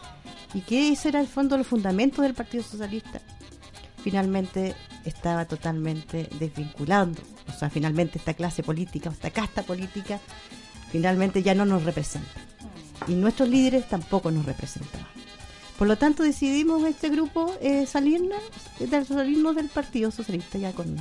y 0.52 0.60
que 0.60 0.92
ese 0.92 1.08
era 1.08 1.20
el 1.20 1.26
fondo, 1.26 1.56
los 1.56 1.66
fundamentos 1.66 2.22
del 2.22 2.34
Partido 2.34 2.62
Socialista, 2.62 3.22
finalmente 4.02 4.74
estaba 5.06 5.46
totalmente 5.46 6.28
desvinculando. 6.38 7.22
O 7.48 7.52
sea, 7.52 7.70
finalmente 7.70 8.18
esta 8.18 8.34
clase 8.34 8.62
política, 8.62 9.08
esta 9.08 9.30
casta 9.30 9.62
política, 9.62 10.20
finalmente 10.92 11.42
ya 11.42 11.54
no 11.54 11.64
nos 11.64 11.82
representa. 11.82 12.28
Y 13.08 13.14
nuestros 13.14 13.48
líderes 13.48 13.88
tampoco 13.88 14.30
nos 14.30 14.44
representaban. 14.44 15.14
Por 15.78 15.88
lo 15.88 15.96
tanto, 15.98 16.22
decidimos 16.22 16.84
este 16.84 17.08
grupo 17.08 17.52
eh, 17.60 17.86
salirnos, 17.86 18.40
de- 18.78 19.04
salirnos 19.04 19.56
del 19.56 19.68
Partido 19.68 20.10
Socialista 20.10 20.56
ya 20.58 20.72
con 20.72 20.96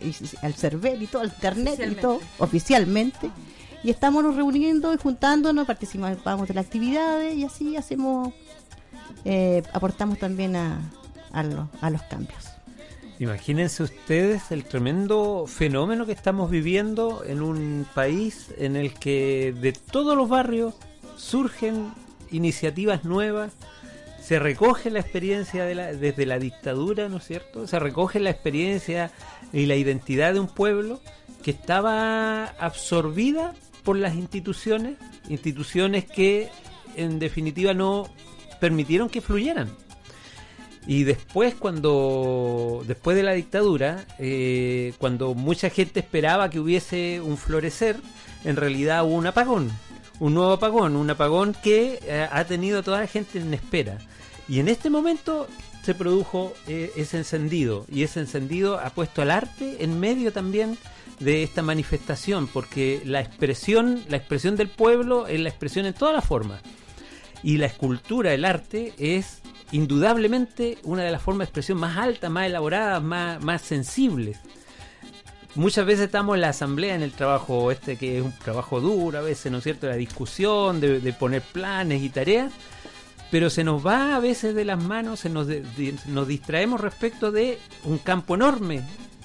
y- 0.00 0.14
al 0.44 0.54
CERVEL 0.54 1.02
y 1.02 1.06
todo, 1.06 1.22
al 1.22 1.28
internet 1.28 1.74
y 1.92 1.94
todo, 2.00 2.20
oficialmente. 2.38 3.30
Y 3.84 3.90
estamos 3.90 4.22
nos 4.22 4.36
reuniendo 4.36 4.92
y 4.94 4.96
juntándonos, 4.98 5.66
participamos 5.66 6.46
de 6.48 6.54
las 6.54 6.66
actividades 6.66 7.34
y 7.36 7.44
así 7.44 7.76
hacemos, 7.76 8.32
eh, 9.24 9.62
aportamos 9.72 10.18
también 10.18 10.54
a, 10.54 10.78
a, 11.32 11.42
lo- 11.42 11.68
a 11.80 11.90
los 11.90 12.02
cambios. 12.02 12.44
Imagínense 13.18 13.82
ustedes 13.84 14.50
el 14.50 14.64
tremendo 14.64 15.46
fenómeno 15.46 16.06
que 16.06 16.12
estamos 16.12 16.50
viviendo 16.50 17.22
en 17.24 17.40
un 17.42 17.86
país 17.94 18.48
en 18.58 18.76
el 18.76 18.94
que 18.94 19.54
de 19.60 19.72
todos 19.72 20.16
los 20.16 20.28
barrios 20.28 20.74
surgen 21.16 21.92
iniciativas 22.32 23.04
nuevas, 23.04 23.52
se 24.22 24.38
recoge 24.38 24.90
la 24.90 25.00
experiencia 25.00 25.64
de 25.64 25.74
la, 25.74 25.92
desde 25.92 26.26
la 26.26 26.38
dictadura, 26.38 27.08
¿no 27.08 27.18
es 27.18 27.24
cierto? 27.24 27.66
Se 27.66 27.78
recoge 27.78 28.20
la 28.20 28.30
experiencia 28.30 29.10
y 29.52 29.66
la 29.66 29.76
identidad 29.76 30.32
de 30.32 30.40
un 30.40 30.48
pueblo 30.48 31.00
que 31.42 31.50
estaba 31.50 32.46
absorbida 32.46 33.54
por 33.82 33.96
las 33.96 34.14
instituciones, 34.14 34.96
instituciones 35.28 36.04
que 36.04 36.50
en 36.96 37.18
definitiva 37.18 37.74
no 37.74 38.08
permitieron 38.60 39.08
que 39.08 39.20
fluyeran. 39.20 39.70
Y 40.86 41.04
después, 41.04 41.54
cuando 41.54 42.82
después 42.86 43.16
de 43.16 43.22
la 43.22 43.32
dictadura, 43.32 44.04
eh, 44.18 44.94
cuando 44.98 45.34
mucha 45.34 45.70
gente 45.70 46.00
esperaba 46.00 46.50
que 46.50 46.58
hubiese 46.58 47.20
un 47.20 47.36
florecer, 47.36 47.96
en 48.44 48.56
realidad 48.56 49.04
hubo 49.04 49.14
un 49.14 49.26
apagón, 49.26 49.70
un 50.22 50.34
nuevo 50.34 50.52
apagón, 50.52 50.94
un 50.94 51.10
apagón 51.10 51.52
que 51.64 51.98
eh, 52.04 52.28
ha 52.30 52.44
tenido 52.44 52.84
toda 52.84 53.00
la 53.00 53.08
gente 53.08 53.40
en 53.40 53.52
espera. 53.52 53.98
Y 54.48 54.60
en 54.60 54.68
este 54.68 54.88
momento 54.88 55.48
se 55.82 55.96
produjo 55.96 56.52
eh, 56.68 56.92
ese 56.94 57.18
encendido, 57.18 57.86
y 57.90 58.04
ese 58.04 58.20
encendido 58.20 58.78
ha 58.78 58.90
puesto 58.90 59.20
al 59.20 59.32
arte 59.32 59.82
en 59.82 59.98
medio 59.98 60.32
también 60.32 60.78
de 61.18 61.42
esta 61.42 61.62
manifestación, 61.62 62.46
porque 62.46 63.02
la 63.04 63.18
expresión, 63.18 64.04
la 64.08 64.16
expresión 64.16 64.54
del 64.54 64.68
pueblo 64.68 65.26
es 65.26 65.40
la 65.40 65.48
expresión 65.48 65.86
en 65.86 65.94
todas 65.94 66.14
las 66.14 66.24
formas. 66.24 66.62
Y 67.42 67.58
la 67.58 67.66
escultura, 67.66 68.32
el 68.32 68.44
arte, 68.44 68.94
es 68.98 69.42
indudablemente 69.72 70.78
una 70.84 71.02
de 71.02 71.10
las 71.10 71.20
formas 71.20 71.48
de 71.48 71.50
expresión 71.50 71.78
más 71.78 71.98
altas, 71.98 72.30
más 72.30 72.46
elaboradas, 72.46 73.02
más, 73.02 73.42
más 73.42 73.60
sensibles. 73.62 74.38
Muchas 75.54 75.84
veces 75.84 76.06
estamos 76.06 76.34
en 76.34 76.40
la 76.40 76.48
asamblea, 76.48 76.94
en 76.94 77.02
el 77.02 77.12
trabajo 77.12 77.70
este 77.70 77.96
que 77.96 78.18
es 78.18 78.24
un 78.24 78.32
trabajo 78.32 78.80
duro, 78.80 79.18
a 79.18 79.22
veces, 79.22 79.52
¿no 79.52 79.58
es 79.58 79.64
cierto?, 79.64 79.86
la 79.86 79.96
discusión, 79.96 80.80
de, 80.80 81.12
poner 81.12 81.42
planes 81.42 82.02
y 82.02 82.08
tareas, 82.08 82.52
pero 83.30 83.50
se 83.50 83.62
nos 83.62 83.86
va 83.86 84.16
a 84.16 84.20
veces 84.20 84.54
de 84.54 84.64
las 84.64 84.82
manos, 84.82 85.20
se 85.20 85.28
nos, 85.28 85.46
de- 85.46 85.62
nos 86.06 86.26
distraemos 86.26 86.80
respecto 86.80 87.30
de 87.30 87.58
un 87.84 87.98
campo 87.98 88.34
enorme 88.34 88.82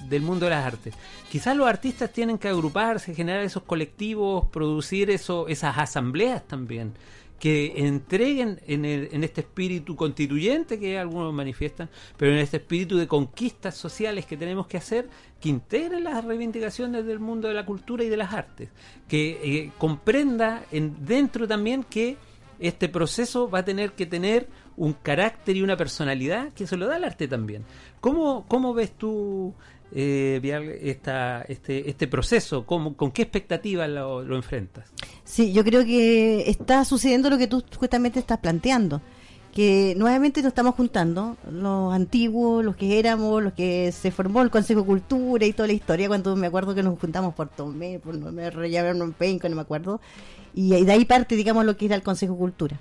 del 0.08 0.20
mundo 0.22 0.44
de 0.46 0.50
las 0.50 0.66
artes. 0.66 0.94
Quizás 1.30 1.56
los 1.56 1.66
artistas 1.66 2.10
tienen 2.12 2.36
que 2.38 2.48
agruparse, 2.48 3.14
generar 3.14 3.42
esos 3.42 3.62
colectivos, 3.62 4.46
producir 4.48 5.10
eso, 5.10 5.48
esas 5.48 5.78
asambleas 5.78 6.46
también, 6.46 6.92
que 7.38 7.86
entreguen 7.86 8.60
en, 8.66 8.84
este 9.24 9.42
espíritu 9.42 9.94
constituyente 9.94 10.78
que 10.78 10.98
algunos 10.98 11.32
manifiestan, 11.32 11.88
pero 12.16 12.32
en 12.32 12.38
este 12.38 12.56
espíritu 12.56 12.96
de 12.96 13.06
conquistas 13.06 13.76
sociales 13.76 14.26
que 14.26 14.36
tenemos 14.36 14.66
que 14.66 14.76
hacer, 14.76 15.08
que 15.40 15.48
integren 15.48 16.04
las 16.04 16.24
reivindicaciones 16.24 17.06
del 17.06 17.20
mundo 17.20 17.48
de 17.48 17.54
la 17.54 17.64
cultura 17.64 18.02
y 18.02 18.08
de 18.08 18.16
las 18.16 18.32
artes, 18.32 18.70
que 19.06 19.40
eh, 19.42 19.72
comprenda 19.78 20.64
en, 20.72 21.04
dentro 21.04 21.46
también 21.46 21.84
que 21.84 22.16
este 22.58 22.88
proceso 22.88 23.48
va 23.48 23.60
a 23.60 23.64
tener 23.64 23.92
que 23.92 24.06
tener 24.06 24.48
un 24.76 24.92
carácter 24.92 25.56
y 25.56 25.62
una 25.62 25.76
personalidad 25.76 26.52
que 26.52 26.66
se 26.66 26.76
lo 26.76 26.86
da 26.86 26.96
el 26.96 27.04
arte 27.04 27.28
también. 27.28 27.64
¿Cómo, 28.00 28.46
cómo 28.48 28.74
ves 28.74 28.92
tú, 28.92 29.54
eh, 29.92 30.98
este, 31.48 31.88
este 31.88 32.06
proceso? 32.06 32.66
¿Cómo, 32.66 32.94
¿Con 32.96 33.10
qué 33.10 33.22
expectativas 33.22 33.88
lo, 33.88 34.36
enfrentas? 34.36 34.90
Sí, 35.24 35.52
yo 35.52 35.64
creo 35.64 35.84
que 35.84 36.48
está 36.50 36.84
sucediendo 36.84 37.30
lo 37.30 37.38
que 37.38 37.46
tú 37.46 37.62
justamente 37.78 38.18
estás 38.18 38.38
planteando, 38.38 39.00
que 39.52 39.94
nuevamente 39.96 40.42
nos 40.42 40.48
estamos 40.48 40.74
juntando, 40.74 41.36
los 41.50 41.92
antiguos, 41.94 42.64
los 42.64 42.76
que 42.76 42.98
éramos, 42.98 43.42
los 43.42 43.52
que 43.54 43.92
se 43.92 44.10
formó 44.10 44.42
el 44.42 44.50
Consejo 44.50 44.84
Cultura 44.84 45.46
y 45.46 45.52
toda 45.52 45.66
la 45.66 45.72
historia, 45.72 46.08
cuando 46.08 46.36
me 46.36 46.46
acuerdo 46.46 46.74
que 46.74 46.82
nos 46.82 46.98
juntamos 46.98 47.34
por 47.34 47.48
Tomé, 47.48 47.98
por 47.98 48.16
no 48.16 48.30
me 48.30 48.92
un 48.92 49.12
penco, 49.12 49.48
no 49.48 49.56
me 49.56 49.62
acuerdo, 49.62 50.00
y 50.54 50.84
de 50.84 50.92
ahí 50.92 51.04
parte, 51.04 51.36
digamos, 51.36 51.64
lo 51.64 51.76
que 51.76 51.86
era 51.86 51.94
el 51.94 52.02
Consejo 52.02 52.36
Cultura. 52.36 52.78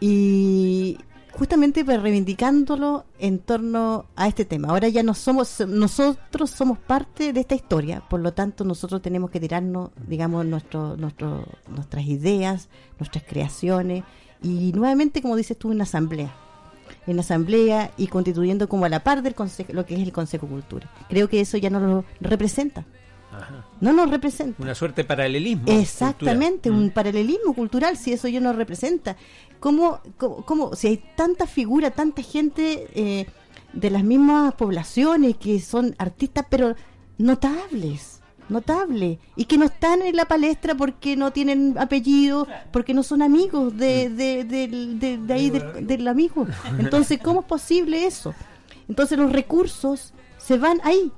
Y 0.00 0.98
justamente 1.32 1.82
reivindicándolo 1.82 3.04
en 3.18 3.38
torno 3.38 4.06
a 4.16 4.28
este 4.28 4.44
tema. 4.44 4.68
Ahora 4.68 4.88
ya 4.88 5.02
no 5.02 5.14
somos, 5.14 5.60
nosotros 5.66 6.50
somos 6.50 6.78
parte 6.78 7.32
de 7.32 7.40
esta 7.40 7.54
historia, 7.54 8.02
por 8.08 8.20
lo 8.20 8.32
tanto 8.32 8.64
nosotros 8.64 9.02
tenemos 9.02 9.30
que 9.30 9.40
tirarnos, 9.40 9.90
digamos, 10.06 10.44
nuestro, 10.46 10.96
nuestro, 10.96 11.46
nuestras 11.68 12.04
ideas, 12.04 12.68
nuestras 12.98 13.24
creaciones 13.24 14.04
y 14.42 14.72
nuevamente, 14.72 15.22
como 15.22 15.36
dices 15.36 15.56
tú, 15.58 15.72
en 15.72 15.80
asamblea. 15.80 16.34
En 17.06 17.18
asamblea 17.18 17.90
y 17.96 18.08
constituyendo 18.08 18.68
como 18.68 18.84
a 18.84 18.88
la 18.88 19.02
par 19.02 19.22
del 19.22 19.34
consejo, 19.34 19.72
lo 19.72 19.86
que 19.86 19.94
es 19.94 20.00
el 20.00 20.12
Consejo 20.12 20.46
Cultura. 20.46 20.90
Creo 21.08 21.28
que 21.28 21.40
eso 21.40 21.56
ya 21.56 21.70
no 21.70 21.80
lo 21.80 22.04
representa. 22.20 22.84
Ajá. 23.32 23.64
No 23.80 23.92
nos 23.92 24.10
representa. 24.10 24.62
Una 24.62 24.74
suerte 24.74 25.02
de 25.02 25.08
paralelismo. 25.08 25.64
Exactamente, 25.66 26.68
cultural. 26.68 26.82
un 26.82 26.90
paralelismo 26.90 27.54
cultural, 27.54 27.96
si 27.96 28.12
eso 28.12 28.28
ya 28.28 28.40
nos 28.40 28.56
representa. 28.56 29.16
¿Cómo, 29.62 30.00
cómo, 30.18 30.44
cómo- 30.44 30.74
si 30.74 30.88
hay 30.88 30.96
tanta 31.16 31.46
figura, 31.46 31.90
tanta 31.92 32.20
gente 32.22 32.88
eh, 32.94 33.26
de 33.72 33.90
las 33.90 34.02
mismas 34.04 34.54
poblaciones 34.54 35.36
que 35.36 35.60
son 35.60 35.94
artistas, 35.98 36.44
pero 36.50 36.74
notables, 37.16 38.20
notable 38.48 39.18
y 39.36 39.44
que 39.46 39.56
no 39.56 39.64
están 39.66 40.02
en 40.02 40.16
la 40.16 40.26
palestra 40.26 40.74
porque 40.74 41.16
no 41.16 41.30
tienen 41.30 41.76
apellido, 41.78 42.46
porque 42.72 42.92
no 42.92 43.02
son 43.02 43.22
amigos 43.22 43.76
de, 43.76 44.10
de, 44.10 44.44
de- 44.44 45.18
de 45.18 45.32
ahí 45.32 45.48
del, 45.50 45.86
del 45.86 46.08
amigo. 46.08 46.46
Entonces, 46.78 47.18
¿cómo 47.22 47.40
es 47.40 47.46
posible 47.46 48.04
eso? 48.04 48.34
Entonces 48.88 49.16
los 49.16 49.32
recursos 49.32 50.12
se 50.38 50.58
van 50.58 50.80
ahí 50.84 51.10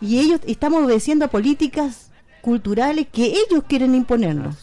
y 0.00 0.20
ellos 0.20 0.40
estamos 0.46 0.84
obedeciendo 0.84 1.24
a 1.24 1.28
políticas 1.28 2.12
culturales 2.40 3.08
que 3.10 3.26
ellos 3.26 3.64
quieren 3.68 3.94
imponernos. 3.94 4.56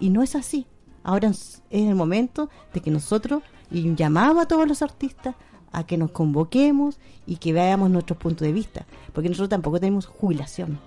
Y 0.00 0.08
no 0.10 0.22
es 0.22 0.34
así. 0.34 0.66
Ahora 1.04 1.28
es 1.28 1.62
el 1.70 1.94
momento 1.94 2.48
de 2.72 2.80
que 2.80 2.90
nosotros, 2.90 3.42
y 3.70 3.88
un 3.88 3.96
llamado 3.96 4.40
a 4.40 4.46
todos 4.46 4.68
los 4.68 4.82
artistas, 4.82 5.34
a 5.72 5.84
que 5.84 5.96
nos 5.96 6.10
convoquemos 6.10 6.98
y 7.26 7.36
que 7.36 7.52
veamos 7.52 7.90
nuestros 7.90 8.18
puntos 8.18 8.46
de 8.46 8.52
vista. 8.52 8.86
Porque 9.12 9.28
nosotros 9.28 9.48
tampoco 9.48 9.80
tenemos 9.80 10.06
jubilación. 10.06 10.78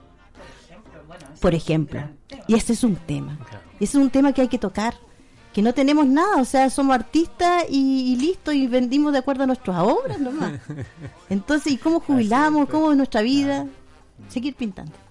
Por 1.42 1.56
ejemplo. 1.56 2.02
Y 2.48 2.56
ese 2.56 2.74
es 2.74 2.84
un 2.84 2.96
tema. 2.96 3.38
Y 3.80 3.86
ese 3.86 3.98
es 3.98 4.04
un 4.04 4.10
tema 4.10 4.32
que 4.32 4.42
hay 4.42 4.48
que 4.48 4.60
tocar. 4.60 4.96
Que 5.54 5.62
no 5.62 5.74
tenemos 5.74 6.06
nada, 6.06 6.42
o 6.42 6.46
sea, 6.46 6.70
somos 6.70 6.94
artistas 6.94 7.64
y, 7.70 8.12
y 8.12 8.18
listo, 8.18 8.52
y 8.52 8.68
vendimos 8.68 9.14
de 9.14 9.20
acuerdo 9.20 9.44
a 9.44 9.48
nuestras 9.48 9.78
obras 9.80 10.20
nomás. 10.20 10.60
Entonces, 11.30 11.72
¿y 11.72 11.78
cómo 11.78 12.02
jubilamos? 12.02 12.68
¿Cómo 12.68 12.92
es 12.92 12.98
nuestra 12.98 13.22
vida? 13.22 13.66
Seguir 14.28 14.56
pintando. 14.56 15.05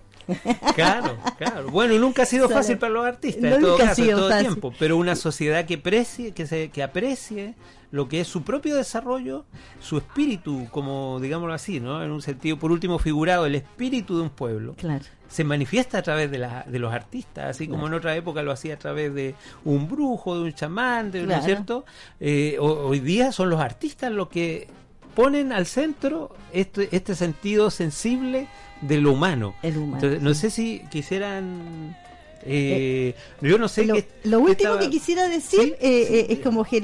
Claro, 0.75 1.17
claro. 1.39 1.71
Bueno, 1.71 1.95
nunca 1.99 2.23
ha 2.23 2.27
sido 2.27 2.49
fácil 2.49 2.79
para 2.79 2.93
los 2.93 3.07
artistas, 3.07 3.43
Nunca 3.43 3.57
en 3.57 3.63
todo 3.63 3.75
ha 3.75 3.79
caso, 3.79 4.01
en 4.03 4.07
sido 4.07 4.19
todo 4.19 4.29
fácil. 4.31 4.47
tiempo. 4.49 4.73
Pero 4.79 4.97
una 4.97 5.17
sociedad 5.17 5.65
que 5.67 5.75
aprecie, 5.75 6.33
que, 6.33 6.47
se, 6.47 6.71
que 6.71 6.83
aprecie 6.83 7.55
lo 7.91 8.09
que 8.09 8.21
es 8.21 8.27
su 8.29 8.43
propio 8.43 8.75
desarrollo, 8.77 9.45
su 9.81 9.99
espíritu, 9.99 10.67
como 10.73 11.21
digámoslo 11.21 11.55
así, 11.55 11.79
¿no? 11.79 12.03
En 12.03 12.11
un 12.11 12.23
sentido, 12.23 12.59
por 12.59 12.73
último, 12.73 12.99
figurado, 12.99 13.47
el 13.47 13.55
espíritu 13.55 14.17
de 14.17 14.23
un 14.23 14.31
pueblo. 14.31 14.75
Claro. 14.77 15.05
Se 15.29 15.45
manifiesta 15.45 15.99
a 15.99 16.03
través 16.03 16.31
de, 16.31 16.39
la- 16.39 16.65
de 16.67 16.79
los 16.81 16.93
artistas, 16.93 17.47
así 17.51 17.69
como 17.69 17.87
en 17.87 17.95
otra 17.95 18.17
época 18.17 18.43
lo 18.43 18.51
hacía 18.53 18.75
a 18.75 18.79
través 18.79 19.15
de 19.15 19.35
un 19.65 19.89
brujo, 19.89 20.37
de 20.37 20.43
un 20.45 20.53
chamán, 20.55 21.11
de- 21.13 21.21
¿no 21.21 21.27
Claro. 21.27 21.41
es 21.41 21.47
cierto? 21.47 21.85
Eh, 22.19 22.57
ho- 22.61 22.87
hoy 22.89 22.99
día 23.01 23.31
son 23.31 23.49
los 23.51 23.61
artistas 23.61 24.11
los 24.13 24.29
que 24.29 24.67
ponen 25.15 25.53
al 25.53 25.67
centro 25.67 26.31
este, 26.53 26.89
este 26.93 27.15
sentido 27.15 27.71
sensible 27.71 28.49
de 28.81 28.99
lo 29.01 29.13
humano. 29.13 29.55
El 29.63 29.77
humano, 29.79 29.95
Entonces, 29.97 30.23
no 30.23 30.35
sé 30.35 30.51
si 30.51 30.83
quisieran... 30.91 31.97
eh, 32.43 33.15
yo 33.41 33.57
no 33.59 33.69
sé 33.69 33.87
lo, 33.87 33.95
qué- 33.95 34.09
lo 34.25 34.41
último 34.41 34.53
estaba- 34.75 34.81
que 34.81 34.91
quisiera 34.91 35.27
decir 35.29 35.77
eh, 35.81 36.07
eh, 36.11 36.27
es 36.31 36.39
como 36.41 36.65
eh, 36.71 36.81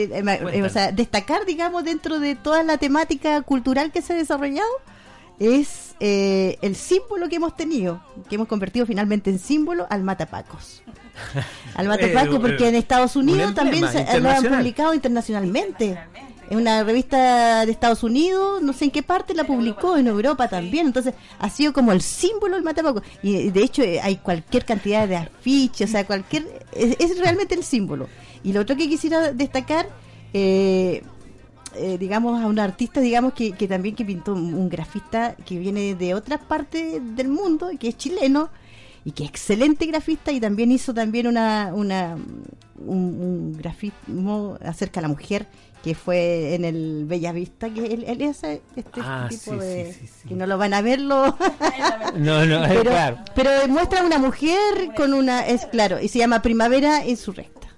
eh, 0.52 0.62
o 0.62 0.68
sea, 0.70 0.92
destacar, 0.92 1.44
digamos, 1.46 1.84
dentro 1.84 2.18
de 2.20 2.34
toda 2.36 2.62
la 2.62 2.78
temática 2.78 3.42
cultural 3.42 3.92
que 3.92 4.00
se 4.02 4.14
ha 4.14 4.16
desarrollado, 4.16 4.68
es 5.38 5.94
eh, 6.00 6.58
el 6.62 6.76
símbolo 6.76 7.28
que 7.28 7.36
hemos 7.36 7.56
tenido, 7.56 8.02
que 8.28 8.36
hemos 8.36 8.48
convertido 8.48 8.86
finalmente 8.86 9.30
en 9.30 9.38
símbolo 9.38 9.86
al 9.90 10.02
matapacos. 10.02 10.82
Al 11.74 11.86
matapacos, 11.86 12.36
Eh, 12.36 12.40
porque 12.40 12.64
eh, 12.64 12.68
en 12.68 12.74
Estados 12.76 13.14
un 13.16 13.28
Unidos 13.28 13.54
también 13.54 13.86
se, 13.88 14.20
lo 14.20 14.30
han 14.30 14.42
publicado 14.42 14.94
internacionalmente. 14.94 15.98
En 16.50 16.58
una 16.58 16.82
revista 16.82 17.64
de 17.64 17.70
Estados 17.70 18.02
Unidos, 18.02 18.60
no 18.60 18.72
sé 18.72 18.86
en 18.86 18.90
qué 18.90 19.04
parte 19.04 19.34
la 19.34 19.44
publicó, 19.44 19.96
en 19.96 20.08
Europa 20.08 20.48
también. 20.48 20.86
Entonces, 20.88 21.14
ha 21.38 21.48
sido 21.48 21.72
como 21.72 21.92
el 21.92 22.02
símbolo 22.02 22.56
del 22.56 22.64
matapaco. 22.64 23.02
Y 23.22 23.50
de 23.50 23.62
hecho, 23.62 23.82
eh, 23.82 24.00
hay 24.02 24.16
cualquier 24.16 24.64
cantidad 24.64 25.06
de 25.06 25.16
afiches, 25.16 25.88
o 25.88 25.92
sea, 25.92 26.04
cualquier. 26.04 26.66
Es, 26.72 26.96
es 26.98 27.18
realmente 27.20 27.54
el 27.54 27.62
símbolo. 27.62 28.08
Y 28.42 28.52
lo 28.52 28.62
otro 28.62 28.76
que 28.76 28.88
quisiera 28.88 29.32
destacar, 29.32 29.88
eh, 30.34 31.04
eh, 31.76 31.98
digamos, 31.98 32.42
a 32.42 32.46
un 32.46 32.58
artista, 32.58 33.00
digamos, 33.00 33.32
que, 33.32 33.52
que 33.52 33.68
también 33.68 33.94
que 33.94 34.04
pintó 34.04 34.32
un, 34.32 34.52
un 34.52 34.68
grafista 34.68 35.36
que 35.46 35.56
viene 35.56 35.94
de 35.94 36.14
otras 36.14 36.40
partes 36.40 37.00
del 37.14 37.28
mundo, 37.28 37.70
que 37.78 37.86
es 37.86 37.96
chileno, 37.96 38.50
y 39.04 39.12
que 39.12 39.24
es 39.24 39.30
excelente 39.30 39.86
grafista 39.86 40.32
y 40.32 40.40
también 40.40 40.70
hizo 40.72 40.92
también 40.92 41.26
una, 41.26 41.70
una 41.72 42.16
un, 42.84 42.98
un 42.98 43.56
grafismo 43.56 44.58
acerca 44.62 45.00
de 45.00 45.02
la 45.02 45.08
mujer 45.08 45.46
que 45.82 45.94
fue 45.94 46.54
en 46.54 46.64
el 46.64 47.04
Bella 47.06 47.32
Vista 47.32 47.70
que 47.70 47.86
él, 47.86 48.04
él 48.06 48.22
hace 48.28 48.60
este 48.76 49.00
Ah, 49.02 49.26
tipo 49.30 49.52
sí, 49.52 49.58
de 49.58 49.92
sí, 49.98 50.06
sí, 50.06 50.28
que 50.28 50.34
no 50.34 50.46
lo 50.46 50.58
van 50.58 50.74
a 50.74 50.82
verlo 50.82 51.36
No, 52.16 52.44
no, 52.44 52.62
es 52.64 52.68
pero, 52.68 52.90
claro. 52.90 53.18
pero 53.34 53.50
muestra 53.68 54.02
una 54.04 54.18
mujer 54.18 54.58
con 54.96 55.14
una 55.14 55.46
es 55.46 55.64
claro 55.66 55.98
y 56.00 56.08
se 56.08 56.18
llama 56.18 56.42
Primavera 56.42 57.06
Insurrecta 57.06 57.68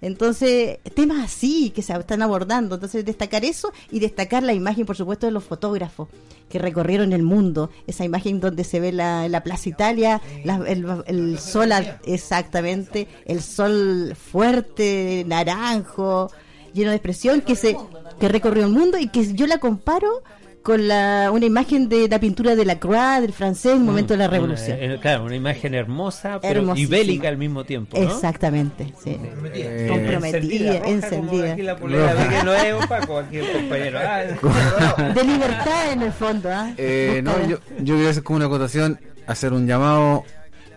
entonces, 0.00 0.78
temas 0.94 1.24
así 1.24 1.70
que 1.70 1.82
se 1.82 1.92
están 1.92 2.22
abordando. 2.22 2.76
Entonces, 2.76 3.04
destacar 3.04 3.44
eso 3.44 3.72
y 3.90 3.98
destacar 3.98 4.44
la 4.44 4.52
imagen, 4.52 4.86
por 4.86 4.96
supuesto, 4.96 5.26
de 5.26 5.32
los 5.32 5.42
fotógrafos 5.42 6.06
que 6.48 6.60
recorrieron 6.60 7.12
el 7.12 7.24
mundo. 7.24 7.70
Esa 7.88 8.04
imagen 8.04 8.38
donde 8.38 8.62
se 8.62 8.78
ve 8.78 8.92
la, 8.92 9.28
la 9.28 9.42
Plaza 9.42 9.68
Italia, 9.68 10.22
la- 10.44 10.62
el, 10.68 10.86
el 11.08 11.38
sol, 11.40 11.72
exactamente, 12.04 13.08
el 13.26 13.42
sol 13.42 14.14
fuerte, 14.14 15.24
naranjo, 15.26 16.30
lleno 16.74 16.90
de 16.90 16.96
expresión, 16.96 17.40
que, 17.40 17.54
se, 17.56 17.76
que 18.20 18.28
recorrió 18.28 18.64
el 18.66 18.72
mundo 18.72 18.98
y 18.98 19.08
que 19.08 19.34
yo 19.34 19.46
la 19.46 19.58
comparo 19.58 20.22
con 20.62 20.86
la, 20.86 21.30
una 21.32 21.46
imagen 21.46 21.88
de 21.88 22.08
la 22.08 22.20
pintura 22.20 22.54
de 22.54 22.66
la 22.66 22.78
Croix, 22.78 23.22
del 23.22 23.32
francés, 23.32 23.72
en 23.72 23.78
el 23.78 23.84
momento 23.84 24.12
de 24.14 24.18
la 24.18 24.24
Una- 24.26 24.32
revolución. 24.36 24.76
eh, 24.78 24.98
claro, 25.00 25.24
una 25.24 25.36
imagen 25.36 25.72
hermosa, 25.74 26.40
pero 26.42 26.76
y 26.76 26.84
bélica 26.84 27.28
al 27.28 27.38
mismo 27.38 27.64
tiempo. 27.64 27.96
¿no? 27.98 28.04
Exactamente, 28.04 28.92
sí. 29.02 29.16
Eh, 29.54 29.86
comprometida, 29.88 30.78
encendida. 30.84 31.52
aquí 31.52 31.62
la 31.62 31.76
polera 31.76 32.12
ve 32.12 32.36
que 32.36 32.42
no 32.44 32.52
es 32.52 32.74
opaco, 32.84 33.18
aquí 33.18 33.36
el 33.38 33.50
compañero. 33.52 33.98
Ah, 34.02 35.12
De 35.14 35.24
libertad 35.24 35.92
en 35.92 36.02
el 36.02 36.12
fondo, 36.12 36.50
¿ah? 36.52 36.70
Eh, 36.76 37.20
no, 37.24 37.30
Busca- 37.32 37.48
yo, 37.48 37.58
yo 37.80 37.94
quería 37.94 38.10
hacer 38.10 38.22
como 38.22 38.36
una 38.36 38.46
acotación, 38.46 39.00
hacer 39.26 39.54
un 39.54 39.66
llamado 39.66 40.24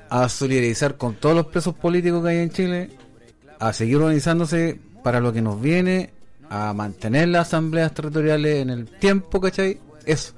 a 0.09 0.29
solidarizar 0.29 0.95
con 0.95 1.15
todos 1.15 1.35
los 1.35 1.47
presos 1.47 1.73
políticos 1.73 2.23
que 2.23 2.29
hay 2.29 2.37
en 2.37 2.49
Chile, 2.51 2.89
a 3.59 3.73
seguir 3.73 3.97
organizándose 3.97 4.79
para 5.03 5.19
lo 5.19 5.33
que 5.33 5.41
nos 5.41 5.61
viene, 5.61 6.11
a 6.49 6.73
mantener 6.73 7.29
las 7.29 7.47
asambleas 7.47 7.93
territoriales 7.93 8.61
en 8.61 8.69
el 8.69 8.85
tiempo, 8.87 9.39
¿cachai? 9.39 9.79
Eso 10.05 10.33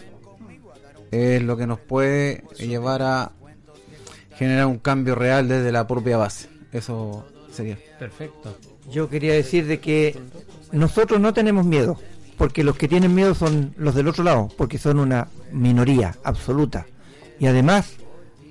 es 1.12 1.42
lo 1.44 1.56
que 1.58 1.68
nos 1.68 1.80
puede 1.80 2.44
llevar 2.58 3.02
a 3.02 3.32
generar 4.36 4.66
un 4.66 4.80
cambio 4.80 5.16
real 5.16 5.48
desde 5.48 5.72
la 5.72 5.88
propia 5.88 6.18
base. 6.18 6.50
Eso 6.72 7.26
sería. 7.52 7.78
Perfecto. 8.00 8.58
Yo 8.90 9.10
quería 9.10 9.34
decir 9.34 9.68
de 9.68 9.80
que 9.80 10.20
nosotros 10.72 11.20
no 11.20 11.34
tenemos 11.34 11.66
miedo, 11.66 11.98
porque 12.38 12.64
los 12.64 12.76
que 12.78 12.88
tienen 12.88 13.14
miedo 13.14 13.36
son 13.36 13.74
los 13.78 13.96
del 13.96 14.08
otro 14.08 14.24
lado, 14.24 14.50
porque 14.58 14.78
son 14.78 15.00
una 15.00 15.28
minoría 15.52 16.16
absoluta 16.24 16.86
y 17.40 17.46
además 17.46 17.94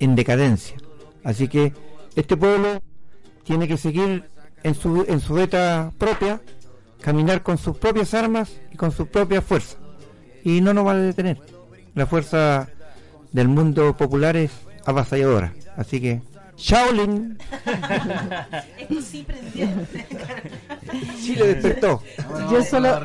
en 0.00 0.14
decadencia. 0.14 0.76
Así 1.24 1.48
que 1.48 1.72
este 2.14 2.36
pueblo 2.36 2.80
tiene 3.44 3.68
que 3.68 3.76
seguir 3.76 4.24
en 4.62 4.74
su, 4.74 5.04
en 5.08 5.20
su 5.20 5.34
beta 5.34 5.92
propia, 5.98 6.40
caminar 7.00 7.42
con 7.42 7.58
sus 7.58 7.76
propias 7.76 8.14
armas 8.14 8.52
y 8.72 8.76
con 8.76 8.92
sus 8.92 9.08
propias 9.08 9.44
fuerzas. 9.44 9.78
Y 10.44 10.60
no 10.60 10.74
nos 10.74 10.86
va 10.86 10.92
a 10.92 10.96
detener. 10.96 11.38
La 11.94 12.06
fuerza 12.06 12.68
del 13.32 13.48
mundo 13.48 13.96
popular 13.96 14.36
es 14.36 14.50
avasalladora. 14.84 15.52
Así 15.76 16.00
que, 16.00 16.22
Shaolin, 16.56 17.38
Esto 18.78 19.02
sí 19.02 19.24
prendió. 19.26 19.68
Chile 21.22 21.46
despertó. 21.54 22.02
Yo 22.50 22.62
solo, 22.62 23.00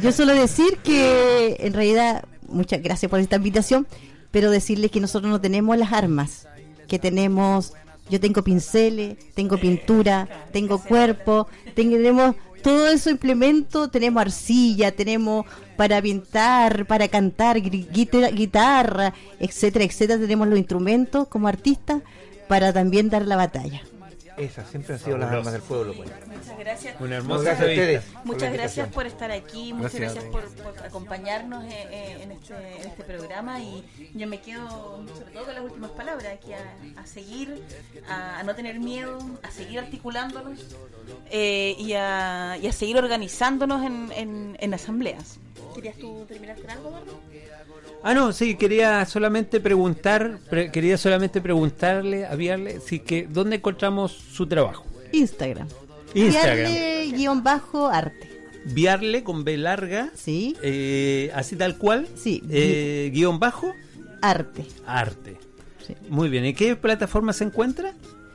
yo 0.00 0.12
solo 0.12 0.34
decir 0.34 0.78
que 0.78 1.56
en 1.60 1.74
realidad, 1.74 2.24
muchas 2.48 2.80
gracias 2.82 3.10
por 3.10 3.20
esta 3.20 3.36
invitación, 3.36 3.86
pero 4.30 4.50
decirles 4.50 4.90
que 4.90 5.00
nosotros 5.00 5.30
no 5.30 5.40
tenemos 5.40 5.76
las 5.76 5.92
armas, 5.92 6.48
que 6.88 6.98
tenemos, 6.98 7.74
yo 8.12 8.20
tengo 8.20 8.44
pinceles, 8.44 9.16
tengo 9.32 9.56
pintura, 9.56 10.28
tengo 10.52 10.78
cuerpo, 10.78 11.48
tenemos 11.74 12.36
todo 12.62 12.88
eso 12.88 13.08
implemento, 13.08 13.88
tenemos 13.88 14.20
arcilla, 14.20 14.92
tenemos 14.92 15.46
para 15.78 16.02
pintar, 16.02 16.84
para 16.84 17.08
cantar, 17.08 17.58
guitarra, 17.58 19.14
etcétera, 19.40 19.86
etcétera, 19.86 20.20
tenemos 20.20 20.46
los 20.46 20.58
instrumentos 20.58 21.26
como 21.28 21.48
artistas 21.48 22.02
para 22.48 22.70
también 22.70 23.08
dar 23.08 23.26
la 23.26 23.36
batalla. 23.36 23.80
Esas 24.36 24.68
siempre 24.70 24.94
han 24.94 25.00
sido 25.00 25.18
las 25.18 25.30
armas 25.30 25.52
del 25.52 25.62
pueblo. 25.62 25.94
pues. 25.94 26.10
Muchas 26.26 26.58
gracias. 26.58 27.00
Una 27.00 27.16
hermosa 27.16 27.16
hermosa 27.16 27.42
Gracias 27.44 27.60
a 27.60 27.70
ustedes. 27.70 28.04
entrevista. 28.04 28.12
por 28.12 28.26
la 28.26 28.32
Muchas 28.32 28.52
gracias 28.52 28.88
por 28.88 29.06
estar 29.06 29.30
aquí, 29.30 29.72
muchas 29.72 29.94
Gracias. 29.94 30.24
gracias, 30.24 30.32
por, 30.32 30.74
por 30.74 30.86
acompañarnos 30.86 31.64
eh, 31.64 31.86
eh, 31.90 32.18
en, 32.22 32.32
este, 32.32 32.54
en 32.54 32.88
este 32.88 33.04
programa 33.04 33.60
y 33.60 33.84
yo 34.14 34.26
me 34.26 34.40
quedo 34.40 35.04
sobre 35.16 35.32
todo 35.32 35.44
con 35.44 35.54
las 35.54 35.64
últimas 35.64 35.90
palabras, 35.92 36.26
aquí 36.32 36.52
a, 36.52 37.00
a 37.00 37.06
seguir, 37.06 37.62
a, 38.08 38.38
a 38.38 38.42
no 38.42 38.54
tener 38.54 38.78
miedo, 38.80 39.18
a 39.42 39.50
seguir 39.50 39.78
articulándonos 39.78 40.58
eh, 41.30 41.74
y, 41.78 41.92
a, 41.94 42.56
y 42.60 42.66
a 42.66 42.72
seguir 42.72 42.96
organizándonos 42.98 43.84
en, 43.84 44.10
en, 44.16 44.56
en 44.60 44.74
asambleas. 44.74 45.38
¿Querías 45.74 45.96
tú 45.96 46.24
terminar 46.28 46.58
con 46.60 46.70
algo, 46.70 46.88
Eduardo? 46.90 47.20
Ah, 48.04 48.14
no, 48.14 48.32
sí, 48.32 48.56
quería 48.56 49.04
solamente 49.06 49.60
preguntar, 49.60 50.38
pre- 50.50 50.70
quería 50.72 50.98
solamente 50.98 51.40
preguntarle, 51.40 52.26
aviarle, 52.26 52.80
si 52.80 52.98
que, 52.98 53.28
¿dónde 53.30 53.56
encontramos 53.56 54.10
su 54.12 54.46
trabajo? 54.46 54.84
Instagram. 55.12 55.68
Instagram. 56.14 56.56
Viarle 56.72 57.12
guion 57.16 57.42
bajo 57.44 57.88
arte. 57.88 58.28
Viarle 58.64 59.22
con 59.22 59.44
B 59.44 59.56
larga, 59.56 60.10
Sí. 60.14 60.56
eh, 60.62 61.30
así 61.34 61.56
tal 61.56 61.78
cual, 61.78 62.08
Sí. 62.16 62.42
eh, 62.50 63.10
guion 63.14 63.38
bajo, 63.38 63.72
arte. 64.20 64.64
Arte. 64.86 65.36
Muy 66.08 66.28
bien. 66.28 66.44
¿En 66.44 66.54
qué 66.54 66.74
plataforma 66.76 67.32
se 67.32 67.44
encuentra? 67.44 67.92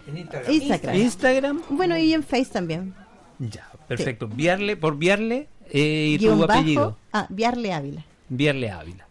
En 0.07 0.18
Instagram. 0.18 0.52
Instagram. 0.53 0.95
Instagram. 0.95 1.61
Bueno, 1.69 1.98
y 1.98 2.14
en 2.14 2.23
Face 2.23 2.45
también. 2.52 2.94
Ya, 3.39 3.69
perfecto. 3.88 4.27
Viarle, 4.27 4.77
por 4.77 4.98
Viarle 4.98 5.48
eh, 5.72 6.11
y 6.14 6.18
Guión 6.18 6.39
tu 6.41 6.48
bajo, 6.48 6.60
apellido. 6.60 6.98
Ah, 7.11 7.27
Viarle 7.30 7.73
Ávila. 7.73 8.06
Viarle 8.30 8.69
Ávila. 8.72 9.07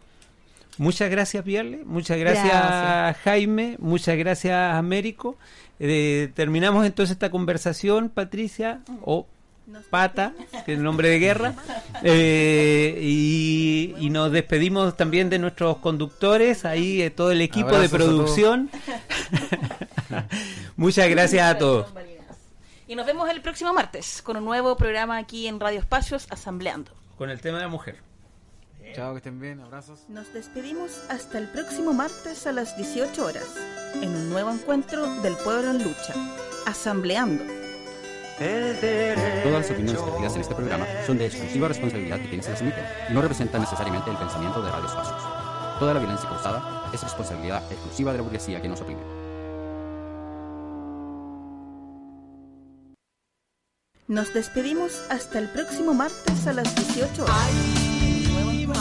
Muchas 0.78 1.11
gracias, 1.11 1.44
Viarle. 1.44 1.85
Muchas 1.85 2.19
gracias, 2.19 2.44
Gracias. 2.44 3.23
Jaime. 3.24 3.77
Muchas 3.78 4.16
gracias, 4.16 4.74
Américo. 4.74 5.36
Eh, 5.78 6.31
terminamos 6.35 6.86
entonces 6.86 7.12
esta 7.12 7.31
conversación, 7.31 8.09
Patricia, 8.09 8.81
o 9.03 9.27
Pata, 9.90 10.32
que 10.65 10.73
es 10.73 10.78
el 10.78 10.85
nombre 10.85 11.09
de 11.09 11.19
guerra. 11.19 11.55
Eh, 12.03 12.98
y, 13.01 13.94
y 13.98 14.11
nos 14.11 14.31
despedimos 14.31 14.98
también 14.98 15.31
de 15.31 15.39
nuestros 15.39 15.78
conductores, 15.78 16.66
ahí 16.66 17.01
eh, 17.01 17.11
todo 17.11 17.32
el 17.32 17.40
equipo 17.40 17.69
Abrazos 17.69 17.90
de 17.90 17.97
producción. 17.97 18.70
Muchas 20.77 21.09
gracias 21.09 21.55
a 21.55 21.57
todos. 21.57 21.86
Y 22.86 22.94
nos 22.94 23.07
vemos 23.07 23.31
el 23.31 23.40
próximo 23.40 23.73
martes 23.73 24.20
con 24.20 24.36
un 24.36 24.44
nuevo 24.44 24.77
programa 24.77 25.16
aquí 25.16 25.48
en 25.48 25.59
Radio 25.59 25.81
Espacios, 25.81 26.27
Asambleando. 26.31 26.93
Con 27.16 27.31
el 27.31 27.40
tema 27.40 27.57
de 27.57 27.65
la 27.65 27.70
mujer. 27.70 27.97
Chao, 28.97 29.12
que 29.12 29.18
estén 29.18 29.39
bien, 29.39 29.60
abrazos. 29.60 30.06
Nos 30.09 30.32
despedimos 30.32 31.02
hasta 31.10 31.36
el 31.36 31.48
próximo 31.48 31.93
martes 31.93 32.47
a 32.47 32.52
las 32.52 32.78
18 32.78 33.27
horas 33.27 33.44
en 34.01 34.09
un 34.09 34.31
nuevo 34.31 34.51
encuentro 34.51 35.20
del 35.20 35.36
pueblo 35.36 35.70
en 35.70 35.85
lucha, 35.85 36.14
Asambleando. 36.64 37.44
Todas 38.39 39.52
las 39.52 39.70
opiniones 39.70 40.02
vertidas 40.02 40.35
en 40.36 40.40
este 40.40 40.55
programa 40.55 40.86
son 41.06 41.18
de 41.18 41.27
exclusiva 41.27 41.68
responsabilidad 41.68 42.20
de 42.20 42.27
quienes 42.27 42.48
las 42.48 42.62
emiten 42.62 42.86
y 43.10 43.12
no 43.12 43.20
representan 43.20 43.60
necesariamente 43.60 44.10
el 44.10 44.16
pensamiento 44.16 44.62
de 44.62 44.70
Radio 44.70 44.86
Espacios. 44.86 45.23
Toda 45.78 45.93
la 45.93 46.01
violencia 46.01 46.31
causada 46.31 46.90
es 46.94 47.02
responsabilidad 47.02 47.70
exclusiva 47.70 48.12
de 48.12 48.18
la 48.18 48.24
burguesía 48.24 48.62
que 48.62 48.68
nos 48.68 48.81
oprime. 48.81 49.02
Nos 54.09 54.32
despedimos 54.32 55.02
hasta 55.10 55.39
el 55.39 55.51
próximo 55.51 55.93
martes 55.93 56.47
a 56.47 56.55
las 56.55 56.74
18 56.74 57.24
horas. 57.24 57.85